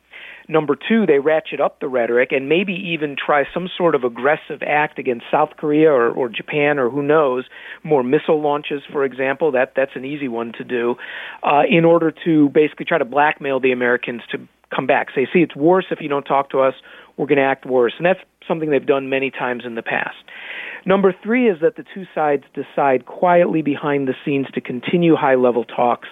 Number 0.46 0.76
two, 0.76 1.06
they 1.06 1.20
ratchet 1.20 1.60
up 1.60 1.80
the 1.80 1.88
rhetoric 1.88 2.30
and 2.30 2.50
maybe 2.50 2.74
even 2.74 3.16
try 3.16 3.44
some 3.54 3.68
sort 3.78 3.94
of 3.94 4.04
aggressive 4.04 4.62
act 4.66 4.98
against 4.98 5.24
South 5.30 5.50
Korea 5.56 5.90
or, 5.90 6.10
or 6.10 6.28
Japan 6.28 6.78
or 6.78 6.90
who 6.90 7.02
knows, 7.02 7.44
more 7.82 8.02
missile 8.02 8.42
launches, 8.42 8.82
for 8.92 9.04
example. 9.04 9.52
That 9.52 9.72
that's 9.74 9.92
an 9.94 10.04
easy 10.04 10.28
one 10.28 10.52
to 10.58 10.64
do, 10.64 10.96
uh, 11.42 11.62
in 11.68 11.84
order 11.86 12.12
to 12.26 12.50
basically 12.50 12.84
try 12.84 12.98
to 12.98 13.06
blackmail 13.06 13.60
the 13.60 13.72
Americans 13.72 14.20
to 14.32 14.48
come 14.74 14.86
back. 14.86 15.08
Say, 15.14 15.26
see, 15.32 15.40
it's 15.40 15.56
worse 15.56 15.86
if 15.90 16.00
you 16.00 16.08
don't 16.08 16.24
talk 16.24 16.50
to 16.50 16.60
us. 16.60 16.74
We're 17.16 17.26
going 17.26 17.38
to 17.38 17.44
act 17.44 17.64
worse, 17.64 17.92
and 17.96 18.06
that's 18.06 18.20
something 18.48 18.70
they've 18.70 18.84
done 18.84 19.08
many 19.08 19.30
times 19.30 19.62
in 19.64 19.74
the 19.74 19.82
past. 19.82 20.16
Number 20.84 21.14
three 21.22 21.48
is 21.48 21.60
that 21.62 21.76
the 21.76 21.84
two 21.94 22.04
sides 22.14 22.44
decide 22.54 23.06
quietly 23.06 23.62
behind 23.62 24.08
the 24.08 24.14
scenes 24.24 24.46
to 24.54 24.60
continue 24.60 25.14
high 25.16 25.36
level 25.36 25.64
talks 25.64 26.08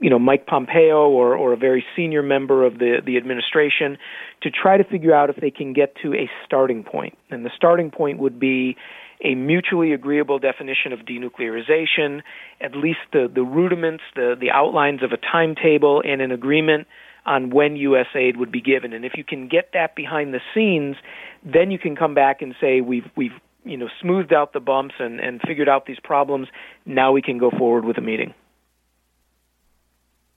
you 0.00 0.10
know 0.10 0.18
Mike 0.18 0.46
Pompeo 0.46 1.08
or 1.08 1.36
or 1.36 1.52
a 1.52 1.56
very 1.56 1.84
senior 1.96 2.22
member 2.22 2.64
of 2.64 2.78
the 2.78 2.98
the 3.04 3.16
administration 3.16 3.96
to 4.42 4.50
try 4.50 4.76
to 4.76 4.84
figure 4.84 5.14
out 5.14 5.30
if 5.30 5.36
they 5.36 5.50
can 5.50 5.72
get 5.72 5.94
to 6.02 6.12
a 6.14 6.28
starting 6.44 6.84
point. 6.84 7.16
And 7.30 7.44
the 7.44 7.50
starting 7.56 7.90
point 7.90 8.18
would 8.18 8.38
be 8.38 8.76
a 9.24 9.34
mutually 9.34 9.92
agreeable 9.92 10.38
definition 10.38 10.92
of 10.92 11.00
denuclearization, 11.00 12.22
at 12.60 12.76
least 12.76 13.00
the 13.12 13.30
the 13.32 13.42
rudiments, 13.42 14.02
the 14.14 14.36
the 14.38 14.50
outlines 14.50 15.02
of 15.02 15.12
a 15.12 15.16
timetable 15.16 16.02
and 16.04 16.20
an 16.20 16.32
agreement 16.32 16.86
on 17.26 17.50
when 17.50 17.76
US 17.76 18.06
aid 18.14 18.36
would 18.36 18.52
be 18.52 18.60
given. 18.60 18.92
And 18.92 19.04
if 19.04 19.12
you 19.16 19.24
can 19.24 19.48
get 19.48 19.70
that 19.72 19.94
behind 19.94 20.34
the 20.34 20.40
scenes, 20.54 20.96
then 21.44 21.70
you 21.70 21.78
can 21.78 21.96
come 21.96 22.14
back 22.14 22.42
and 22.42 22.54
say 22.60 22.80
we've 22.80 23.08
we've 23.16 23.32
you 23.64 23.76
know 23.76 23.88
smoothed 24.00 24.32
out 24.32 24.52
the 24.52 24.60
bumps 24.60 24.94
and 24.98 25.20
and 25.20 25.40
figured 25.46 25.68
out 25.68 25.86
these 25.86 26.00
problems. 26.02 26.48
Now 26.86 27.12
we 27.12 27.22
can 27.22 27.38
go 27.38 27.50
forward 27.50 27.84
with 27.84 27.98
a 27.98 28.02
meeting. 28.02 28.34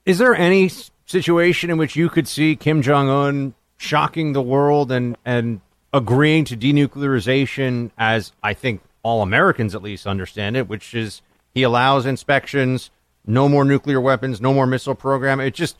Is 0.04 0.18
there 0.18 0.34
any 0.34 0.70
situation 1.04 1.70
in 1.70 1.76
which 1.76 1.96
you 1.96 2.08
could 2.08 2.26
see 2.26 2.56
Kim 2.56 2.82
Jong 2.82 3.08
Un 3.08 3.54
shocking 3.76 4.32
the 4.32 4.42
world 4.42 4.90
and 4.90 5.16
and 5.24 5.60
agreeing 5.92 6.44
to 6.44 6.56
denuclearization 6.56 7.90
as 7.96 8.32
I 8.42 8.54
think 8.54 8.82
all 9.02 9.22
Americans 9.22 9.74
at 9.74 9.82
least 9.82 10.06
understand 10.06 10.56
it, 10.56 10.68
which 10.68 10.94
is 10.94 11.22
he 11.54 11.62
allows 11.62 12.06
inspections, 12.06 12.90
no 13.26 13.48
more 13.48 13.64
nuclear 13.64 14.00
weapons, 14.00 14.40
no 14.40 14.52
more 14.52 14.66
missile 14.66 14.94
program. 14.94 15.40
It 15.40 15.54
just 15.54 15.76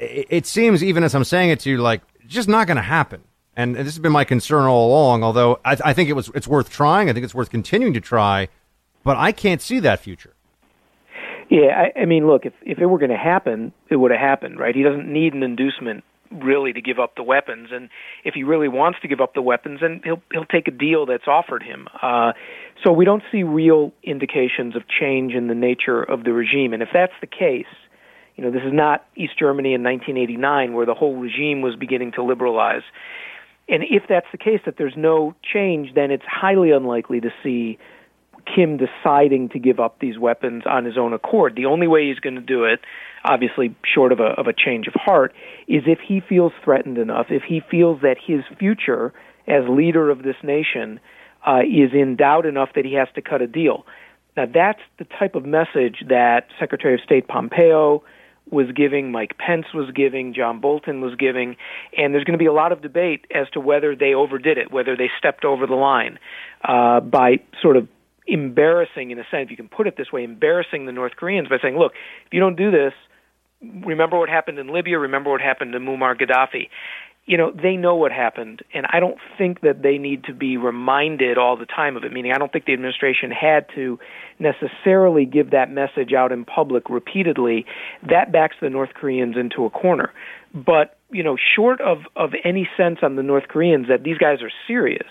it, 0.00 0.46
seems 0.46 0.82
even 0.82 1.04
as 1.04 1.14
I'm 1.14 1.24
saying 1.24 1.50
it 1.50 1.60
to 1.60 1.70
you 1.70 1.78
like 1.78 2.02
just 2.26 2.48
not 2.48 2.66
going 2.66 2.76
to 2.76 2.82
happen. 2.82 3.22
And, 3.56 3.76
and, 3.76 3.86
this 3.86 3.94
has 3.94 3.98
been 3.98 4.12
my 4.12 4.24
concern 4.24 4.64
all 4.64 4.88
along. 4.88 5.22
Although 5.22 5.60
I, 5.64 5.76
I 5.84 5.92
think 5.92 6.08
it 6.08 6.14
was 6.14 6.30
it's 6.34 6.48
worth 6.48 6.70
trying. 6.70 7.10
I 7.10 7.12
think 7.12 7.24
it's 7.24 7.34
worth 7.34 7.50
continuing 7.50 7.94
to 7.94 8.00
try, 8.00 8.48
but 9.04 9.16
I 9.16 9.32
can't 9.32 9.60
see 9.60 9.80
that 9.80 10.00
future. 10.00 10.34
Yeah, 11.50 11.88
I, 11.96 12.02
I 12.02 12.04
mean, 12.04 12.26
look, 12.26 12.46
if 12.46 12.54
if 12.62 12.78
it 12.78 12.86
were 12.86 12.98
going 12.98 13.10
to 13.10 13.16
happen, 13.16 13.72
it 13.90 13.96
would 13.96 14.12
have 14.12 14.20
happened, 14.20 14.58
right? 14.58 14.74
He 14.74 14.82
doesn't 14.82 15.12
need 15.12 15.34
an 15.34 15.42
inducement 15.42 16.04
really 16.30 16.72
to 16.72 16.80
give 16.80 17.00
up 17.00 17.16
the 17.16 17.24
weapons, 17.24 17.70
and 17.72 17.88
if 18.24 18.34
he 18.34 18.44
really 18.44 18.68
wants 18.68 19.00
to 19.02 19.08
give 19.08 19.20
up 19.20 19.34
the 19.34 19.42
weapons, 19.42 19.80
then 19.82 20.00
he'll 20.04 20.22
he'll 20.32 20.44
take 20.44 20.68
a 20.68 20.70
deal 20.70 21.06
that's 21.06 21.26
offered 21.26 21.64
him. 21.64 21.88
Uh, 22.00 22.32
so 22.84 22.92
we 22.92 23.04
don't 23.04 23.24
see 23.32 23.42
real 23.42 23.92
indications 24.04 24.76
of 24.76 24.82
change 24.88 25.32
in 25.34 25.48
the 25.48 25.56
nature 25.56 26.02
of 26.02 26.22
the 26.22 26.32
regime, 26.32 26.72
and 26.72 26.82
if 26.82 26.90
that's 26.92 27.12
the 27.20 27.26
case, 27.26 27.66
you 28.40 28.46
know, 28.46 28.52
this 28.52 28.62
is 28.66 28.72
not 28.72 29.04
East 29.16 29.38
Germany 29.38 29.74
in 29.74 29.82
1989 29.82 30.72
where 30.72 30.86
the 30.86 30.94
whole 30.94 31.14
regime 31.16 31.60
was 31.60 31.76
beginning 31.76 32.12
to 32.12 32.22
liberalize. 32.22 32.80
And 33.68 33.82
if 33.82 34.04
that's 34.08 34.26
the 34.32 34.38
case, 34.38 34.60
that 34.64 34.76
there's 34.78 34.94
no 34.96 35.34
change, 35.52 35.90
then 35.94 36.10
it's 36.10 36.24
highly 36.26 36.70
unlikely 36.70 37.20
to 37.20 37.28
see 37.42 37.78
Kim 38.46 38.78
deciding 38.78 39.50
to 39.50 39.58
give 39.58 39.78
up 39.78 39.98
these 40.00 40.18
weapons 40.18 40.62
on 40.64 40.86
his 40.86 40.96
own 40.96 41.12
accord. 41.12 41.54
The 41.54 41.66
only 41.66 41.86
way 41.86 42.08
he's 42.08 42.18
going 42.18 42.36
to 42.36 42.40
do 42.40 42.64
it, 42.64 42.80
obviously 43.26 43.76
short 43.94 44.10
of 44.10 44.20
a, 44.20 44.28
of 44.40 44.46
a 44.46 44.54
change 44.54 44.86
of 44.86 44.94
heart, 44.94 45.34
is 45.68 45.82
if 45.86 45.98
he 45.98 46.22
feels 46.26 46.52
threatened 46.64 46.96
enough, 46.96 47.26
if 47.28 47.42
he 47.46 47.60
feels 47.70 48.00
that 48.00 48.16
his 48.26 48.40
future 48.58 49.12
as 49.46 49.68
leader 49.68 50.08
of 50.08 50.22
this 50.22 50.36
nation 50.42 50.98
uh, 51.46 51.60
is 51.60 51.92
in 51.92 52.16
doubt 52.16 52.46
enough 52.46 52.70
that 52.74 52.86
he 52.86 52.94
has 52.94 53.08
to 53.16 53.20
cut 53.20 53.42
a 53.42 53.46
deal. 53.46 53.84
Now, 54.34 54.46
that's 54.46 54.80
the 54.98 55.04
type 55.04 55.34
of 55.34 55.44
message 55.44 56.04
that 56.08 56.46
Secretary 56.58 56.94
of 56.94 57.00
State 57.00 57.28
Pompeo 57.28 58.02
was 58.50 58.66
giving, 58.74 59.12
Mike 59.12 59.36
Pence 59.38 59.66
was 59.72 59.90
giving, 59.94 60.34
John 60.34 60.60
Bolton 60.60 61.00
was 61.00 61.14
giving, 61.14 61.56
and 61.96 62.12
there's 62.12 62.24
going 62.24 62.38
to 62.38 62.42
be 62.42 62.46
a 62.46 62.52
lot 62.52 62.72
of 62.72 62.82
debate 62.82 63.26
as 63.34 63.48
to 63.50 63.60
whether 63.60 63.94
they 63.94 64.14
overdid 64.14 64.58
it, 64.58 64.72
whether 64.72 64.96
they 64.96 65.10
stepped 65.18 65.44
over 65.44 65.66
the 65.66 65.74
line 65.74 66.18
uh, 66.64 67.00
by 67.00 67.40
sort 67.62 67.76
of 67.76 67.88
embarrassing, 68.26 69.10
in 69.10 69.18
a 69.18 69.24
sense, 69.30 69.44
if 69.44 69.50
you 69.50 69.56
can 69.56 69.68
put 69.68 69.86
it 69.86 69.96
this 69.96 70.12
way, 70.12 70.24
embarrassing 70.24 70.86
the 70.86 70.92
North 70.92 71.16
Koreans 71.16 71.48
by 71.48 71.56
saying, 71.60 71.78
look, 71.78 71.92
if 72.26 72.32
you 72.32 72.40
don't 72.40 72.56
do 72.56 72.70
this, 72.70 72.92
remember 73.84 74.18
what 74.18 74.28
happened 74.28 74.58
in 74.58 74.72
Libya, 74.72 74.98
remember 74.98 75.30
what 75.30 75.40
happened 75.40 75.72
to 75.72 75.78
Muammar 75.78 76.18
Gaddafi. 76.18 76.68
You 77.30 77.36
know, 77.36 77.52
they 77.52 77.76
know 77.76 77.94
what 77.94 78.10
happened, 78.10 78.62
and 78.74 78.86
I 78.92 78.98
don't 78.98 79.18
think 79.38 79.60
that 79.60 79.82
they 79.82 79.98
need 79.98 80.24
to 80.24 80.34
be 80.34 80.56
reminded 80.56 81.38
all 81.38 81.56
the 81.56 81.64
time 81.64 81.96
of 81.96 82.02
it, 82.02 82.12
meaning 82.12 82.32
I 82.32 82.38
don't 82.38 82.50
think 82.50 82.64
the 82.64 82.72
administration 82.72 83.30
had 83.30 83.66
to 83.76 84.00
necessarily 84.40 85.26
give 85.26 85.52
that 85.52 85.70
message 85.70 86.12
out 86.12 86.32
in 86.32 86.44
public 86.44 86.90
repeatedly. 86.90 87.66
That 88.02 88.32
backs 88.32 88.56
the 88.60 88.68
North 88.68 88.94
Koreans 88.94 89.36
into 89.38 89.64
a 89.64 89.70
corner. 89.70 90.12
But, 90.52 90.98
you 91.12 91.22
know, 91.22 91.36
short 91.54 91.80
of, 91.80 91.98
of 92.16 92.30
any 92.42 92.68
sense 92.76 92.98
on 93.00 93.14
the 93.14 93.22
North 93.22 93.46
Koreans 93.46 93.86
that 93.86 94.02
these 94.02 94.18
guys 94.18 94.42
are 94.42 94.50
serious, 94.66 95.06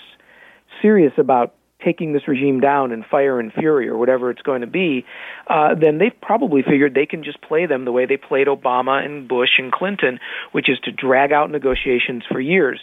serious 0.81 1.13
about 1.17 1.55
taking 1.83 2.13
this 2.13 2.27
regime 2.27 2.59
down 2.59 2.91
in 2.91 3.03
fire 3.03 3.39
and 3.39 3.53
fury 3.53 3.87
or 3.87 3.97
whatever 3.97 4.29
it's 4.29 4.41
going 4.41 4.61
to 4.61 4.67
be, 4.67 5.05
uh, 5.47 5.75
then 5.75 5.97
they've 5.97 6.19
probably 6.21 6.61
figured 6.61 6.93
they 6.93 7.05
can 7.05 7.23
just 7.23 7.41
play 7.41 7.65
them 7.65 7.85
the 7.85 7.91
way 7.91 8.05
they 8.05 8.17
played 8.17 8.47
Obama 8.47 9.03
and 9.03 9.27
Bush 9.27 9.51
and 9.57 9.71
Clinton, 9.71 10.19
which 10.51 10.69
is 10.69 10.77
to 10.83 10.91
drag 10.91 11.31
out 11.31 11.49
negotiations 11.49 12.23
for 12.29 12.39
years. 12.39 12.79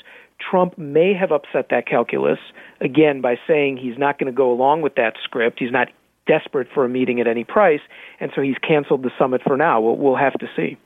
Trump 0.50 0.76
may 0.78 1.14
have 1.14 1.32
upset 1.32 1.68
that 1.70 1.86
calculus 1.86 2.38
again 2.80 3.20
by 3.20 3.36
saying 3.46 3.76
he's 3.76 3.98
not 3.98 4.18
going 4.18 4.32
to 4.32 4.36
go 4.36 4.52
along 4.52 4.82
with 4.82 4.94
that 4.96 5.14
script. 5.24 5.58
He's 5.58 5.72
not 5.72 5.88
desperate 6.26 6.68
for 6.74 6.84
a 6.84 6.88
meeting 6.88 7.20
at 7.20 7.26
any 7.26 7.44
price, 7.44 7.80
and 8.20 8.30
so 8.34 8.42
he's 8.42 8.56
canceled 8.58 9.02
the 9.02 9.10
summit 9.18 9.42
for 9.42 9.56
now. 9.56 9.80
We'll, 9.80 9.96
we'll 9.96 10.16
have 10.16 10.34
to 10.34 10.46
see. 10.56 10.76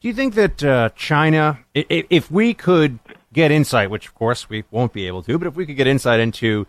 Do 0.00 0.08
you 0.08 0.14
think 0.14 0.34
that 0.34 0.64
uh, 0.64 0.90
China, 0.90 1.58
if, 1.74 2.06
if 2.08 2.30
we 2.30 2.54
could 2.54 3.00
get 3.38 3.52
insight, 3.52 3.88
which 3.88 4.08
of 4.08 4.14
course 4.14 4.50
we 4.50 4.64
won't 4.72 4.92
be 4.92 5.06
able 5.06 5.22
to, 5.22 5.38
but 5.38 5.46
if 5.46 5.54
we 5.54 5.64
could 5.64 5.76
get 5.76 5.86
insight 5.86 6.18
into 6.18 6.66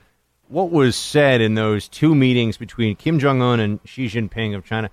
what 0.49 0.70
was 0.70 0.95
said 0.95 1.41
in 1.41 1.55
those 1.55 1.88
two 1.88 2.13
meetings 2.13 2.57
between 2.57 2.95
Kim 2.95 3.17
Jong 3.17 3.41
Un 3.41 3.59
and 3.59 3.80
Xi 3.86 4.05
Jinping 4.05 4.55
of 4.55 4.63
China, 4.63 4.91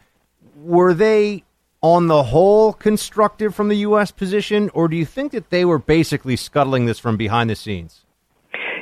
were 0.57 0.95
they 0.95 1.45
on 1.83 2.07
the 2.07 2.23
whole 2.23 2.73
constructive 2.73 3.55
from 3.55 3.69
the 3.69 3.77
U.S. 3.89 4.11
position, 4.11 4.71
or 4.73 4.89
do 4.89 4.97
you 4.97 5.05
think 5.05 5.33
that 5.33 5.51
they 5.51 5.67
were 5.67 5.79
basically 5.79 6.35
scuttling 6.35 6.87
this 6.87 6.99
from 6.99 7.19
behind 7.19 7.51
the 7.51 7.55
scenes? 7.55 8.07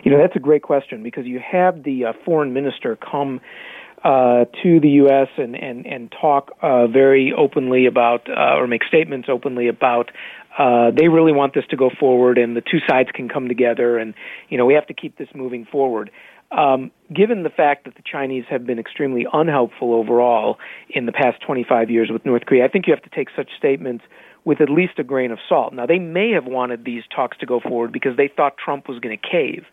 You 0.04 0.12
know, 0.12 0.18
that's 0.18 0.36
a 0.36 0.40
great 0.40 0.62
question 0.62 1.02
because 1.02 1.26
you 1.26 1.40
have 1.40 1.82
the 1.82 2.04
uh, 2.04 2.12
foreign 2.24 2.52
minister 2.52 2.96
come 2.96 3.40
uh, 4.04 4.44
to 4.62 4.78
the 4.80 4.90
U.S. 5.02 5.28
and 5.36 5.56
and 5.56 5.86
and 5.86 6.12
talk 6.20 6.52
uh, 6.62 6.86
very 6.86 7.32
openly 7.36 7.86
about 7.86 8.28
uh, 8.28 8.56
or 8.56 8.66
make 8.66 8.84
statements 8.84 9.28
openly 9.30 9.66
about 9.66 10.10
uh, 10.58 10.90
they 10.90 11.08
really 11.08 11.32
want 11.32 11.54
this 11.54 11.64
to 11.70 11.76
go 11.76 11.90
forward 11.98 12.38
and 12.38 12.56
the 12.56 12.60
two 12.60 12.78
sides 12.88 13.08
can 13.12 13.28
come 13.28 13.48
together 13.48 13.98
and 13.98 14.14
you 14.48 14.58
know 14.58 14.66
we 14.66 14.74
have 14.74 14.86
to 14.86 14.94
keep 14.94 15.18
this 15.18 15.28
moving 15.34 15.66
forward. 15.70 16.10
Um, 16.50 16.92
given 17.12 17.42
the 17.42 17.50
fact 17.50 17.84
that 17.84 17.96
the 17.96 18.02
Chinese 18.02 18.44
have 18.48 18.64
been 18.64 18.78
extremely 18.78 19.26
unhelpful 19.32 19.92
overall 19.92 20.58
in 20.88 21.06
the 21.06 21.12
past 21.12 21.42
25 21.44 21.90
years 21.90 22.10
with 22.12 22.24
North 22.24 22.46
Korea, 22.46 22.64
I 22.64 22.68
think 22.68 22.86
you 22.86 22.92
have 22.92 23.02
to 23.02 23.10
take 23.10 23.28
such 23.34 23.48
statements 23.58 24.04
with 24.44 24.60
at 24.60 24.70
least 24.70 24.98
a 24.98 25.04
grain 25.04 25.32
of 25.32 25.38
salt. 25.48 25.72
Now, 25.72 25.86
they 25.86 25.98
may 25.98 26.30
have 26.30 26.44
wanted 26.44 26.84
these 26.84 27.02
talks 27.14 27.38
to 27.38 27.46
go 27.46 27.60
forward 27.60 27.92
because 27.92 28.16
they 28.16 28.28
thought 28.28 28.56
Trump 28.62 28.88
was 28.88 28.98
going 29.00 29.18
to 29.18 29.28
cave. 29.28 29.64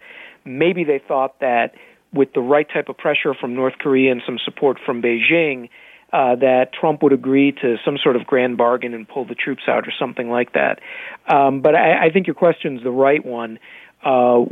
Maybe 0.45 0.83
they 0.83 1.01
thought 1.05 1.39
that 1.41 1.75
with 2.13 2.33
the 2.33 2.41
right 2.41 2.67
type 2.73 2.89
of 2.89 2.97
pressure 2.97 3.33
from 3.33 3.53
North 3.53 3.75
Korea 3.79 4.11
and 4.11 4.21
some 4.25 4.39
support 4.43 4.77
from 4.83 5.01
Beijing, 5.01 5.69
uh, 6.13 6.35
that 6.35 6.73
Trump 6.73 7.03
would 7.03 7.13
agree 7.13 7.51
to 7.61 7.77
some 7.85 7.97
sort 8.01 8.15
of 8.15 8.25
grand 8.25 8.57
bargain 8.57 8.93
and 8.93 9.07
pull 9.07 9.25
the 9.25 9.35
troops 9.35 9.63
out 9.67 9.87
or 9.87 9.93
something 9.97 10.29
like 10.29 10.53
that. 10.53 10.79
Um, 11.27 11.61
but 11.61 11.75
I, 11.75 12.07
I 12.07 12.09
think 12.11 12.27
your 12.27 12.33
question 12.33 12.77
is 12.77 12.83
the 12.83 12.91
right 12.91 13.25
one. 13.25 13.59
Uh, 14.03 14.45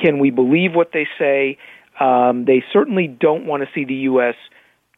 can 0.00 0.18
we 0.18 0.30
believe 0.30 0.74
what 0.74 0.90
they 0.92 1.06
say? 1.18 1.58
Um, 2.00 2.44
they 2.46 2.64
certainly 2.72 3.06
don't 3.08 3.46
want 3.46 3.62
to 3.62 3.68
see 3.74 3.84
the 3.84 3.94
U.S. 3.94 4.34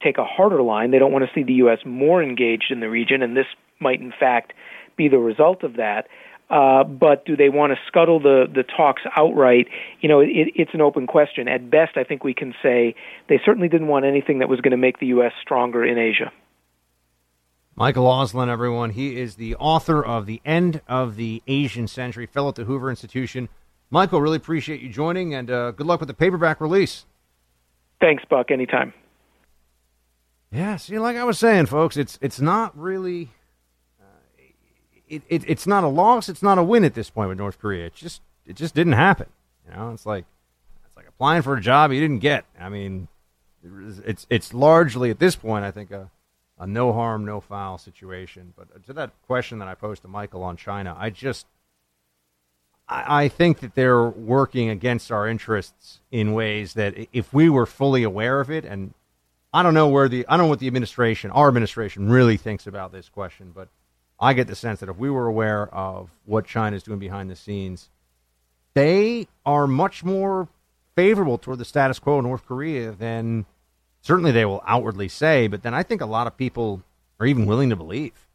take 0.03 0.19
a 0.19 0.25
harder 0.25 0.63
line. 0.63 0.91
They 0.91 0.99
don't 0.99 1.13
want 1.13 1.25
to 1.25 1.31
see 1.35 1.43
the 1.43 1.55
U.S. 1.55 1.79
more 1.85 2.23
engaged 2.23 2.71
in 2.71 2.81
the 2.81 2.89
region, 2.89 3.23
and 3.23 3.37
this 3.37 3.47
might, 3.81 4.01
in 4.01 4.13
fact, 4.19 4.53
be 4.97 5.09
the 5.09 5.19
result 5.19 5.65
of 5.65 5.77
that. 5.77 6.07
Uh, 6.51 6.85
but 6.85 7.25
do 7.25 7.37
they 7.37 7.49
want 7.49 7.73
to 7.73 7.79
scuttle 7.89 8.21
the, 8.21 8.45
the 8.53 8.63
talks 8.63 9.03
outright? 9.17 9.67
You 10.01 10.09
know, 10.09 10.21
it, 10.21 10.53
it's 10.55 10.75
an 10.75 10.81
open 10.81 11.07
question. 11.07 11.49
At 11.49 11.71
best, 11.71 11.97
I 11.97 12.05
think 12.05 12.23
we 12.23 12.35
can 12.35 12.55
say 12.63 12.95
they 13.29 13.41
certainly 13.45 13.69
didn't 13.69 13.89
want 13.89 14.05
anything 14.05 14.41
that 14.41 14.49
was 14.49 14.61
going 14.61 14.73
to 14.73 14.77
make 14.77 14.99
the 14.99 15.07
U.S. 15.07 15.33
stronger 15.41 15.85
in 15.85 15.99
Asia. 15.99 16.31
Michael 17.77 18.05
Auslin, 18.05 18.49
everyone. 18.49 18.91
He 18.91 19.21
is 19.21 19.35
the 19.35 19.57
author 19.57 20.05
of 20.05 20.27
The 20.27 20.41
End 20.45 20.81
of 20.87 21.17
the 21.17 21.43
Asian 21.49 21.89
Century, 21.89 22.27
fellow 22.27 22.51
at 22.51 22.55
the 22.55 22.65
Hoover 22.65 22.89
Institution. 22.89 23.49
Michael, 23.91 24.21
really 24.21 24.37
appreciate 24.37 24.81
you 24.81 24.89
joining, 24.89 25.35
and 25.35 25.51
uh, 25.51 25.71
good 25.73 25.87
luck 25.87 25.99
with 25.99 26.09
the 26.09 26.15
paperback 26.15 26.61
release. 26.61 27.05
Thanks, 28.01 28.23
Buck. 28.29 28.51
Anytime. 28.51 28.93
Yeah, 30.53 30.77
see, 30.77 30.99
like 31.01 31.17
I 31.17 31.25
was 31.25 31.39
saying, 31.39 31.67
folks, 31.67 31.97
it's 31.97 32.17
it's 32.23 32.41
not 32.41 32.79
really 32.79 33.31
it, 35.09 35.23
it, 35.29 35.45
it's 35.47 35.67
not 35.67 35.85
a 35.85 35.89
loss, 35.89 36.29
it's 36.29 36.43
not 36.43 36.59
a 36.59 36.63
win 36.63 36.85
at 36.85 36.95
this 36.95 37.11
point 37.11 37.29
with 37.29 37.39
North 37.39 37.59
Korea. 37.59 37.87
It 37.87 37.95
just 37.95 38.23
it 38.47 38.57
just 38.57 38.75
didn't 38.75 38.95
happen. 38.95 39.27
You 39.69 39.77
know, 39.77 39.91
it's 39.93 40.07
like 40.07 40.25
it's 40.87 40.97
like 40.97 41.09
applying 41.09 41.43
for 41.43 41.55
a 41.55 41.61
job 41.61 41.93
you 41.93 42.01
didn't 42.01 42.19
get. 42.19 42.45
I 42.59 42.69
mean, 42.69 43.09
it's 43.63 44.27
it's 44.31 44.55
largely 44.55 45.11
at 45.11 45.19
this 45.19 45.37
point, 45.37 45.65
I 45.65 45.71
think 45.71 45.91
a 45.91 46.11
a 46.59 46.67
no 46.67 46.93
harm, 46.93 47.25
no 47.25 47.41
foul 47.41 47.79
situation. 47.79 48.55
But 48.57 48.85
to 48.87 48.93
that 48.93 49.11
question 49.27 49.59
that 49.59 49.69
I 49.69 49.75
posed 49.75 50.03
to 50.03 50.09
Michael 50.09 50.43
on 50.43 50.57
China, 50.57 50.97
I 50.99 51.11
just 51.11 51.47
I, 52.89 53.25
I 53.25 53.29
think 53.29 53.61
that 53.61 53.75
they're 53.75 54.09
working 54.09 54.69
against 54.69 55.11
our 55.11 55.29
interests 55.29 56.01
in 56.11 56.33
ways 56.33 56.75
that 56.75 56.95
if 57.13 57.33
we 57.33 57.49
were 57.49 57.67
fully 57.67 58.03
aware 58.03 58.41
of 58.41 58.51
it, 58.51 58.65
and 58.65 58.95
I 59.53 59.63
don't 59.63 59.75
know 59.75 59.89
where 59.89 60.09
the 60.09 60.27
I 60.29 60.37
don't 60.37 60.47
know 60.47 60.51
what 60.51 60.61
the 60.61 60.67
administration, 60.67 61.31
our 61.31 61.49
administration, 61.49 62.09
really 62.09 62.37
thinks 62.37 62.67
about 62.67 62.93
this 62.93 63.09
question, 63.09 63.53
but 63.55 63.69
I 64.21 64.33
get 64.33 64.47
the 64.47 64.55
sense 64.55 64.81
that 64.81 64.89
if 64.89 64.97
we 64.97 65.11
were 65.11 65.27
aware 65.27 65.73
of 65.75 66.11
what 66.25 66.47
China 66.47 66.77
is 66.77 66.83
doing 66.83 66.99
behind 66.99 67.31
the 67.31 67.37
scenes, 67.37 67.91
they 68.75 69.27
are 69.45 69.67
much 69.67 70.05
more 70.05 70.49
favorable 70.95 71.39
toward 71.39 71.59
the 71.59 71.65
status 71.65 71.99
quo 71.99 72.19
in 72.19 72.25
North 72.25 72.47
Korea 72.47 72.93
than 72.93 73.47
certainly 74.01 74.31
they 74.31 74.45
will 74.45 74.63
outwardly 74.67 75.09
say, 75.09 75.47
but 75.49 75.63
then 75.63 75.75
I 75.75 75.83
think 75.83 76.01
a 76.01 76.07
lot 76.07 76.27
of 76.27 76.37
people 76.37 76.83
are 77.19 77.27
even 77.27 77.47
willing 77.47 77.71
to 77.71 77.77
believe. 77.77 78.29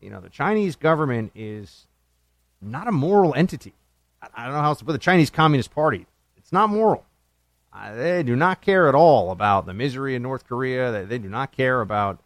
You 0.00 0.10
know, 0.10 0.20
the 0.20 0.30
Chinese 0.30 0.76
government 0.76 1.32
is 1.34 1.86
not 2.60 2.88
a 2.88 2.92
moral 2.92 3.34
entity. 3.34 3.74
I 4.34 4.44
don't 4.44 4.54
know 4.54 4.60
how 4.60 4.68
else 4.68 4.78
to 4.78 4.84
put 4.84 4.92
it. 4.92 4.94
The 4.94 4.98
Chinese 4.98 5.30
Communist 5.30 5.74
Party, 5.74 6.06
it's 6.36 6.52
not 6.52 6.70
moral. 6.70 7.04
Uh, 7.72 7.94
they 7.94 8.22
do 8.22 8.36
not 8.36 8.62
care 8.62 8.88
at 8.88 8.94
all 8.94 9.30
about 9.30 9.66
the 9.66 9.74
misery 9.74 10.14
in 10.14 10.22
North 10.22 10.46
Korea. 10.46 10.90
They, 10.90 11.04
they 11.04 11.18
do 11.18 11.28
not 11.28 11.52
care 11.52 11.80
about, 11.80 12.20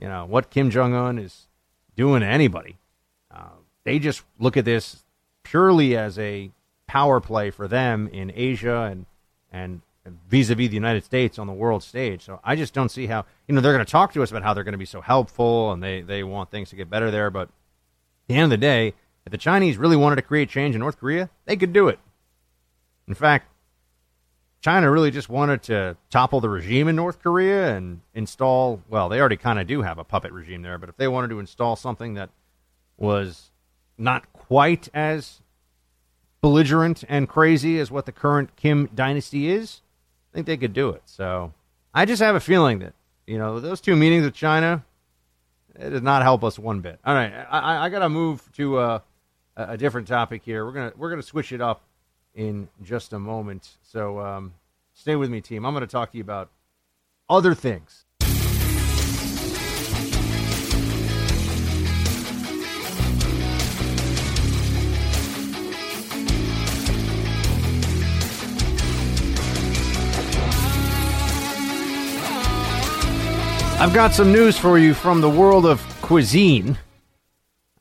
you 0.00 0.08
know, 0.08 0.24
what 0.24 0.50
Kim 0.50 0.70
Jong 0.70 0.94
Un 0.94 1.18
is 1.18 1.45
doing 1.96 2.20
to 2.20 2.26
anybody. 2.26 2.76
Uh, 3.30 3.56
they 3.84 3.98
just 3.98 4.22
look 4.38 4.56
at 4.56 4.64
this 4.64 5.04
purely 5.42 5.96
as 5.96 6.18
a 6.18 6.50
power 6.86 7.20
play 7.20 7.50
for 7.50 7.66
them 7.66 8.08
in 8.08 8.32
Asia 8.34 8.82
and 8.90 9.06
and 9.52 9.80
vis-a-vis 10.28 10.68
the 10.68 10.74
United 10.74 11.04
States 11.04 11.38
on 11.38 11.46
the 11.46 11.52
world 11.52 11.82
stage. 11.82 12.22
So 12.22 12.38
I 12.44 12.54
just 12.54 12.74
don't 12.74 12.90
see 12.90 13.06
how 13.06 13.24
you 13.48 13.54
know 13.54 13.60
they're 13.60 13.72
going 13.72 13.84
to 13.84 13.90
talk 13.90 14.12
to 14.12 14.22
us 14.22 14.30
about 14.30 14.42
how 14.42 14.54
they're 14.54 14.64
going 14.64 14.72
to 14.72 14.78
be 14.78 14.84
so 14.84 15.00
helpful 15.00 15.72
and 15.72 15.82
they 15.82 16.02
they 16.02 16.22
want 16.22 16.50
things 16.50 16.70
to 16.70 16.76
get 16.76 16.90
better 16.90 17.10
there. 17.10 17.30
But 17.30 17.48
at 17.48 18.28
the 18.28 18.34
end 18.34 18.44
of 18.44 18.50
the 18.50 18.58
day, 18.58 18.94
if 19.24 19.32
the 19.32 19.38
Chinese 19.38 19.76
really 19.76 19.96
wanted 19.96 20.16
to 20.16 20.22
create 20.22 20.48
change 20.48 20.74
in 20.74 20.80
North 20.80 20.98
Korea, 20.98 21.30
they 21.46 21.56
could 21.56 21.72
do 21.72 21.88
it. 21.88 21.98
In 23.08 23.14
fact, 23.14 23.48
China 24.66 24.90
really 24.90 25.12
just 25.12 25.28
wanted 25.28 25.62
to 25.62 25.96
topple 26.10 26.40
the 26.40 26.48
regime 26.48 26.88
in 26.88 26.96
North 26.96 27.22
Korea 27.22 27.76
and 27.76 28.00
install, 28.14 28.82
well, 28.88 29.08
they 29.08 29.20
already 29.20 29.36
kind 29.36 29.60
of 29.60 29.68
do 29.68 29.82
have 29.82 29.96
a 29.96 30.02
puppet 30.02 30.32
regime 30.32 30.62
there, 30.62 30.76
but 30.76 30.88
if 30.88 30.96
they 30.96 31.06
wanted 31.06 31.28
to 31.28 31.38
install 31.38 31.76
something 31.76 32.14
that 32.14 32.30
was 32.96 33.52
not 33.96 34.32
quite 34.32 34.88
as 34.92 35.40
belligerent 36.40 37.04
and 37.08 37.28
crazy 37.28 37.78
as 37.78 37.92
what 37.92 38.06
the 38.06 38.10
current 38.10 38.56
Kim 38.56 38.90
dynasty 38.92 39.50
is, 39.50 39.82
I 40.32 40.34
think 40.34 40.48
they 40.48 40.56
could 40.56 40.72
do 40.72 40.88
it. 40.88 41.02
So 41.04 41.52
I 41.94 42.04
just 42.04 42.20
have 42.20 42.34
a 42.34 42.40
feeling 42.40 42.80
that, 42.80 42.94
you 43.24 43.38
know, 43.38 43.60
those 43.60 43.80
two 43.80 43.94
meetings 43.94 44.24
with 44.24 44.34
China, 44.34 44.84
it 45.78 45.90
does 45.90 46.02
not 46.02 46.22
help 46.22 46.42
us 46.42 46.58
one 46.58 46.80
bit. 46.80 46.98
All 47.04 47.14
right, 47.14 47.32
I, 47.52 47.86
I 47.86 47.88
got 47.88 48.00
to 48.00 48.08
move 48.08 48.42
to 48.54 48.78
uh, 48.78 48.98
a 49.56 49.76
different 49.76 50.08
topic 50.08 50.42
here. 50.44 50.66
We're 50.66 50.72
gonna 50.72 50.92
we're 50.96 51.10
gonna 51.10 51.22
switch 51.22 51.52
it 51.52 51.60
up 51.60 51.82
in 52.36 52.68
just 52.82 53.12
a 53.12 53.18
moment. 53.18 53.70
So 53.82 54.20
um, 54.20 54.54
stay 54.94 55.16
with 55.16 55.30
me, 55.30 55.40
team. 55.40 55.64
I'm 55.64 55.72
going 55.72 55.80
to 55.80 55.86
talk 55.86 56.12
to 56.12 56.18
you 56.18 56.22
about 56.22 56.50
other 57.28 57.54
things. 57.54 58.04
I've 73.78 73.92
got 73.92 74.14
some 74.14 74.32
news 74.32 74.56
for 74.56 74.78
you 74.78 74.94
from 74.94 75.20
the 75.20 75.28
world 75.28 75.66
of 75.66 75.82
cuisine. 76.00 76.78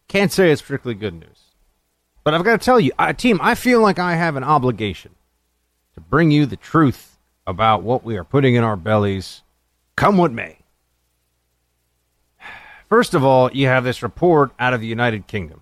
Can't 0.10 0.32
say 0.32 0.52
it's 0.52 0.62
particularly 0.62 1.00
good 1.00 1.14
news. 1.14 1.35
But 2.26 2.34
I've 2.34 2.44
got 2.44 2.60
to 2.60 2.66
tell 2.66 2.80
you, 2.80 2.92
uh, 2.98 3.14
team, 3.14 3.40
I 3.40 3.54
feel 3.54 3.82
like 3.82 4.00
I 4.00 4.16
have 4.16 4.36
an 4.36 4.44
obligation 4.44 5.12
to 5.94 6.02
bring 6.02 6.32
you 6.32 6.48
the 6.48 6.58
truth 6.58 7.20
about 7.46 7.84
what 7.84 8.04
we 8.04 8.18
are 8.18 8.24
putting 8.24 8.56
in 8.56 8.64
our 8.64 8.76
bellies, 8.76 9.44
come 9.96 10.18
what 10.18 10.32
may. 10.32 10.58
First 12.90 13.14
of 13.14 13.24
all, 13.24 13.52
you 13.52 13.68
have 13.68 13.84
this 13.84 14.02
report 14.02 14.52
out 14.58 14.74
of 14.74 14.82
the 14.82 14.88
United 14.88 15.28
Kingdom 15.28 15.62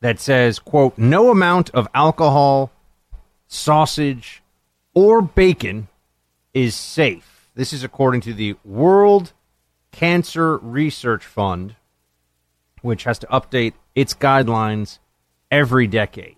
that 0.00 0.20
says, 0.20 0.58
quote, 0.58 0.98
no 0.98 1.30
amount 1.30 1.70
of 1.70 1.88
alcohol, 1.94 2.70
sausage, 3.46 4.42
or 4.92 5.22
bacon 5.22 5.88
is 6.52 6.74
safe. 6.74 7.48
This 7.54 7.72
is 7.72 7.82
according 7.82 8.20
to 8.22 8.34
the 8.34 8.56
World 8.62 9.32
Cancer 9.90 10.58
Research 10.58 11.24
Fund, 11.24 11.76
which 12.82 13.04
has 13.04 13.18
to 13.20 13.26
update 13.28 13.72
its 13.94 14.12
guidelines 14.12 14.98
every 15.50 15.86
decade. 15.86 16.36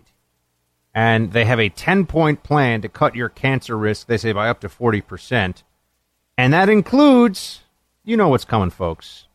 And 0.93 1.31
they 1.31 1.45
have 1.45 1.59
a 1.59 1.69
10 1.69 2.05
point 2.05 2.43
plan 2.43 2.81
to 2.81 2.89
cut 2.89 3.15
your 3.15 3.29
cancer 3.29 3.77
risk, 3.77 4.07
they 4.07 4.17
say, 4.17 4.31
by 4.33 4.49
up 4.49 4.59
to 4.61 4.69
40%. 4.69 5.63
And 6.37 6.53
that 6.53 6.69
includes, 6.69 7.61
you 8.03 8.17
know 8.17 8.29
what's 8.29 8.45
coming, 8.45 8.69
folks 8.69 9.25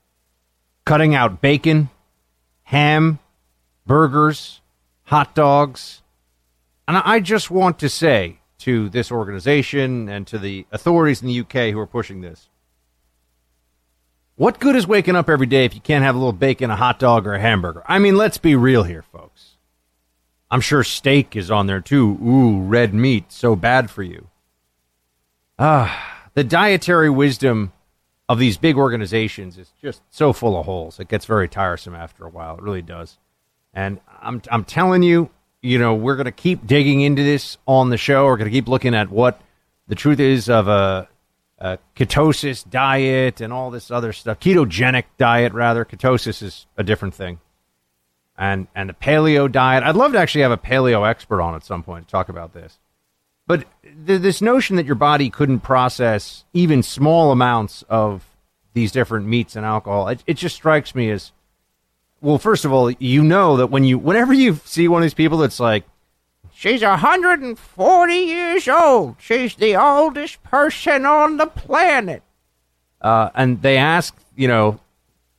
cutting 0.85 1.15
out 1.15 1.41
bacon, 1.41 1.89
ham, 2.65 3.19
burgers, 3.87 4.61
hot 5.05 5.35
dogs. 5.35 6.03
And 6.87 6.99
I 6.99 7.21
just 7.21 7.51
want 7.51 7.79
to 7.79 7.89
say 7.89 8.41
to 8.59 8.91
this 8.91 9.11
organization 9.11 10.11
and 10.11 10.27
to 10.27 10.39
the 10.39 10.67
authorities 10.71 11.23
in 11.23 11.29
the 11.29 11.41
UK 11.41 11.73
who 11.73 11.79
are 11.79 11.87
pushing 11.87 12.21
this 12.21 12.51
what 14.37 14.59
good 14.59 14.75
is 14.75 14.87
waking 14.87 15.15
up 15.15 15.31
every 15.31 15.47
day 15.47 15.65
if 15.65 15.75
you 15.75 15.81
can't 15.81 16.05
have 16.05 16.17
a 16.17 16.19
little 16.19 16.33
bacon, 16.33 16.71
a 16.71 16.77
hot 16.77 16.99
dog, 16.99 17.27
or 17.27 17.35
a 17.35 17.41
hamburger? 17.41 17.85
I 17.87 18.01
mean, 18.01 18.17
let's 18.17 18.39
be 18.39 18.57
real 18.57 18.83
here, 18.83 19.03
folks. 19.03 19.54
I'm 20.51 20.61
sure 20.61 20.85
steak 20.85 21.37
is 21.37 21.51
on 21.51 21.67
there 21.67 21.81
too. 21.81 22.19
Ooh, 22.23 22.61
red 22.61 22.95
meat, 22.95 23.33
so 23.33 23.57
bad 23.57 23.91
for 23.91 24.03
you. 24.03 24.29
Ah, 25.59 26.29
the 26.35 26.45
dietary 26.45 27.11
wisdom 27.11 27.73
of 28.29 28.39
these 28.39 28.57
big 28.57 28.77
organizations 28.77 29.59
is 29.59 29.73
just 29.81 30.03
so 30.11 30.33
full 30.33 30.59
of 30.59 30.67
holes. 30.67 30.99
It 30.99 31.09
gets 31.09 31.27
very 31.27 31.49
tiresome 31.49 31.95
after 31.95 32.25
a 32.25 32.31
while. 32.31 32.57
It 32.57 32.63
really 32.63 32.83
does. 32.83 33.19
And 33.73 34.01
I'm 34.21 34.41
I'm 34.51 34.65
telling 34.65 35.03
you, 35.03 35.31
you 35.61 35.79
know, 35.79 35.95
we're 35.95 36.17
going 36.17 36.27
to 36.27 36.33
keep 36.33 36.67
digging 36.67 37.01
into 37.01 37.23
this 37.23 37.59
on 37.67 37.91
the 37.91 37.97
show. 37.97 38.27
We're 38.27 38.37
going 38.37 38.51
to 38.51 38.57
keep 38.57 38.69
looking 38.69 38.95
at 38.95 39.11
what 39.11 39.41
the 39.89 39.95
truth 39.95 40.21
is 40.21 40.49
of 40.49 40.69
a, 40.69 41.09
a 41.59 41.79
ketosis 41.97 42.69
diet 42.69 43.41
and 43.41 43.53
all 43.53 43.71
this 43.71 43.91
other 43.91 44.13
stuff. 44.13 44.41
Ketogenic 44.41 45.05
diet, 45.19 45.53
rather. 45.53 45.85
Ketosis 45.85 46.43
is 46.43 46.67
a 46.77 46.83
different 46.83 47.15
thing. 47.15 47.41
And 48.37 48.67
and 48.75 48.89
the 48.89 48.95
paleo 48.95 49.51
diet. 49.51 49.85
I'd 49.85 49.95
love 49.97 50.13
to 50.13 50.19
actually 50.19 50.43
have 50.43 50.51
a 50.51 50.57
paleo 50.57 51.09
expert 51.09 51.41
on 51.41 51.55
at 51.55 51.65
some 51.65 51.83
point 51.85 52.09
to 52.09 52.11
talk 52.13 52.29
about 52.29 52.53
this. 52.53 52.79
But 53.47 53.65
th- 54.07 54.23
this 54.23 54.41
notion 54.43 54.77
that 54.77 54.87
your 54.87 54.95
body 54.97 55.31
couldn't 55.31 55.61
process 55.61 56.45
even 56.53 56.83
small 56.83 57.31
amounts 57.31 57.85
of 57.89 58.25
these 58.73 58.91
different 58.91 59.27
meats 59.27 59.55
and 59.55 59.65
alcohol, 59.65 60.09
it, 60.09 60.25
it 60.27 60.35
just 60.35 60.57
strikes 60.57 60.95
me 60.97 61.11
as 61.11 61.31
well. 62.21 62.39
First 62.39 62.65
of 62.65 62.73
all, 62.73 62.91
you 62.91 63.23
know 63.23 63.57
that 63.59 63.69
when 63.69 63.85
you, 63.85 63.99
whenever 63.99 64.33
you 64.33 64.59
see 64.65 64.89
one 64.89 65.03
of 65.03 65.05
these 65.05 65.15
people 65.15 65.39
that's 65.39 65.61
like, 65.61 65.85
She's 66.57 66.83
a 66.83 66.89
140 66.91 68.15
years 68.15 68.69
old. 68.69 69.17
She's 69.19 69.55
the 69.57 69.77
oldest 69.77 70.43
person 70.45 71.05
on 71.05 71.37
the 71.37 71.47
planet. 71.47 72.23
uh, 73.01 73.31
and 73.35 73.61
they 73.63 73.77
ask, 73.77 74.17
you 74.37 74.49
know, 74.49 74.81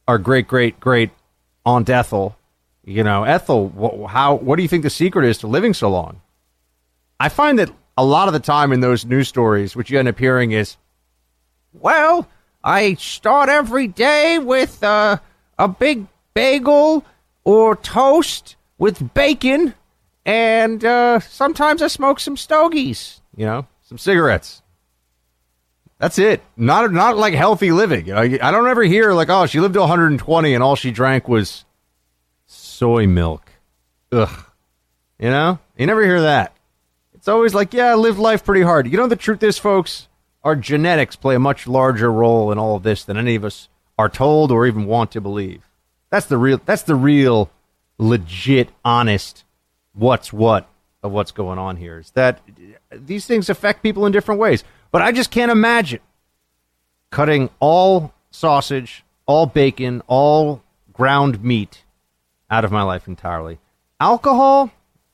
our 0.07 0.17
great 0.17 0.47
great 0.47 0.79
great 0.79 1.09
aunt 1.65 1.89
Ethel, 1.89 2.35
you 2.85 3.03
know, 3.03 3.23
Ethel, 3.23 3.69
wh- 3.69 4.09
how, 4.11 4.35
what 4.35 4.55
do 4.57 4.61
you 4.61 4.69
think 4.69 4.83
the 4.83 4.89
secret 4.89 5.25
is 5.27 5.39
to 5.39 5.47
living 5.47 5.73
so 5.73 5.89
long? 5.89 6.21
I 7.19 7.29
find 7.29 7.57
that 7.59 7.71
a 7.97 8.05
lot 8.05 8.27
of 8.27 8.33
the 8.33 8.39
time 8.39 8.71
in 8.71 8.79
those 8.79 9.05
news 9.05 9.27
stories, 9.27 9.75
what 9.75 9.89
you 9.89 9.97
end 9.99 10.07
up 10.07 10.19
hearing 10.19 10.51
is, 10.51 10.77
Well, 11.73 12.27
I 12.63 12.93
start 12.95 13.49
every 13.49 13.87
day 13.87 14.37
with 14.39 14.83
uh, 14.83 15.17
a 15.57 15.67
big 15.67 16.07
bagel 16.33 17.03
or 17.43 17.75
toast 17.75 18.55
with 18.77 19.13
bacon, 19.13 19.73
and 20.25 20.83
uh, 20.83 21.19
sometimes 21.19 21.81
I 21.81 21.87
smoke 21.87 22.19
some 22.19 22.37
stogies. 22.37 23.21
you 23.35 23.45
know, 23.45 23.67
some 23.83 23.97
cigarettes. 23.97 24.61
That's 25.99 26.19
it. 26.19 26.41
Not 26.57 26.91
not 26.91 27.17
like 27.17 27.33
healthy 27.33 27.71
living. 27.71 28.11
I 28.11 28.27
don't 28.51 28.67
ever 28.67 28.83
hear 28.83 29.13
like, 29.13 29.29
oh, 29.29 29.45
she 29.45 29.59
lived 29.61 29.75
to 29.75 29.79
120 29.81 30.53
and 30.53 30.61
all 30.63 30.75
she 30.75 30.91
drank 30.91 31.27
was 31.27 31.64
soy 32.75 33.07
milk. 33.07 33.51
Ugh. 34.11 34.45
You 35.17 35.29
know, 35.29 35.59
you 35.77 35.85
never 35.85 36.03
hear 36.03 36.21
that. 36.21 36.55
It's 37.13 37.27
always 37.27 37.53
like, 37.53 37.73
yeah, 37.73 37.91
I 37.91 37.95
lived 37.95 38.19
life 38.19 38.43
pretty 38.43 38.63
hard. 38.63 38.87
You 38.87 38.97
know, 38.97 39.07
the 39.07 39.15
truth 39.15 39.41
is, 39.43 39.57
folks, 39.57 40.09
our 40.43 40.55
genetics 40.55 41.15
play 41.15 41.35
a 41.35 41.39
much 41.39 41.67
larger 41.67 42.11
role 42.11 42.51
in 42.51 42.57
all 42.57 42.75
of 42.75 42.83
this 42.83 43.05
than 43.05 43.17
any 43.17 43.35
of 43.35 43.45
us 43.45 43.69
are 43.97 44.09
told 44.09 44.51
or 44.51 44.67
even 44.67 44.85
want 44.85 45.11
to 45.11 45.21
believe. 45.21 45.63
That's 46.09 46.25
the 46.25 46.37
real. 46.37 46.61
That's 46.65 46.83
the 46.83 46.95
real, 46.95 47.49
legit, 47.97 48.69
honest, 48.83 49.45
what's 49.93 50.33
what 50.33 50.69
of 51.01 51.11
what's 51.11 51.31
going 51.31 51.57
on 51.57 51.77
here. 51.77 51.99
Is 51.99 52.11
that 52.11 52.41
these 52.91 53.25
things 53.25 53.49
affect 53.49 53.83
people 53.83 54.05
in 54.05 54.11
different 54.11 54.41
ways. 54.41 54.63
But 54.91 55.01
I 55.01 55.13
just 55.13 55.31
can't 55.31 55.51
imagine 55.51 56.01
cutting 57.09 57.49
all 57.59 58.13
sausage, 58.31 59.05
all 59.25 59.45
bacon, 59.45 60.01
all 60.07 60.61
ground 60.93 61.41
meat 61.43 61.84
out 62.49 62.65
of 62.65 62.71
my 62.71 62.83
life 62.83 63.07
entirely. 63.07 63.59
Alcohol, 63.99 64.71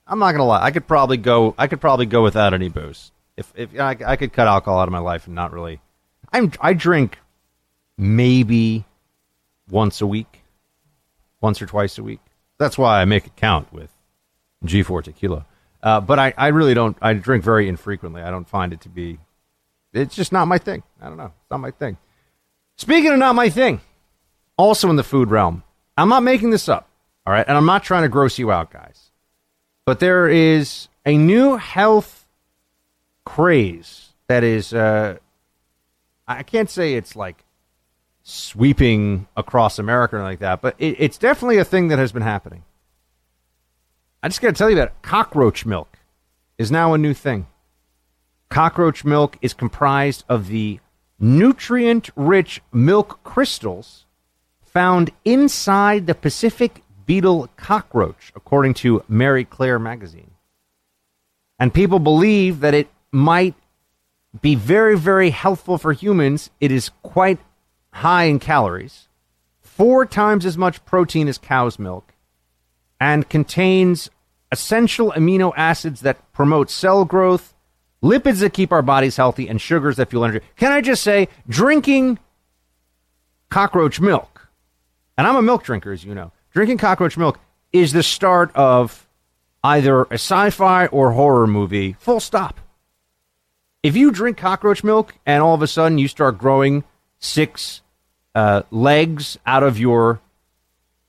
I'm 0.07 0.19
not 0.19 0.31
gonna 0.31 0.45
lie. 0.45 0.63
I 0.63 0.71
could 0.71 0.87
probably 0.87 1.17
go. 1.17 1.55
I 1.57 1.67
could 1.67 1.81
probably 1.81 2.05
go 2.05 2.23
without 2.23 2.53
any 2.53 2.69
booze. 2.69 3.11
If 3.37 3.51
if 3.55 3.79
I, 3.79 3.97
I 4.05 4.15
could 4.15 4.33
cut 4.33 4.47
alcohol 4.47 4.79
out 4.79 4.87
of 4.87 4.91
my 4.91 4.99
life 4.99 5.27
and 5.27 5.35
not 5.35 5.53
really, 5.53 5.79
I'm 6.33 6.51
I 6.59 6.73
drink 6.73 7.19
maybe 7.97 8.85
once 9.69 10.01
a 10.01 10.07
week, 10.07 10.41
once 11.39 11.61
or 11.61 11.65
twice 11.65 11.97
a 11.97 12.03
week. 12.03 12.19
That's 12.57 12.77
why 12.77 13.01
I 13.01 13.05
make 13.05 13.25
it 13.25 13.35
count 13.35 13.71
with 13.71 13.89
G4 14.65 15.03
tequila. 15.03 15.45
Uh, 15.81 15.99
but 15.99 16.19
I, 16.19 16.33
I 16.37 16.47
really 16.49 16.73
don't. 16.73 16.97
I 17.01 17.13
drink 17.13 17.43
very 17.43 17.67
infrequently. 17.67 18.21
I 18.21 18.29
don't 18.29 18.47
find 18.47 18.73
it 18.73 18.81
to 18.81 18.89
be. 18.89 19.19
It's 19.93 20.15
just 20.15 20.31
not 20.31 20.47
my 20.47 20.57
thing. 20.57 20.83
I 21.01 21.07
don't 21.07 21.17
know. 21.17 21.33
It's 21.41 21.49
not 21.49 21.59
my 21.59 21.71
thing. 21.71 21.97
Speaking 22.77 23.11
of 23.11 23.19
not 23.19 23.35
my 23.35 23.49
thing, 23.49 23.81
also 24.57 24.89
in 24.89 24.95
the 24.95 25.03
food 25.03 25.29
realm, 25.29 25.63
I'm 25.97 26.09
not 26.09 26.23
making 26.23 26.51
this 26.51 26.69
up. 26.69 26.87
All 27.25 27.33
right, 27.33 27.45
and 27.47 27.55
I'm 27.57 27.65
not 27.65 27.83
trying 27.83 28.03
to 28.03 28.09
gross 28.09 28.39
you 28.39 28.51
out, 28.51 28.71
guys. 28.71 29.11
But 29.85 29.99
there 29.99 30.27
is 30.27 30.87
a 31.05 31.17
new 31.17 31.57
health 31.57 32.25
craze 33.25 34.09
that 34.27 34.43
is. 34.43 34.73
Uh, 34.73 35.17
I 36.27 36.43
can't 36.43 36.69
say 36.69 36.93
it's 36.93 37.15
like 37.15 37.43
sweeping 38.23 39.27
across 39.35 39.79
America 39.79 40.17
or 40.17 40.23
like 40.23 40.39
that, 40.39 40.61
but 40.61 40.75
it, 40.77 40.95
it's 40.99 41.17
definitely 41.17 41.57
a 41.57 41.65
thing 41.65 41.89
that 41.89 41.99
has 41.99 42.11
been 42.11 42.21
happening. 42.21 42.63
I 44.23 44.27
just 44.29 44.41
got 44.41 44.49
to 44.49 44.53
tell 44.53 44.69
you 44.69 44.75
that 44.77 45.01
cockroach 45.01 45.65
milk 45.65 45.97
is 46.57 46.71
now 46.71 46.93
a 46.93 46.97
new 46.97 47.13
thing. 47.13 47.47
Cockroach 48.49 49.03
milk 49.03 49.37
is 49.41 49.53
comprised 49.53 50.23
of 50.29 50.47
the 50.47 50.79
nutrient 51.19 52.09
rich 52.15 52.61
milk 52.71 53.23
crystals 53.23 54.05
found 54.61 55.09
inside 55.25 56.07
the 56.07 56.15
Pacific 56.15 56.83
beetle 57.05 57.49
cockroach, 57.57 58.31
according 58.35 58.73
to 58.75 59.03
Marie 59.07 59.45
Claire 59.45 59.79
magazine. 59.79 60.31
And 61.59 61.73
people 61.73 61.99
believe 61.99 62.61
that 62.61 62.73
it 62.73 62.89
might 63.11 63.55
be 64.41 64.55
very, 64.55 64.97
very 64.97 65.29
healthful 65.29 65.77
for 65.77 65.93
humans. 65.93 66.49
It 66.59 66.71
is 66.71 66.89
quite 67.03 67.39
high 67.91 68.23
in 68.23 68.39
calories, 68.39 69.07
four 69.59 70.05
times 70.05 70.45
as 70.45 70.57
much 70.57 70.83
protein 70.85 71.27
as 71.27 71.37
cow's 71.37 71.77
milk, 71.77 72.13
and 72.99 73.27
contains 73.29 74.09
essential 74.51 75.11
amino 75.11 75.53
acids 75.55 76.01
that 76.01 76.31
promote 76.33 76.69
cell 76.69 77.05
growth, 77.05 77.53
lipids 78.01 78.39
that 78.39 78.53
keep 78.53 78.71
our 78.71 78.81
bodies 78.81 79.17
healthy, 79.17 79.47
and 79.47 79.61
sugars 79.61 79.97
that 79.97 80.09
fuel 80.09 80.23
energy. 80.23 80.45
Can 80.55 80.71
I 80.71 80.81
just 80.81 81.03
say, 81.03 81.27
drinking 81.47 82.19
cockroach 83.49 83.99
milk, 83.99 84.49
and 85.17 85.27
I'm 85.27 85.35
a 85.35 85.41
milk 85.41 85.63
drinker, 85.63 85.91
as 85.91 86.03
you 86.03 86.15
know, 86.15 86.31
drinking 86.51 86.77
cockroach 86.77 87.17
milk 87.17 87.39
is 87.71 87.93
the 87.93 88.03
start 88.03 88.55
of 88.55 89.07
either 89.63 90.03
a 90.03 90.15
sci 90.15 90.49
fi 90.49 90.87
or 90.87 91.11
horror 91.11 91.47
movie, 91.47 91.93
full 91.99 92.19
stop. 92.19 92.59
If 93.83 93.95
you 93.95 94.11
drink 94.11 94.37
cockroach 94.37 94.83
milk 94.83 95.15
and 95.25 95.41
all 95.41 95.55
of 95.55 95.61
a 95.61 95.67
sudden 95.67 95.97
you 95.97 96.07
start 96.07 96.37
growing 96.37 96.83
six 97.19 97.81
uh, 98.35 98.63
legs 98.71 99.37
out 99.45 99.63
of 99.63 99.79
your 99.79 100.21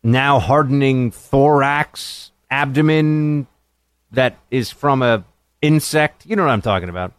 now 0.03 0.39
hardening 0.39 1.11
thorax, 1.11 2.33
abdomen 2.51 3.47
that 4.11 4.37
is 4.51 4.71
from 4.71 5.03
a 5.03 5.25
insect, 5.61 6.27
you 6.27 6.37
know 6.37 6.45
what 6.45 6.51
I'm 6.51 6.63
talking 6.63 6.89
about. 6.89 7.13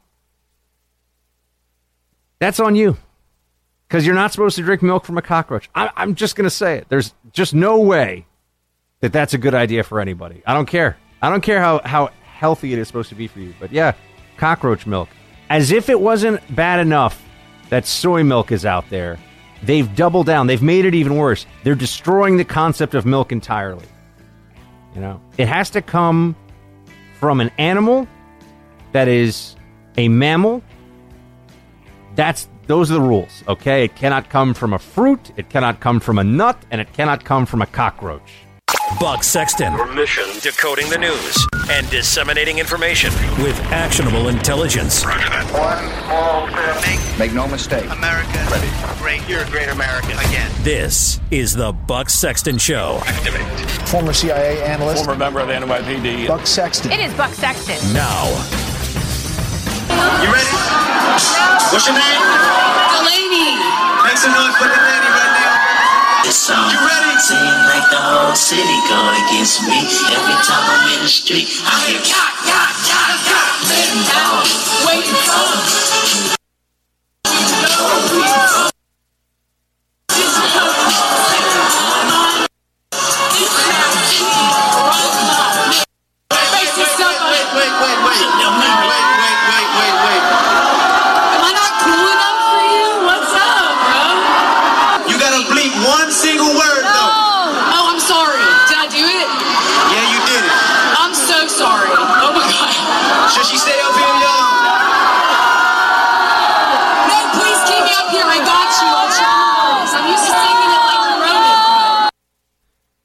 That's 2.39 2.59
on 2.59 2.75
you. 2.75 2.97
Because 3.93 4.07
you're 4.07 4.15
not 4.15 4.31
supposed 4.31 4.55
to 4.55 4.63
drink 4.63 4.81
milk 4.81 5.05
from 5.05 5.19
a 5.19 5.21
cockroach. 5.21 5.69
I, 5.75 5.91
I'm 5.95 6.15
just 6.15 6.35
going 6.35 6.45
to 6.45 6.49
say 6.49 6.77
it. 6.77 6.87
There's 6.89 7.13
just 7.31 7.53
no 7.53 7.77
way 7.77 8.25
that 9.01 9.13
that's 9.13 9.35
a 9.35 9.37
good 9.37 9.53
idea 9.53 9.83
for 9.83 10.01
anybody. 10.01 10.41
I 10.47 10.55
don't 10.55 10.65
care. 10.65 10.97
I 11.21 11.29
don't 11.29 11.41
care 11.41 11.61
how, 11.61 11.79
how 11.85 12.09
healthy 12.23 12.73
it 12.73 12.79
is 12.79 12.87
supposed 12.87 13.09
to 13.09 13.15
be 13.15 13.27
for 13.27 13.39
you. 13.39 13.53
But 13.59 13.71
yeah, 13.71 13.93
cockroach 14.37 14.87
milk. 14.87 15.09
As 15.51 15.71
if 15.71 15.89
it 15.89 15.99
wasn't 15.99 16.41
bad 16.55 16.79
enough 16.79 17.21
that 17.69 17.85
soy 17.85 18.23
milk 18.23 18.51
is 18.51 18.65
out 18.65 18.89
there, 18.89 19.19
they've 19.61 19.95
doubled 19.95 20.25
down. 20.25 20.47
They've 20.47 20.59
made 20.59 20.85
it 20.85 20.95
even 20.95 21.15
worse. 21.15 21.45
They're 21.63 21.75
destroying 21.75 22.37
the 22.37 22.45
concept 22.45 22.95
of 22.95 23.05
milk 23.05 23.31
entirely. 23.31 23.85
You 24.95 25.01
know, 25.01 25.21
it 25.37 25.47
has 25.47 25.69
to 25.69 25.83
come 25.83 26.35
from 27.19 27.41
an 27.41 27.51
animal 27.59 28.07
that 28.91 29.07
is 29.07 29.55
a 29.97 30.07
mammal. 30.07 30.63
That's 32.15 32.47
those 32.67 32.91
are 32.91 32.95
the 32.95 33.01
rules, 33.01 33.43
okay? 33.47 33.83
It 33.83 33.95
cannot 33.95 34.29
come 34.29 34.53
from 34.53 34.73
a 34.73 34.79
fruit, 34.79 35.31
it 35.37 35.49
cannot 35.49 35.79
come 35.79 35.99
from 35.99 36.17
a 36.19 36.23
nut, 36.23 36.57
and 36.71 36.79
it 36.79 36.91
cannot 36.93 37.23
come 37.23 37.45
from 37.45 37.61
a 37.61 37.65
cockroach. 37.65 38.43
Buck 38.99 39.23
Sexton. 39.23 39.73
Your 39.73 39.91
mission 39.93 40.25
decoding 40.41 40.89
the 40.89 40.97
news 40.97 41.47
and 41.69 41.89
disseminating 41.89 42.59
information 42.59 43.11
with 43.41 43.59
actionable 43.71 44.27
intelligence. 44.27 45.03
One 45.03 45.13
small 46.05 46.47
step. 46.49 46.81
Make, 46.85 47.19
Make 47.19 47.33
no 47.33 47.47
mistake. 47.47 47.85
America 47.89 48.45
ready. 48.51 48.67
Great. 48.99 49.27
You're 49.27 49.41
a 49.41 49.49
great 49.49 49.69
American 49.69 50.11
again. 50.19 50.51
This 50.63 51.19
is 51.31 51.53
the 51.53 51.71
Buck 51.71 52.09
Sexton 52.09 52.57
Show. 52.57 52.99
Former 53.85 54.13
CIA 54.13 54.61
analyst. 54.63 55.05
Former 55.05 55.17
member 55.17 55.39
of 55.39 55.47
the 55.47 55.53
NYPD. 55.53 56.27
Buck 56.27 56.45
Sexton. 56.45 56.91
It 56.91 56.99
is 56.99 57.13
Buck 57.15 57.31
Sexton. 57.31 57.93
Now, 57.93 58.25
You 60.23 60.29
ready? 60.31 60.53
What's 61.71 61.85
your 61.85 61.97
name? 61.97 62.21
Delaney. 62.93 63.57
Make 64.05 64.17
some 64.17 64.33
noise 64.33 64.55
for 64.57 64.67
Delaney 64.69 65.09
right 65.09 65.33
now. 65.37 65.53
This 66.23 66.37
song 66.37 66.69
You 66.71 66.79
ready? 66.81 67.13
seem 67.19 67.39
like 67.69 67.87
the 67.89 68.01
whole 68.01 68.35
city 68.35 68.77
going 68.89 69.15
against 69.27 69.63
me. 69.69 69.79
Every 70.11 70.37
time 70.43 70.65
I'm 70.65 70.97
in 70.97 71.01
the 71.03 71.07
street, 71.11 71.47
I 71.63 71.75
hear 71.87 72.01
ya, 72.01 72.23
ya, 72.49 72.61
ya, 72.89 73.01
ya. 73.29 73.39
Letting 73.69 74.03
down, 74.11 74.43
waiting 74.87 75.21
for. 75.29 76.33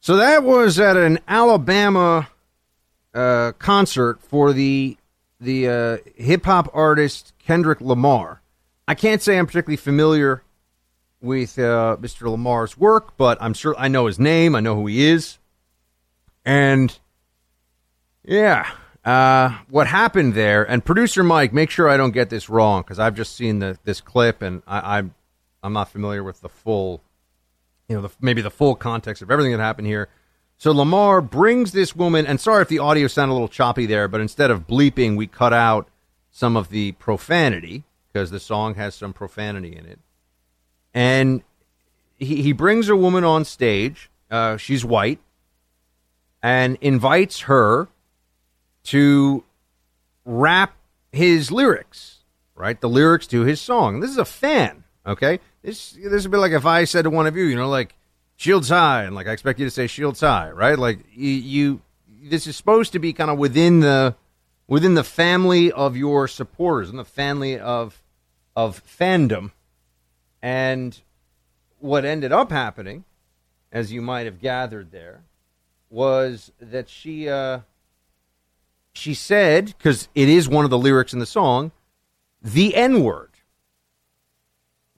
So 0.09 0.17
that 0.17 0.43
was 0.43 0.81
at 0.81 0.97
an 0.97 1.19
Alabama 1.29 2.31
uh, 3.13 3.53
concert 3.59 4.23
for 4.23 4.55
the 4.55 4.97
the 5.39 5.69
uh, 5.69 5.97
hip 6.17 6.47
hop 6.47 6.71
artist 6.73 7.35
Kendrick 7.39 7.83
Lamar. 7.83 8.41
I 8.89 8.95
can't 8.95 9.21
say 9.21 9.39
I'm 9.39 9.45
particularly 9.45 9.77
familiar 9.77 10.45
with 11.21 11.59
uh, 11.59 11.99
Mr. 12.01 12.31
Lamar's 12.31 12.79
work, 12.79 13.19
but 13.19 13.37
I'm 13.43 13.53
sure 13.53 13.75
I 13.77 13.89
know 13.89 14.07
his 14.07 14.19
name. 14.19 14.55
I 14.55 14.61
know 14.61 14.77
who 14.77 14.87
he 14.87 15.07
is, 15.07 15.37
and 16.43 16.99
yeah, 18.25 18.67
uh, 19.05 19.59
what 19.69 19.89
happened 19.89 20.33
there? 20.33 20.65
And 20.65 20.83
producer 20.83 21.23
Mike, 21.23 21.53
make 21.53 21.69
sure 21.69 21.87
I 21.87 21.99
don't 21.99 22.13
get 22.13 22.31
this 22.31 22.49
wrong 22.49 22.81
because 22.81 22.99
I've 22.99 23.15
just 23.15 23.37
seen 23.37 23.59
the, 23.59 23.77
this 23.85 24.01
clip 24.01 24.41
and 24.41 24.63
I, 24.67 24.97
I'm 24.97 25.15
I'm 25.63 25.75
not 25.75 25.91
familiar 25.91 26.25
with 26.25 26.41
the 26.41 26.49
full, 26.49 27.03
you 27.89 27.97
know, 27.97 28.03
the, 28.03 28.11
maybe 28.21 28.43
the 28.43 28.51
full 28.51 28.75
context 28.75 29.23
of 29.23 29.31
everything 29.31 29.53
that 29.53 29.61
happened 29.61 29.87
here. 29.87 30.09
So 30.59 30.73
Lamar 30.73 31.21
brings 31.21 31.73
this 31.73 31.95
woman, 31.95 32.27
and 32.27 32.41
sorry 32.41 32.63
if 32.63 32.69
the 32.69 32.81
audio 32.81 33.07
sounded 33.07 33.33
a 33.33 33.35
little 33.35 33.49
choppy 33.49 33.87
there, 33.87 34.09
but 34.09 34.21
instead 34.21 34.51
of 34.51 34.67
bleeping, 34.67 35.17
we 35.17 35.27
cut 35.27 35.53
out 35.53 35.89
some 36.31 36.57
of 36.57 36.71
the 36.71 36.93
profanity 36.93 37.85
because 38.13 38.31
the 38.31 38.41
song 38.41 38.75
has 38.75 38.95
some 38.95 39.13
profanity 39.13 39.75
in 39.77 39.87
it. 39.87 40.01
And 40.93 41.43
he, 42.17 42.43
he 42.43 42.53
brings 42.53 42.89
a 42.89 42.97
woman 42.97 43.25
on 43.25 43.45
stage. 43.45 44.11
Uh, 44.31 44.57
she's 44.57 44.85
white, 44.85 45.21
and 46.43 46.77
invites 46.81 47.41
her 47.41 47.89
to 48.85 49.45
rap 50.25 50.75
his 51.13 51.51
lyrics, 51.51 52.19
right? 52.55 52.81
The 52.81 52.89
lyrics 52.89 53.27
to 53.29 53.43
his 53.43 53.61
song. 53.61 54.01
This 54.01 54.11
is 54.11 54.19
a 54.19 54.25
fan, 54.25 54.85
okay? 55.07 55.41
This 55.63 55.93
this 55.93 56.23
would 56.25 56.33
be 56.33 56.39
like 56.39 56.53
if 56.53 56.67
I 56.67 56.85
said 56.85 57.03
to 57.03 57.11
one 57.11 57.27
of 57.27 57.37
you, 57.37 57.45
you 57.45 57.57
know, 57.57 57.69
like 57.69 57.95
shields 58.37 58.69
high, 58.69 59.05
and 59.05 59.15
like 59.15 59.27
I 59.27 59.33
expect 59.33 59.59
you 59.59 59.67
to 59.67 59.71
say 59.71 59.87
shields 59.87 60.21
high, 60.21 60.51
right? 60.51 60.79
Like 60.79 61.01
you, 61.13 61.31
you 61.31 61.81
this 62.23 62.47
is 62.47 62.57
supposed 62.57 62.93
to 62.93 62.99
be 62.99 63.13
kind 63.13 63.31
of 63.31 63.39
within 63.39 63.81
the 63.81 64.15
within 64.67 64.95
the 64.95 65.05
family 65.05 65.73
of 65.73 65.97
your 65.97 66.29
supporters 66.29 66.91
and 66.91 66.99
the 66.99 67.05
family 67.05 67.59
of 67.59 68.03
of 68.55 68.83
fandom. 68.87 69.51
And 70.41 71.01
what 71.79 72.05
ended 72.05 72.33
up 72.33 72.53
happening, 72.53 73.05
as 73.73 73.93
you 73.93 74.01
might 74.01 74.27
have 74.27 74.41
gathered 74.41 74.93
there, 74.93 75.23
was 75.91 76.53
that 76.61 76.89
she 76.89 77.29
uh, 77.29 77.61
she 78.93 79.15
said 79.15 79.75
because 79.79 80.09
it 80.15 80.29
is 80.29 80.49
one 80.49 80.65
of 80.65 80.71
the 80.71 80.79
lyrics 80.79 81.13
in 81.13 81.19
the 81.19 81.27
song, 81.27 81.73
the 82.43 82.75
N 82.77 83.03
word. 83.03 83.28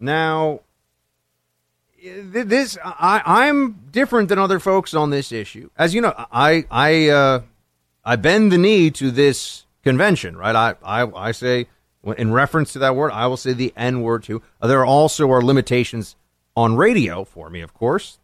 Now, 0.01 0.61
this 2.03 2.79
I, 2.83 3.23
I'm 3.25 3.73
different 3.93 4.31
than 4.31 4.39
other 4.39 4.59
folks 4.59 4.95
on 4.95 5.11
this 5.11 5.31
issue. 5.31 5.71
As 5.77 5.95
you 5.95 6.01
know, 6.01 6.15
I 6.17 6.65
I 6.71 7.09
uh, 7.11 7.41
I 8.05 8.17
bend 8.17 8.51
the 8.51 8.59
knee 8.59 8.91
to 8.93 9.11
this 9.11 9.67
convention, 9.85 10.37
right? 10.37 10.57
I 10.57 10.75
I, 10.83 11.29
I 11.29 11.33
say 11.33 11.67
in 12.17 12.33
reference 12.33 12.73
to 12.73 12.79
that 12.81 12.97
word, 12.97 13.13
I 13.13 13.27
will 13.27 13.37
say 13.37 13.53
the 13.53 13.73
N 13.77 14.01
word 14.01 14.23
too. 14.23 14.43
There 14.63 14.85
also 14.85 15.31
are 15.31 15.43
limitations 15.43 16.17
on 16.57 16.77
radio 16.77 17.25
for 17.25 17.51
me, 17.51 17.61
of 17.61 17.75
course, 17.75 18.19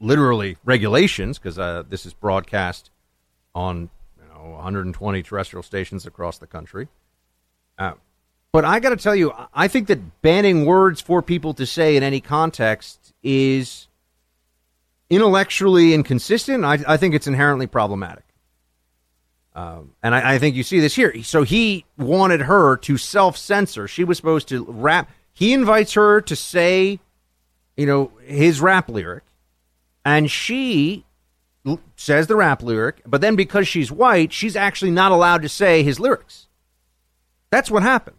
literally 0.00 0.56
regulations 0.64 1.38
because 1.38 1.58
uh, 1.58 1.82
this 1.88 2.06
is 2.06 2.12
broadcast 2.12 2.90
on 3.54 3.90
you 4.20 4.28
know 4.28 4.50
120 4.52 5.22
terrestrial 5.22 5.62
stations 5.62 6.06
across 6.06 6.38
the 6.38 6.46
country. 6.46 6.88
Uh, 7.78 7.94
but 8.52 8.66
I 8.66 8.80
got 8.80 8.90
to 8.90 8.96
tell 8.96 9.16
you, 9.16 9.32
I 9.54 9.66
think 9.66 9.88
that 9.88 10.20
banning 10.20 10.66
words 10.66 11.00
for 11.00 11.22
people 11.22 11.54
to 11.54 11.64
say 11.64 11.96
in 11.96 12.02
any 12.02 12.20
context 12.20 13.14
is 13.22 13.88
intellectually 15.08 15.94
inconsistent. 15.94 16.64
I, 16.64 16.78
I 16.86 16.96
think 16.98 17.14
it's 17.14 17.26
inherently 17.26 17.66
problematic. 17.66 18.24
Um, 19.54 19.92
and 20.02 20.14
I, 20.14 20.34
I, 20.34 20.38
think 20.38 20.54
you 20.56 20.62
see 20.62 20.80
this 20.80 20.94
here. 20.94 21.22
So 21.22 21.42
he 21.42 21.84
wanted 21.98 22.42
her 22.42 22.76
to 22.78 22.96
self 22.96 23.36
censor. 23.36 23.86
She 23.86 24.04
was 24.04 24.16
supposed 24.16 24.48
to 24.48 24.64
rap. 24.64 25.10
He 25.34 25.52
invites 25.52 25.92
her 25.92 26.22
to 26.22 26.34
say, 26.34 27.00
you 27.76 27.84
know, 27.84 28.12
his 28.24 28.62
rap 28.62 28.88
lyric, 28.88 29.24
and 30.06 30.30
she 30.30 31.04
l- 31.66 31.80
says 31.96 32.28
the 32.28 32.36
rap 32.36 32.62
lyric. 32.62 33.02
But 33.06 33.20
then 33.20 33.36
because 33.36 33.68
she's 33.68 33.92
white, 33.92 34.32
she's 34.32 34.56
actually 34.56 34.90
not 34.90 35.12
allowed 35.12 35.42
to 35.42 35.50
say 35.50 35.82
his 35.82 36.00
lyrics. 36.00 36.48
That's 37.50 37.70
what 37.70 37.82
happened. 37.82 38.16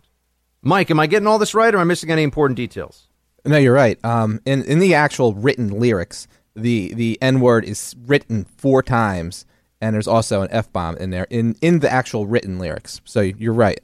Mike, 0.64 0.90
am 0.90 1.00
I 1.00 1.08
getting 1.08 1.28
all 1.28 1.38
this 1.38 1.54
right, 1.54 1.74
or 1.74 1.78
am 1.78 1.82
I 1.82 1.84
missing 1.84 2.10
any 2.10 2.24
important 2.24 2.56
details? 2.56 3.08
No, 3.46 3.58
you're 3.58 3.74
right. 3.74 4.04
Um, 4.06 4.40
in 4.46 4.64
in 4.64 4.80
the 4.80 4.94
actual 4.94 5.34
written 5.34 5.68
lyrics, 5.68 6.28
the 6.56 6.94
the 6.94 7.18
N 7.22 7.42
word 7.42 7.66
is 7.66 7.96
written 8.06 8.46
four 8.58 8.82
times, 8.82 9.46
and 9.82 9.94
there's 9.94 10.08
also 10.08 10.42
an 10.42 10.48
F 10.52 10.72
bomb 10.72 10.96
in 10.98 11.10
there 11.10 11.28
in 11.30 11.58
in 11.62 11.80
the 11.80 11.92
actual 11.92 12.26
written 12.26 12.58
lyrics. 12.58 13.02
So 13.04 13.20
you're 13.20 13.54
right. 13.54 13.82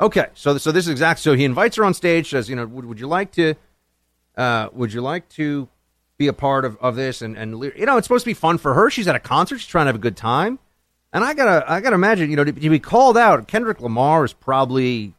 Okay, 0.00 0.28
so 0.34 0.56
so 0.56 0.72
this 0.72 0.86
is 0.86 0.90
exact. 0.90 1.20
So 1.20 1.34
he 1.34 1.44
invites 1.44 1.76
her 1.76 1.84
on 1.84 1.92
stage, 1.92 2.30
says, 2.30 2.48
you 2.48 2.56
know, 2.56 2.66
would, 2.66 2.86
would 2.86 3.00
you 3.00 3.06
like 3.06 3.32
to, 3.32 3.54
uh, 4.36 4.68
would 4.72 4.94
you 4.94 5.02
like 5.02 5.28
to 5.30 5.68
be 6.16 6.28
a 6.28 6.32
part 6.32 6.64
of, 6.64 6.78
of 6.78 6.96
this? 6.96 7.20
And 7.20 7.36
and 7.36 7.62
you 7.76 7.84
know, 7.84 7.98
it's 7.98 8.06
supposed 8.06 8.24
to 8.24 8.30
be 8.30 8.34
fun 8.34 8.56
for 8.56 8.72
her. 8.72 8.88
She's 8.88 9.08
at 9.08 9.14
a 9.14 9.20
concert. 9.20 9.58
She's 9.58 9.68
trying 9.68 9.84
to 9.84 9.88
have 9.88 9.96
a 9.96 9.98
good 9.98 10.16
time. 10.16 10.58
And 11.12 11.24
I 11.24 11.34
gotta 11.34 11.70
I 11.70 11.80
gotta 11.80 11.94
imagine, 11.94 12.30
you 12.30 12.36
know, 12.36 12.44
to, 12.44 12.52
to 12.52 12.70
be 12.70 12.78
called 12.78 13.18
out. 13.18 13.46
Kendrick 13.46 13.80
Lamar 13.80 14.24
is 14.24 14.32
probably 14.32 15.12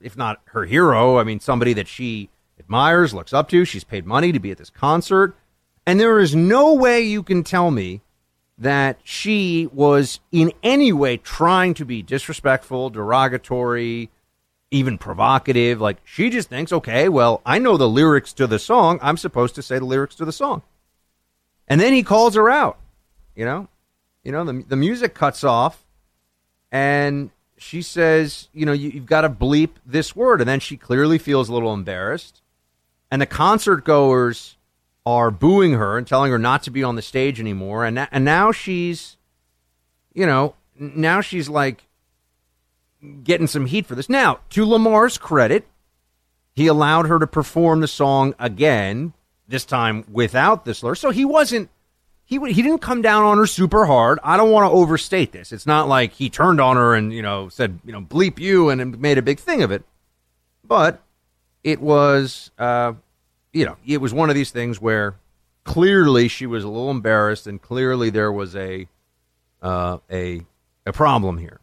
if 0.00 0.16
not 0.16 0.40
her 0.46 0.64
hero, 0.64 1.18
I 1.18 1.24
mean, 1.24 1.40
somebody 1.40 1.72
that 1.74 1.88
she 1.88 2.30
admires, 2.58 3.12
looks 3.12 3.32
up 3.32 3.48
to. 3.50 3.64
She's 3.64 3.84
paid 3.84 4.06
money 4.06 4.32
to 4.32 4.38
be 4.38 4.50
at 4.50 4.58
this 4.58 4.70
concert. 4.70 5.34
And 5.86 5.98
there 5.98 6.20
is 6.20 6.34
no 6.34 6.74
way 6.74 7.00
you 7.00 7.22
can 7.22 7.42
tell 7.42 7.70
me 7.70 8.00
that 8.58 9.00
she 9.02 9.68
was 9.72 10.20
in 10.30 10.52
any 10.62 10.92
way 10.92 11.16
trying 11.16 11.74
to 11.74 11.84
be 11.84 12.02
disrespectful, 12.02 12.90
derogatory, 12.90 14.10
even 14.70 14.98
provocative. 14.98 15.80
Like, 15.80 15.96
she 16.04 16.30
just 16.30 16.48
thinks, 16.48 16.72
okay, 16.72 17.08
well, 17.08 17.40
I 17.44 17.58
know 17.58 17.76
the 17.76 17.88
lyrics 17.88 18.32
to 18.34 18.46
the 18.46 18.58
song. 18.58 18.98
I'm 19.02 19.16
supposed 19.16 19.54
to 19.54 19.62
say 19.62 19.78
the 19.78 19.84
lyrics 19.86 20.14
to 20.16 20.24
the 20.24 20.32
song. 20.32 20.62
And 21.66 21.80
then 21.80 21.92
he 21.92 22.02
calls 22.02 22.34
her 22.34 22.50
out, 22.50 22.78
you 23.34 23.44
know? 23.44 23.68
You 24.22 24.32
know, 24.32 24.44
the, 24.44 24.64
the 24.68 24.76
music 24.76 25.14
cuts 25.14 25.42
off, 25.42 25.82
and 26.70 27.30
she 27.60 27.82
says, 27.82 28.48
you 28.54 28.64
know, 28.64 28.72
you, 28.72 28.90
have 28.92 29.06
got 29.06 29.20
to 29.20 29.28
bleep 29.28 29.70
this 29.84 30.16
word. 30.16 30.40
And 30.40 30.48
then 30.48 30.60
she 30.60 30.78
clearly 30.78 31.18
feels 31.18 31.48
a 31.48 31.52
little 31.52 31.74
embarrassed. 31.74 32.40
And 33.10 33.20
the 33.20 33.26
concert 33.26 33.84
goers 33.84 34.56
are 35.04 35.30
booing 35.30 35.72
her 35.72 35.98
and 35.98 36.06
telling 36.06 36.32
her 36.32 36.38
not 36.38 36.62
to 36.62 36.70
be 36.70 36.82
on 36.82 36.96
the 36.96 37.02
stage 37.02 37.38
anymore. 37.38 37.84
And, 37.84 38.08
and 38.10 38.24
now 38.24 38.50
she's, 38.50 39.18
you 40.14 40.24
know, 40.24 40.54
now 40.74 41.20
she's 41.20 41.50
like 41.50 41.86
getting 43.22 43.46
some 43.46 43.66
heat 43.66 43.84
for 43.84 43.94
this. 43.94 44.08
Now, 44.08 44.40
to 44.50 44.64
Lamar's 44.64 45.18
credit, 45.18 45.66
he 46.54 46.66
allowed 46.66 47.08
her 47.08 47.18
to 47.18 47.26
perform 47.26 47.80
the 47.80 47.88
song 47.88 48.34
again, 48.38 49.12
this 49.46 49.66
time 49.66 50.04
without 50.10 50.64
the 50.64 50.72
slur. 50.72 50.94
So 50.94 51.10
he 51.10 51.26
wasn't 51.26 51.68
he 52.30 52.38
he 52.52 52.62
didn't 52.62 52.78
come 52.78 53.02
down 53.02 53.24
on 53.24 53.38
her 53.38 53.46
super 53.46 53.86
hard. 53.86 54.20
I 54.22 54.36
don't 54.36 54.52
want 54.52 54.70
to 54.70 54.70
overstate 54.70 55.32
this. 55.32 55.50
It's 55.50 55.66
not 55.66 55.88
like 55.88 56.12
he 56.12 56.30
turned 56.30 56.60
on 56.60 56.76
her 56.76 56.94
and 56.94 57.12
you 57.12 57.22
know 57.22 57.48
said 57.48 57.80
you 57.84 57.92
know 57.92 58.00
bleep 58.00 58.38
you 58.38 58.68
and 58.68 59.00
made 59.00 59.18
a 59.18 59.22
big 59.22 59.40
thing 59.40 59.64
of 59.64 59.72
it. 59.72 59.82
But 60.64 61.02
it 61.64 61.80
was 61.80 62.52
uh, 62.56 62.92
you 63.52 63.64
know 63.64 63.76
it 63.84 64.00
was 64.00 64.14
one 64.14 64.28
of 64.28 64.36
these 64.36 64.52
things 64.52 64.80
where 64.80 65.16
clearly 65.64 66.28
she 66.28 66.46
was 66.46 66.62
a 66.62 66.68
little 66.68 66.92
embarrassed 66.92 67.48
and 67.48 67.60
clearly 67.60 68.10
there 68.10 68.30
was 68.30 68.54
a 68.54 68.86
uh, 69.60 69.98
a 70.08 70.42
a 70.86 70.92
problem 70.92 71.38
here. 71.38 71.58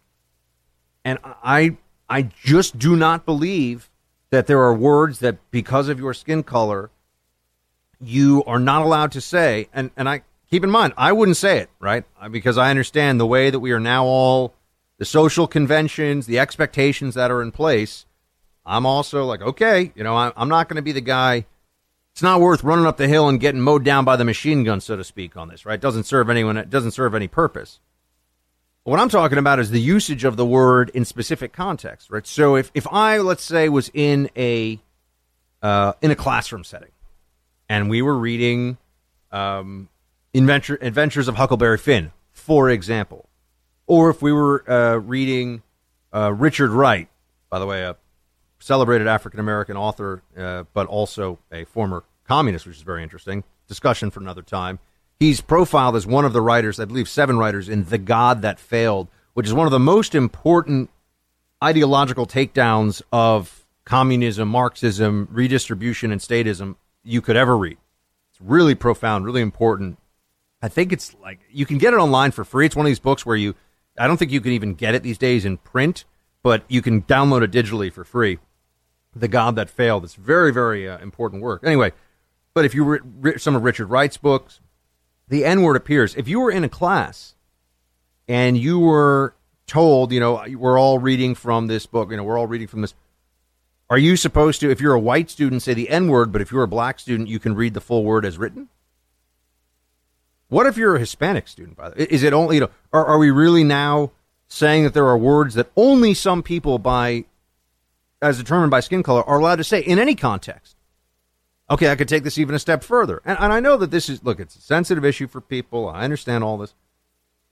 And 1.06 1.18
I 1.23 1.77
I 2.10 2.23
just 2.23 2.77
do 2.77 2.98
not 2.98 3.26
believe 3.26 3.89
that 4.31 4.48
there 4.48 4.60
are 4.60 4.73
words 4.73 5.19
that 5.19 5.38
because 5.49 5.88
of 5.88 5.98
your 5.98 6.14
skin 6.14 6.44
color 6.44 6.89
you 8.02 8.44
are 8.45 8.60
not 8.60 8.81
allowed 8.81 9.14
to 9.14 9.22
say 9.22 9.69
and 9.73 9.91
and 9.95 10.10
I 10.10 10.23
keep 10.49 10.64
in 10.64 10.72
mind, 10.72 10.94
I 10.98 11.11
wouldn't 11.11 11.38
say 11.38 11.60
it, 11.60 11.69
right? 11.80 12.03
Because 12.32 12.57
I 12.57 12.69
understand 12.69 13.19
the 13.19 13.26
way 13.26 13.49
that 13.49 13.60
we 13.60 13.72
are 13.72 13.80
now 13.80 14.06
all, 14.06 14.53
the 14.98 15.06
social 15.06 15.48
conventions, 15.48 16.26
the 16.26 16.40
expectations 16.40 17.15
that 17.15 17.32
are 17.32 17.41
in 17.41 17.52
place. 17.52 18.06
I'm 18.65 18.86
also 18.86 19.26
like, 19.26 19.41
okay, 19.41 19.91
you 19.95 20.03
know, 20.03 20.15
I'm 20.15 20.49
not 20.49 20.68
going 20.68 20.76
to 20.76 20.82
be 20.82 20.91
the 20.91 21.02
guy. 21.02 21.45
It's 22.14 22.22
not 22.24 22.41
worth 22.41 22.64
running 22.64 22.86
up 22.86 22.98
the 22.98 23.07
hill 23.07 23.30
and 23.30 23.40
getting 23.40 23.61
mowed 23.61 23.86
down 23.86 24.03
by 24.03 24.15
the 24.15 24.26
machine 24.26 24.64
gun, 24.64 24.82
so 24.82 24.95
to 24.98 25.03
speak, 25.03 25.38
on 25.38 25.49
this, 25.49 25.65
right? 25.65 25.76
It 25.76 25.82
doesn't 25.82 26.06
serve 26.06 26.30
anyone. 26.30 26.57
It 26.57 26.69
doesn't 26.69 26.91
serve 26.91 27.14
any 27.14 27.28
purpose. 27.28 27.80
What 28.84 28.99
I'm 28.99 29.10
talking 29.10 29.38
about 29.38 29.60
is 29.60 29.69
the 29.69 29.82
usage 29.82 30.24
of 30.24 30.38
the 30.38 30.45
word 30.45 30.91
in 30.94 31.06
specific 31.06 31.53
context, 31.53 32.10
right? 32.10 32.26
So 32.26 32.56
if, 32.56 32.72
if 32.74 32.88
I, 32.88 33.18
let's 33.18 33.44
say, 33.44 33.69
was 33.69 33.91
in 33.94 34.30
a 34.36 34.80
uh, 35.61 35.94
in 36.02 36.11
a 36.11 36.15
classroom 36.15 36.64
setting, 36.64 36.91
and 37.68 37.90
we 37.90 38.02
were 38.02 38.18
reading 38.18 38.78
um, 39.32 39.90
Adventure, 40.38 40.77
Adventures 40.81 41.27
of 41.27 41.35
Huckleberry 41.35 41.77
Finn, 41.77 42.11
for 42.31 42.69
example. 42.69 43.30
Or 43.85 44.09
if 44.09 44.22
we 44.22 44.31
were 44.31 44.69
uh, 44.69 44.97
reading 44.97 45.64
uh, 46.14 46.34
Richard 46.34 46.72
Wright, 46.72 47.07
by 47.49 47.59
the 47.59 47.65
way, 47.65 47.84
a 47.84 47.95
celebrated 48.59 49.07
African 49.07 49.39
American 49.39 49.77
author, 49.77 50.22
uh, 50.38 50.64
but 50.73 50.88
also 50.88 51.39
a 51.51 51.64
former 51.65 52.03
communist, 52.27 52.65
which 52.65 52.77
is 52.77 52.81
very 52.81 53.03
interesting. 53.03 53.43
Discussion 53.68 54.09
for 54.11 54.19
another 54.19 54.41
time. 54.41 54.80
He's 55.19 55.41
profiled 55.41 55.95
as 55.95 56.05
one 56.05 56.26
of 56.26 56.34
the 56.34 56.41
writers, 56.41 56.80
I 56.80 56.85
believe 56.85 57.09
seven 57.09 57.38
writers, 57.38 57.69
in 57.69 57.85
The 57.85 57.97
God 57.97 58.41
That 58.41 58.59
Failed, 58.59 59.07
which 59.34 59.47
is 59.47 59.53
one 59.53 59.65
of 59.65 59.72
the 59.72 59.80
most 59.80 60.14
important 60.14 60.89
ideological 61.64 62.27
takedowns 62.27 63.01
of 63.11 63.65
communism, 63.85 64.49
Marxism, 64.49 65.27
redistribution, 65.31 66.11
and 66.11 66.22
statism 66.22 66.76
you 67.03 67.22
could 67.22 67.35
ever 67.35 67.57
read. 67.57 67.77
It's 68.31 68.41
really 68.41 68.76
profound, 68.76 69.26
really 69.26 69.41
important. 69.41 69.97
I 70.61 70.69
think 70.69 70.91
it's 70.91 71.13
like 71.21 71.39
you 71.51 71.65
can 71.65 71.77
get 71.77 71.93
it 71.93 71.97
online 71.97 72.31
for 72.31 72.43
free. 72.43 72.65
It's 72.65 72.75
one 72.75 72.85
of 72.85 72.89
these 72.89 72.99
books 72.99 73.25
where 73.25 73.35
you, 73.35 73.55
I 73.97 74.07
don't 74.07 74.17
think 74.17 74.31
you 74.31 74.41
can 74.41 74.51
even 74.51 74.73
get 74.73 74.95
it 74.95 75.03
these 75.03 75.17
days 75.17 75.45
in 75.45 75.57
print, 75.57 76.05
but 76.43 76.63
you 76.67 76.81
can 76.81 77.03
download 77.03 77.43
it 77.43 77.51
digitally 77.51 77.91
for 77.91 78.03
free. 78.03 78.39
The 79.15 79.27
God 79.27 79.55
That 79.55 79.69
Failed. 79.69 80.03
It's 80.03 80.15
very, 80.15 80.51
very 80.51 80.88
uh, 80.88 80.97
important 80.99 81.41
work. 81.41 81.63
Anyway, 81.63 81.91
but 82.53 82.65
if 82.65 82.73
you 82.73 82.84
read 82.84 83.41
some 83.41 83.55
of 83.55 83.63
Richard 83.63 83.88
Wright's 83.88 84.17
books, 84.17 84.59
the 85.27 85.45
N 85.45 85.61
word 85.61 85.75
appears. 85.75 86.15
If 86.15 86.27
you 86.27 86.39
were 86.39 86.51
in 86.51 86.63
a 86.63 86.69
class 86.69 87.35
and 88.27 88.57
you 88.57 88.79
were 88.79 89.35
told, 89.67 90.11
you 90.11 90.19
know, 90.19 90.43
we're 90.55 90.79
all 90.79 90.99
reading 90.99 91.35
from 91.35 91.67
this 91.67 91.85
book, 91.85 92.09
you 92.09 92.17
know, 92.17 92.23
we're 92.23 92.38
all 92.38 92.47
reading 92.47 92.67
from 92.67 92.81
this. 92.81 92.93
Are 93.89 93.97
you 93.97 94.15
supposed 94.15 94.59
to, 94.61 94.69
if 94.69 94.81
you're 94.81 94.93
a 94.93 94.99
white 94.99 95.29
student, 95.29 95.61
say 95.61 95.73
the 95.73 95.89
N 95.89 96.07
word, 96.07 96.31
but 96.31 96.41
if 96.41 96.51
you're 96.51 96.63
a 96.63 96.67
black 96.67 96.99
student, 96.99 97.29
you 97.29 97.39
can 97.39 97.55
read 97.55 97.73
the 97.73 97.81
full 97.81 98.03
word 98.03 98.25
as 98.25 98.38
written? 98.38 98.69
What 100.49 100.65
if 100.65 100.78
you're 100.78 100.95
a 100.95 100.99
Hispanic 100.99 101.48
student, 101.48 101.76
by 101.76 101.90
the 101.90 101.95
way? 101.98 102.07
Is 102.10 102.24
it 102.24 102.34
only, 102.34 102.56
you 102.56 102.61
know, 102.61 102.69
are, 102.94 103.06
are 103.06 103.18
we 103.18 103.32
really 103.32 103.64
now 103.64 104.11
saying 104.48 104.84
that 104.84 104.94
there 104.94 105.07
are 105.07 105.18
words 105.18 105.56
that 105.56 105.69
only 105.76 106.14
some 106.14 106.41
people 106.41 106.80
by, 106.80 107.26
as 108.22 108.38
determined 108.38 108.72
by 108.72 108.80
skin 108.80 109.03
color, 109.03 109.24
are 109.24 109.40
allowed 109.40 109.57
to 109.57 109.64
say 109.64 109.82
in 109.82 109.99
any 109.99 110.15
context? 110.15 110.78
Okay, 111.69 111.91
I 111.91 111.95
could 111.95 112.07
take 112.07 112.24
this 112.24 112.38
even 112.38 112.56
a 112.56 112.60
step 112.60 112.82
further. 112.82 113.22
And, 113.26 113.38
and 113.40 113.52
I 113.52 113.60
know 113.60 113.76
that 113.76 113.91
this 113.91 114.07
is, 114.07 114.24
look, 114.24 114.40
it's 114.40 114.56
a 114.56 114.61
sensitive 114.61 115.03
issue 115.03 115.28
for 115.28 115.41
people. 115.41 115.90
I 115.90 116.03
understand 116.03 116.44
all 116.44 116.57
this. 116.57 116.74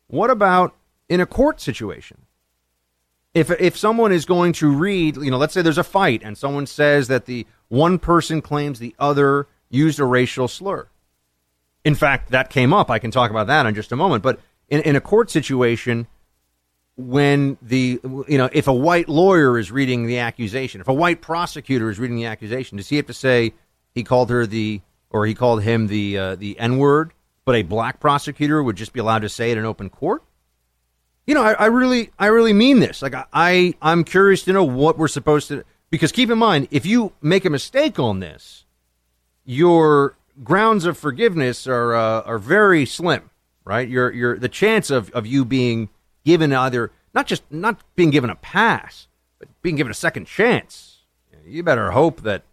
What 0.08 0.30
about 0.30 0.74
in 1.10 1.20
a 1.20 1.26
court 1.26 1.60
situation? 1.60 2.22
If, 3.34 3.52
if 3.60 3.76
someone 3.76 4.14
is 4.14 4.24
going 4.24 4.54
to 4.54 4.74
read, 4.74 5.18
you 5.18 5.30
know, 5.30 5.38
let's 5.38 5.54
say 5.54 5.62
there's 5.62 5.78
a 5.78 5.84
fight 5.84 6.22
and 6.24 6.38
someone 6.38 6.66
says 6.66 7.10
that 7.10 7.26
the 7.26 7.46
one 7.68 8.00
person 8.00 8.42
claims 8.42 8.80
the 8.80 8.96
other 8.98 9.48
used 9.70 10.00
a 10.00 10.06
racial 10.06 10.48
slur. 10.48 10.88
In 11.86 11.96
fact, 11.96 12.32
that 12.32 12.50
came 12.50 12.74
up. 12.74 12.90
I 12.90 13.00
can 13.00 13.12
talk 13.12 13.32
about 13.32 13.48
that 13.48 13.66
in 13.66 13.76
just 13.76 13.94
a 13.94 13.96
moment. 13.96 14.24
But 14.24 14.40
in, 14.68 14.82
in 14.82 14.96
a 14.98 15.02
court 15.02 15.30
situation, 15.30 16.08
when 16.98 17.58
the, 17.62 18.00
you 18.28 18.38
know, 18.38 18.50
if 18.52 18.68
a 18.68 18.74
white 18.74 19.08
lawyer 19.08 19.58
is 19.58 19.72
reading 19.72 20.08
the 20.08 20.18
accusation, 20.18 20.82
if 20.82 20.88
a 20.88 20.94
white 20.94 21.22
prosecutor 21.22 21.90
is 21.90 22.00
reading 22.00 22.18
the 22.18 22.26
accusation, 22.26 22.78
does 22.78 22.90
he 22.90 22.96
have 22.98 23.06
to 23.06 23.14
say, 23.14 23.54
he 23.94 24.04
called 24.04 24.30
her 24.32 24.46
the, 24.46 24.82
or 25.12 25.26
he 25.26 25.36
called 25.36 25.62
him 25.62 25.88
the 25.88 26.18
uh, 26.18 26.36
the 26.36 26.60
N 26.60 26.78
word, 26.78 27.14
but 27.46 27.56
a 27.56 27.62
black 27.62 28.00
prosecutor 28.00 28.62
would 28.62 28.76
just 28.76 28.92
be 28.92 29.00
allowed 29.00 29.22
to 29.22 29.30
say 29.30 29.52
it 29.52 29.58
in 29.58 29.64
open 29.64 29.90
court. 29.90 30.24
You 31.28 31.36
know, 31.36 31.44
I, 31.44 31.54
I 31.54 31.66
really, 31.68 32.12
I 32.20 32.28
really 32.28 32.54
mean 32.54 32.80
this. 32.80 33.02
Like, 33.02 33.16
I, 33.32 33.74
I'm 33.82 34.04
curious 34.04 34.44
to 34.44 34.54
know 34.54 34.64
what 34.64 34.98
we're 34.98 35.08
supposed 35.08 35.48
to. 35.50 35.64
Because 35.92 36.12
keep 36.12 36.30
in 36.30 36.38
mind, 36.38 36.68
if 36.72 36.86
you 36.86 37.14
make 37.22 37.46
a 37.46 37.50
mistake 37.50 38.00
on 38.00 38.20
this, 38.20 38.66
your 39.46 40.18
grounds 40.44 40.86
of 40.86 40.98
forgiveness 40.98 41.68
are 41.68 41.96
uh, 41.96 42.22
are 42.22 42.40
very 42.40 42.86
slim, 42.86 43.30
right? 43.64 43.88
Your 43.88 44.12
your 44.12 44.38
the 44.38 44.50
chance 44.50 44.90
of, 44.90 45.10
of 45.12 45.26
you 45.26 45.46
being 45.46 45.90
given 46.24 46.54
either 46.54 46.92
not 47.14 47.28
just 47.28 47.44
not 47.52 47.80
being 47.96 48.10
given 48.12 48.30
a 48.30 48.36
pass, 48.36 49.08
but 49.40 49.48
being 49.62 49.76
given 49.76 49.92
a 49.92 49.96
second 49.96 50.26
chance. 50.26 51.00
You 51.46 51.64
better 51.64 51.92
hope 51.92 52.22
that 52.22 52.44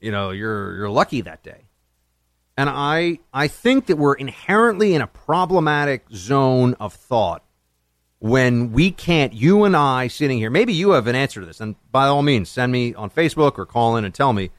you 0.00 0.10
know, 0.10 0.30
you're 0.30 0.76
you're 0.76 0.90
lucky 0.90 1.20
that 1.22 1.42
day. 1.42 1.64
And 2.56 2.68
I 2.68 3.20
I 3.32 3.48
think 3.48 3.86
that 3.86 3.96
we're 3.96 4.14
inherently 4.14 4.94
in 4.94 5.02
a 5.02 5.06
problematic 5.06 6.06
zone 6.12 6.74
of 6.74 6.92
thought 6.94 7.44
when 8.20 8.72
we 8.72 8.90
can't 8.90 9.32
you 9.32 9.64
and 9.64 9.76
I 9.76 10.08
sitting 10.08 10.38
here, 10.38 10.50
maybe 10.50 10.72
you 10.72 10.90
have 10.90 11.06
an 11.06 11.14
answer 11.14 11.40
to 11.40 11.46
this, 11.46 11.60
and 11.60 11.76
by 11.90 12.06
all 12.06 12.22
means 12.22 12.48
send 12.48 12.72
me 12.72 12.94
on 12.94 13.10
Facebook 13.10 13.58
or 13.58 13.66
call 13.66 13.96
in 13.96 14.04
and 14.04 14.14
tell 14.14 14.32
me. 14.32 14.50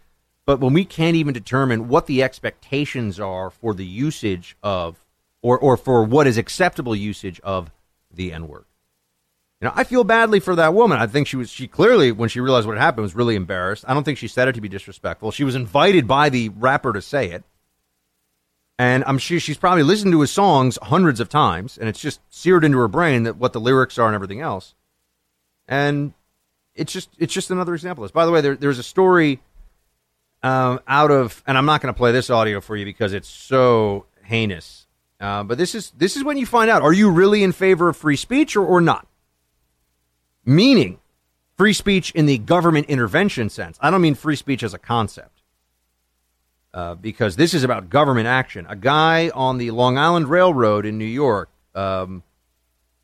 But 0.50 0.62
when 0.62 0.74
we 0.74 0.84
can't 0.84 1.16
even 1.16 1.36
determine 1.36 1.90
what 1.90 2.08
the 2.08 2.24
expectations 2.24 3.20
are 3.20 3.52
for 3.52 3.76
the 3.76 3.86
usage 3.86 4.58
of 4.64 5.06
or 5.44 5.60
or 5.60 5.78
for 5.78 6.04
what 6.04 6.26
is 6.26 6.40
acceptable 6.40 6.96
usage 6.96 7.40
of 7.42 7.70
the 8.12 8.34
N 8.34 8.48
word. 8.48 8.66
You 9.62 9.68
know, 9.68 9.74
I 9.76 9.84
feel 9.84 10.04
badly 10.04 10.40
for 10.40 10.56
that 10.56 10.74
woman. 10.74 10.98
I 10.98 11.06
think 11.06 11.28
she 11.28 11.36
was 11.36 11.52
she 11.52 11.68
clearly 11.68 12.12
when 12.12 12.30
she 12.30 12.40
realized 12.40 12.66
what 12.66 12.80
happened 12.80 13.04
was 13.04 13.14
really 13.14 13.36
embarrassed. 13.36 13.86
I 13.88 13.94
don't 13.94 14.04
think 14.04 14.18
she 14.18 14.28
said 14.28 14.48
it 14.48 14.54
to 14.54 14.60
be 14.60 14.68
disrespectful. 14.68 15.30
She 15.30 15.44
was 15.44 15.54
invited 15.54 16.08
by 16.08 16.30
the 16.30 16.50
rapper 16.50 16.94
to 16.94 17.02
say 17.04 17.30
it. 17.30 17.44
And 18.80 19.04
I'm 19.06 19.20
sure 19.20 19.40
she's 19.40 19.56
probably 19.56 19.84
listened 19.84 20.14
to 20.14 20.22
his 20.22 20.32
songs 20.32 20.80
hundreds 20.82 21.20
of 21.20 21.30
times 21.30 21.78
and 21.78 21.88
it's 21.88 22.02
just 22.02 22.22
seared 22.32 22.66
into 22.66 22.80
her 22.80 22.88
brain 22.88 23.22
that 23.22 23.38
what 23.38 23.54
the 23.54 23.62
lyrics 23.62 24.00
are 24.00 24.08
and 24.08 24.16
everything 24.16 24.42
else. 24.42 24.74
And 25.68 26.14
it's 26.74 26.92
just 26.92 27.12
it's 27.20 27.36
just 27.36 27.52
another 27.52 27.76
example 27.76 28.04
of 28.04 28.10
this. 28.10 28.16
By 28.16 28.26
the 28.26 28.32
way, 28.32 28.42
there, 28.42 28.56
there's 28.56 28.80
a 28.80 28.84
story 28.84 29.42
um, 30.44 30.80
out 30.88 31.12
of 31.12 31.44
and 31.46 31.58
I'm 31.58 31.66
not 31.66 31.82
going 31.82 31.94
to 31.94 31.98
play 31.98 32.12
this 32.12 32.30
audio 32.30 32.62
for 32.62 32.76
you 32.76 32.86
because 32.86 33.14
it's 33.14 33.30
so 33.30 34.06
heinous. 34.24 34.88
Uh, 35.20 35.44
but 35.44 35.58
this 35.58 35.76
is 35.76 35.92
this 35.98 36.16
is 36.16 36.24
when 36.24 36.38
you 36.38 36.46
find 36.46 36.70
out 36.70 36.82
are 36.82 36.94
you 36.94 37.10
really 37.10 37.44
in 37.44 37.52
favor 37.52 37.90
of 37.90 37.98
free 37.98 38.16
speech 38.16 38.56
or, 38.56 38.66
or 38.66 38.82
not? 38.82 39.06
meaning 40.50 41.00
free 41.58 41.74
speech 41.74 42.12
in 42.12 42.26
the 42.26 42.38
government 42.38 42.88
intervention 42.90 43.50
sense. 43.50 43.78
I 43.82 43.92
don't 43.92 44.02
mean 44.02 44.16
free 44.16 44.36
speech 44.36 44.64
as 44.64 44.74
a 44.74 44.80
concept. 44.80 45.42
Uh, 46.72 46.94
because 46.94 47.36
this 47.36 47.56
is 47.56 47.64
about 47.64 47.90
government 47.90 48.28
action. 48.28 48.68
A 48.70 48.76
guy 48.76 49.30
on 49.30 49.58
the 49.58 49.72
Long 49.72 49.98
Island 49.98 50.28
Railroad 50.28 50.86
in 50.86 51.00
New 51.00 51.06
York 51.06 51.50
um, 51.74 52.22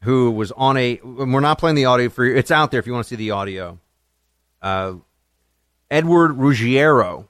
who 0.03 0.29
was 0.29 0.51
on 0.51 0.77
a. 0.77 0.99
We're 1.03 1.39
not 1.39 1.57
playing 1.57 1.75
the 1.75 1.85
audio 1.85 2.09
for 2.09 2.23
you. 2.25 2.35
It's 2.35 2.51
out 2.51 2.69
there 2.69 2.79
if 2.79 2.85
you 2.85 2.93
want 2.93 3.05
to 3.05 3.09
see 3.09 3.15
the 3.15 3.31
audio. 3.31 3.79
Uh, 4.61 4.95
Edward 5.89 6.33
Ruggiero. 6.33 7.27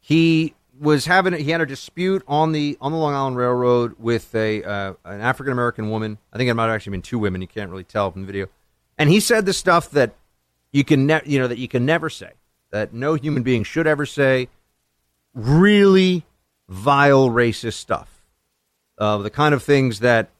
He 0.00 0.54
was 0.80 1.04
having 1.04 1.34
he 1.34 1.50
had 1.50 1.60
a 1.60 1.66
dispute 1.66 2.22
on 2.26 2.52
the 2.52 2.76
on 2.80 2.92
the 2.92 2.98
Long 2.98 3.14
Island 3.14 3.36
Railroad 3.36 3.96
with 3.98 4.34
a 4.34 4.64
uh, 4.64 4.94
an 5.04 5.20
African 5.20 5.52
American 5.52 5.90
woman. 5.90 6.18
I 6.32 6.38
think 6.38 6.48
it 6.48 6.54
might 6.54 6.66
have 6.66 6.74
actually 6.74 6.92
been 6.92 7.02
two 7.02 7.18
women. 7.18 7.40
You 7.40 7.46
can't 7.46 7.70
really 7.70 7.84
tell 7.84 8.10
from 8.10 8.22
the 8.22 8.26
video. 8.26 8.46
And 8.98 9.10
he 9.10 9.20
said 9.20 9.46
the 9.46 9.52
stuff 9.52 9.90
that 9.92 10.14
you 10.72 10.84
can 10.84 11.06
ne- 11.06 11.22
you 11.24 11.38
know 11.38 11.48
that 11.48 11.58
you 11.58 11.68
can 11.68 11.84
never 11.84 12.10
say, 12.10 12.32
that 12.70 12.92
no 12.92 13.14
human 13.14 13.42
being 13.42 13.62
should 13.62 13.86
ever 13.86 14.06
say. 14.06 14.48
Really 15.34 16.24
vile 16.68 17.28
racist 17.28 17.74
stuff. 17.74 18.24
Uh, 18.98 19.18
the 19.18 19.30
kind 19.30 19.54
of 19.54 19.62
things 19.62 20.00
that 20.00 20.30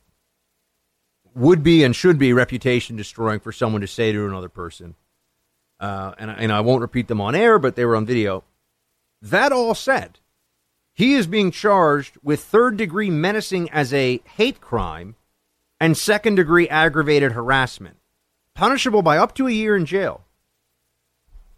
would 1.35 1.63
be 1.63 1.85
and 1.85 1.95
should 1.95 2.19
be 2.19 2.33
reputation 2.33 2.97
destroying 2.97 3.41
for 3.41 3.53
someone 3.53 3.81
to 3.81 3.87
say 3.87 4.13
to 4.13 4.27
another 4.27 4.49
person. 4.49 4.95
Uh, 5.81 6.13
and, 6.19 6.31
and 6.31 6.53
I 6.53 6.61
won't 6.61 6.83
repeat 6.83 7.09
them 7.09 7.21
on 7.21 7.35
air, 7.35 7.59
but 7.59 7.75
they 7.75 7.85
were 7.85 7.97
on 7.97 8.05
video. 8.05 8.45
That 9.23 9.51
all 9.51 9.75
said, 9.75 10.19
he 10.93 11.15
is 11.15 11.27
being 11.27 11.51
charged 11.51 12.19
with 12.23 12.41
third 12.41 12.77
degree 12.77 13.09
menacing 13.11 13.71
as 13.71 13.93
a 13.95 14.21
hate 14.37 14.61
crime 14.61 15.17
and 15.81 15.97
second 15.97 16.35
degree 16.35 16.69
aggravated 16.69 17.33
harassment 17.33 17.97
punishable 18.55 19.01
by 19.01 19.17
up 19.17 19.35
to 19.35 19.47
a 19.47 19.51
year 19.51 19.75
in 19.75 19.87
jail. 19.87 20.23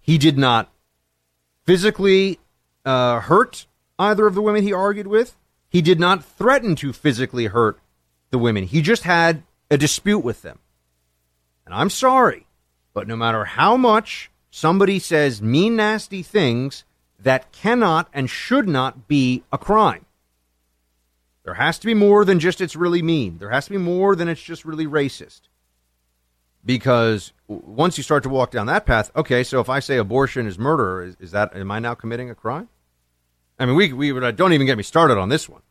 He 0.01 0.19
did 0.19 0.39
not 0.39 0.73
physically 1.65 2.39
uh, 2.85 3.19
hurt 3.20 3.66
either 3.99 4.27
of 4.27 4.36
the 4.36 4.43
women 4.43 4.62
he 4.62 4.73
argued 4.73 5.09
with. 5.09 5.36
He 5.69 5.82
did 5.82 5.99
not 5.99 6.24
threaten 6.24 6.77
to 6.77 6.93
physically 6.93 7.47
hurt 7.47 7.81
the 8.31 8.39
women. 8.39 8.65
He 8.65 8.82
just 8.82 9.03
had 9.03 9.43
a 9.70 9.77
dispute 9.77 10.20
with 10.20 10.43
them. 10.43 10.61
And 11.65 11.74
I'm 11.74 11.90
sorry, 11.90 12.47
but 12.94 13.09
no 13.09 13.16
matter 13.16 13.44
how 13.44 13.77
much 13.77 14.31
somebody 14.51 14.98
says 14.98 15.43
mean, 15.43 15.77
nasty 15.77 16.23
things, 16.23 16.85
that 17.19 17.52
cannot 17.52 18.09
and 18.12 18.28
should 18.28 18.69
not 18.69 19.09
be 19.09 19.43
a 19.52 19.59
crime. 19.59 20.06
There 21.44 21.55
has 21.55 21.78
to 21.81 21.86
be 21.86 21.94
more 21.94 22.24
than 22.24 22.39
just 22.39 22.60
it's 22.60 22.77
really 22.77 23.02
mean. 23.02 23.39
There 23.39 23.51
has 23.51 23.64
to 23.66 23.70
be 23.73 23.78
more 23.78 24.14
than 24.14 24.28
it's 24.28 24.43
just 24.43 24.64
really 24.64 24.86
racist 24.86 25.43
because 26.64 27.32
once 27.48 27.97
you 27.98 28.05
start 28.05 28.23
to 28.23 28.28
walk 28.28 28.51
down 28.51 28.66
that 28.66 28.86
path, 28.86 29.10
okay, 29.16 29.43
so 29.43 29.60
if 29.60 29.69
I 29.69 29.81
say 29.81 29.97
abortion 29.97 30.47
is 30.47 30.59
murder, 30.59 31.02
is, 31.02 31.16
is 31.19 31.31
that 31.32 31.55
am 31.56 31.70
I 31.70 31.78
now 31.78 31.94
committing 31.94 32.31
a 32.31 32.35
crime? 32.35 32.69
I 33.59 33.66
mean, 33.66 33.77
we 33.77 33.93
we 33.93 34.12
don't 34.32 34.52
even 34.52 34.66
get 34.66 34.77
me 34.77 34.82
started 34.82 35.19
on 35.19 35.28
this 35.28 35.48
one, 35.48 35.62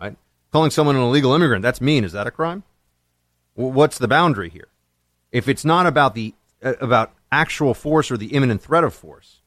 right? 0.00 0.16
Calling 0.52 0.70
someone 0.70 0.96
an 0.96 1.02
illegal 1.02 1.32
immigrant 1.34 1.62
that's 1.62 1.80
mean. 1.80 2.04
Is 2.04 2.12
that 2.12 2.26
a 2.26 2.30
crime? 2.30 2.64
What's 3.54 3.98
the 3.98 4.08
boundary 4.08 4.50
here? 4.50 4.68
If 5.30 5.48
it's 5.48 5.64
not 5.64 5.86
about 5.86 6.14
the 6.14 6.34
uh, 6.34 6.43
Uh, 6.64 6.74
about 6.80 7.12
actual 7.30 7.74
force 7.74 8.10
or 8.10 8.16
the 8.16 8.28
imminent 8.28 8.62
threat 8.62 8.84
of 8.84 8.94
force, 8.94 9.42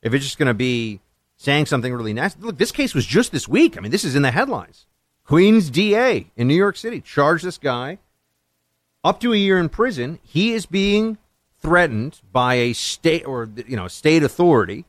if 0.00 0.14
it's 0.14 0.24
just 0.24 0.38
going 0.38 0.46
to 0.46 0.54
be 0.54 1.00
saying 1.36 1.66
something 1.66 1.92
really 1.92 2.12
nasty, 2.12 2.40
look, 2.40 2.58
this 2.58 2.72
case 2.72 2.94
was 2.94 3.04
just 3.04 3.32
this 3.32 3.48
week. 3.48 3.76
I 3.76 3.80
mean, 3.80 3.90
this 3.90 4.04
is 4.04 4.14
in 4.14 4.22
the 4.22 4.30
headlines. 4.30 4.86
Queens 5.24 5.70
DA 5.70 6.30
in 6.36 6.48
New 6.48 6.54
York 6.54 6.76
City 6.76 7.00
charged 7.00 7.44
this 7.44 7.58
guy 7.58 7.98
up 9.02 9.20
to 9.20 9.32
a 9.32 9.36
year 9.36 9.58
in 9.58 9.68
prison. 9.68 10.18
He 10.22 10.52
is 10.52 10.66
being 10.66 11.18
threatened 11.60 12.20
by 12.32 12.54
a 12.54 12.72
state 12.72 13.26
or 13.26 13.48
you 13.66 13.76
know 13.76 13.88
state 13.88 14.22
authority 14.22 14.84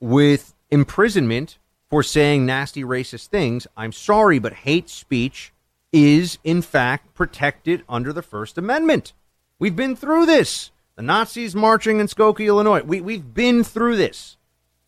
with 0.00 0.54
imprisonment 0.70 1.58
for 1.88 2.02
saying 2.02 2.46
nasty 2.46 2.82
racist 2.82 3.26
things. 3.26 3.66
I'm 3.76 3.92
sorry, 3.92 4.38
but 4.38 4.52
hate 4.52 4.88
speech 4.88 5.52
is, 5.92 6.38
in 6.44 6.62
fact, 6.62 7.14
protected 7.14 7.82
under 7.88 8.12
the 8.12 8.22
First 8.22 8.58
Amendment. 8.58 9.12
We've 9.58 9.76
been 9.76 9.96
through 9.96 10.26
this. 10.26 10.70
The 10.96 11.02
Nazis 11.02 11.54
marching 11.54 12.00
in 12.00 12.06
Skokie, 12.06 12.46
Illinois. 12.46 12.82
We, 12.82 13.00
we've 13.00 13.34
been 13.34 13.64
through 13.64 13.96
this. 13.96 14.36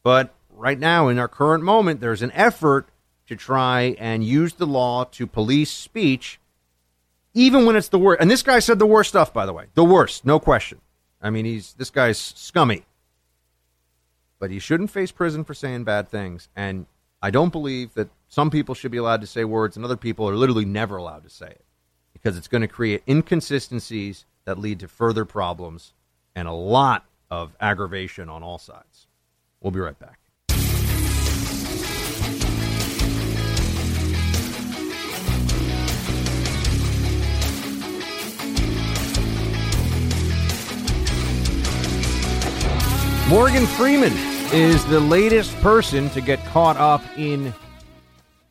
But 0.02 0.34
right 0.50 0.78
now, 0.78 1.08
in 1.08 1.18
our 1.18 1.28
current 1.28 1.62
moment, 1.64 2.00
there's 2.00 2.22
an 2.22 2.32
effort 2.32 2.88
to 3.26 3.36
try 3.36 3.94
and 3.98 4.24
use 4.24 4.54
the 4.54 4.66
law 4.66 5.04
to 5.04 5.26
police 5.26 5.70
speech, 5.70 6.40
even 7.32 7.64
when 7.64 7.76
it's 7.76 7.88
the 7.88 7.98
worst. 7.98 8.20
And 8.20 8.30
this 8.30 8.42
guy 8.42 8.58
said 8.58 8.78
the 8.78 8.86
worst 8.86 9.10
stuff, 9.10 9.32
by 9.32 9.46
the 9.46 9.52
way. 9.52 9.66
The 9.74 9.84
worst, 9.84 10.24
no 10.24 10.40
question. 10.40 10.80
I 11.22 11.30
mean, 11.30 11.44
he's 11.44 11.74
this 11.74 11.90
guy's 11.90 12.18
scummy. 12.18 12.84
But 14.38 14.50
he 14.50 14.58
shouldn't 14.58 14.90
face 14.90 15.12
prison 15.12 15.44
for 15.44 15.54
saying 15.54 15.84
bad 15.84 16.08
things. 16.08 16.48
And 16.56 16.86
I 17.22 17.30
don't 17.30 17.52
believe 17.52 17.94
that 17.94 18.08
some 18.28 18.50
people 18.50 18.74
should 18.74 18.90
be 18.90 18.98
allowed 18.98 19.20
to 19.20 19.26
say 19.26 19.44
words 19.44 19.76
and 19.76 19.84
other 19.84 19.96
people 19.96 20.28
are 20.28 20.34
literally 20.34 20.64
never 20.64 20.96
allowed 20.96 21.22
to 21.24 21.30
say 21.30 21.48
it 21.48 21.64
because 22.12 22.36
it's 22.36 22.48
going 22.48 22.62
to 22.62 22.68
create 22.68 23.02
inconsistencies 23.06 24.24
that 24.44 24.58
lead 24.58 24.80
to 24.80 24.88
further 24.88 25.24
problems 25.24 25.92
and 26.34 26.48
a 26.48 26.52
lot 26.52 27.04
of 27.30 27.56
aggravation 27.60 28.28
on 28.28 28.42
all 28.42 28.58
sides. 28.58 29.06
We'll 29.60 29.70
be 29.70 29.80
right 29.80 29.98
back. 29.98 30.20
Morgan 43.30 43.64
Freeman 43.64 44.12
is 44.52 44.84
the 44.86 44.98
latest 44.98 45.54
person 45.58 46.10
to 46.10 46.20
get 46.20 46.44
caught 46.46 46.76
up 46.76 47.00
in 47.16 47.54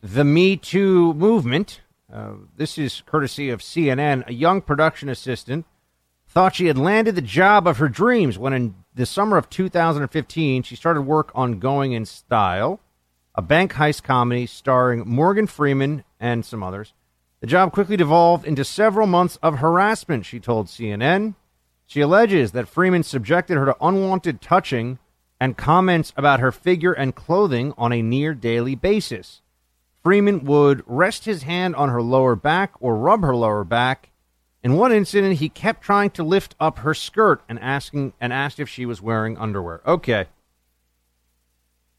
the 0.00 0.24
Me 0.24 0.56
Too 0.56 1.12
movement. 1.12 1.82
Uh, 2.10 2.32
this 2.56 2.78
is 2.78 3.02
courtesy 3.04 3.50
of 3.50 3.60
CNN. 3.60 4.26
A 4.26 4.32
young 4.32 4.62
production 4.62 5.10
assistant 5.10 5.66
thought 6.30 6.54
she 6.54 6.66
had 6.66 6.78
landed 6.78 7.16
the 7.16 7.22
job 7.22 7.66
of 7.66 7.78
her 7.78 7.88
dreams 7.88 8.38
when, 8.38 8.52
in 8.52 8.74
the 8.94 9.04
summer 9.04 9.36
of 9.36 9.50
2015, 9.50 10.62
she 10.62 10.76
started 10.76 11.02
work 11.02 11.32
on 11.34 11.58
Going 11.58 11.92
in 11.92 12.04
Style, 12.04 12.78
a 13.34 13.42
bank 13.42 13.72
heist 13.74 14.04
comedy 14.04 14.46
starring 14.46 15.02
Morgan 15.08 15.48
Freeman 15.48 16.04
and 16.20 16.44
some 16.44 16.62
others. 16.62 16.92
The 17.40 17.48
job 17.48 17.72
quickly 17.72 17.96
devolved 17.96 18.46
into 18.46 18.64
several 18.64 19.08
months 19.08 19.38
of 19.42 19.58
harassment, 19.58 20.24
she 20.24 20.38
told 20.38 20.66
CNN. 20.68 21.34
She 21.86 22.00
alleges 22.00 22.52
that 22.52 22.68
Freeman 22.68 23.02
subjected 23.02 23.56
her 23.56 23.64
to 23.64 23.76
unwanted 23.80 24.40
touching 24.40 25.00
and 25.40 25.56
comments 25.56 26.12
about 26.16 26.38
her 26.38 26.52
figure 26.52 26.92
and 26.92 27.14
clothing 27.14 27.74
on 27.76 27.92
a 27.92 28.02
near 28.02 28.34
daily 28.34 28.76
basis. 28.76 29.40
Freeman 30.04 30.44
would 30.44 30.84
rest 30.86 31.24
his 31.24 31.42
hand 31.42 31.74
on 31.74 31.88
her 31.88 32.00
lower 32.00 32.36
back 32.36 32.72
or 32.78 32.96
rub 32.96 33.22
her 33.22 33.34
lower 33.34 33.64
back. 33.64 34.09
In 34.62 34.76
one 34.76 34.92
incident, 34.92 35.38
he 35.38 35.48
kept 35.48 35.82
trying 35.82 36.10
to 36.10 36.22
lift 36.22 36.54
up 36.60 36.80
her 36.80 36.92
skirt 36.92 37.42
and 37.48 37.58
asking 37.60 38.12
and 38.20 38.32
asked 38.32 38.60
if 38.60 38.68
she 38.68 38.84
was 38.84 39.00
wearing 39.00 39.38
underwear. 39.38 39.80
Okay, 39.86 40.26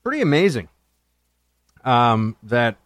pretty 0.04 0.22
amazing 0.22 0.70
um, 1.84 2.36
that 2.44 2.78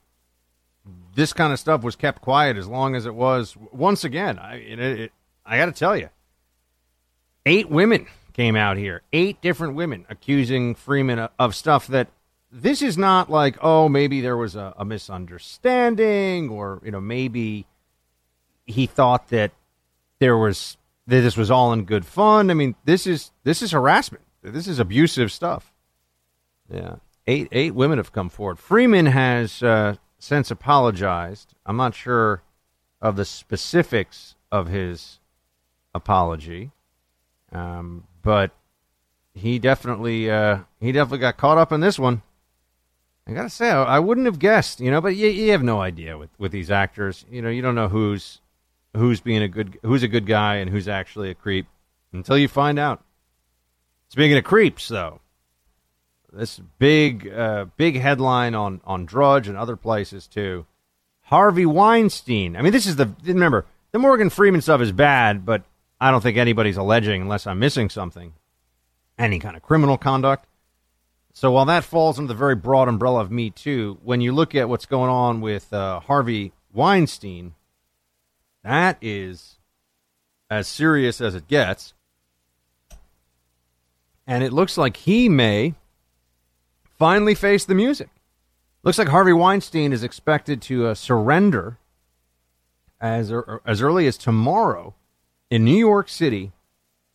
this 1.13 1.33
kind 1.33 1.51
of 1.51 1.59
stuff 1.59 1.83
was 1.83 1.95
kept 1.95 2.21
quiet 2.21 2.57
as 2.57 2.67
long 2.67 2.95
as 2.95 3.05
it 3.05 3.15
was. 3.15 3.55
Once 3.71 4.03
again, 4.03 4.39
I 4.39 4.55
it, 4.55 4.79
it, 4.79 5.11
I 5.45 5.57
got 5.57 5.65
to 5.65 5.71
tell 5.71 5.97
you, 5.97 6.09
eight 7.45 7.69
women 7.69 8.07
came 8.33 8.55
out 8.55 8.77
here. 8.77 9.01
Eight 9.13 9.41
different 9.41 9.75
women 9.75 10.05
accusing 10.09 10.75
Freeman 10.75 11.29
of 11.39 11.55
stuff 11.55 11.87
that 11.87 12.09
this 12.51 12.81
is 12.81 12.97
not 12.97 13.29
like, 13.29 13.57
oh, 13.61 13.89
maybe 13.89 14.21
there 14.21 14.37
was 14.37 14.55
a, 14.55 14.73
a 14.77 14.85
misunderstanding 14.85 16.49
or, 16.49 16.81
you 16.83 16.91
know, 16.91 17.01
maybe 17.01 17.65
he 18.65 18.85
thought 18.87 19.29
that 19.29 19.51
there 20.25 20.35
was 20.35 20.75
that 21.05 21.21
this 21.21 21.37
was 21.37 21.51
all 21.51 21.71
in 21.71 21.85
good 21.85 22.03
fun. 22.03 22.49
I 22.49 22.55
mean, 22.55 22.73
this 22.83 23.05
is 23.05 23.31
this 23.43 23.61
is 23.61 23.71
harassment. 23.71 24.23
This 24.41 24.67
is 24.67 24.79
abusive 24.79 25.31
stuff. 25.31 25.71
Yeah. 26.67 26.95
Eight 27.27 27.47
eight 27.51 27.75
women 27.75 27.99
have 27.99 28.11
come 28.11 28.29
forward. 28.29 28.57
Freeman 28.57 29.05
has 29.05 29.61
uh, 29.61 29.97
since 30.17 30.49
apologized. 30.49 31.53
I'm 31.63 31.77
not 31.77 31.93
sure 31.93 32.41
of 32.99 33.17
the 33.17 33.25
specifics 33.25 34.33
of 34.51 34.67
his 34.67 35.19
apology. 35.93 36.71
Um, 37.51 38.05
but 38.23 38.49
he 39.35 39.59
definitely 39.59 40.31
uh, 40.31 40.61
he 40.79 40.91
definitely 40.91 41.19
got 41.19 41.37
caught 41.37 41.59
up 41.59 41.71
in 41.71 41.81
this 41.81 41.99
one. 41.99 42.23
I 43.27 43.33
gotta 43.33 43.51
say, 43.51 43.69
I, 43.69 43.83
I 43.83 43.99
wouldn't 43.99 44.25
have 44.25 44.39
guessed, 44.39 44.79
you 44.79 44.89
know, 44.89 45.01
but 45.01 45.15
you, 45.15 45.27
you 45.27 45.51
have 45.51 45.63
no 45.63 45.81
idea 45.81 46.17
with, 46.17 46.31
with 46.39 46.51
these 46.51 46.71
actors. 46.71 47.25
You 47.29 47.43
know, 47.43 47.49
you 47.49 47.61
don't 47.61 47.75
know 47.75 47.89
who's 47.89 48.41
who's 48.95 49.21
being 49.21 49.41
a 49.41 49.47
good 49.47 49.77
who's 49.83 50.03
a 50.03 50.07
good 50.07 50.25
guy 50.25 50.55
and 50.55 50.69
who's 50.69 50.87
actually 50.87 51.29
a 51.29 51.35
creep 51.35 51.67
until 52.13 52.37
you 52.37 52.47
find 52.47 52.79
out. 52.79 53.03
Speaking 54.09 54.37
of 54.37 54.43
creeps, 54.43 54.87
though, 54.87 55.19
this 56.31 56.59
big 56.79 57.31
uh, 57.31 57.65
big 57.77 57.99
headline 57.99 58.55
on 58.55 58.81
on 58.85 59.05
Drudge 59.05 59.47
and 59.47 59.57
other 59.57 59.75
places 59.75 60.27
too. 60.27 60.65
Harvey 61.23 61.65
Weinstein. 61.65 62.55
I 62.55 62.61
mean, 62.61 62.71
this 62.71 62.85
is 62.85 62.97
the 62.97 63.11
remember 63.23 63.65
the 63.91 63.99
Morgan 63.99 64.29
Freeman 64.29 64.61
stuff 64.61 64.81
is 64.81 64.91
bad, 64.91 65.45
but 65.45 65.63
I 65.99 66.11
don't 66.11 66.21
think 66.21 66.37
anybody's 66.37 66.77
alleging, 66.77 67.21
unless 67.21 67.47
I'm 67.47 67.59
missing 67.59 67.89
something, 67.89 68.33
any 69.17 69.39
kind 69.39 69.55
of 69.55 69.63
criminal 69.63 69.97
conduct. 69.97 70.47
So 71.33 71.51
while 71.51 71.65
that 71.65 71.83
falls 71.83 72.17
under 72.17 72.27
the 72.27 72.37
very 72.37 72.55
broad 72.55 72.87
umbrella 72.87 73.21
of 73.21 73.31
Me 73.31 73.49
Too, 73.49 73.97
when 74.03 74.21
you 74.21 74.33
look 74.33 74.55
at 74.55 74.69
what's 74.69 74.85
going 74.85 75.09
on 75.09 75.41
with 75.41 75.73
uh, 75.73 75.99
Harvey 76.01 76.53
Weinstein, 76.73 77.55
that 78.65 78.97
is 78.99 79.59
as 80.49 80.67
serious 80.67 81.21
as 81.21 81.35
it 81.35 81.47
gets. 81.47 81.93
And 84.25 84.43
it 84.43 84.51
looks 84.51 84.75
like 84.75 84.97
he 84.97 85.29
may 85.29 85.75
finally 86.97 87.35
face 87.35 87.63
the 87.63 87.75
music. 87.75 88.09
Looks 88.83 88.97
like 88.97 89.07
Harvey 89.07 89.33
Weinstein 89.33 89.93
is 89.93 90.03
expected 90.03 90.63
to 90.63 90.87
uh, 90.87 90.95
surrender 90.95 91.77
as, 92.99 93.31
er, 93.31 93.61
as 93.65 93.83
early 93.83 94.07
as 94.07 94.17
tomorrow 94.17 94.95
in 95.51 95.63
New 95.63 95.77
York 95.77 96.09
City 96.09 96.51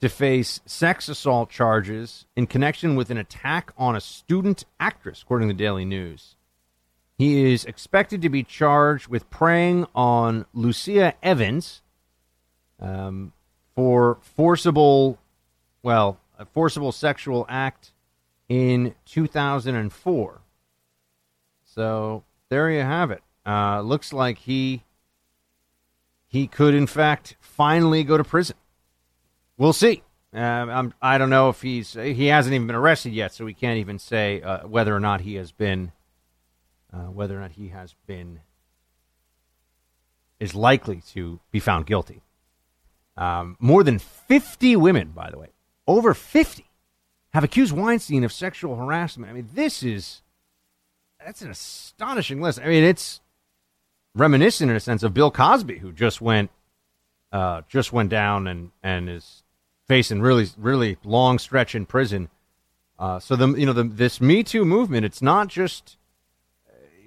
to 0.01 0.09
face 0.09 0.61
sex 0.67 1.09
assault 1.09 1.51
charges 1.51 2.27
in 2.37 2.47
connection 2.47 2.95
with 2.95 3.11
an 3.11 3.19
attack 3.19 3.73
on 3.77 3.97
a 3.97 4.01
student 4.01 4.65
actress, 4.79 5.23
according 5.23 5.49
to 5.49 5.55
the 5.55 5.59
Daily 5.59 5.85
News. 5.85 6.37
He 7.21 7.53
is 7.53 7.67
expected 7.67 8.23
to 8.23 8.31
be 8.31 8.43
charged 8.43 9.09
with 9.09 9.29
preying 9.29 9.87
on 9.95 10.47
Lucia 10.55 11.13
Evans 11.23 11.83
um, 12.81 13.35
for 13.75 14.17
forcible, 14.23 15.19
well, 15.83 16.19
a 16.39 16.47
forcible 16.47 16.93
sexual 16.93 17.45
act 17.47 17.93
in 18.49 18.95
2004. 19.05 20.41
So 21.63 22.25
there 22.49 22.71
you 22.71 22.81
have 22.81 23.11
it. 23.11 23.23
Uh, 23.45 23.83
looks 23.83 24.15
like 24.15 24.39
he 24.39 24.83
he 26.27 26.47
could, 26.47 26.73
in 26.73 26.87
fact, 26.87 27.37
finally 27.39 28.03
go 28.03 28.17
to 28.17 28.25
prison. 28.25 28.57
We'll 29.59 29.75
see. 29.75 30.03
Uh, 30.35 30.39
I'm, 30.39 30.95
I 31.03 31.19
don't 31.19 31.29
know 31.29 31.51
if 31.51 31.61
he's 31.61 31.93
he 31.93 32.29
hasn't 32.29 32.55
even 32.55 32.67
been 32.67 32.77
arrested 32.77 33.13
yet, 33.13 33.35
so 33.35 33.45
we 33.45 33.53
can't 33.53 33.77
even 33.77 33.99
say 33.99 34.41
uh, 34.41 34.67
whether 34.67 34.97
or 34.97 35.01
not 35.01 35.21
he 35.21 35.35
has 35.35 35.53
been 35.53 35.93
uh, 36.93 37.05
whether 37.05 37.37
or 37.37 37.41
not 37.41 37.53
he 37.53 37.69
has 37.69 37.95
been 38.07 38.41
is 40.39 40.55
likely 40.55 41.03
to 41.13 41.41
be 41.51 41.61
found 41.61 41.87
guilty. 41.87 42.23
Um, 43.17 43.57
more 43.61 43.85
than 43.85 43.99
50 43.99 44.77
women, 44.77 45.11
by 45.11 45.31
the 45.31 45.39
way, 45.39 45.49
over 45.87 46.15
50, 46.15 46.65
have 47.33 47.45
accused 47.45 47.73
Weinstein 47.73 48.25
of 48.25 48.33
sexual 48.33 48.77
harassment. 48.77 49.31
I 49.31 49.35
mean, 49.35 49.49
this 49.53 49.83
is 49.83 50.23
that's 51.25 51.43
an 51.43 51.51
astonishing 51.51 52.41
list. 52.41 52.61
I 52.61 52.69
mean, 52.69 52.83
it's 52.83 53.21
reminiscent 54.15 54.71
in 54.71 54.77
a 54.77 54.81
sense 54.81 55.03
of 55.03 55.15
Bill 55.15 55.31
Cosby, 55.31 55.79
who 55.79 55.93
just 55.93 56.21
went 56.21 56.51
uh, 57.33 57.63
just 57.69 57.93
went 57.93 58.11
down 58.11 58.47
and 58.47 58.71
and 58.83 59.09
is 59.09 59.43
facing 59.87 60.21
really 60.21 60.49
really 60.57 60.97
long 61.05 61.39
stretch 61.39 61.75
in 61.75 61.87
prison. 61.87 62.29
Uh, 62.99 63.19
so 63.19 63.37
the 63.37 63.49
you 63.55 63.67
know 63.67 63.73
the, 63.73 63.85
this 63.85 64.21
Me 64.21 64.43
Too 64.43 64.65
movement, 64.65 65.05
it's 65.05 65.23
not 65.23 65.49
just 65.49 65.97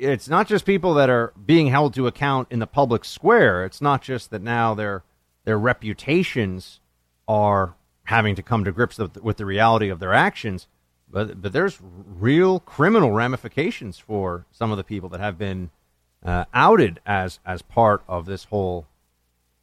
it's 0.03 0.27
not 0.27 0.47
just 0.47 0.65
people 0.65 0.93
that 0.95 1.09
are 1.09 1.33
being 1.45 1.67
held 1.67 1.93
to 1.95 2.07
account 2.07 2.47
in 2.51 2.59
the 2.59 2.67
public 2.67 3.05
square. 3.05 3.65
It's 3.65 3.81
not 3.81 4.01
just 4.01 4.29
that 4.31 4.41
now 4.41 4.73
their 4.73 5.03
their 5.45 5.57
reputations 5.57 6.79
are 7.27 7.75
having 8.05 8.35
to 8.35 8.43
come 8.43 8.63
to 8.65 8.71
grips 8.71 8.97
with, 8.97 9.37
the 9.37 9.45
reality 9.45 9.89
of 9.89 9.99
their 9.99 10.13
actions, 10.13 10.67
but 11.09 11.41
but 11.41 11.53
there's 11.53 11.79
real 11.81 12.59
criminal 12.59 13.11
ramifications 13.11 13.97
for 13.97 14.45
some 14.51 14.71
of 14.71 14.77
the 14.77 14.83
people 14.83 15.09
that 15.09 15.19
have 15.19 15.37
been 15.37 15.69
uh, 16.23 16.45
outed 16.53 16.99
as 17.05 17.39
as 17.45 17.61
part 17.61 18.03
of 18.07 18.25
this 18.25 18.45
whole 18.45 18.87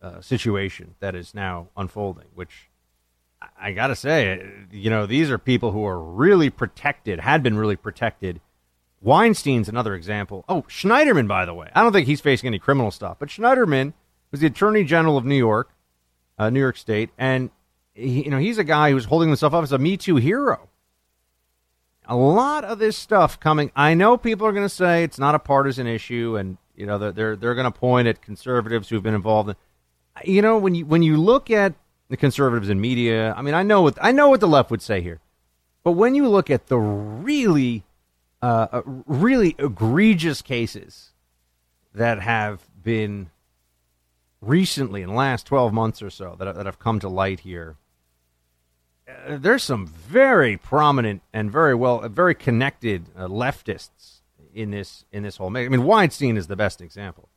uh, 0.03 0.21
situation 0.21 0.95
that 1.01 1.15
is 1.15 1.35
now 1.35 1.69
unfolding. 1.77 2.27
Which 2.35 2.71
I, 3.43 3.69
I 3.69 3.73
got 3.73 3.89
to 3.89 3.97
say, 3.97 4.51
you 4.71 4.91
know, 4.91 5.07
these 5.07 5.31
are 5.31 5.39
people 5.39 5.73
who 5.73 5.85
are 5.85 6.01
really 6.01 6.51
protected, 6.51 7.21
had 7.21 7.43
been 7.43 7.59
really 7.59 7.77
protected 7.77 8.41
Weinstein's 9.03 9.69
another 9.69 9.95
example. 9.95 10.45
Oh, 10.49 10.63
Schneiderman, 10.63 11.27
by 11.27 11.45
the 11.45 11.55
way. 11.55 11.71
I 11.75 11.83
don't 11.83 11.93
think 11.93 12.07
he's 12.07 12.21
facing 12.21 12.49
any 12.49 12.59
criminal 12.59 12.91
stuff, 12.91 13.17
but 13.19 13.29
Schneiderman 13.29 13.95
was 14.31 14.41
the 14.41 14.47
Attorney 14.47 14.85
General 14.85 15.17
of 15.17 15.25
New 15.25 15.37
York, 15.37 15.71
uh, 16.39 16.51
New 16.51 16.61
York 16.61 16.77
State, 16.77 17.11
and 17.17 17.51
he, 17.95 18.25
you 18.25 18.31
know 18.31 18.39
he's 18.39 18.59
a 18.59 18.65
guy 18.65 18.91
who's 18.91 19.07
holding 19.07 19.29
himself 19.29 19.55
up 19.55 19.63
as 19.63 19.73
a 19.73 19.79
Me 19.79 19.97
Too 19.97 20.17
hero. 20.17 20.69
A 22.07 22.17
lot 22.17 22.65
of 22.65 22.79
this 22.79 22.97
stuff 22.97 23.39
coming. 23.39 23.71
I 23.77 23.95
know 23.95 24.17
people 24.17 24.47
are 24.47 24.53
going 24.53 24.65
to 24.65 24.69
say 24.69 25.05
it's 25.05 25.19
not 25.19 25.35
a 25.35 25.39
partisan 25.39 25.87
issue, 25.87 26.37
and 26.37 26.59
you 26.75 26.87
know 26.87 26.99
they're 26.99 27.13
they're, 27.13 27.37
they're 27.37 27.55
going 27.55 27.71
to 27.71 27.79
point 27.79 28.07
at 28.07 28.21
conservatives 28.21 28.89
who've 28.89 29.03
been 29.03 29.15
involved. 29.15 29.51
In, 29.51 29.57
you 30.25 30.43
know 30.43 30.59
when 30.59 30.75
you 30.75 30.85
when 30.85 31.03
you 31.03 31.17
look 31.17 31.51
at 31.51 31.75
the 32.09 32.17
conservatives 32.17 32.69
in 32.69 32.81
media, 32.81 33.33
I 33.35 33.43
mean 33.43 33.55
I 33.55 33.63
know 33.63 33.83
what 33.83 33.99
I 34.01 34.13
know 34.13 34.29
what 34.29 34.41
the 34.41 34.49
left 34.49 34.71
would 34.71 34.83
say 34.83 35.01
here, 35.01 35.21
but 35.85 35.93
when 35.93 36.15
you 36.15 36.29
look 36.29 36.51
at 36.51 36.67
the 36.67 36.79
really 36.79 37.85
uh, 38.43 38.67
uh, 38.73 38.83
really 39.07 39.55
egregious 39.59 40.43
cases 40.43 41.11
that 41.95 42.21
have 42.21 42.61
been 42.83 43.31
recently 44.41 45.03
in 45.03 45.09
the 45.09 45.15
last 45.15 45.47
12 45.47 45.73
months 45.73 46.01
or 46.03 46.11
so 46.11 46.37
that, 46.39 46.55
that 46.55 46.67
have 46.67 46.79
come 46.79 46.99
to 47.01 47.09
light 47.09 47.41
here. 47.41 47.77
Uh, 49.09 49.37
there's 49.37 49.63
some 49.63 49.87
very 49.87 50.57
prominent 50.57 51.23
and 51.33 51.53
very 51.53 51.75
well 51.75 52.01
very 52.09 52.35
connected 52.35 53.07
uh, 53.17 53.27
leftists 53.27 54.21
in 54.55 54.71
this 54.71 55.05
in 55.13 55.23
this 55.23 55.37
whole 55.37 55.55
i 55.57 55.69
mean 55.69 55.85
weinstein 55.85 56.37
is 56.37 56.47
the 56.47 56.57
best 56.57 56.81
example. 56.81 57.29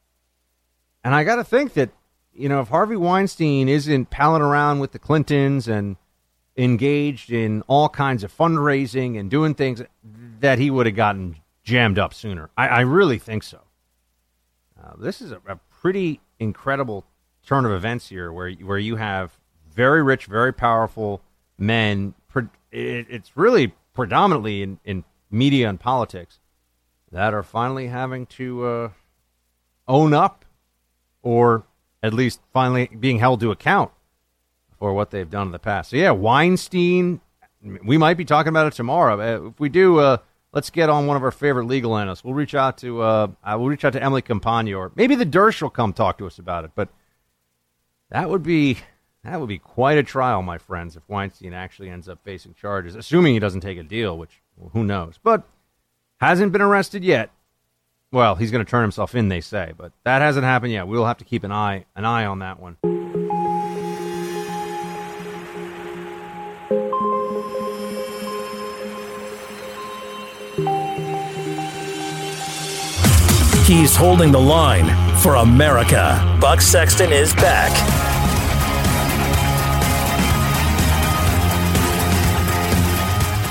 And 1.04 1.14
i 1.14 1.24
got 1.24 1.36
to 1.36 1.44
think 1.44 1.74
that 1.74 1.90
you 2.34 2.48
know 2.48 2.62
if 2.62 2.70
harvey 2.70 2.96
weinstein 2.96 3.68
isn't 3.68 4.10
palling 4.10 4.42
around 4.42 4.80
with 4.80 4.94
the 4.94 5.00
clintons 5.00 5.68
and 5.68 5.98
engaged 6.56 7.32
in 7.32 7.64
all 7.64 7.90
kinds 7.90 8.24
of 8.24 8.36
fundraising 8.36 9.20
and 9.20 9.30
doing 9.30 9.56
things 9.56 9.82
that 10.44 10.60
he 10.60 10.70
would 10.70 10.86
have 10.86 10.96
gotten 10.96 11.38
jammed 11.64 11.98
up 11.98 12.14
sooner. 12.14 12.50
I, 12.58 12.68
I 12.68 12.80
really 12.82 13.18
think 13.18 13.44
so. 13.44 13.62
Uh, 14.78 14.92
this 15.00 15.22
is 15.22 15.32
a, 15.32 15.40
a, 15.48 15.56
pretty 15.82 16.20
incredible 16.38 17.06
turn 17.46 17.66
of 17.66 17.72
events 17.72 18.10
here, 18.10 18.32
where 18.32 18.52
where 18.52 18.78
you 18.78 18.98
have 18.98 19.38
very 19.74 20.04
rich, 20.04 20.26
very 20.26 20.54
powerful 20.54 21.22
men. 21.58 22.14
It, 22.36 23.08
it's 23.10 23.36
really 23.36 23.74
predominantly 23.94 24.64
in, 24.64 24.80
in 24.84 25.06
media 25.32 25.70
and 25.70 25.80
politics 25.80 26.40
that 27.12 27.34
are 27.34 27.44
finally 27.44 27.88
having 27.88 28.26
to 28.26 28.66
uh, 28.66 28.90
own 29.88 30.14
up, 30.14 30.44
or 31.22 31.64
at 32.02 32.14
least 32.14 32.42
finally 32.52 32.90
being 33.00 33.20
held 33.20 33.40
to 33.40 33.52
account 33.52 33.92
for 34.78 34.94
what 34.94 35.12
they've 35.12 35.30
done 35.30 35.48
in 35.48 35.52
the 35.54 35.60
past. 35.60 35.92
So 35.92 35.96
yeah, 35.96 36.12
Weinstein. 36.12 37.22
We 37.86 37.98
might 37.98 38.18
be 38.18 38.26
talking 38.26 38.50
about 38.50 38.68
it 38.68 38.74
tomorrow. 38.74 39.48
If 39.48 39.58
we 39.58 39.70
do, 39.70 40.00
uh, 40.00 40.18
let's 40.54 40.70
get 40.70 40.90
on 40.90 41.08
one 41.08 41.18
of 41.18 41.24
our 41.24 41.32
favorite 41.32 41.66
legal 41.66 41.98
analysts. 41.98 42.24
We'll 42.24 42.36
reach 42.36 42.56
out 42.56 42.78
to 42.80 43.02
uh, 43.02 43.28
we'll 43.46 43.68
reach 43.68 43.84
out 43.84 43.94
to 43.94 44.04
Emily 44.04 44.22
Compagno, 44.22 44.78
or 44.78 44.92
maybe 44.96 45.16
the 45.16 45.26
Dersh 45.26 45.62
will 45.62 45.70
come 45.70 45.92
talk 45.92 46.18
to 46.20 46.28
us 46.28 46.40
about 46.40 46.64
it. 46.64 46.72
But 46.76 46.90
that 48.10 48.30
would 48.30 48.44
be 48.44 48.78
that 49.24 49.40
would 49.40 49.50
be 49.50 49.58
quite 49.58 49.98
a 49.98 50.04
trial, 50.04 50.42
my 50.42 50.58
friends, 50.58 50.96
if 50.96 51.04
Weinstein 51.10 51.54
actually 51.54 51.90
ends 51.90 52.08
up 52.08 52.20
facing 52.24 52.54
charges, 52.54 52.96
assuming 52.96 53.34
he 53.34 53.40
doesn't 53.40 53.62
take 53.62 53.78
a 53.78 53.84
deal, 53.84 54.18
which 54.18 54.42
well, 54.56 54.70
who 54.74 54.84
knows. 54.84 55.20
But 55.22 55.44
hasn't 56.20 56.52
been 56.52 56.62
arrested 56.62 57.04
yet. 57.04 57.32
Well, 58.12 58.36
he's 58.36 58.52
going 58.52 58.64
to 58.64 58.70
turn 58.70 58.84
himself 58.84 59.16
in, 59.16 59.30
they 59.30 59.42
say, 59.42 59.74
but 59.76 59.92
that 60.04 60.22
hasn't 60.22 60.46
happened 60.46 60.72
yet. 60.72 60.88
We'll 60.88 61.06
have 61.06 61.18
to 61.18 61.26
keep 61.26 61.44
an 61.44 61.52
eye 61.52 61.86
an 61.96 62.06
eye 62.06 62.26
on 62.26 62.40
that 62.40 62.60
one. 62.60 62.78
He's 73.66 73.96
holding 73.96 74.34
the 74.34 74.42
line 74.42 74.90
for 75.20 75.36
America. 75.36 76.38
Buck 76.42 76.60
Sexton 76.60 77.14
is 77.14 77.34
back. 77.36 77.72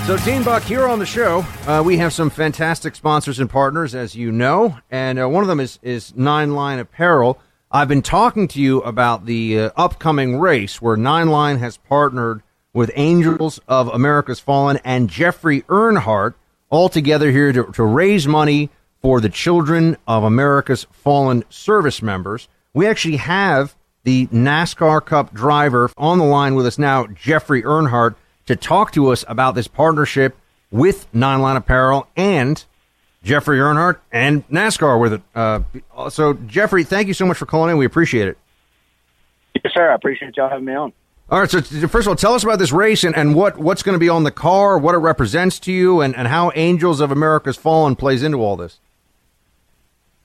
So, 0.06 0.18
Dean 0.18 0.42
Buck, 0.42 0.64
here 0.64 0.86
on 0.86 0.98
the 0.98 1.06
show, 1.06 1.46
uh, 1.66 1.82
we 1.82 1.96
have 1.96 2.12
some 2.12 2.28
fantastic 2.28 2.94
sponsors 2.94 3.40
and 3.40 3.48
partners, 3.48 3.94
as 3.94 4.14
you 4.14 4.30
know, 4.30 4.76
and 4.90 5.18
uh, 5.18 5.26
one 5.30 5.44
of 5.44 5.48
them 5.48 5.60
is, 5.60 5.78
is 5.80 6.14
Nine 6.14 6.54
Line 6.54 6.78
Apparel. 6.78 7.40
I've 7.70 7.88
been 7.88 8.02
talking 8.02 8.48
to 8.48 8.60
you 8.60 8.82
about 8.82 9.24
the 9.24 9.60
uh, 9.60 9.70
upcoming 9.76 10.38
race 10.38 10.82
where 10.82 10.98
Nine 10.98 11.28
Line 11.28 11.56
has 11.56 11.78
partnered 11.78 12.42
with 12.74 12.90
Angels 12.96 13.60
of 13.66 13.88
America's 13.88 14.40
Fallen 14.40 14.78
and 14.84 15.08
Jeffrey 15.08 15.62
Earnhardt 15.62 16.34
all 16.68 16.90
together 16.90 17.30
here 17.30 17.50
to, 17.52 17.72
to 17.72 17.82
raise 17.82 18.26
money 18.28 18.68
for 19.02 19.20
the 19.20 19.28
children 19.28 19.96
of 20.06 20.22
America's 20.22 20.86
fallen 20.92 21.44
service 21.50 22.00
members. 22.00 22.48
We 22.72 22.86
actually 22.86 23.16
have 23.16 23.74
the 24.04 24.28
NASCAR 24.28 25.04
Cup 25.04 25.34
driver 25.34 25.90
on 25.98 26.18
the 26.18 26.24
line 26.24 26.54
with 26.54 26.66
us 26.66 26.78
now, 26.78 27.06
Jeffrey 27.08 27.62
Earnhardt, 27.62 28.14
to 28.46 28.56
talk 28.56 28.92
to 28.92 29.12
us 29.12 29.24
about 29.28 29.54
this 29.54 29.68
partnership 29.68 30.36
with 30.70 31.06
Nine 31.12 31.42
Line 31.42 31.56
Apparel 31.56 32.06
and 32.16 32.64
Jeffrey 33.22 33.58
Earnhardt 33.58 33.98
and 34.10 34.48
NASCAR 34.48 35.00
with 35.00 35.12
it. 35.14 35.22
Uh, 35.34 35.60
so, 36.08 36.34
Jeffrey, 36.34 36.84
thank 36.84 37.08
you 37.08 37.14
so 37.14 37.26
much 37.26 37.36
for 37.36 37.46
calling 37.46 37.70
in. 37.70 37.76
We 37.76 37.86
appreciate 37.86 38.28
it. 38.28 38.38
Yes, 39.62 39.74
sir. 39.74 39.90
I 39.90 39.94
appreciate 39.94 40.36
y'all 40.36 40.48
having 40.48 40.64
me 40.64 40.74
on. 40.74 40.92
All 41.30 41.40
right. 41.40 41.50
So, 41.50 41.60
first 41.60 42.06
of 42.06 42.08
all, 42.08 42.16
tell 42.16 42.34
us 42.34 42.42
about 42.42 42.58
this 42.58 42.72
race 42.72 43.04
and, 43.04 43.16
and 43.16 43.34
what, 43.34 43.58
what's 43.58 43.82
going 43.82 43.94
to 43.94 44.00
be 44.00 44.08
on 44.08 44.24
the 44.24 44.30
car, 44.30 44.76
what 44.76 44.94
it 44.94 44.98
represents 44.98 45.58
to 45.60 45.72
you, 45.72 46.00
and, 46.00 46.16
and 46.16 46.28
how 46.28 46.50
Angels 46.54 47.00
of 47.00 47.10
America's 47.10 47.56
Fallen 47.56 47.96
plays 47.96 48.22
into 48.22 48.42
all 48.42 48.56
this. 48.56 48.80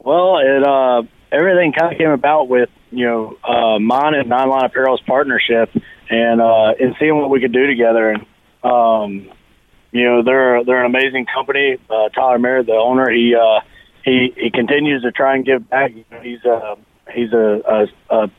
Well, 0.07 0.37
it 0.37 0.63
uh, 0.63 1.03
everything 1.33 1.73
kind 1.73 1.91
of 1.91 1.97
came 1.97 2.11
about 2.11 2.47
with 2.47 2.69
you 2.91 3.05
know 3.05 3.37
uh, 3.43 3.77
mine 3.77 4.13
and 4.13 4.29
Nine 4.29 4.47
Line 4.47 4.63
Apparel's 4.63 5.01
partnership, 5.05 5.69
and 6.09 6.39
uh, 6.39 6.75
and 6.79 6.95
seeing 6.97 7.17
what 7.17 7.29
we 7.29 7.41
could 7.41 7.51
do 7.51 7.67
together. 7.67 8.11
And 8.11 8.25
um, 8.63 9.29
you 9.91 10.05
know 10.05 10.23
they're 10.23 10.63
they're 10.63 10.79
an 10.79 10.85
amazing 10.85 11.25
company. 11.25 11.75
Uh, 11.89 12.07
Tyler 12.15 12.39
Merritt, 12.39 12.67
the 12.67 12.71
owner, 12.71 13.11
he 13.11 13.35
uh, 13.35 13.59
he 14.05 14.33
he 14.37 14.49
continues 14.49 15.01
to 15.01 15.11
try 15.11 15.35
and 15.35 15.45
give 15.45 15.69
back. 15.69 15.91
He's 16.21 16.45
a 16.45 16.77
he's 17.13 17.33
a, 17.33 17.59
a, 18.09 18.15
a 18.15 18.31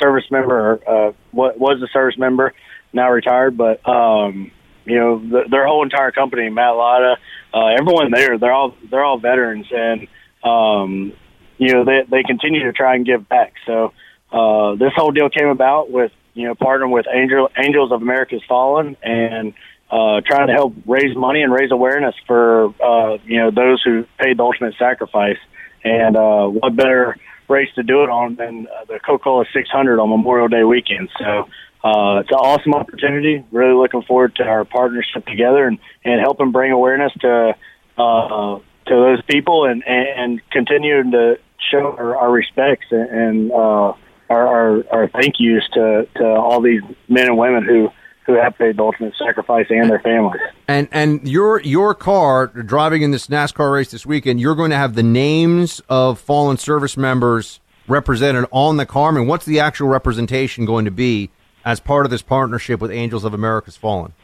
service 0.00 0.24
member, 0.32 0.80
or 0.82 1.08
uh, 1.10 1.12
what 1.30 1.60
was 1.60 1.80
a 1.80 1.86
service 1.92 2.18
member, 2.18 2.54
now 2.92 3.08
retired, 3.08 3.56
but. 3.56 3.88
um 3.88 4.50
you 4.86 4.98
know 5.00 5.18
the, 5.18 5.44
their 5.50 5.66
whole 5.66 5.82
entire 5.82 6.12
company, 6.12 6.50
Matt 6.50 6.76
Lotta, 6.76 7.16
uh, 7.54 7.68
everyone 7.68 8.10
there, 8.10 8.36
they're 8.38 8.52
all 8.52 8.76
they're 8.90 9.02
all 9.02 9.18
veterans, 9.18 9.64
and 9.74 10.06
um, 10.44 11.12
you 11.58 11.72
know, 11.72 11.84
they 11.84 12.02
they 12.08 12.22
continue 12.22 12.64
to 12.64 12.72
try 12.72 12.94
and 12.94 13.06
give 13.06 13.28
back. 13.28 13.54
So 13.66 13.92
uh, 14.32 14.74
this 14.76 14.92
whole 14.94 15.12
deal 15.12 15.28
came 15.28 15.48
about 15.48 15.90
with 15.90 16.12
you 16.34 16.46
know 16.46 16.54
partnering 16.54 16.90
with 16.90 17.06
Angel 17.12 17.48
Angels 17.56 17.92
of 17.92 18.02
America's 18.02 18.42
Fallen 18.48 18.96
and 19.02 19.54
uh, 19.90 20.20
trying 20.26 20.48
to 20.48 20.52
help 20.52 20.74
raise 20.86 21.16
money 21.16 21.42
and 21.42 21.52
raise 21.52 21.70
awareness 21.70 22.14
for 22.26 22.74
uh, 22.82 23.18
you 23.24 23.38
know 23.38 23.50
those 23.50 23.82
who 23.82 24.04
paid 24.18 24.38
the 24.38 24.42
ultimate 24.42 24.74
sacrifice. 24.78 25.38
And 25.84 26.16
uh, 26.16 26.46
what 26.46 26.74
better 26.74 27.16
race 27.48 27.68
to 27.74 27.82
do 27.82 28.02
it 28.04 28.08
on 28.08 28.36
than 28.36 28.66
uh, 28.66 28.86
the 28.86 28.98
Coca-Cola 28.98 29.44
600 29.52 30.00
on 30.00 30.08
Memorial 30.08 30.48
Day 30.48 30.64
weekend? 30.64 31.10
So. 31.18 31.48
Uh, 31.84 32.20
it's 32.20 32.30
an 32.30 32.38
awesome 32.38 32.72
opportunity. 32.72 33.44
Really 33.52 33.74
looking 33.74 34.00
forward 34.04 34.34
to 34.36 34.42
our 34.42 34.64
partnership 34.64 35.26
together 35.26 35.66
and, 35.66 35.78
and 36.02 36.18
helping 36.18 36.50
bring 36.50 36.72
awareness 36.72 37.12
to 37.20 37.54
uh, 37.98 38.58
to 38.86 38.94
those 38.94 39.22
people 39.22 39.64
and 39.64 39.82
and 39.86 40.40
continue 40.50 41.02
to 41.10 41.38
show 41.70 41.94
our, 41.98 42.16
our 42.16 42.30
respects 42.30 42.86
and 42.90 43.50
uh, 43.52 43.92
our, 44.30 44.46
our 44.46 44.84
our 44.90 45.08
thank 45.08 45.34
yous 45.38 45.64
to 45.74 46.06
to 46.16 46.24
all 46.24 46.60
these 46.60 46.82
men 47.08 47.26
and 47.26 47.38
women 47.38 47.64
who 47.64 47.90
who 48.26 48.34
have 48.34 48.56
paid 48.56 48.76
the 48.76 48.82
ultimate 48.82 49.14
sacrifice 49.18 49.66
and 49.68 49.90
their 49.90 50.00
families. 50.00 50.40
And 50.66 50.88
and 50.92 51.26
your 51.28 51.60
your 51.60 51.94
car 51.94 52.46
driving 52.46 53.02
in 53.02 53.10
this 53.10 53.26
NASCAR 53.26 53.72
race 53.72 53.90
this 53.90 54.06
weekend, 54.06 54.40
you're 54.40 54.54
going 54.54 54.70
to 54.70 54.76
have 54.76 54.94
the 54.94 55.02
names 55.02 55.80
of 55.88 56.18
fallen 56.18 56.56
service 56.56 56.96
members 56.96 57.60
represented 57.86 58.46
on 58.50 58.76
the 58.76 58.86
car. 58.86 59.12
Mean, 59.12 59.26
what's 59.26 59.44
the 59.44 59.60
actual 59.60 59.88
representation 59.88 60.64
going 60.64 60.86
to 60.86 60.90
be 60.90 61.30
as 61.64 61.80
part 61.80 62.06
of 62.06 62.10
this 62.10 62.22
partnership 62.22 62.80
with 62.80 62.90
Angels 62.90 63.24
of 63.24 63.34
America's 63.34 63.76
Fallen? 63.76 64.14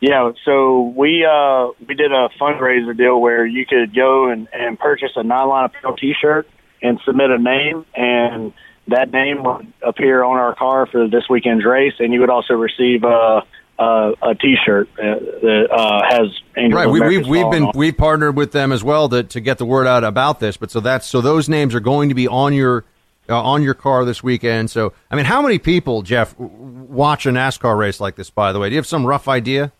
Yeah, 0.00 0.32
so 0.44 0.92
we 0.94 1.24
uh, 1.24 1.68
we 1.86 1.94
did 1.94 2.12
a 2.12 2.28
fundraiser 2.40 2.96
deal 2.96 3.20
where 3.20 3.46
you 3.46 3.64
could 3.64 3.94
go 3.94 4.28
and, 4.28 4.46
and 4.52 4.78
purchase 4.78 5.12
a 5.16 5.22
Nine 5.22 5.48
Line 5.48 5.64
Apparel 5.64 5.96
T-shirt 5.96 6.48
and 6.82 7.00
submit 7.04 7.30
a 7.30 7.38
name, 7.38 7.86
and 7.94 8.52
that 8.88 9.10
name 9.10 9.42
would 9.42 9.72
appear 9.82 10.22
on 10.22 10.36
our 10.38 10.54
car 10.54 10.86
for 10.86 11.08
this 11.08 11.24
weekend's 11.30 11.64
race, 11.64 11.94
and 11.98 12.12
you 12.12 12.20
would 12.20 12.30
also 12.30 12.54
receive 12.54 13.04
a 13.04 13.42
a, 13.78 14.12
a 14.22 14.34
T-shirt 14.34 14.88
uh, 14.98 15.02
that 15.42 15.68
uh, 15.70 16.02
has 16.08 16.72
right. 16.72 16.88
We, 16.88 17.00
we've 17.00 17.26
we've 17.26 17.50
been 17.50 17.64
on. 17.64 17.72
we've 17.74 17.96
partnered 17.96 18.36
with 18.36 18.52
them 18.52 18.72
as 18.72 18.84
well 18.84 19.08
to 19.08 19.22
to 19.22 19.40
get 19.40 19.58
the 19.58 19.66
word 19.66 19.86
out 19.86 20.04
about 20.04 20.40
this. 20.40 20.58
But 20.58 20.70
so 20.70 20.80
that's 20.80 21.06
so 21.06 21.20
those 21.22 21.48
names 21.48 21.74
are 21.74 21.80
going 21.80 22.10
to 22.10 22.14
be 22.14 22.28
on 22.28 22.52
your 22.52 22.84
uh, 23.28 23.42
on 23.42 23.62
your 23.62 23.74
car 23.74 24.04
this 24.04 24.22
weekend. 24.22 24.70
So 24.70 24.92
I 25.10 25.16
mean, 25.16 25.24
how 25.24 25.40
many 25.42 25.58
people, 25.58 26.02
Jeff, 26.02 26.38
watch 26.38 27.24
a 27.24 27.30
NASCAR 27.30 27.76
race 27.76 27.98
like 27.98 28.16
this? 28.16 28.28
By 28.28 28.52
the 28.52 28.58
way, 28.58 28.68
do 28.68 28.74
you 28.74 28.78
have 28.78 28.86
some 28.86 29.06
rough 29.06 29.26
idea? 29.26 29.72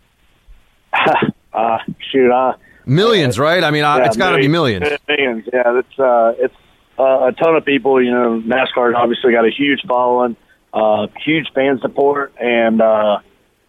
Uh, 1.53 1.79
shoot, 2.13 2.33
I 2.33 2.55
Millions, 2.87 3.39
right? 3.39 3.65
I 3.65 3.73
mean, 3.73 3.83
uh, 3.83 3.97
Yeah, 3.97 4.07
it's 4.07 4.17
got 4.17 4.31
to 4.31 4.39
be 4.39 4.49
millions. 4.49 4.87
Millions, 5.09 5.45
yeah. 5.53 5.79
It's 5.81 5.99
uh, 5.99 6.35
it's 6.39 6.55
uh, 6.99 7.29
a 7.29 7.33
ton 7.33 7.57
of 7.57 7.65
people. 7.65 8.03
You 8.03 8.13
know, 8.13 8.41
NASCAR's 8.41 8.95
obviously 8.97 9.33
got 9.33 9.45
a 9.45 9.51
huge 9.51 9.81
following, 9.89 10.37
uh, 10.73 11.09
huge 11.25 11.49
fan 11.53 11.81
support, 11.81 12.33
and 12.41 12.81
uh, 12.81 13.19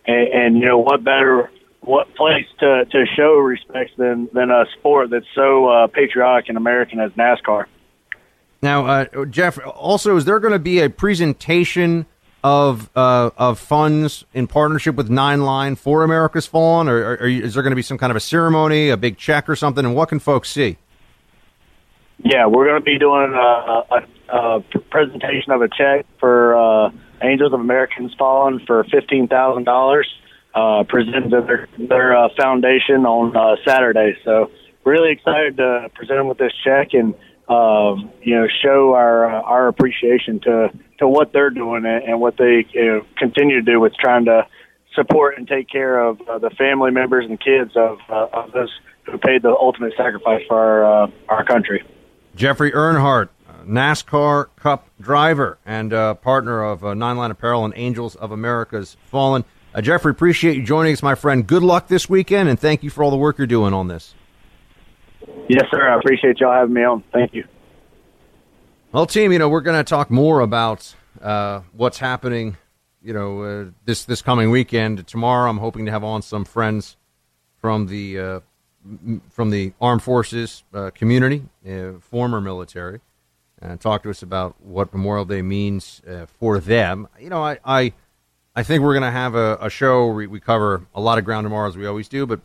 and, 0.05 0.27
and 0.27 0.57
you 0.57 0.65
know 0.65 0.77
what 0.77 1.03
better 1.03 1.49
what 1.81 2.13
place 2.13 2.45
to 2.59 2.85
to 2.85 3.05
show 3.15 3.37
respect 3.37 3.97
than 3.97 4.29
than 4.33 4.51
a 4.51 4.65
sport 4.77 5.09
that's 5.09 5.25
so 5.33 5.67
uh, 5.67 5.87
patriotic 5.87 6.49
and 6.49 6.57
American 6.57 6.99
as 6.99 7.11
NASCAR. 7.13 7.65
Now, 8.61 8.85
uh, 8.85 9.25
Jeff, 9.25 9.59
also, 9.65 10.15
is 10.17 10.25
there 10.25 10.39
going 10.39 10.53
to 10.53 10.59
be 10.59 10.79
a 10.79 10.89
presentation 10.89 12.05
of 12.47 12.89
uh, 12.95 13.29
of 13.37 13.59
funds 13.59 14.23
in 14.33 14.47
partnership 14.47 14.95
with 14.95 15.09
Nine 15.09 15.41
Line 15.41 15.75
for 15.75 16.03
America's 16.03 16.47
Fallen, 16.47 16.87
or, 16.87 17.15
is 17.25 17.53
there 17.53 17.63
going 17.63 17.71
to 17.71 17.75
be 17.75 17.81
some 17.81 17.97
kind 17.97 18.09
of 18.09 18.15
a 18.15 18.21
ceremony, 18.21 18.89
a 18.89 18.95
big 18.95 19.17
check 19.17 19.49
or 19.49 19.55
something? 19.55 19.83
And 19.83 19.93
what 19.93 20.07
can 20.07 20.19
folks 20.19 20.49
see? 20.49 20.77
Yeah, 22.19 22.47
we're 22.47 22.65
going 22.65 22.79
to 22.79 22.85
be 22.85 22.97
doing 22.97 23.33
a, 23.33 23.83
a, 23.95 24.05
a 24.29 24.79
presentation 24.89 25.51
of 25.51 25.61
a 25.61 25.67
check 25.67 26.05
for 26.19 26.55
uh, 26.55 26.91
Angels 27.21 27.51
of 27.53 27.59
America's 27.59 28.15
Fallen 28.17 28.61
for 28.65 28.83
fifteen 28.85 29.27
thousand 29.27 29.65
dollars, 29.65 30.07
uh, 30.55 30.83
presented 30.87 31.31
to 31.31 31.41
their 31.41 31.67
their 31.77 32.17
uh, 32.17 32.29
foundation 32.39 33.05
on 33.05 33.35
uh, 33.35 33.57
Saturday. 33.65 34.17
So 34.23 34.51
really 34.85 35.11
excited 35.11 35.57
to 35.57 35.89
present 35.95 36.17
them 36.17 36.27
with 36.27 36.37
this 36.37 36.53
check 36.63 36.93
and 36.93 37.13
um, 37.49 38.11
you 38.21 38.35
know 38.35 38.47
show 38.61 38.93
our 38.93 39.25
uh, 39.25 39.41
our 39.41 39.67
appreciation 39.67 40.39
to 40.41 40.69
to 40.99 41.07
what 41.07 41.31
they're 41.31 41.49
doing 41.49 41.85
and, 41.85 42.19
what 42.19 42.37
they 42.37 42.65
you 42.71 42.85
know, 42.85 43.05
continue 43.17 43.55
to 43.55 43.61
do 43.61 43.79
with 43.79 43.93
trying 43.95 44.25
to 44.25 44.47
support 44.95 45.37
and 45.37 45.47
take 45.47 45.69
care 45.69 45.99
of 45.99 46.19
uh, 46.21 46.39
the 46.39 46.49
family 46.51 46.91
members 46.91 47.25
and 47.29 47.39
kids 47.39 47.71
of 47.75 47.99
uh, 48.09 48.27
of 48.33 48.51
those 48.51 48.71
who 49.03 49.17
paid 49.17 49.41
the 49.43 49.49
ultimate 49.49 49.93
sacrifice 49.95 50.41
for 50.47 50.57
our 50.57 51.03
uh, 51.03 51.11
our 51.29 51.45
country. 51.45 51.83
Jeffrey 52.35 52.71
Earnhardt, 52.71 53.29
NASCAR 53.65 54.47
Cup 54.57 54.89
driver 54.99 55.57
and 55.65 55.93
uh, 55.93 56.13
partner 56.15 56.63
of 56.63 56.83
uh, 56.83 56.93
Nine 56.93 57.17
Line 57.17 57.31
Apparel 57.31 57.65
and 57.65 57.73
Angels 57.75 58.15
of 58.15 58.31
America's 58.31 58.97
Fallen. 59.05 59.45
Uh, 59.73 59.81
Jeffrey, 59.81 60.11
appreciate 60.11 60.57
you 60.57 60.63
joining 60.63 60.93
us, 60.93 61.03
my 61.03 61.15
friend. 61.15 61.45
Good 61.45 61.63
luck 61.63 61.87
this 61.87 62.09
weekend, 62.09 62.49
and 62.49 62.59
thank 62.59 62.83
you 62.83 62.89
for 62.89 63.03
all 63.03 63.11
the 63.11 63.17
work 63.17 63.37
you're 63.37 63.47
doing 63.47 63.73
on 63.73 63.87
this. 63.87 64.15
Yes, 65.49 65.65
sir. 65.71 65.89
I 65.89 65.97
appreciate 65.97 66.39
y'all 66.39 66.51
having 66.51 66.73
me 66.73 66.83
on. 66.83 67.03
Thank 67.13 67.33
you. 67.33 67.45
Well, 68.91 69.05
team, 69.05 69.31
you 69.31 69.39
know 69.39 69.49
we're 69.49 69.61
going 69.61 69.77
to 69.77 69.87
talk 69.87 70.09
more 70.09 70.39
about 70.41 70.95
uh, 71.21 71.61
what's 71.73 71.99
happening. 71.99 72.57
You 73.01 73.13
know, 73.13 73.41
uh, 73.41 73.65
this 73.85 74.05
this 74.05 74.21
coming 74.21 74.49
weekend. 74.49 75.07
Tomorrow, 75.07 75.49
I'm 75.49 75.59
hoping 75.59 75.85
to 75.85 75.91
have 75.91 76.03
on 76.03 76.21
some 76.21 76.45
friends 76.45 76.97
from 77.61 77.87
the 77.87 78.19
uh, 78.19 78.39
from 79.29 79.49
the 79.49 79.73
armed 79.79 80.03
forces 80.03 80.63
uh, 80.73 80.91
community, 80.93 81.43
uh, 81.69 81.99
former 81.99 82.41
military, 82.41 83.01
and 83.61 83.79
talk 83.79 84.03
to 84.03 84.09
us 84.09 84.23
about 84.23 84.55
what 84.61 84.93
Memorial 84.93 85.25
Day 85.25 85.41
means 85.41 86.01
uh, 86.09 86.25
for 86.25 86.59
them. 86.59 87.07
You 87.19 87.29
know, 87.29 87.43
I 87.43 87.59
I, 87.63 87.93
I 88.55 88.63
think 88.63 88.83
we're 88.83 88.93
going 88.93 89.03
to 89.03 89.11
have 89.11 89.35
a, 89.35 89.57
a 89.61 89.69
show. 89.69 90.07
We, 90.07 90.27
we 90.27 90.39
cover 90.39 90.87
a 90.95 91.01
lot 91.01 91.17
of 91.17 91.25
ground 91.25 91.45
tomorrow, 91.45 91.67
as 91.67 91.77
we 91.77 91.85
always 91.85 92.07
do, 92.07 92.25
but 92.25 92.39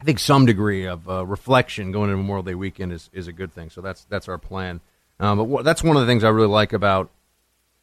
I 0.00 0.04
think 0.04 0.18
some 0.18 0.46
degree 0.46 0.86
of 0.86 1.08
uh, 1.08 1.26
reflection 1.26 1.92
going 1.92 2.10
into 2.10 2.16
Memorial 2.16 2.42
Day 2.42 2.54
weekend 2.54 2.92
is, 2.92 3.10
is 3.12 3.28
a 3.28 3.32
good 3.32 3.52
thing. 3.52 3.68
So 3.68 3.80
that's 3.80 4.04
that's 4.04 4.28
our 4.28 4.38
plan. 4.38 4.80
Um, 5.18 5.50
but 5.50 5.62
that's 5.62 5.82
one 5.82 5.96
of 5.96 6.00
the 6.00 6.06
things 6.06 6.24
I 6.24 6.30
really 6.30 6.48
like 6.48 6.72
about 6.72 7.10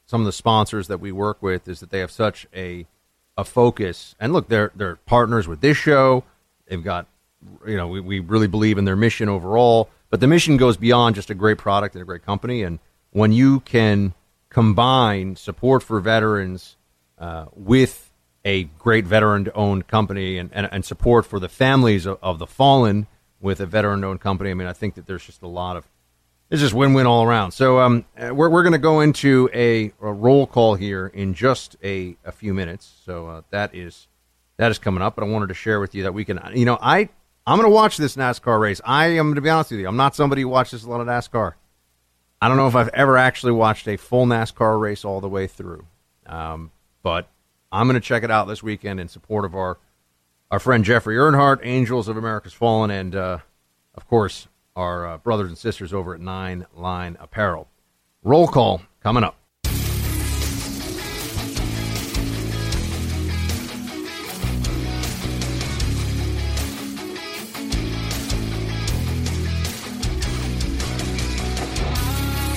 some 0.07 0.21
of 0.21 0.25
the 0.25 0.31
sponsors 0.31 0.87
that 0.87 0.99
we 0.99 1.11
work 1.11 1.43
with 1.43 1.67
is 1.67 1.79
that 1.81 1.91
they 1.91 1.99
have 1.99 2.11
such 2.11 2.47
a 2.55 2.87
a 3.37 3.43
focus. 3.43 4.15
And 4.19 4.33
look, 4.33 4.49
they're 4.49 4.71
they're 4.75 4.95
partners 4.95 5.47
with 5.47 5.61
this 5.61 5.77
show. 5.77 6.23
They've 6.67 6.83
got 6.83 7.05
you 7.67 7.77
know 7.77 7.87
we, 7.87 7.99
we 7.99 8.19
really 8.19 8.47
believe 8.47 8.79
in 8.79 8.85
their 8.85 8.95
mission 8.95 9.29
overall. 9.29 9.89
But 10.09 10.19
the 10.19 10.27
mission 10.27 10.57
goes 10.57 10.77
beyond 10.77 11.15
just 11.15 11.29
a 11.29 11.35
great 11.35 11.57
product 11.57 11.93
and 11.93 12.01
a 12.01 12.05
great 12.05 12.25
company. 12.25 12.63
And 12.63 12.79
when 13.11 13.31
you 13.31 13.59
can 13.59 14.13
combine 14.49 15.35
support 15.35 15.83
for 15.83 15.99
veterans 15.99 16.77
uh, 17.19 17.45
with 17.53 18.06
a 18.47 18.63
great 18.79 19.05
veteran 19.05 19.49
owned 19.53 19.87
company 19.87 20.37
and, 20.37 20.49
and, 20.53 20.69
and 20.71 20.85
support 20.85 21.25
for 21.25 21.37
the 21.37 21.49
families 21.49 22.05
of, 22.05 22.17
of 22.23 22.39
the 22.39 22.47
fallen 22.47 23.05
with 23.41 23.59
a 23.59 23.65
veteran 23.65 24.05
owned 24.05 24.21
company. 24.21 24.49
I 24.49 24.53
mean, 24.53 24.69
I 24.69 24.73
think 24.73 24.95
that 24.95 25.05
there's 25.05 25.25
just 25.25 25.41
a 25.41 25.47
lot 25.47 25.75
of 25.75 25.85
it's 26.49 26.61
just 26.61 26.73
win 26.73 26.93
win 26.93 27.05
all 27.05 27.25
around. 27.25 27.51
So 27.51 27.81
um, 27.81 28.05
we're, 28.17 28.49
we're 28.49 28.63
going 28.63 28.71
to 28.71 28.79
go 28.79 29.01
into 29.01 29.49
a, 29.53 29.91
a 30.01 30.13
roll 30.13 30.47
call 30.47 30.75
here 30.75 31.07
in 31.07 31.33
just 31.33 31.75
a, 31.83 32.15
a 32.23 32.31
few 32.31 32.53
minutes. 32.53 33.01
So 33.05 33.27
uh, 33.27 33.41
that 33.49 33.75
is 33.75 34.07
that 34.55 34.71
is 34.71 34.79
coming 34.79 35.03
up. 35.03 35.15
But 35.15 35.25
I 35.25 35.27
wanted 35.27 35.47
to 35.47 35.53
share 35.53 35.81
with 35.81 35.93
you 35.93 36.03
that 36.03 36.13
we 36.13 36.23
can, 36.23 36.39
you 36.55 36.63
know, 36.63 36.79
I 36.81 37.09
I'm 37.45 37.57
going 37.57 37.69
to 37.69 37.75
watch 37.75 37.97
this 37.97 38.15
NASCAR 38.15 38.61
race. 38.61 38.79
I 38.85 39.07
am 39.07 39.35
to 39.35 39.41
be 39.41 39.49
honest 39.49 39.71
with 39.71 39.81
you, 39.81 39.89
I'm 39.89 39.97
not 39.97 40.15
somebody 40.15 40.43
who 40.43 40.47
watches 40.47 40.85
a 40.85 40.89
lot 40.89 41.01
of 41.01 41.07
NASCAR. 41.07 41.55
I 42.41 42.47
don't 42.47 42.55
know 42.55 42.67
if 42.67 42.75
I've 42.77 42.89
ever 42.89 43.17
actually 43.17 43.51
watched 43.51 43.89
a 43.89 43.97
full 43.97 44.25
NASCAR 44.25 44.79
race 44.79 45.03
all 45.03 45.19
the 45.19 45.27
way 45.27 45.47
through, 45.47 45.85
um, 46.27 46.71
but 47.03 47.27
I'm 47.71 47.87
going 47.87 47.99
to 47.99 48.05
check 48.05 48.23
it 48.23 48.31
out 48.31 48.47
this 48.47 48.63
weekend 48.63 48.99
in 48.99 49.07
support 49.07 49.45
of 49.45 49.55
our 49.55 49.77
our 50.49 50.59
friend 50.59 50.85
Jeffrey 50.85 51.15
Earnhardt, 51.15 51.59
Angels 51.63 52.07
of 52.07 52.15
America's 52.15 52.53
Fallen, 52.53 52.89
and 52.89 53.13
uh, 53.15 53.39
of 53.95 54.07
course 54.07 54.47
our 54.77 55.05
uh, 55.05 55.17
brothers 55.17 55.49
and 55.49 55.57
sisters 55.57 55.93
over 55.93 56.13
at 56.13 56.21
Nine 56.21 56.65
Line 56.73 57.17
Apparel. 57.19 57.67
Roll 58.23 58.47
call 58.47 58.81
coming 59.01 59.23
up. 59.23 59.37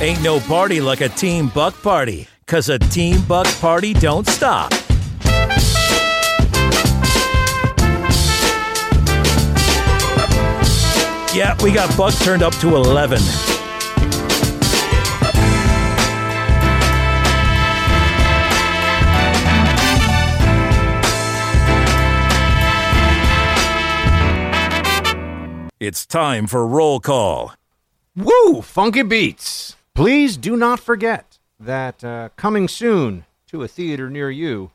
Ain't 0.01 0.23
no 0.23 0.41
party 0.41 0.81
like 0.81 1.03
a 1.03 1.11
Team 1.11 1.49
Buck 1.49 1.75
party, 1.83 2.27
cause 2.47 2.71
a 2.71 2.79
Team 2.79 3.23
Buck 3.27 3.47
party 3.61 3.93
don't 3.93 4.27
stop. 4.27 4.73
Yeah, 11.33 11.57
we 11.63 11.71
got 11.71 11.97
Buck 11.97 12.13
turned 12.15 12.43
up 12.43 12.55
to 12.57 12.75
11. 12.75 13.21
It's 25.79 26.05
time 26.05 26.49
for 26.49 26.67
roll 26.67 26.99
call. 26.99 27.55
Woo! 28.17 28.61
Funky 28.61 29.03
beats. 29.03 29.77
Please 29.95 30.37
do 30.37 30.57
not 30.57 30.81
forget 30.81 31.39
that 31.61 32.03
uh, 32.03 32.31
coming 32.37 32.67
soon 32.67 33.25
to 33.47 33.63
a 33.63 33.69
theater 33.69 34.11
near 34.11 34.31
you, 34.31 34.73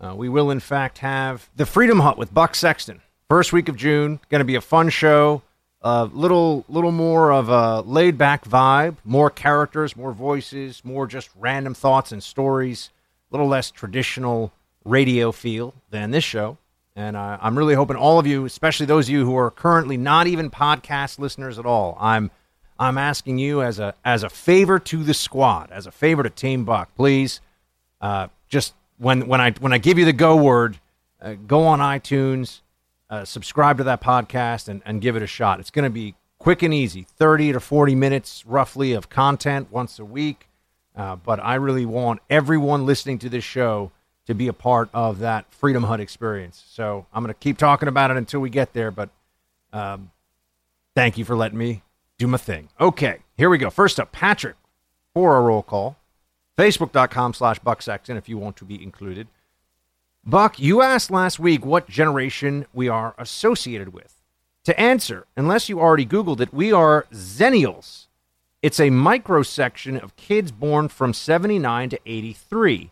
uh, 0.00 0.14
we 0.16 0.30
will 0.30 0.50
in 0.50 0.60
fact 0.60 0.98
have 0.98 1.50
the 1.54 1.66
Freedom 1.66 2.00
Hut 2.00 2.16
with 2.16 2.32
Buck 2.32 2.54
Sexton. 2.54 3.02
First 3.28 3.52
week 3.52 3.68
of 3.68 3.76
June, 3.76 4.20
going 4.30 4.40
to 4.40 4.44
be 4.46 4.54
a 4.54 4.60
fun 4.62 4.88
show. 4.88 5.42
A 5.82 6.04
little, 6.06 6.64
little 6.68 6.90
more 6.90 7.32
of 7.32 7.48
a 7.48 7.82
laid 7.82 8.18
back 8.18 8.44
vibe, 8.44 8.96
more 9.04 9.30
characters, 9.30 9.96
more 9.96 10.12
voices, 10.12 10.84
more 10.84 11.06
just 11.06 11.30
random 11.38 11.74
thoughts 11.74 12.10
and 12.10 12.22
stories. 12.22 12.90
A 13.30 13.34
little 13.34 13.46
less 13.46 13.70
traditional 13.70 14.52
radio 14.84 15.30
feel 15.30 15.74
than 15.90 16.10
this 16.10 16.24
show. 16.24 16.58
And 16.96 17.16
uh, 17.16 17.38
I'm 17.40 17.56
really 17.56 17.74
hoping 17.74 17.96
all 17.96 18.18
of 18.18 18.26
you, 18.26 18.44
especially 18.44 18.86
those 18.86 19.06
of 19.06 19.12
you 19.12 19.24
who 19.24 19.36
are 19.36 19.52
currently 19.52 19.96
not 19.96 20.26
even 20.26 20.50
podcast 20.50 21.20
listeners 21.20 21.58
at 21.58 21.66
all, 21.66 21.96
I'm 22.00 22.32
I'm 22.78 22.98
asking 22.98 23.38
you 23.38 23.62
as 23.62 23.78
a 23.78 23.94
as 24.04 24.22
a 24.22 24.28
favor 24.28 24.78
to 24.80 25.04
the 25.04 25.14
squad, 25.14 25.70
as 25.70 25.86
a 25.86 25.92
favor 25.92 26.22
to 26.22 26.30
Team 26.30 26.64
Buck, 26.64 26.92
please, 26.96 27.40
uh, 28.00 28.28
just 28.48 28.74
when 28.98 29.28
when 29.28 29.40
I 29.40 29.52
when 29.52 29.72
I 29.72 29.78
give 29.78 29.98
you 29.98 30.04
the 30.04 30.12
go 30.12 30.36
word, 30.36 30.78
uh, 31.20 31.34
go 31.34 31.62
on 31.66 31.80
iTunes, 31.80 32.60
uh, 33.10 33.24
subscribe 33.24 33.78
to 33.78 33.84
that 33.84 34.00
podcast, 34.00 34.68
and, 34.68 34.82
and 34.84 35.00
give 35.00 35.16
it 35.16 35.22
a 35.22 35.26
shot. 35.26 35.60
It's 35.60 35.70
going 35.70 35.84
to 35.84 35.90
be 35.90 36.14
quick 36.38 36.62
and 36.62 36.72
easy, 36.72 37.06
thirty 37.16 37.52
to 37.52 37.60
forty 37.60 37.94
minutes 37.94 38.44
roughly 38.46 38.92
of 38.92 39.08
content 39.08 39.72
once 39.72 39.98
a 39.98 40.04
week. 40.04 40.48
Uh, 40.96 41.16
but 41.16 41.38
I 41.42 41.54
really 41.54 41.86
want 41.86 42.20
everyone 42.28 42.84
listening 42.84 43.18
to 43.20 43.28
this 43.28 43.44
show 43.44 43.92
to 44.26 44.34
be 44.34 44.48
a 44.48 44.52
part 44.52 44.90
of 44.92 45.20
that 45.20 45.46
Freedom 45.54 45.84
Hut 45.84 46.00
experience. 46.00 46.62
So 46.68 47.06
I'm 47.12 47.22
going 47.22 47.32
to 47.32 47.38
keep 47.38 47.56
talking 47.56 47.88
about 47.88 48.10
it 48.10 48.16
until 48.16 48.40
we 48.40 48.50
get 48.50 48.72
there. 48.72 48.90
But 48.90 49.08
um, 49.72 50.10
thank 50.94 51.16
you 51.16 51.24
for 51.24 51.36
letting 51.36 51.56
me 51.56 51.82
do 52.18 52.26
my 52.26 52.36
thing. 52.36 52.68
Okay, 52.80 53.20
here 53.36 53.48
we 53.48 53.58
go. 53.58 53.70
First 53.70 54.00
up, 54.00 54.12
Patrick 54.12 54.56
for 55.14 55.36
a 55.36 55.40
roll 55.40 55.62
call. 55.62 55.96
Facebook.com 56.58 57.34
slash 57.34 57.60
Buck 57.60 57.80
Sexton 57.80 58.16
if 58.16 58.28
you 58.28 58.36
want 58.36 58.56
to 58.56 58.64
be 58.64 58.82
included. 58.82 59.28
Buck, 60.28 60.58
you 60.58 60.82
asked 60.82 61.10
last 61.10 61.38
week 61.38 61.64
what 61.64 61.88
generation 61.88 62.66
we 62.74 62.86
are 62.86 63.14
associated 63.16 63.94
with. 63.94 64.20
To 64.64 64.78
answer, 64.78 65.24
unless 65.38 65.70
you 65.70 65.80
already 65.80 66.04
Googled 66.04 66.40
it, 66.40 66.52
we 66.52 66.70
are 66.70 67.06
Xennials. 67.10 68.08
It's 68.60 68.78
a 68.78 68.90
microsection 68.90 69.98
of 69.98 70.16
kids 70.16 70.52
born 70.52 70.88
from 70.88 71.14
79 71.14 71.88
to 71.88 72.00
83. 72.04 72.90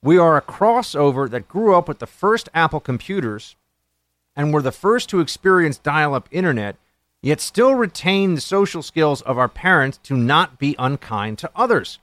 We 0.00 0.16
are 0.16 0.36
a 0.36 0.42
crossover 0.42 1.28
that 1.28 1.48
grew 1.48 1.74
up 1.74 1.88
with 1.88 1.98
the 1.98 2.06
first 2.06 2.48
Apple 2.54 2.78
computers 2.78 3.56
and 4.36 4.54
were 4.54 4.62
the 4.62 4.70
first 4.70 5.08
to 5.08 5.18
experience 5.18 5.78
dial 5.78 6.14
up 6.14 6.28
internet 6.30 6.76
yet 7.20 7.40
still 7.40 7.74
retain 7.74 8.36
the 8.36 8.40
social 8.40 8.84
skills 8.84 9.22
of 9.22 9.38
our 9.38 9.48
parents 9.48 9.98
to 10.04 10.16
not 10.16 10.60
be 10.60 10.76
unkind 10.78 11.38
to 11.38 11.50
others. 11.56 11.98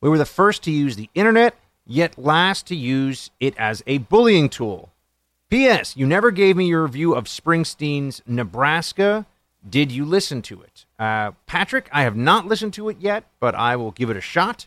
We 0.00 0.08
were 0.08 0.18
the 0.18 0.24
first 0.24 0.64
to 0.64 0.72
use 0.72 0.96
the 0.96 1.08
internet, 1.14 1.54
yet 1.86 2.18
last 2.18 2.66
to 2.68 2.76
use 2.76 3.30
it 3.40 3.56
as 3.56 3.82
a 3.86 3.98
bullying 3.98 4.48
tool. 4.48 4.90
P.S. 5.50 5.96
You 5.96 6.06
never 6.06 6.30
gave 6.30 6.56
me 6.56 6.66
your 6.66 6.82
review 6.82 7.14
of 7.14 7.24
Springsteen's 7.24 8.22
Nebraska. 8.26 9.26
Did 9.68 9.92
you 9.92 10.04
listen 10.04 10.42
to 10.42 10.62
it? 10.62 10.84
Uh, 10.98 11.32
Patrick, 11.46 11.88
I 11.92 12.02
have 12.02 12.16
not 12.16 12.46
listened 12.46 12.74
to 12.74 12.88
it 12.88 12.96
yet, 13.00 13.24
but 13.40 13.54
I 13.54 13.76
will 13.76 13.92
give 13.92 14.10
it 14.10 14.16
a 14.16 14.20
shot. 14.20 14.66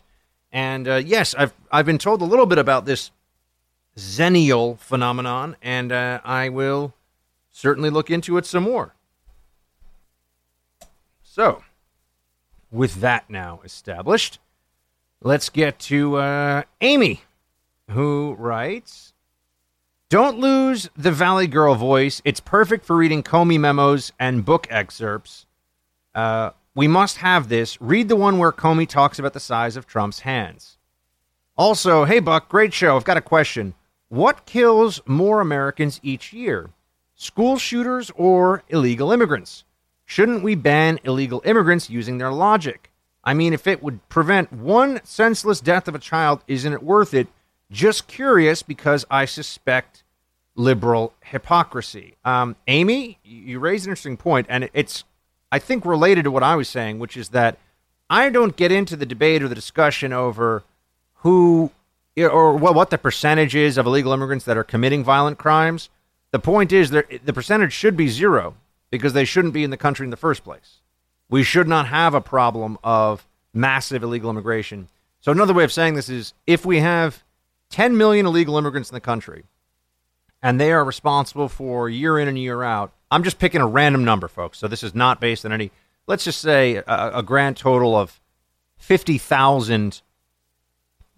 And 0.50 0.88
uh, 0.88 0.96
yes, 0.96 1.34
I've 1.34 1.52
I've 1.70 1.86
been 1.86 1.98
told 1.98 2.22
a 2.22 2.24
little 2.24 2.46
bit 2.46 2.58
about 2.58 2.86
this 2.86 3.10
Xennial 3.96 4.78
phenomenon, 4.78 5.56
and 5.60 5.92
uh, 5.92 6.20
I 6.24 6.48
will 6.48 6.94
certainly 7.50 7.90
look 7.90 8.10
into 8.10 8.38
it 8.38 8.46
some 8.46 8.62
more. 8.62 8.94
So, 11.22 11.64
with 12.70 13.00
that 13.00 13.28
now 13.28 13.60
established, 13.64 14.38
let's 15.22 15.48
get 15.48 15.78
to 15.78 16.16
uh, 16.16 16.62
Amy, 16.80 17.22
who 17.90 18.34
writes 18.38 19.12
Don't 20.08 20.38
lose 20.38 20.88
the 20.96 21.12
Valley 21.12 21.46
Girl 21.46 21.74
voice. 21.74 22.22
It's 22.24 22.40
perfect 22.40 22.84
for 22.84 22.96
reading 22.96 23.22
Comey 23.22 23.58
memos 23.58 24.12
and 24.18 24.44
book 24.44 24.66
excerpts. 24.70 25.46
Uh, 26.14 26.50
we 26.74 26.88
must 26.88 27.18
have 27.18 27.48
this. 27.48 27.80
Read 27.80 28.08
the 28.08 28.16
one 28.16 28.38
where 28.38 28.52
Comey 28.52 28.88
talks 28.88 29.18
about 29.18 29.32
the 29.32 29.40
size 29.40 29.76
of 29.76 29.86
Trump's 29.86 30.20
hands. 30.20 30.78
Also, 31.56 32.04
hey, 32.04 32.20
Buck, 32.20 32.48
great 32.48 32.72
show. 32.72 32.96
I've 32.96 33.04
got 33.04 33.16
a 33.16 33.22
question. 33.22 33.74
What 34.08 34.46
kills 34.46 35.00
more 35.06 35.40
Americans 35.40 35.98
each 36.02 36.32
year? 36.32 36.70
School 37.16 37.58
shooters 37.58 38.12
or 38.14 38.62
illegal 38.68 39.10
immigrants? 39.10 39.64
Shouldn't 40.04 40.44
we 40.44 40.54
ban 40.54 41.00
illegal 41.02 41.42
immigrants 41.44 41.90
using 41.90 42.18
their 42.18 42.30
logic? 42.30 42.87
I 43.24 43.34
mean, 43.34 43.52
if 43.52 43.66
it 43.66 43.82
would 43.82 44.06
prevent 44.08 44.52
one 44.52 45.00
senseless 45.04 45.60
death 45.60 45.88
of 45.88 45.94
a 45.94 45.98
child, 45.98 46.42
isn't 46.46 46.72
it 46.72 46.82
worth 46.82 47.14
it? 47.14 47.28
Just 47.70 48.06
curious 48.06 48.62
because 48.62 49.04
I 49.10 49.24
suspect 49.26 50.02
liberal 50.54 51.12
hypocrisy. 51.22 52.16
Um, 52.24 52.56
Amy, 52.66 53.18
you 53.22 53.58
raise 53.58 53.84
an 53.84 53.90
interesting 53.90 54.16
point, 54.16 54.46
and 54.48 54.68
it's, 54.72 55.04
I 55.52 55.58
think, 55.58 55.84
related 55.84 56.24
to 56.24 56.30
what 56.30 56.42
I 56.42 56.56
was 56.56 56.68
saying, 56.68 56.98
which 56.98 57.16
is 57.16 57.30
that 57.30 57.58
I 58.10 58.30
don't 58.30 58.56
get 58.56 58.72
into 58.72 58.96
the 58.96 59.06
debate 59.06 59.42
or 59.42 59.48
the 59.48 59.54
discussion 59.54 60.12
over 60.12 60.64
who 61.16 61.70
or 62.16 62.56
well, 62.56 62.74
what 62.74 62.90
the 62.90 62.98
percentage 62.98 63.54
is 63.54 63.78
of 63.78 63.86
illegal 63.86 64.12
immigrants 64.12 64.44
that 64.46 64.56
are 64.56 64.64
committing 64.64 65.04
violent 65.04 65.38
crimes. 65.38 65.88
The 66.30 66.38
point 66.38 66.72
is 66.72 66.90
the 66.90 67.32
percentage 67.32 67.72
should 67.72 67.96
be 67.96 68.08
zero 68.08 68.56
because 68.90 69.12
they 69.12 69.24
shouldn't 69.24 69.54
be 69.54 69.64
in 69.64 69.70
the 69.70 69.76
country 69.76 70.04
in 70.04 70.10
the 70.10 70.16
first 70.16 70.44
place. 70.44 70.78
We 71.28 71.42
should 71.42 71.68
not 71.68 71.86
have 71.86 72.14
a 72.14 72.20
problem 72.20 72.78
of 72.82 73.26
massive 73.52 74.02
illegal 74.02 74.30
immigration. 74.30 74.88
So 75.20 75.32
another 75.32 75.54
way 75.54 75.64
of 75.64 75.72
saying 75.72 75.94
this 75.94 76.08
is 76.08 76.32
if 76.46 76.64
we 76.64 76.80
have 76.80 77.22
10 77.70 77.96
million 77.96 78.26
illegal 78.26 78.56
immigrants 78.56 78.90
in 78.90 78.94
the 78.94 79.00
country 79.00 79.44
and 80.42 80.60
they 80.60 80.72
are 80.72 80.84
responsible 80.84 81.48
for 81.48 81.88
year 81.88 82.18
in 82.18 82.28
and 82.28 82.38
year 82.38 82.62
out, 82.62 82.92
I'm 83.10 83.24
just 83.24 83.38
picking 83.38 83.60
a 83.60 83.66
random 83.66 84.04
number, 84.04 84.28
folks. 84.28 84.58
So 84.58 84.68
this 84.68 84.82
is 84.82 84.94
not 84.94 85.20
based 85.20 85.44
on 85.44 85.52
any, 85.52 85.70
let's 86.06 86.24
just 86.24 86.40
say 86.40 86.76
a, 86.76 87.18
a 87.18 87.22
grand 87.22 87.56
total 87.56 87.96
of 87.96 88.20
50,000 88.76 90.02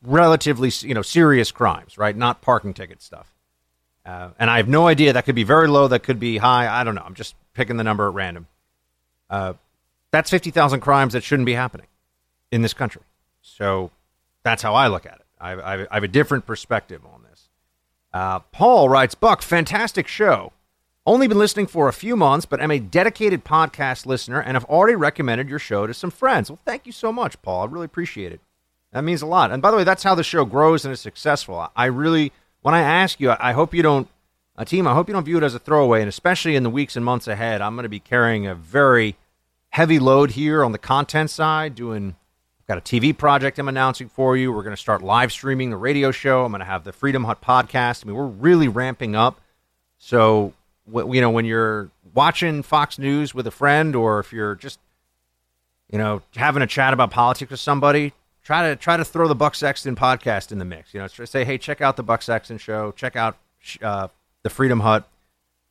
relatively 0.02 0.70
you 0.80 0.94
know 0.94 1.02
serious 1.02 1.52
crimes, 1.52 1.98
right? 1.98 2.16
Not 2.16 2.40
parking 2.40 2.74
ticket 2.74 3.02
stuff. 3.02 3.34
Uh, 4.04 4.30
and 4.38 4.48
I 4.50 4.56
have 4.56 4.68
no 4.68 4.86
idea. 4.86 5.12
That 5.12 5.24
could 5.26 5.34
be 5.34 5.44
very 5.44 5.68
low. 5.68 5.86
That 5.88 6.02
could 6.02 6.18
be 6.18 6.38
high. 6.38 6.68
I 6.68 6.84
don't 6.84 6.94
know. 6.94 7.02
I'm 7.04 7.14
just 7.14 7.34
picking 7.52 7.76
the 7.76 7.84
number 7.84 8.08
at 8.08 8.14
random. 8.14 8.46
Uh, 9.28 9.54
that's 10.10 10.30
fifty 10.30 10.50
thousand 10.50 10.80
crimes 10.80 11.12
that 11.12 11.22
shouldn't 11.22 11.46
be 11.46 11.54
happening 11.54 11.86
in 12.50 12.62
this 12.62 12.74
country. 12.74 13.02
So 13.42 13.90
that's 14.42 14.62
how 14.62 14.74
I 14.74 14.88
look 14.88 15.06
at 15.06 15.14
it. 15.14 15.26
I, 15.40 15.52
I, 15.52 15.82
I 15.82 15.94
have 15.94 16.04
a 16.04 16.08
different 16.08 16.46
perspective 16.46 17.02
on 17.04 17.22
this. 17.30 17.48
Uh, 18.12 18.40
Paul 18.40 18.88
writes, 18.88 19.14
Buck, 19.14 19.40
fantastic 19.42 20.08
show. 20.08 20.52
Only 21.06 21.28
been 21.28 21.38
listening 21.38 21.66
for 21.66 21.88
a 21.88 21.92
few 21.92 22.16
months, 22.16 22.44
but 22.44 22.60
I'm 22.60 22.70
a 22.70 22.78
dedicated 22.78 23.44
podcast 23.44 24.04
listener 24.04 24.40
and 24.40 24.54
have 24.54 24.66
already 24.66 24.96
recommended 24.96 25.48
your 25.48 25.58
show 25.58 25.86
to 25.86 25.94
some 25.94 26.10
friends. 26.10 26.50
Well, 26.50 26.58
thank 26.64 26.86
you 26.86 26.92
so 26.92 27.12
much, 27.12 27.40
Paul. 27.40 27.62
I 27.62 27.70
really 27.70 27.86
appreciate 27.86 28.32
it. 28.32 28.40
That 28.92 29.04
means 29.04 29.22
a 29.22 29.26
lot. 29.26 29.50
And 29.50 29.62
by 29.62 29.70
the 29.70 29.76
way, 29.76 29.84
that's 29.84 30.02
how 30.02 30.14
the 30.14 30.22
show 30.22 30.44
grows 30.44 30.84
and 30.84 30.92
is 30.92 31.00
successful. 31.00 31.70
I 31.74 31.86
really, 31.86 32.32
when 32.60 32.74
I 32.74 32.80
ask 32.80 33.18
you, 33.18 33.34
I 33.38 33.52
hope 33.52 33.72
you 33.72 33.82
don't, 33.82 34.08
a 34.56 34.64
team, 34.64 34.86
I 34.86 34.94
hope 34.94 35.08
you 35.08 35.14
don't 35.14 35.24
view 35.24 35.38
it 35.38 35.42
as 35.42 35.54
a 35.54 35.58
throwaway. 35.58 36.00
And 36.00 36.08
especially 36.08 36.54
in 36.54 36.64
the 36.64 36.70
weeks 36.70 36.96
and 36.96 37.04
months 37.04 37.28
ahead, 37.28 37.62
I'm 37.62 37.76
going 37.76 37.84
to 37.84 37.88
be 37.88 38.00
carrying 38.00 38.46
a 38.46 38.54
very 38.54 39.16
heavy 39.70 39.98
load 39.98 40.32
here 40.32 40.64
on 40.64 40.72
the 40.72 40.78
content 40.78 41.30
side, 41.30 41.74
doing, 41.74 42.16
I've 42.60 42.66
got 42.66 42.78
a 42.78 42.80
TV 42.80 43.16
project 43.16 43.58
I'm 43.58 43.68
announcing 43.68 44.08
for 44.08 44.36
you. 44.36 44.52
We're 44.52 44.62
going 44.62 44.76
to 44.76 44.80
start 44.80 45.02
live 45.02 45.32
streaming 45.32 45.70
the 45.70 45.76
radio 45.76 46.10
show. 46.10 46.44
I'm 46.44 46.52
going 46.52 46.60
to 46.60 46.66
have 46.66 46.84
the 46.84 46.92
Freedom 46.92 47.24
Hut 47.24 47.40
podcast. 47.40 48.04
I 48.04 48.08
mean, 48.08 48.16
we're 48.16 48.26
really 48.26 48.68
ramping 48.68 49.14
up. 49.16 49.40
So, 49.98 50.52
you 50.92 51.20
know, 51.20 51.30
when 51.30 51.44
you're 51.44 51.90
watching 52.14 52.62
Fox 52.62 52.98
News 52.98 53.34
with 53.34 53.46
a 53.46 53.50
friend 53.50 53.94
or 53.94 54.18
if 54.18 54.32
you're 54.32 54.56
just, 54.56 54.80
you 55.90 55.98
know, 55.98 56.22
having 56.36 56.62
a 56.62 56.66
chat 56.66 56.92
about 56.92 57.10
politics 57.10 57.50
with 57.50 57.60
somebody, 57.60 58.12
try 58.42 58.68
to 58.68 58.76
try 58.76 58.96
to 58.96 59.04
throw 59.04 59.28
the 59.28 59.34
Buck 59.34 59.54
Sexton 59.54 59.94
podcast 59.94 60.52
in 60.52 60.58
the 60.58 60.64
mix. 60.64 60.94
You 60.94 61.00
know, 61.00 61.06
say, 61.06 61.44
hey, 61.44 61.58
check 61.58 61.80
out 61.80 61.96
the 61.96 62.02
Buck 62.02 62.22
Sexton 62.22 62.58
show, 62.58 62.92
check 62.92 63.16
out 63.16 63.36
uh, 63.82 64.08
the 64.42 64.50
Freedom 64.50 64.80
Hut, 64.80 65.08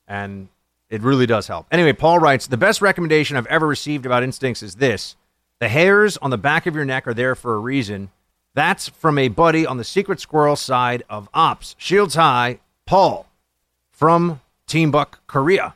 and 0.06 0.48
it 0.90 1.00
really 1.02 1.26
does 1.26 1.46
help. 1.46 1.66
Anyway, 1.70 1.92
Paul 1.92 2.18
writes, 2.18 2.46
the 2.46 2.56
best 2.56 2.82
recommendation 2.82 3.36
I've 3.36 3.46
ever 3.46 3.66
received 3.66 4.04
about 4.04 4.22
instincts 4.22 4.62
is 4.62 4.74
this: 4.74 5.16
the 5.60 5.68
hairs 5.68 6.16
on 6.18 6.30
the 6.30 6.38
back 6.38 6.66
of 6.66 6.74
your 6.74 6.84
neck 6.84 7.06
are 7.06 7.14
there 7.14 7.34
for 7.34 7.54
a 7.54 7.58
reason. 7.58 8.10
That's 8.54 8.88
from 8.88 9.16
a 9.16 9.28
buddy 9.28 9.64
on 9.64 9.76
the 9.76 9.84
Secret 9.84 10.18
Squirrel 10.20 10.56
side 10.56 11.04
of 11.08 11.28
Ops. 11.32 11.76
Shields 11.78 12.16
High, 12.16 12.58
Paul 12.84 13.26
from 13.90 14.40
Team 14.66 14.90
Buck 14.90 15.20
Korea. 15.26 15.74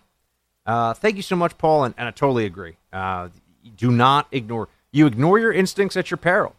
Uh, 0.66 0.94
thank 0.94 1.16
you 1.16 1.22
so 1.22 1.36
much, 1.36 1.56
Paul, 1.56 1.84
and, 1.84 1.94
and 1.96 2.08
I 2.08 2.10
totally 2.10 2.46
agree. 2.46 2.76
Uh, 2.92 3.28
do 3.76 3.92
not 3.92 4.26
ignore. 4.32 4.68
You 4.90 5.06
ignore 5.06 5.38
your 5.38 5.52
instincts 5.52 5.96
at 5.96 6.10
your 6.10 6.18
peril. 6.18 6.56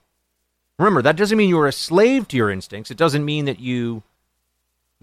Remember, 0.78 1.02
that 1.02 1.16
doesn't 1.16 1.38
mean 1.38 1.50
you're 1.50 1.68
a 1.68 1.72
slave 1.72 2.28
to 2.30 2.38
your 2.38 2.52
instincts. 2.52 2.92
It 2.92 2.98
doesn't 2.98 3.26
mean 3.26 3.46
that 3.46 3.60
you 3.60 4.04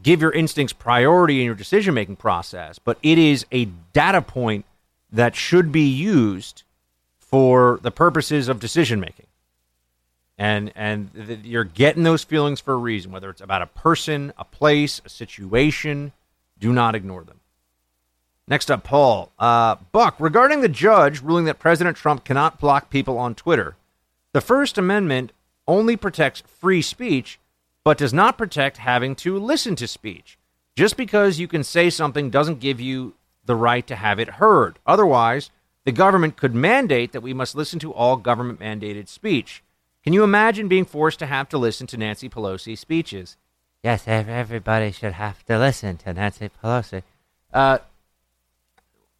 give 0.00 0.20
your 0.20 0.30
instincts 0.32 0.72
priority 0.72 1.40
in 1.40 1.46
your 1.46 1.54
decision 1.54 1.94
making 1.94 2.16
process, 2.16 2.78
but 2.78 2.98
it 3.02 3.18
is 3.18 3.44
a 3.52 3.66
data 3.92 4.22
point 4.22 4.64
that 5.10 5.36
should 5.36 5.72
be 5.72 5.86
used 5.88 6.62
for 7.18 7.78
the 7.82 7.90
purposes 7.90 8.48
of 8.48 8.60
decision 8.60 9.00
making. 9.00 9.26
And 10.38 10.72
and 10.74 11.10
th- 11.14 11.40
you're 11.44 11.64
getting 11.64 12.02
those 12.02 12.24
feelings 12.24 12.60
for 12.60 12.74
a 12.74 12.78
reason, 12.78 13.12
whether 13.12 13.30
it's 13.30 13.40
about 13.40 13.62
a 13.62 13.66
person, 13.66 14.32
a 14.38 14.44
place, 14.44 15.00
a 15.04 15.08
situation. 15.08 16.12
Do 16.58 16.72
not 16.72 16.94
ignore 16.94 17.24
them. 17.24 17.40
Next 18.48 18.70
up, 18.70 18.82
Paul 18.84 19.30
uh, 19.38 19.76
Buck 19.92 20.16
regarding 20.18 20.60
the 20.60 20.68
judge 20.68 21.22
ruling 21.22 21.44
that 21.44 21.58
President 21.58 21.96
Trump 21.96 22.24
cannot 22.24 22.60
block 22.60 22.90
people 22.90 23.18
on 23.18 23.34
Twitter. 23.34 23.76
The 24.32 24.40
First 24.40 24.78
Amendment 24.78 25.32
only 25.68 25.96
protects 25.96 26.42
free 26.42 26.82
speech, 26.82 27.38
but 27.84 27.98
does 27.98 28.12
not 28.12 28.38
protect 28.38 28.76
having 28.78 29.14
to 29.16 29.38
listen 29.38 29.76
to 29.76 29.88
speech. 29.88 30.38
Just 30.76 30.96
because 30.96 31.38
you 31.38 31.48
can 31.48 31.64
say 31.64 31.90
something 31.90 32.30
doesn't 32.30 32.60
give 32.60 32.80
you 32.80 33.14
the 33.44 33.56
right 33.56 33.86
to 33.86 33.96
have 33.96 34.18
it 34.18 34.30
heard. 34.30 34.78
Otherwise, 34.86 35.50
the 35.84 35.92
government 35.92 36.36
could 36.36 36.54
mandate 36.54 37.12
that 37.12 37.22
we 37.22 37.34
must 37.34 37.54
listen 37.54 37.78
to 37.80 37.92
all 37.92 38.16
government 38.16 38.60
mandated 38.60 39.08
speech. 39.08 39.62
Can 40.04 40.12
you 40.12 40.24
imagine 40.24 40.68
being 40.68 40.84
forced 40.84 41.18
to 41.20 41.26
have 41.26 41.48
to 41.50 41.58
listen 41.58 41.86
to 41.88 41.96
Nancy 41.96 42.28
Pelosi's 42.28 42.80
speeches? 42.80 43.36
Yes, 43.82 44.04
everybody 44.06 44.92
should 44.92 45.14
have 45.14 45.44
to 45.46 45.58
listen 45.58 45.96
to 45.98 46.12
Nancy 46.12 46.50
Pelosi. 46.62 47.02
Uh, 47.52 47.78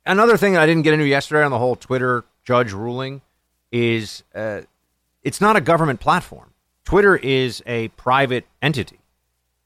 another 0.07 0.37
thing 0.37 0.53
that 0.53 0.63
I 0.63 0.67
didn't 0.67 0.83
get 0.83 0.95
into 0.95 1.07
yesterday 1.07 1.43
on 1.43 1.51
the 1.51 1.59
whole 1.59 1.77
Twitter 1.77 2.25
judge 2.45 2.73
ruling 2.73 3.23
is 3.73 4.23
uh, 4.35 4.63
it's 5.23 5.41
not 5.41 5.57
a 5.57 5.61
government 5.61 6.01
platform. 6.01 6.52
Twitter 6.93 7.17
is 7.17 7.63
a 7.65 7.89
private 7.89 8.45
entity. 8.61 8.99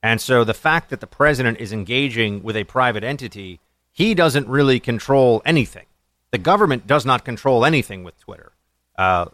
And 0.01 0.21
so 0.21 0.45
the 0.45 0.55
fact 0.55 0.91
that 0.91 1.01
the 1.01 1.09
president 1.09 1.59
is 1.59 1.73
engaging 1.73 2.41
with 2.45 2.55
a 2.55 2.63
private 2.63 3.03
entity, 3.03 3.59
he 3.91 4.15
doesn't 4.15 4.47
really 4.47 4.79
control 4.79 5.43
anything. 5.45 5.87
The 6.31 6.39
government 6.39 6.87
does 6.87 7.05
not 7.05 7.25
control 7.25 7.65
anything 7.65 8.05
with 8.05 8.17
Twitter. 8.21 8.53
Uh, 8.97 9.25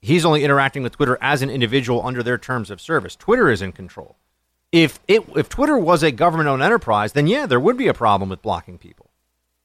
he's 0.00 0.24
only 0.24 0.44
interacting 0.44 0.82
with 0.82 0.96
Twitter 0.96 1.18
as 1.20 1.42
an 1.42 1.50
individual 1.50 2.00
under 2.06 2.22
their 2.22 2.38
terms 2.38 2.70
of 2.70 2.80
service. 2.80 3.14
Twitter 3.16 3.50
is 3.50 3.60
in 3.60 3.72
control. 3.72 4.16
If 4.72 5.00
it 5.06 5.22
if 5.36 5.50
Twitter 5.50 5.76
was 5.76 6.02
a 6.02 6.10
government-owned 6.10 6.62
enterprise, 6.62 7.12
then 7.12 7.26
yeah, 7.26 7.44
there 7.44 7.60
would 7.60 7.76
be 7.76 7.88
a 7.88 7.92
problem 7.92 8.30
with 8.30 8.40
blocking 8.40 8.78
people 8.78 9.10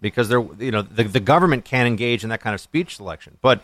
because 0.01 0.27
there 0.27 0.45
you 0.59 0.72
know 0.72 0.81
the, 0.81 1.05
the 1.05 1.22
government 1.22 1.64
can't 1.64 1.88
engage 1.88 2.26
in 2.26 2.31
that 2.31 2.41
kind 2.41 2.53
of 2.53 2.59
speech 2.59 2.97
selection. 2.97 3.38
But 3.41 3.61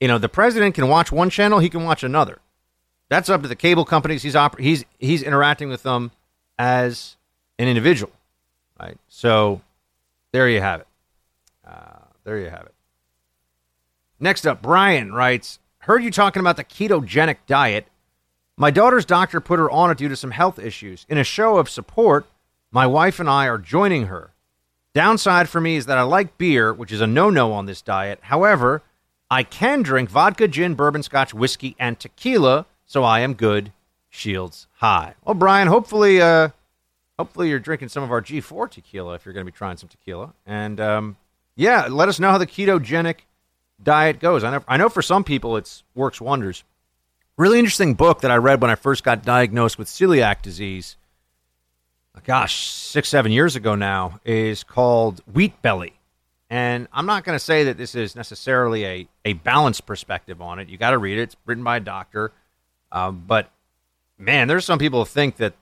you 0.00 0.08
know, 0.08 0.18
the 0.18 0.28
president 0.28 0.74
can 0.74 0.88
watch 0.88 1.12
one 1.12 1.30
channel, 1.30 1.60
he 1.60 1.70
can 1.70 1.84
watch 1.84 2.02
another. 2.02 2.40
That's 3.14 3.28
up 3.28 3.42
to 3.42 3.48
the 3.48 3.54
cable 3.54 3.84
companies. 3.84 4.24
He's 4.24 4.34
oper- 4.34 4.58
he's 4.58 4.84
he's 4.98 5.22
interacting 5.22 5.68
with 5.68 5.84
them 5.84 6.10
as 6.58 7.16
an 7.60 7.68
individual, 7.68 8.10
right? 8.80 8.98
So 9.06 9.60
there 10.32 10.48
you 10.48 10.60
have 10.60 10.80
it. 10.80 10.88
Uh, 11.64 12.06
there 12.24 12.40
you 12.40 12.50
have 12.50 12.62
it. 12.62 12.74
Next 14.18 14.48
up, 14.48 14.60
Brian 14.60 15.12
writes 15.12 15.60
Heard 15.78 16.02
you 16.02 16.10
talking 16.10 16.40
about 16.40 16.56
the 16.56 16.64
ketogenic 16.64 17.36
diet. 17.46 17.86
My 18.56 18.72
daughter's 18.72 19.04
doctor 19.04 19.40
put 19.40 19.60
her 19.60 19.70
on 19.70 19.92
it 19.92 19.98
due 19.98 20.08
to 20.08 20.16
some 20.16 20.32
health 20.32 20.58
issues. 20.58 21.06
In 21.08 21.16
a 21.16 21.22
show 21.22 21.58
of 21.58 21.70
support, 21.70 22.26
my 22.72 22.84
wife 22.84 23.20
and 23.20 23.30
I 23.30 23.46
are 23.46 23.58
joining 23.58 24.06
her. 24.06 24.32
Downside 24.92 25.48
for 25.48 25.60
me 25.60 25.76
is 25.76 25.86
that 25.86 25.98
I 25.98 26.02
like 26.02 26.36
beer, 26.36 26.72
which 26.72 26.90
is 26.90 27.00
a 27.00 27.06
no 27.06 27.30
no 27.30 27.52
on 27.52 27.66
this 27.66 27.80
diet. 27.80 28.18
However, 28.22 28.82
I 29.30 29.44
can 29.44 29.82
drink 29.82 30.10
vodka, 30.10 30.48
gin, 30.48 30.74
bourbon, 30.74 31.04
scotch, 31.04 31.32
whiskey, 31.32 31.76
and 31.78 31.96
tequila, 31.96 32.66
so 32.94 33.02
I 33.02 33.20
am 33.20 33.34
good. 33.34 33.72
Shields 34.08 34.68
high. 34.74 35.14
Well, 35.24 35.34
Brian, 35.34 35.66
hopefully, 35.66 36.22
uh, 36.22 36.50
hopefully 37.18 37.48
you're 37.48 37.58
drinking 37.58 37.88
some 37.88 38.04
of 38.04 38.12
our 38.12 38.22
G4 38.22 38.70
tequila 38.70 39.14
if 39.14 39.24
you're 39.24 39.34
going 39.34 39.44
to 39.44 39.50
be 39.50 39.56
trying 39.56 39.78
some 39.78 39.88
tequila. 39.88 40.32
And 40.46 40.80
um, 40.80 41.16
yeah, 41.56 41.88
let 41.90 42.08
us 42.08 42.20
know 42.20 42.30
how 42.30 42.38
the 42.38 42.46
ketogenic 42.46 43.22
diet 43.82 44.20
goes. 44.20 44.44
I 44.44 44.52
know, 44.52 44.64
I 44.68 44.76
know 44.76 44.88
for 44.88 45.02
some 45.02 45.24
people 45.24 45.56
it 45.56 45.82
works 45.96 46.20
wonders. 46.20 46.62
Really 47.36 47.58
interesting 47.58 47.94
book 47.94 48.20
that 48.20 48.30
I 48.30 48.36
read 48.36 48.62
when 48.62 48.70
I 48.70 48.76
first 48.76 49.02
got 49.02 49.24
diagnosed 49.24 49.76
with 49.76 49.88
celiac 49.88 50.42
disease. 50.42 50.96
Gosh, 52.22 52.70
six, 52.70 53.08
seven 53.08 53.32
years 53.32 53.56
ago 53.56 53.74
now, 53.74 54.20
is 54.24 54.62
called 54.62 55.20
Wheat 55.32 55.60
Belly. 55.62 55.94
And 56.48 56.86
I'm 56.92 57.06
not 57.06 57.24
going 57.24 57.34
to 57.34 57.44
say 57.44 57.64
that 57.64 57.76
this 57.76 57.96
is 57.96 58.14
necessarily 58.14 58.86
a, 58.86 59.08
a 59.24 59.32
balanced 59.32 59.84
perspective 59.84 60.40
on 60.40 60.60
it. 60.60 60.68
You 60.68 60.78
got 60.78 60.90
to 60.90 60.98
read 60.98 61.18
it. 61.18 61.22
It's 61.22 61.36
written 61.44 61.64
by 61.64 61.78
a 61.78 61.80
doctor. 61.80 62.30
Um, 62.94 63.24
but 63.26 63.50
man, 64.16 64.46
there's 64.48 64.64
some 64.64 64.78
people 64.78 65.00
who 65.00 65.04
think 65.04 65.36
that 65.36 65.54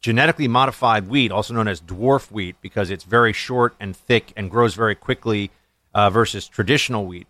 genetically 0.00 0.48
modified 0.48 1.08
wheat, 1.08 1.30
also 1.30 1.54
known 1.54 1.68
as 1.68 1.80
dwarf 1.80 2.30
wheat, 2.30 2.56
because 2.60 2.90
it's 2.90 3.04
very 3.04 3.32
short 3.32 3.74
and 3.78 3.96
thick 3.96 4.32
and 4.36 4.50
grows 4.50 4.74
very 4.74 4.96
quickly, 4.96 5.50
uh, 5.94 6.10
versus 6.10 6.48
traditional 6.48 7.06
wheat, 7.06 7.28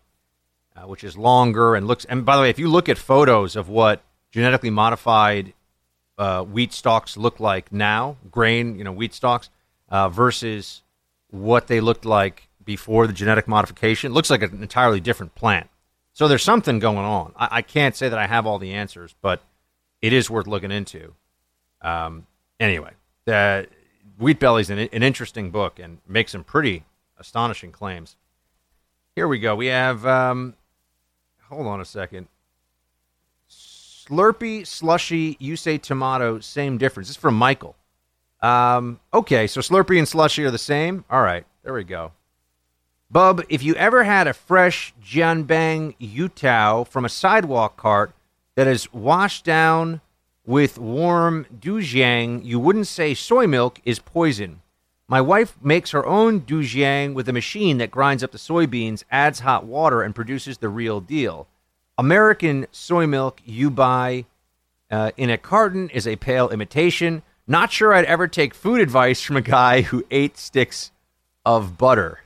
uh, 0.74 0.86
which 0.86 1.04
is 1.04 1.16
longer 1.16 1.74
and 1.74 1.86
looks. 1.86 2.06
And 2.06 2.24
by 2.24 2.36
the 2.36 2.42
way, 2.42 2.50
if 2.50 2.58
you 2.58 2.68
look 2.68 2.88
at 2.88 2.96
photos 2.96 3.54
of 3.54 3.68
what 3.68 4.02
genetically 4.32 4.70
modified 4.70 5.52
uh, 6.16 6.42
wheat 6.42 6.72
stalks 6.72 7.16
look 7.16 7.38
like 7.38 7.70
now, 7.70 8.16
grain, 8.30 8.78
you 8.78 8.84
know, 8.84 8.92
wheat 8.92 9.12
stalks, 9.12 9.50
uh, 9.90 10.08
versus 10.08 10.82
what 11.30 11.66
they 11.66 11.80
looked 11.80 12.04
like 12.04 12.48
before 12.64 13.06
the 13.06 13.12
genetic 13.12 13.46
modification, 13.46 14.12
looks 14.12 14.30
like 14.30 14.42
an 14.42 14.62
entirely 14.62 15.00
different 15.00 15.34
plant. 15.34 15.68
So 16.12 16.28
there's 16.28 16.42
something 16.42 16.78
going 16.78 16.98
on. 16.98 17.32
I, 17.36 17.48
I 17.50 17.62
can't 17.62 17.96
say 17.96 18.08
that 18.08 18.18
I 18.18 18.26
have 18.26 18.46
all 18.46 18.58
the 18.58 18.72
answers, 18.72 19.14
but 19.20 19.42
it 20.02 20.12
is 20.12 20.30
worth 20.30 20.46
looking 20.46 20.70
into. 20.70 21.14
Um, 21.82 22.26
anyway, 22.58 22.92
uh, 23.26 23.64
Wheat 24.18 24.38
Belly's 24.38 24.70
an, 24.70 24.78
an 24.78 25.02
interesting 25.02 25.50
book 25.50 25.78
and 25.78 25.98
makes 26.06 26.32
some 26.32 26.44
pretty 26.44 26.84
astonishing 27.18 27.72
claims. 27.72 28.16
Here 29.14 29.28
we 29.28 29.38
go. 29.38 29.54
We 29.56 29.66
have, 29.66 30.06
um, 30.06 30.54
hold 31.48 31.66
on 31.66 31.80
a 31.80 31.84
second. 31.84 32.28
Slurpee, 33.48 34.66
slushy, 34.66 35.36
you 35.38 35.56
say 35.56 35.78
tomato, 35.78 36.40
same 36.40 36.78
difference. 36.78 37.08
This 37.08 37.16
is 37.16 37.20
from 37.20 37.34
Michael. 37.34 37.76
Um, 38.40 39.00
okay, 39.12 39.46
so 39.46 39.60
Slurpee 39.60 39.98
and 39.98 40.08
slushy 40.08 40.44
are 40.44 40.50
the 40.50 40.58
same. 40.58 41.04
All 41.10 41.22
right, 41.22 41.44
there 41.62 41.74
we 41.74 41.84
go. 41.84 42.12
Bub, 43.10 43.42
if 43.48 43.62
you 43.62 43.74
ever 43.74 44.04
had 44.04 44.26
a 44.26 44.32
fresh 44.32 44.94
Jianbing 45.04 45.96
Youtiao 46.00 46.86
from 46.86 47.04
a 47.04 47.08
sidewalk 47.08 47.76
cart 47.76 48.12
that 48.56 48.66
is 48.66 48.92
washed 48.92 49.44
down 49.44 50.00
with 50.44 50.78
warm 50.78 51.46
doujiang, 51.60 52.44
you 52.44 52.58
wouldn't 52.58 52.86
say 52.86 53.14
soy 53.14 53.46
milk 53.46 53.80
is 53.84 53.98
poison. 53.98 54.62
My 55.06 55.20
wife 55.20 55.56
makes 55.60 55.90
her 55.90 56.06
own 56.06 56.42
doujiang 56.42 57.14
with 57.14 57.28
a 57.28 57.32
machine 57.32 57.78
that 57.78 57.90
grinds 57.90 58.22
up 58.22 58.32
the 58.32 58.38
soybeans, 58.38 59.04
adds 59.10 59.40
hot 59.40 59.64
water, 59.64 60.02
and 60.02 60.14
produces 60.14 60.58
the 60.58 60.68
real 60.68 61.00
deal. 61.00 61.46
American 61.98 62.66
soy 62.72 63.06
milk 63.06 63.40
you 63.44 63.70
buy 63.70 64.24
uh, 64.90 65.10
in 65.16 65.30
a 65.30 65.38
carton 65.38 65.88
is 65.90 66.06
a 66.06 66.16
pale 66.16 66.48
imitation. 66.50 67.22
Not 67.46 67.72
sure 67.72 67.92
I'd 67.92 68.04
ever 68.04 68.28
take 68.28 68.54
food 68.54 68.80
advice 68.80 69.20
from 69.20 69.36
a 69.36 69.42
guy 69.42 69.82
who 69.82 70.04
ate 70.10 70.38
sticks 70.38 70.92
of 71.44 71.78
butter. 71.78 72.20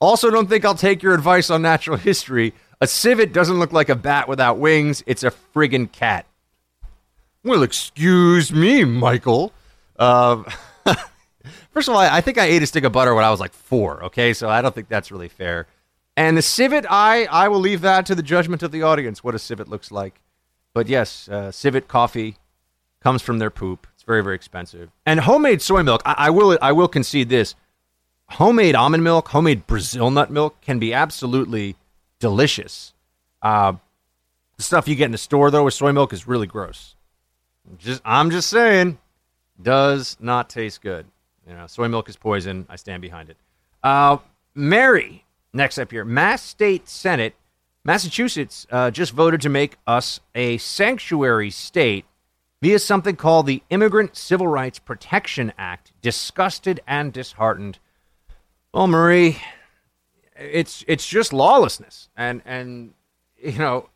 Also, 0.00 0.30
don't 0.30 0.48
think 0.48 0.64
I'll 0.64 0.74
take 0.74 1.02
your 1.02 1.14
advice 1.14 1.50
on 1.50 1.62
natural 1.62 1.96
history. 1.96 2.54
A 2.82 2.86
civet 2.88 3.32
doesn't 3.32 3.60
look 3.60 3.72
like 3.72 3.88
a 3.90 3.94
bat 3.94 4.26
without 4.26 4.58
wings. 4.58 5.04
It's 5.06 5.22
a 5.22 5.30
friggin' 5.30 5.92
cat. 5.92 6.26
Well, 7.44 7.62
excuse 7.62 8.52
me, 8.52 8.82
Michael. 8.82 9.52
Uh, 9.96 10.42
first 11.70 11.88
of 11.88 11.94
all, 11.94 12.00
I 12.00 12.20
think 12.20 12.38
I 12.38 12.46
ate 12.46 12.60
a 12.60 12.66
stick 12.66 12.82
of 12.82 12.90
butter 12.90 13.14
when 13.14 13.24
I 13.24 13.30
was 13.30 13.38
like 13.38 13.52
four. 13.52 14.02
Okay, 14.06 14.32
so 14.32 14.48
I 14.48 14.60
don't 14.62 14.74
think 14.74 14.88
that's 14.88 15.12
really 15.12 15.28
fair. 15.28 15.68
And 16.16 16.36
the 16.36 16.42
civet, 16.42 16.84
I 16.90 17.26
I 17.26 17.46
will 17.46 17.60
leave 17.60 17.82
that 17.82 18.04
to 18.06 18.16
the 18.16 18.22
judgment 18.22 18.64
of 18.64 18.72
the 18.72 18.82
audience. 18.82 19.22
What 19.22 19.36
a 19.36 19.38
civet 19.38 19.68
looks 19.68 19.92
like. 19.92 20.20
But 20.74 20.88
yes, 20.88 21.28
uh, 21.28 21.52
civet 21.52 21.86
coffee 21.86 22.34
comes 23.00 23.22
from 23.22 23.38
their 23.38 23.50
poop. 23.50 23.86
It's 23.94 24.02
very 24.02 24.24
very 24.24 24.34
expensive. 24.34 24.90
And 25.06 25.20
homemade 25.20 25.62
soy 25.62 25.84
milk, 25.84 26.02
I, 26.04 26.14
I 26.18 26.30
will 26.30 26.58
I 26.60 26.72
will 26.72 26.88
concede 26.88 27.28
this. 27.28 27.54
Homemade 28.30 28.74
almond 28.74 29.04
milk, 29.04 29.28
homemade 29.28 29.68
Brazil 29.68 30.10
nut 30.10 30.32
milk 30.32 30.60
can 30.62 30.80
be 30.80 30.92
absolutely 30.92 31.76
delicious. 32.22 32.94
Uh, 33.42 33.72
the 34.56 34.62
stuff 34.62 34.86
you 34.86 34.94
get 34.94 35.06
in 35.06 35.12
the 35.12 35.18
store 35.18 35.50
though 35.50 35.64
with 35.64 35.74
soy 35.74 35.90
milk 35.92 36.12
is 36.12 36.28
really 36.28 36.46
gross. 36.46 36.94
Just 37.78 38.00
I'm 38.04 38.30
just 38.30 38.48
saying, 38.48 38.98
does 39.60 40.16
not 40.20 40.48
taste 40.48 40.80
good. 40.82 41.04
You 41.48 41.54
know, 41.54 41.66
soy 41.66 41.88
milk 41.88 42.08
is 42.08 42.16
poison. 42.16 42.64
I 42.68 42.76
stand 42.76 43.02
behind 43.02 43.28
it. 43.28 43.36
Uh, 43.82 44.18
Mary, 44.54 45.24
next 45.52 45.78
up 45.78 45.90
here, 45.90 46.04
Mass 46.04 46.42
State 46.42 46.88
Senate, 46.88 47.34
Massachusetts 47.84 48.68
uh, 48.70 48.92
just 48.92 49.12
voted 49.12 49.40
to 49.40 49.48
make 49.48 49.76
us 49.84 50.20
a 50.36 50.58
sanctuary 50.58 51.50
state 51.50 52.04
via 52.62 52.78
something 52.78 53.16
called 53.16 53.46
the 53.46 53.64
Immigrant 53.70 54.16
Civil 54.16 54.46
Rights 54.46 54.78
Protection 54.78 55.52
Act. 55.58 55.92
Disgusted 56.00 56.78
and 56.86 57.12
disheartened. 57.12 57.80
Well, 58.72 58.86
Marie, 58.86 59.38
it's 60.36 60.84
it's 60.86 61.06
just 61.06 61.32
lawlessness, 61.32 62.08
and 62.16 62.42
and 62.44 62.94
you 63.42 63.58
know, 63.58 63.88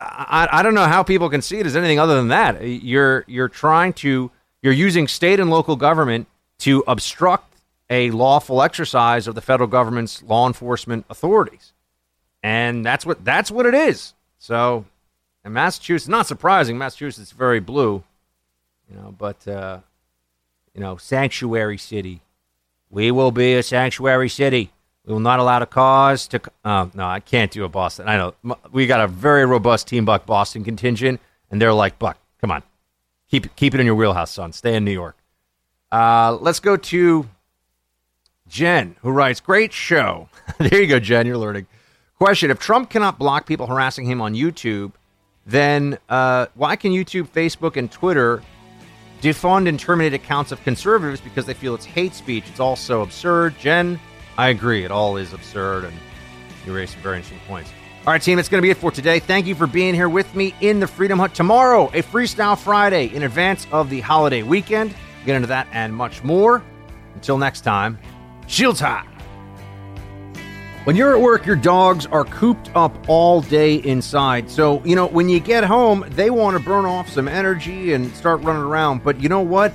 I 0.00 0.48
I 0.50 0.62
don't 0.62 0.74
know 0.74 0.86
how 0.86 1.02
people 1.02 1.28
can 1.28 1.42
see 1.42 1.58
it 1.58 1.66
as 1.66 1.76
anything 1.76 1.98
other 1.98 2.16
than 2.16 2.28
that. 2.28 2.62
You're 2.64 3.24
you're 3.26 3.48
trying 3.48 3.92
to 3.94 4.30
you're 4.62 4.72
using 4.72 5.08
state 5.08 5.40
and 5.40 5.50
local 5.50 5.76
government 5.76 6.26
to 6.58 6.84
obstruct 6.86 7.56
a 7.88 8.10
lawful 8.10 8.62
exercise 8.62 9.26
of 9.26 9.34
the 9.34 9.40
federal 9.40 9.68
government's 9.68 10.22
law 10.22 10.46
enforcement 10.46 11.04
authorities, 11.10 11.72
and 12.42 12.84
that's 12.84 13.04
what 13.04 13.24
that's 13.24 13.50
what 13.50 13.66
it 13.66 13.74
is. 13.74 14.14
So, 14.38 14.84
Massachusetts, 15.44 16.08
not 16.08 16.26
surprising, 16.26 16.78
Massachusetts 16.78 17.28
is 17.28 17.32
very 17.32 17.60
blue, 17.60 18.02
you 18.88 18.96
know, 18.96 19.14
but 19.16 19.46
uh, 19.46 19.80
you 20.74 20.80
know, 20.80 20.96
sanctuary 20.96 21.78
city. 21.78 22.20
We 22.88 23.10
will 23.10 23.30
be 23.30 23.54
a 23.54 23.62
sanctuary 23.62 24.28
city. 24.28 24.70
We 25.10 25.14
will 25.14 25.18
not 25.18 25.40
allow 25.40 25.58
the 25.58 25.66
cause 25.66 26.28
to. 26.28 26.40
Oh, 26.64 26.88
no, 26.94 27.04
I 27.04 27.18
can't 27.18 27.50
do 27.50 27.64
a 27.64 27.68
Boston. 27.68 28.06
I 28.08 28.16
know. 28.16 28.56
We 28.70 28.86
got 28.86 29.00
a 29.00 29.08
very 29.08 29.44
robust 29.44 29.88
Team 29.88 30.04
Buck 30.04 30.24
Boston 30.24 30.62
contingent, 30.62 31.20
and 31.50 31.60
they're 31.60 31.72
like, 31.72 31.98
Buck, 31.98 32.16
come 32.40 32.52
on. 32.52 32.62
Keep, 33.28 33.56
keep 33.56 33.74
it 33.74 33.80
in 33.80 33.86
your 33.86 33.96
wheelhouse, 33.96 34.30
son. 34.30 34.52
Stay 34.52 34.76
in 34.76 34.84
New 34.84 34.92
York. 34.92 35.16
Uh, 35.90 36.38
let's 36.40 36.60
go 36.60 36.76
to 36.76 37.28
Jen, 38.46 38.94
who 39.02 39.10
writes, 39.10 39.40
Great 39.40 39.72
show. 39.72 40.28
there 40.58 40.80
you 40.80 40.86
go, 40.86 41.00
Jen. 41.00 41.26
You're 41.26 41.38
learning. 41.38 41.66
Question 42.16 42.52
If 42.52 42.60
Trump 42.60 42.88
cannot 42.88 43.18
block 43.18 43.46
people 43.46 43.66
harassing 43.66 44.06
him 44.06 44.20
on 44.20 44.34
YouTube, 44.34 44.92
then 45.44 45.98
uh, 46.08 46.46
why 46.54 46.76
can 46.76 46.92
YouTube, 46.92 47.28
Facebook, 47.28 47.76
and 47.76 47.90
Twitter 47.90 48.44
defund 49.20 49.68
and 49.68 49.78
terminate 49.80 50.14
accounts 50.14 50.52
of 50.52 50.62
conservatives 50.62 51.20
because 51.20 51.46
they 51.46 51.54
feel 51.54 51.74
it's 51.74 51.84
hate 51.84 52.14
speech? 52.14 52.44
It's 52.48 52.60
also 52.60 53.02
absurd. 53.02 53.58
Jen, 53.58 53.98
I 54.40 54.48
agree. 54.48 54.86
It 54.86 54.90
all 54.90 55.18
is 55.18 55.34
absurd, 55.34 55.84
and 55.84 55.94
you 56.64 56.74
raise 56.74 56.88
some 56.88 57.02
very 57.02 57.16
interesting 57.16 57.46
points. 57.46 57.70
All 58.06 58.14
right, 58.14 58.22
team, 58.22 58.36
that's 58.36 58.48
going 58.48 58.62
to 58.62 58.62
be 58.62 58.70
it 58.70 58.78
for 58.78 58.90
today. 58.90 59.18
Thank 59.18 59.44
you 59.44 59.54
for 59.54 59.66
being 59.66 59.94
here 59.94 60.08
with 60.08 60.34
me 60.34 60.54
in 60.62 60.80
the 60.80 60.86
Freedom 60.86 61.18
Hut. 61.18 61.34
Tomorrow, 61.34 61.88
a 61.88 62.02
Freestyle 62.02 62.58
Friday 62.58 63.14
in 63.14 63.24
advance 63.24 63.66
of 63.70 63.90
the 63.90 64.00
holiday 64.00 64.42
weekend. 64.42 64.94
Get 65.26 65.36
into 65.36 65.48
that 65.48 65.68
and 65.72 65.94
much 65.94 66.24
more. 66.24 66.62
Until 67.14 67.36
next 67.36 67.60
time, 67.60 67.98
shields 68.46 68.80
high. 68.80 69.06
When 70.84 70.96
you're 70.96 71.14
at 71.14 71.20
work, 71.20 71.44
your 71.44 71.56
dogs 71.56 72.06
are 72.06 72.24
cooped 72.24 72.70
up 72.74 72.96
all 73.08 73.42
day 73.42 73.74
inside. 73.74 74.50
So, 74.50 74.82
you 74.86 74.96
know, 74.96 75.06
when 75.06 75.28
you 75.28 75.38
get 75.38 75.64
home, 75.64 76.06
they 76.12 76.30
want 76.30 76.56
to 76.56 76.64
burn 76.64 76.86
off 76.86 77.10
some 77.10 77.28
energy 77.28 77.92
and 77.92 78.10
start 78.16 78.40
running 78.40 78.62
around. 78.62 79.04
But 79.04 79.20
you 79.20 79.28
know 79.28 79.42
what? 79.42 79.74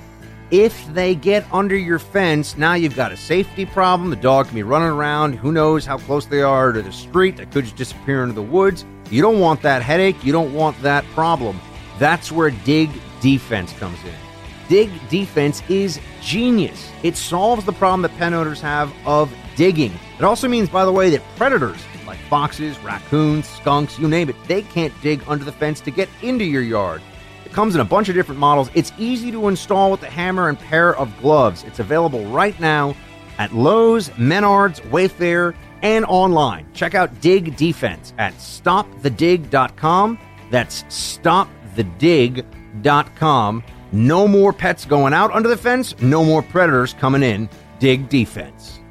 If 0.57 0.88
they 0.94 1.15
get 1.15 1.45
under 1.52 1.76
your 1.76 1.99
fence, 1.99 2.56
now 2.56 2.76
you've 2.76 2.95
got 2.95 3.11
a 3.11 3.18
safety 3.18 3.65
problem. 3.65 4.10
The 4.10 4.15
dog 4.15 4.45
can 4.45 4.56
be 4.56 4.64
running 4.64 4.88
around. 4.88 5.34
Who 5.34 5.52
knows 5.52 5.86
how 5.86 5.98
close 5.98 6.27
they 6.27 6.44
are 6.44 6.72
to 6.72 6.82
the 6.82 6.94
street? 6.94 7.36
They 7.36 7.45
could 7.45 7.65
just 7.65 7.76
disappear 7.76 8.23
into 8.23 8.36
the 8.36 8.41
woods. 8.41 8.86
You 9.11 9.22
don't 9.22 9.41
want 9.41 9.61
that 9.64 9.82
headache. 9.82 10.23
You 10.23 10.32
don't 10.32 10.53
want 10.53 10.82
that 10.82 11.03
problem. 11.07 11.60
That's 11.99 12.32
where 12.32 12.52
Dig 12.52 12.90
Defense 13.19 13.73
comes 13.73 14.02
in. 14.06 14.14
Dig 14.69 14.90
Defense 15.10 15.61
is 15.68 15.99
genius. 16.22 16.90
It 17.03 17.18
solves 17.18 17.65
the 17.65 17.73
problem 17.73 18.03
that 18.03 18.18
pen 18.18 18.34
owners 18.34 18.61
have 18.61 18.94
of 19.06 19.30
digging. 19.57 19.91
It 20.18 20.23
also 20.23 20.48
means, 20.48 20.69
by 20.69 20.86
the 20.86 20.91
way, 20.94 21.10
that 21.10 21.22
predators 21.36 21.84
like 22.07 22.19
foxes, 22.30 22.80
raccoons, 22.80 23.45
skunks, 23.45 23.99
you 23.99 24.07
name 24.07 24.30
it. 24.30 24.38
They 24.48 24.61
can't 24.61 24.94
dig 25.02 25.22
under 25.27 25.44
the 25.44 25.52
fence 25.52 25.82
to 25.82 25.91
get 25.91 26.07
into 26.22 26.45
your 26.45 26.61
yard. 26.61 27.02
Comes 27.56 27.73
in 27.73 27.80
a 27.80 27.86
bunch 27.86 28.10
of 28.10 28.15
different 28.15 28.41
models. 28.41 28.69
It's 28.73 28.91
easy 28.98 29.32
to 29.32 29.48
install 29.48 29.90
with 29.90 30.03
a 30.03 30.10
hammer 30.10 30.49
and 30.49 30.60
pair 30.60 30.94
of 30.98 31.18
gloves. 31.22 31.64
It's 31.64 31.80
available 31.80 32.26
right 32.26 32.60
now 32.60 32.94
at 33.38 33.53
Lowe's, 33.53 34.10
Menards, 34.10 34.82
Wayfair, 34.90 35.56
and 35.82 36.03
online. 36.03 36.68
Check 36.73 36.95
out 36.95 37.22
Dig 37.22 37.56
Defense 37.56 38.14
at 38.18 38.34
stopthedig.com. 38.34 40.19
That's 40.52 40.84
stopthedig.com. 40.84 43.64
No 43.94 44.27
more 44.27 44.52
pets 44.52 44.84
going 44.84 45.14
out 45.14 45.32
under 45.32 45.48
the 45.48 45.56
fence, 45.56 45.98
no 46.02 46.26
more 46.26 46.41
predators 46.41 46.94
coming 46.95 47.23
in. 47.23 47.48
Dig 47.80 48.10
Defense. 48.10 48.82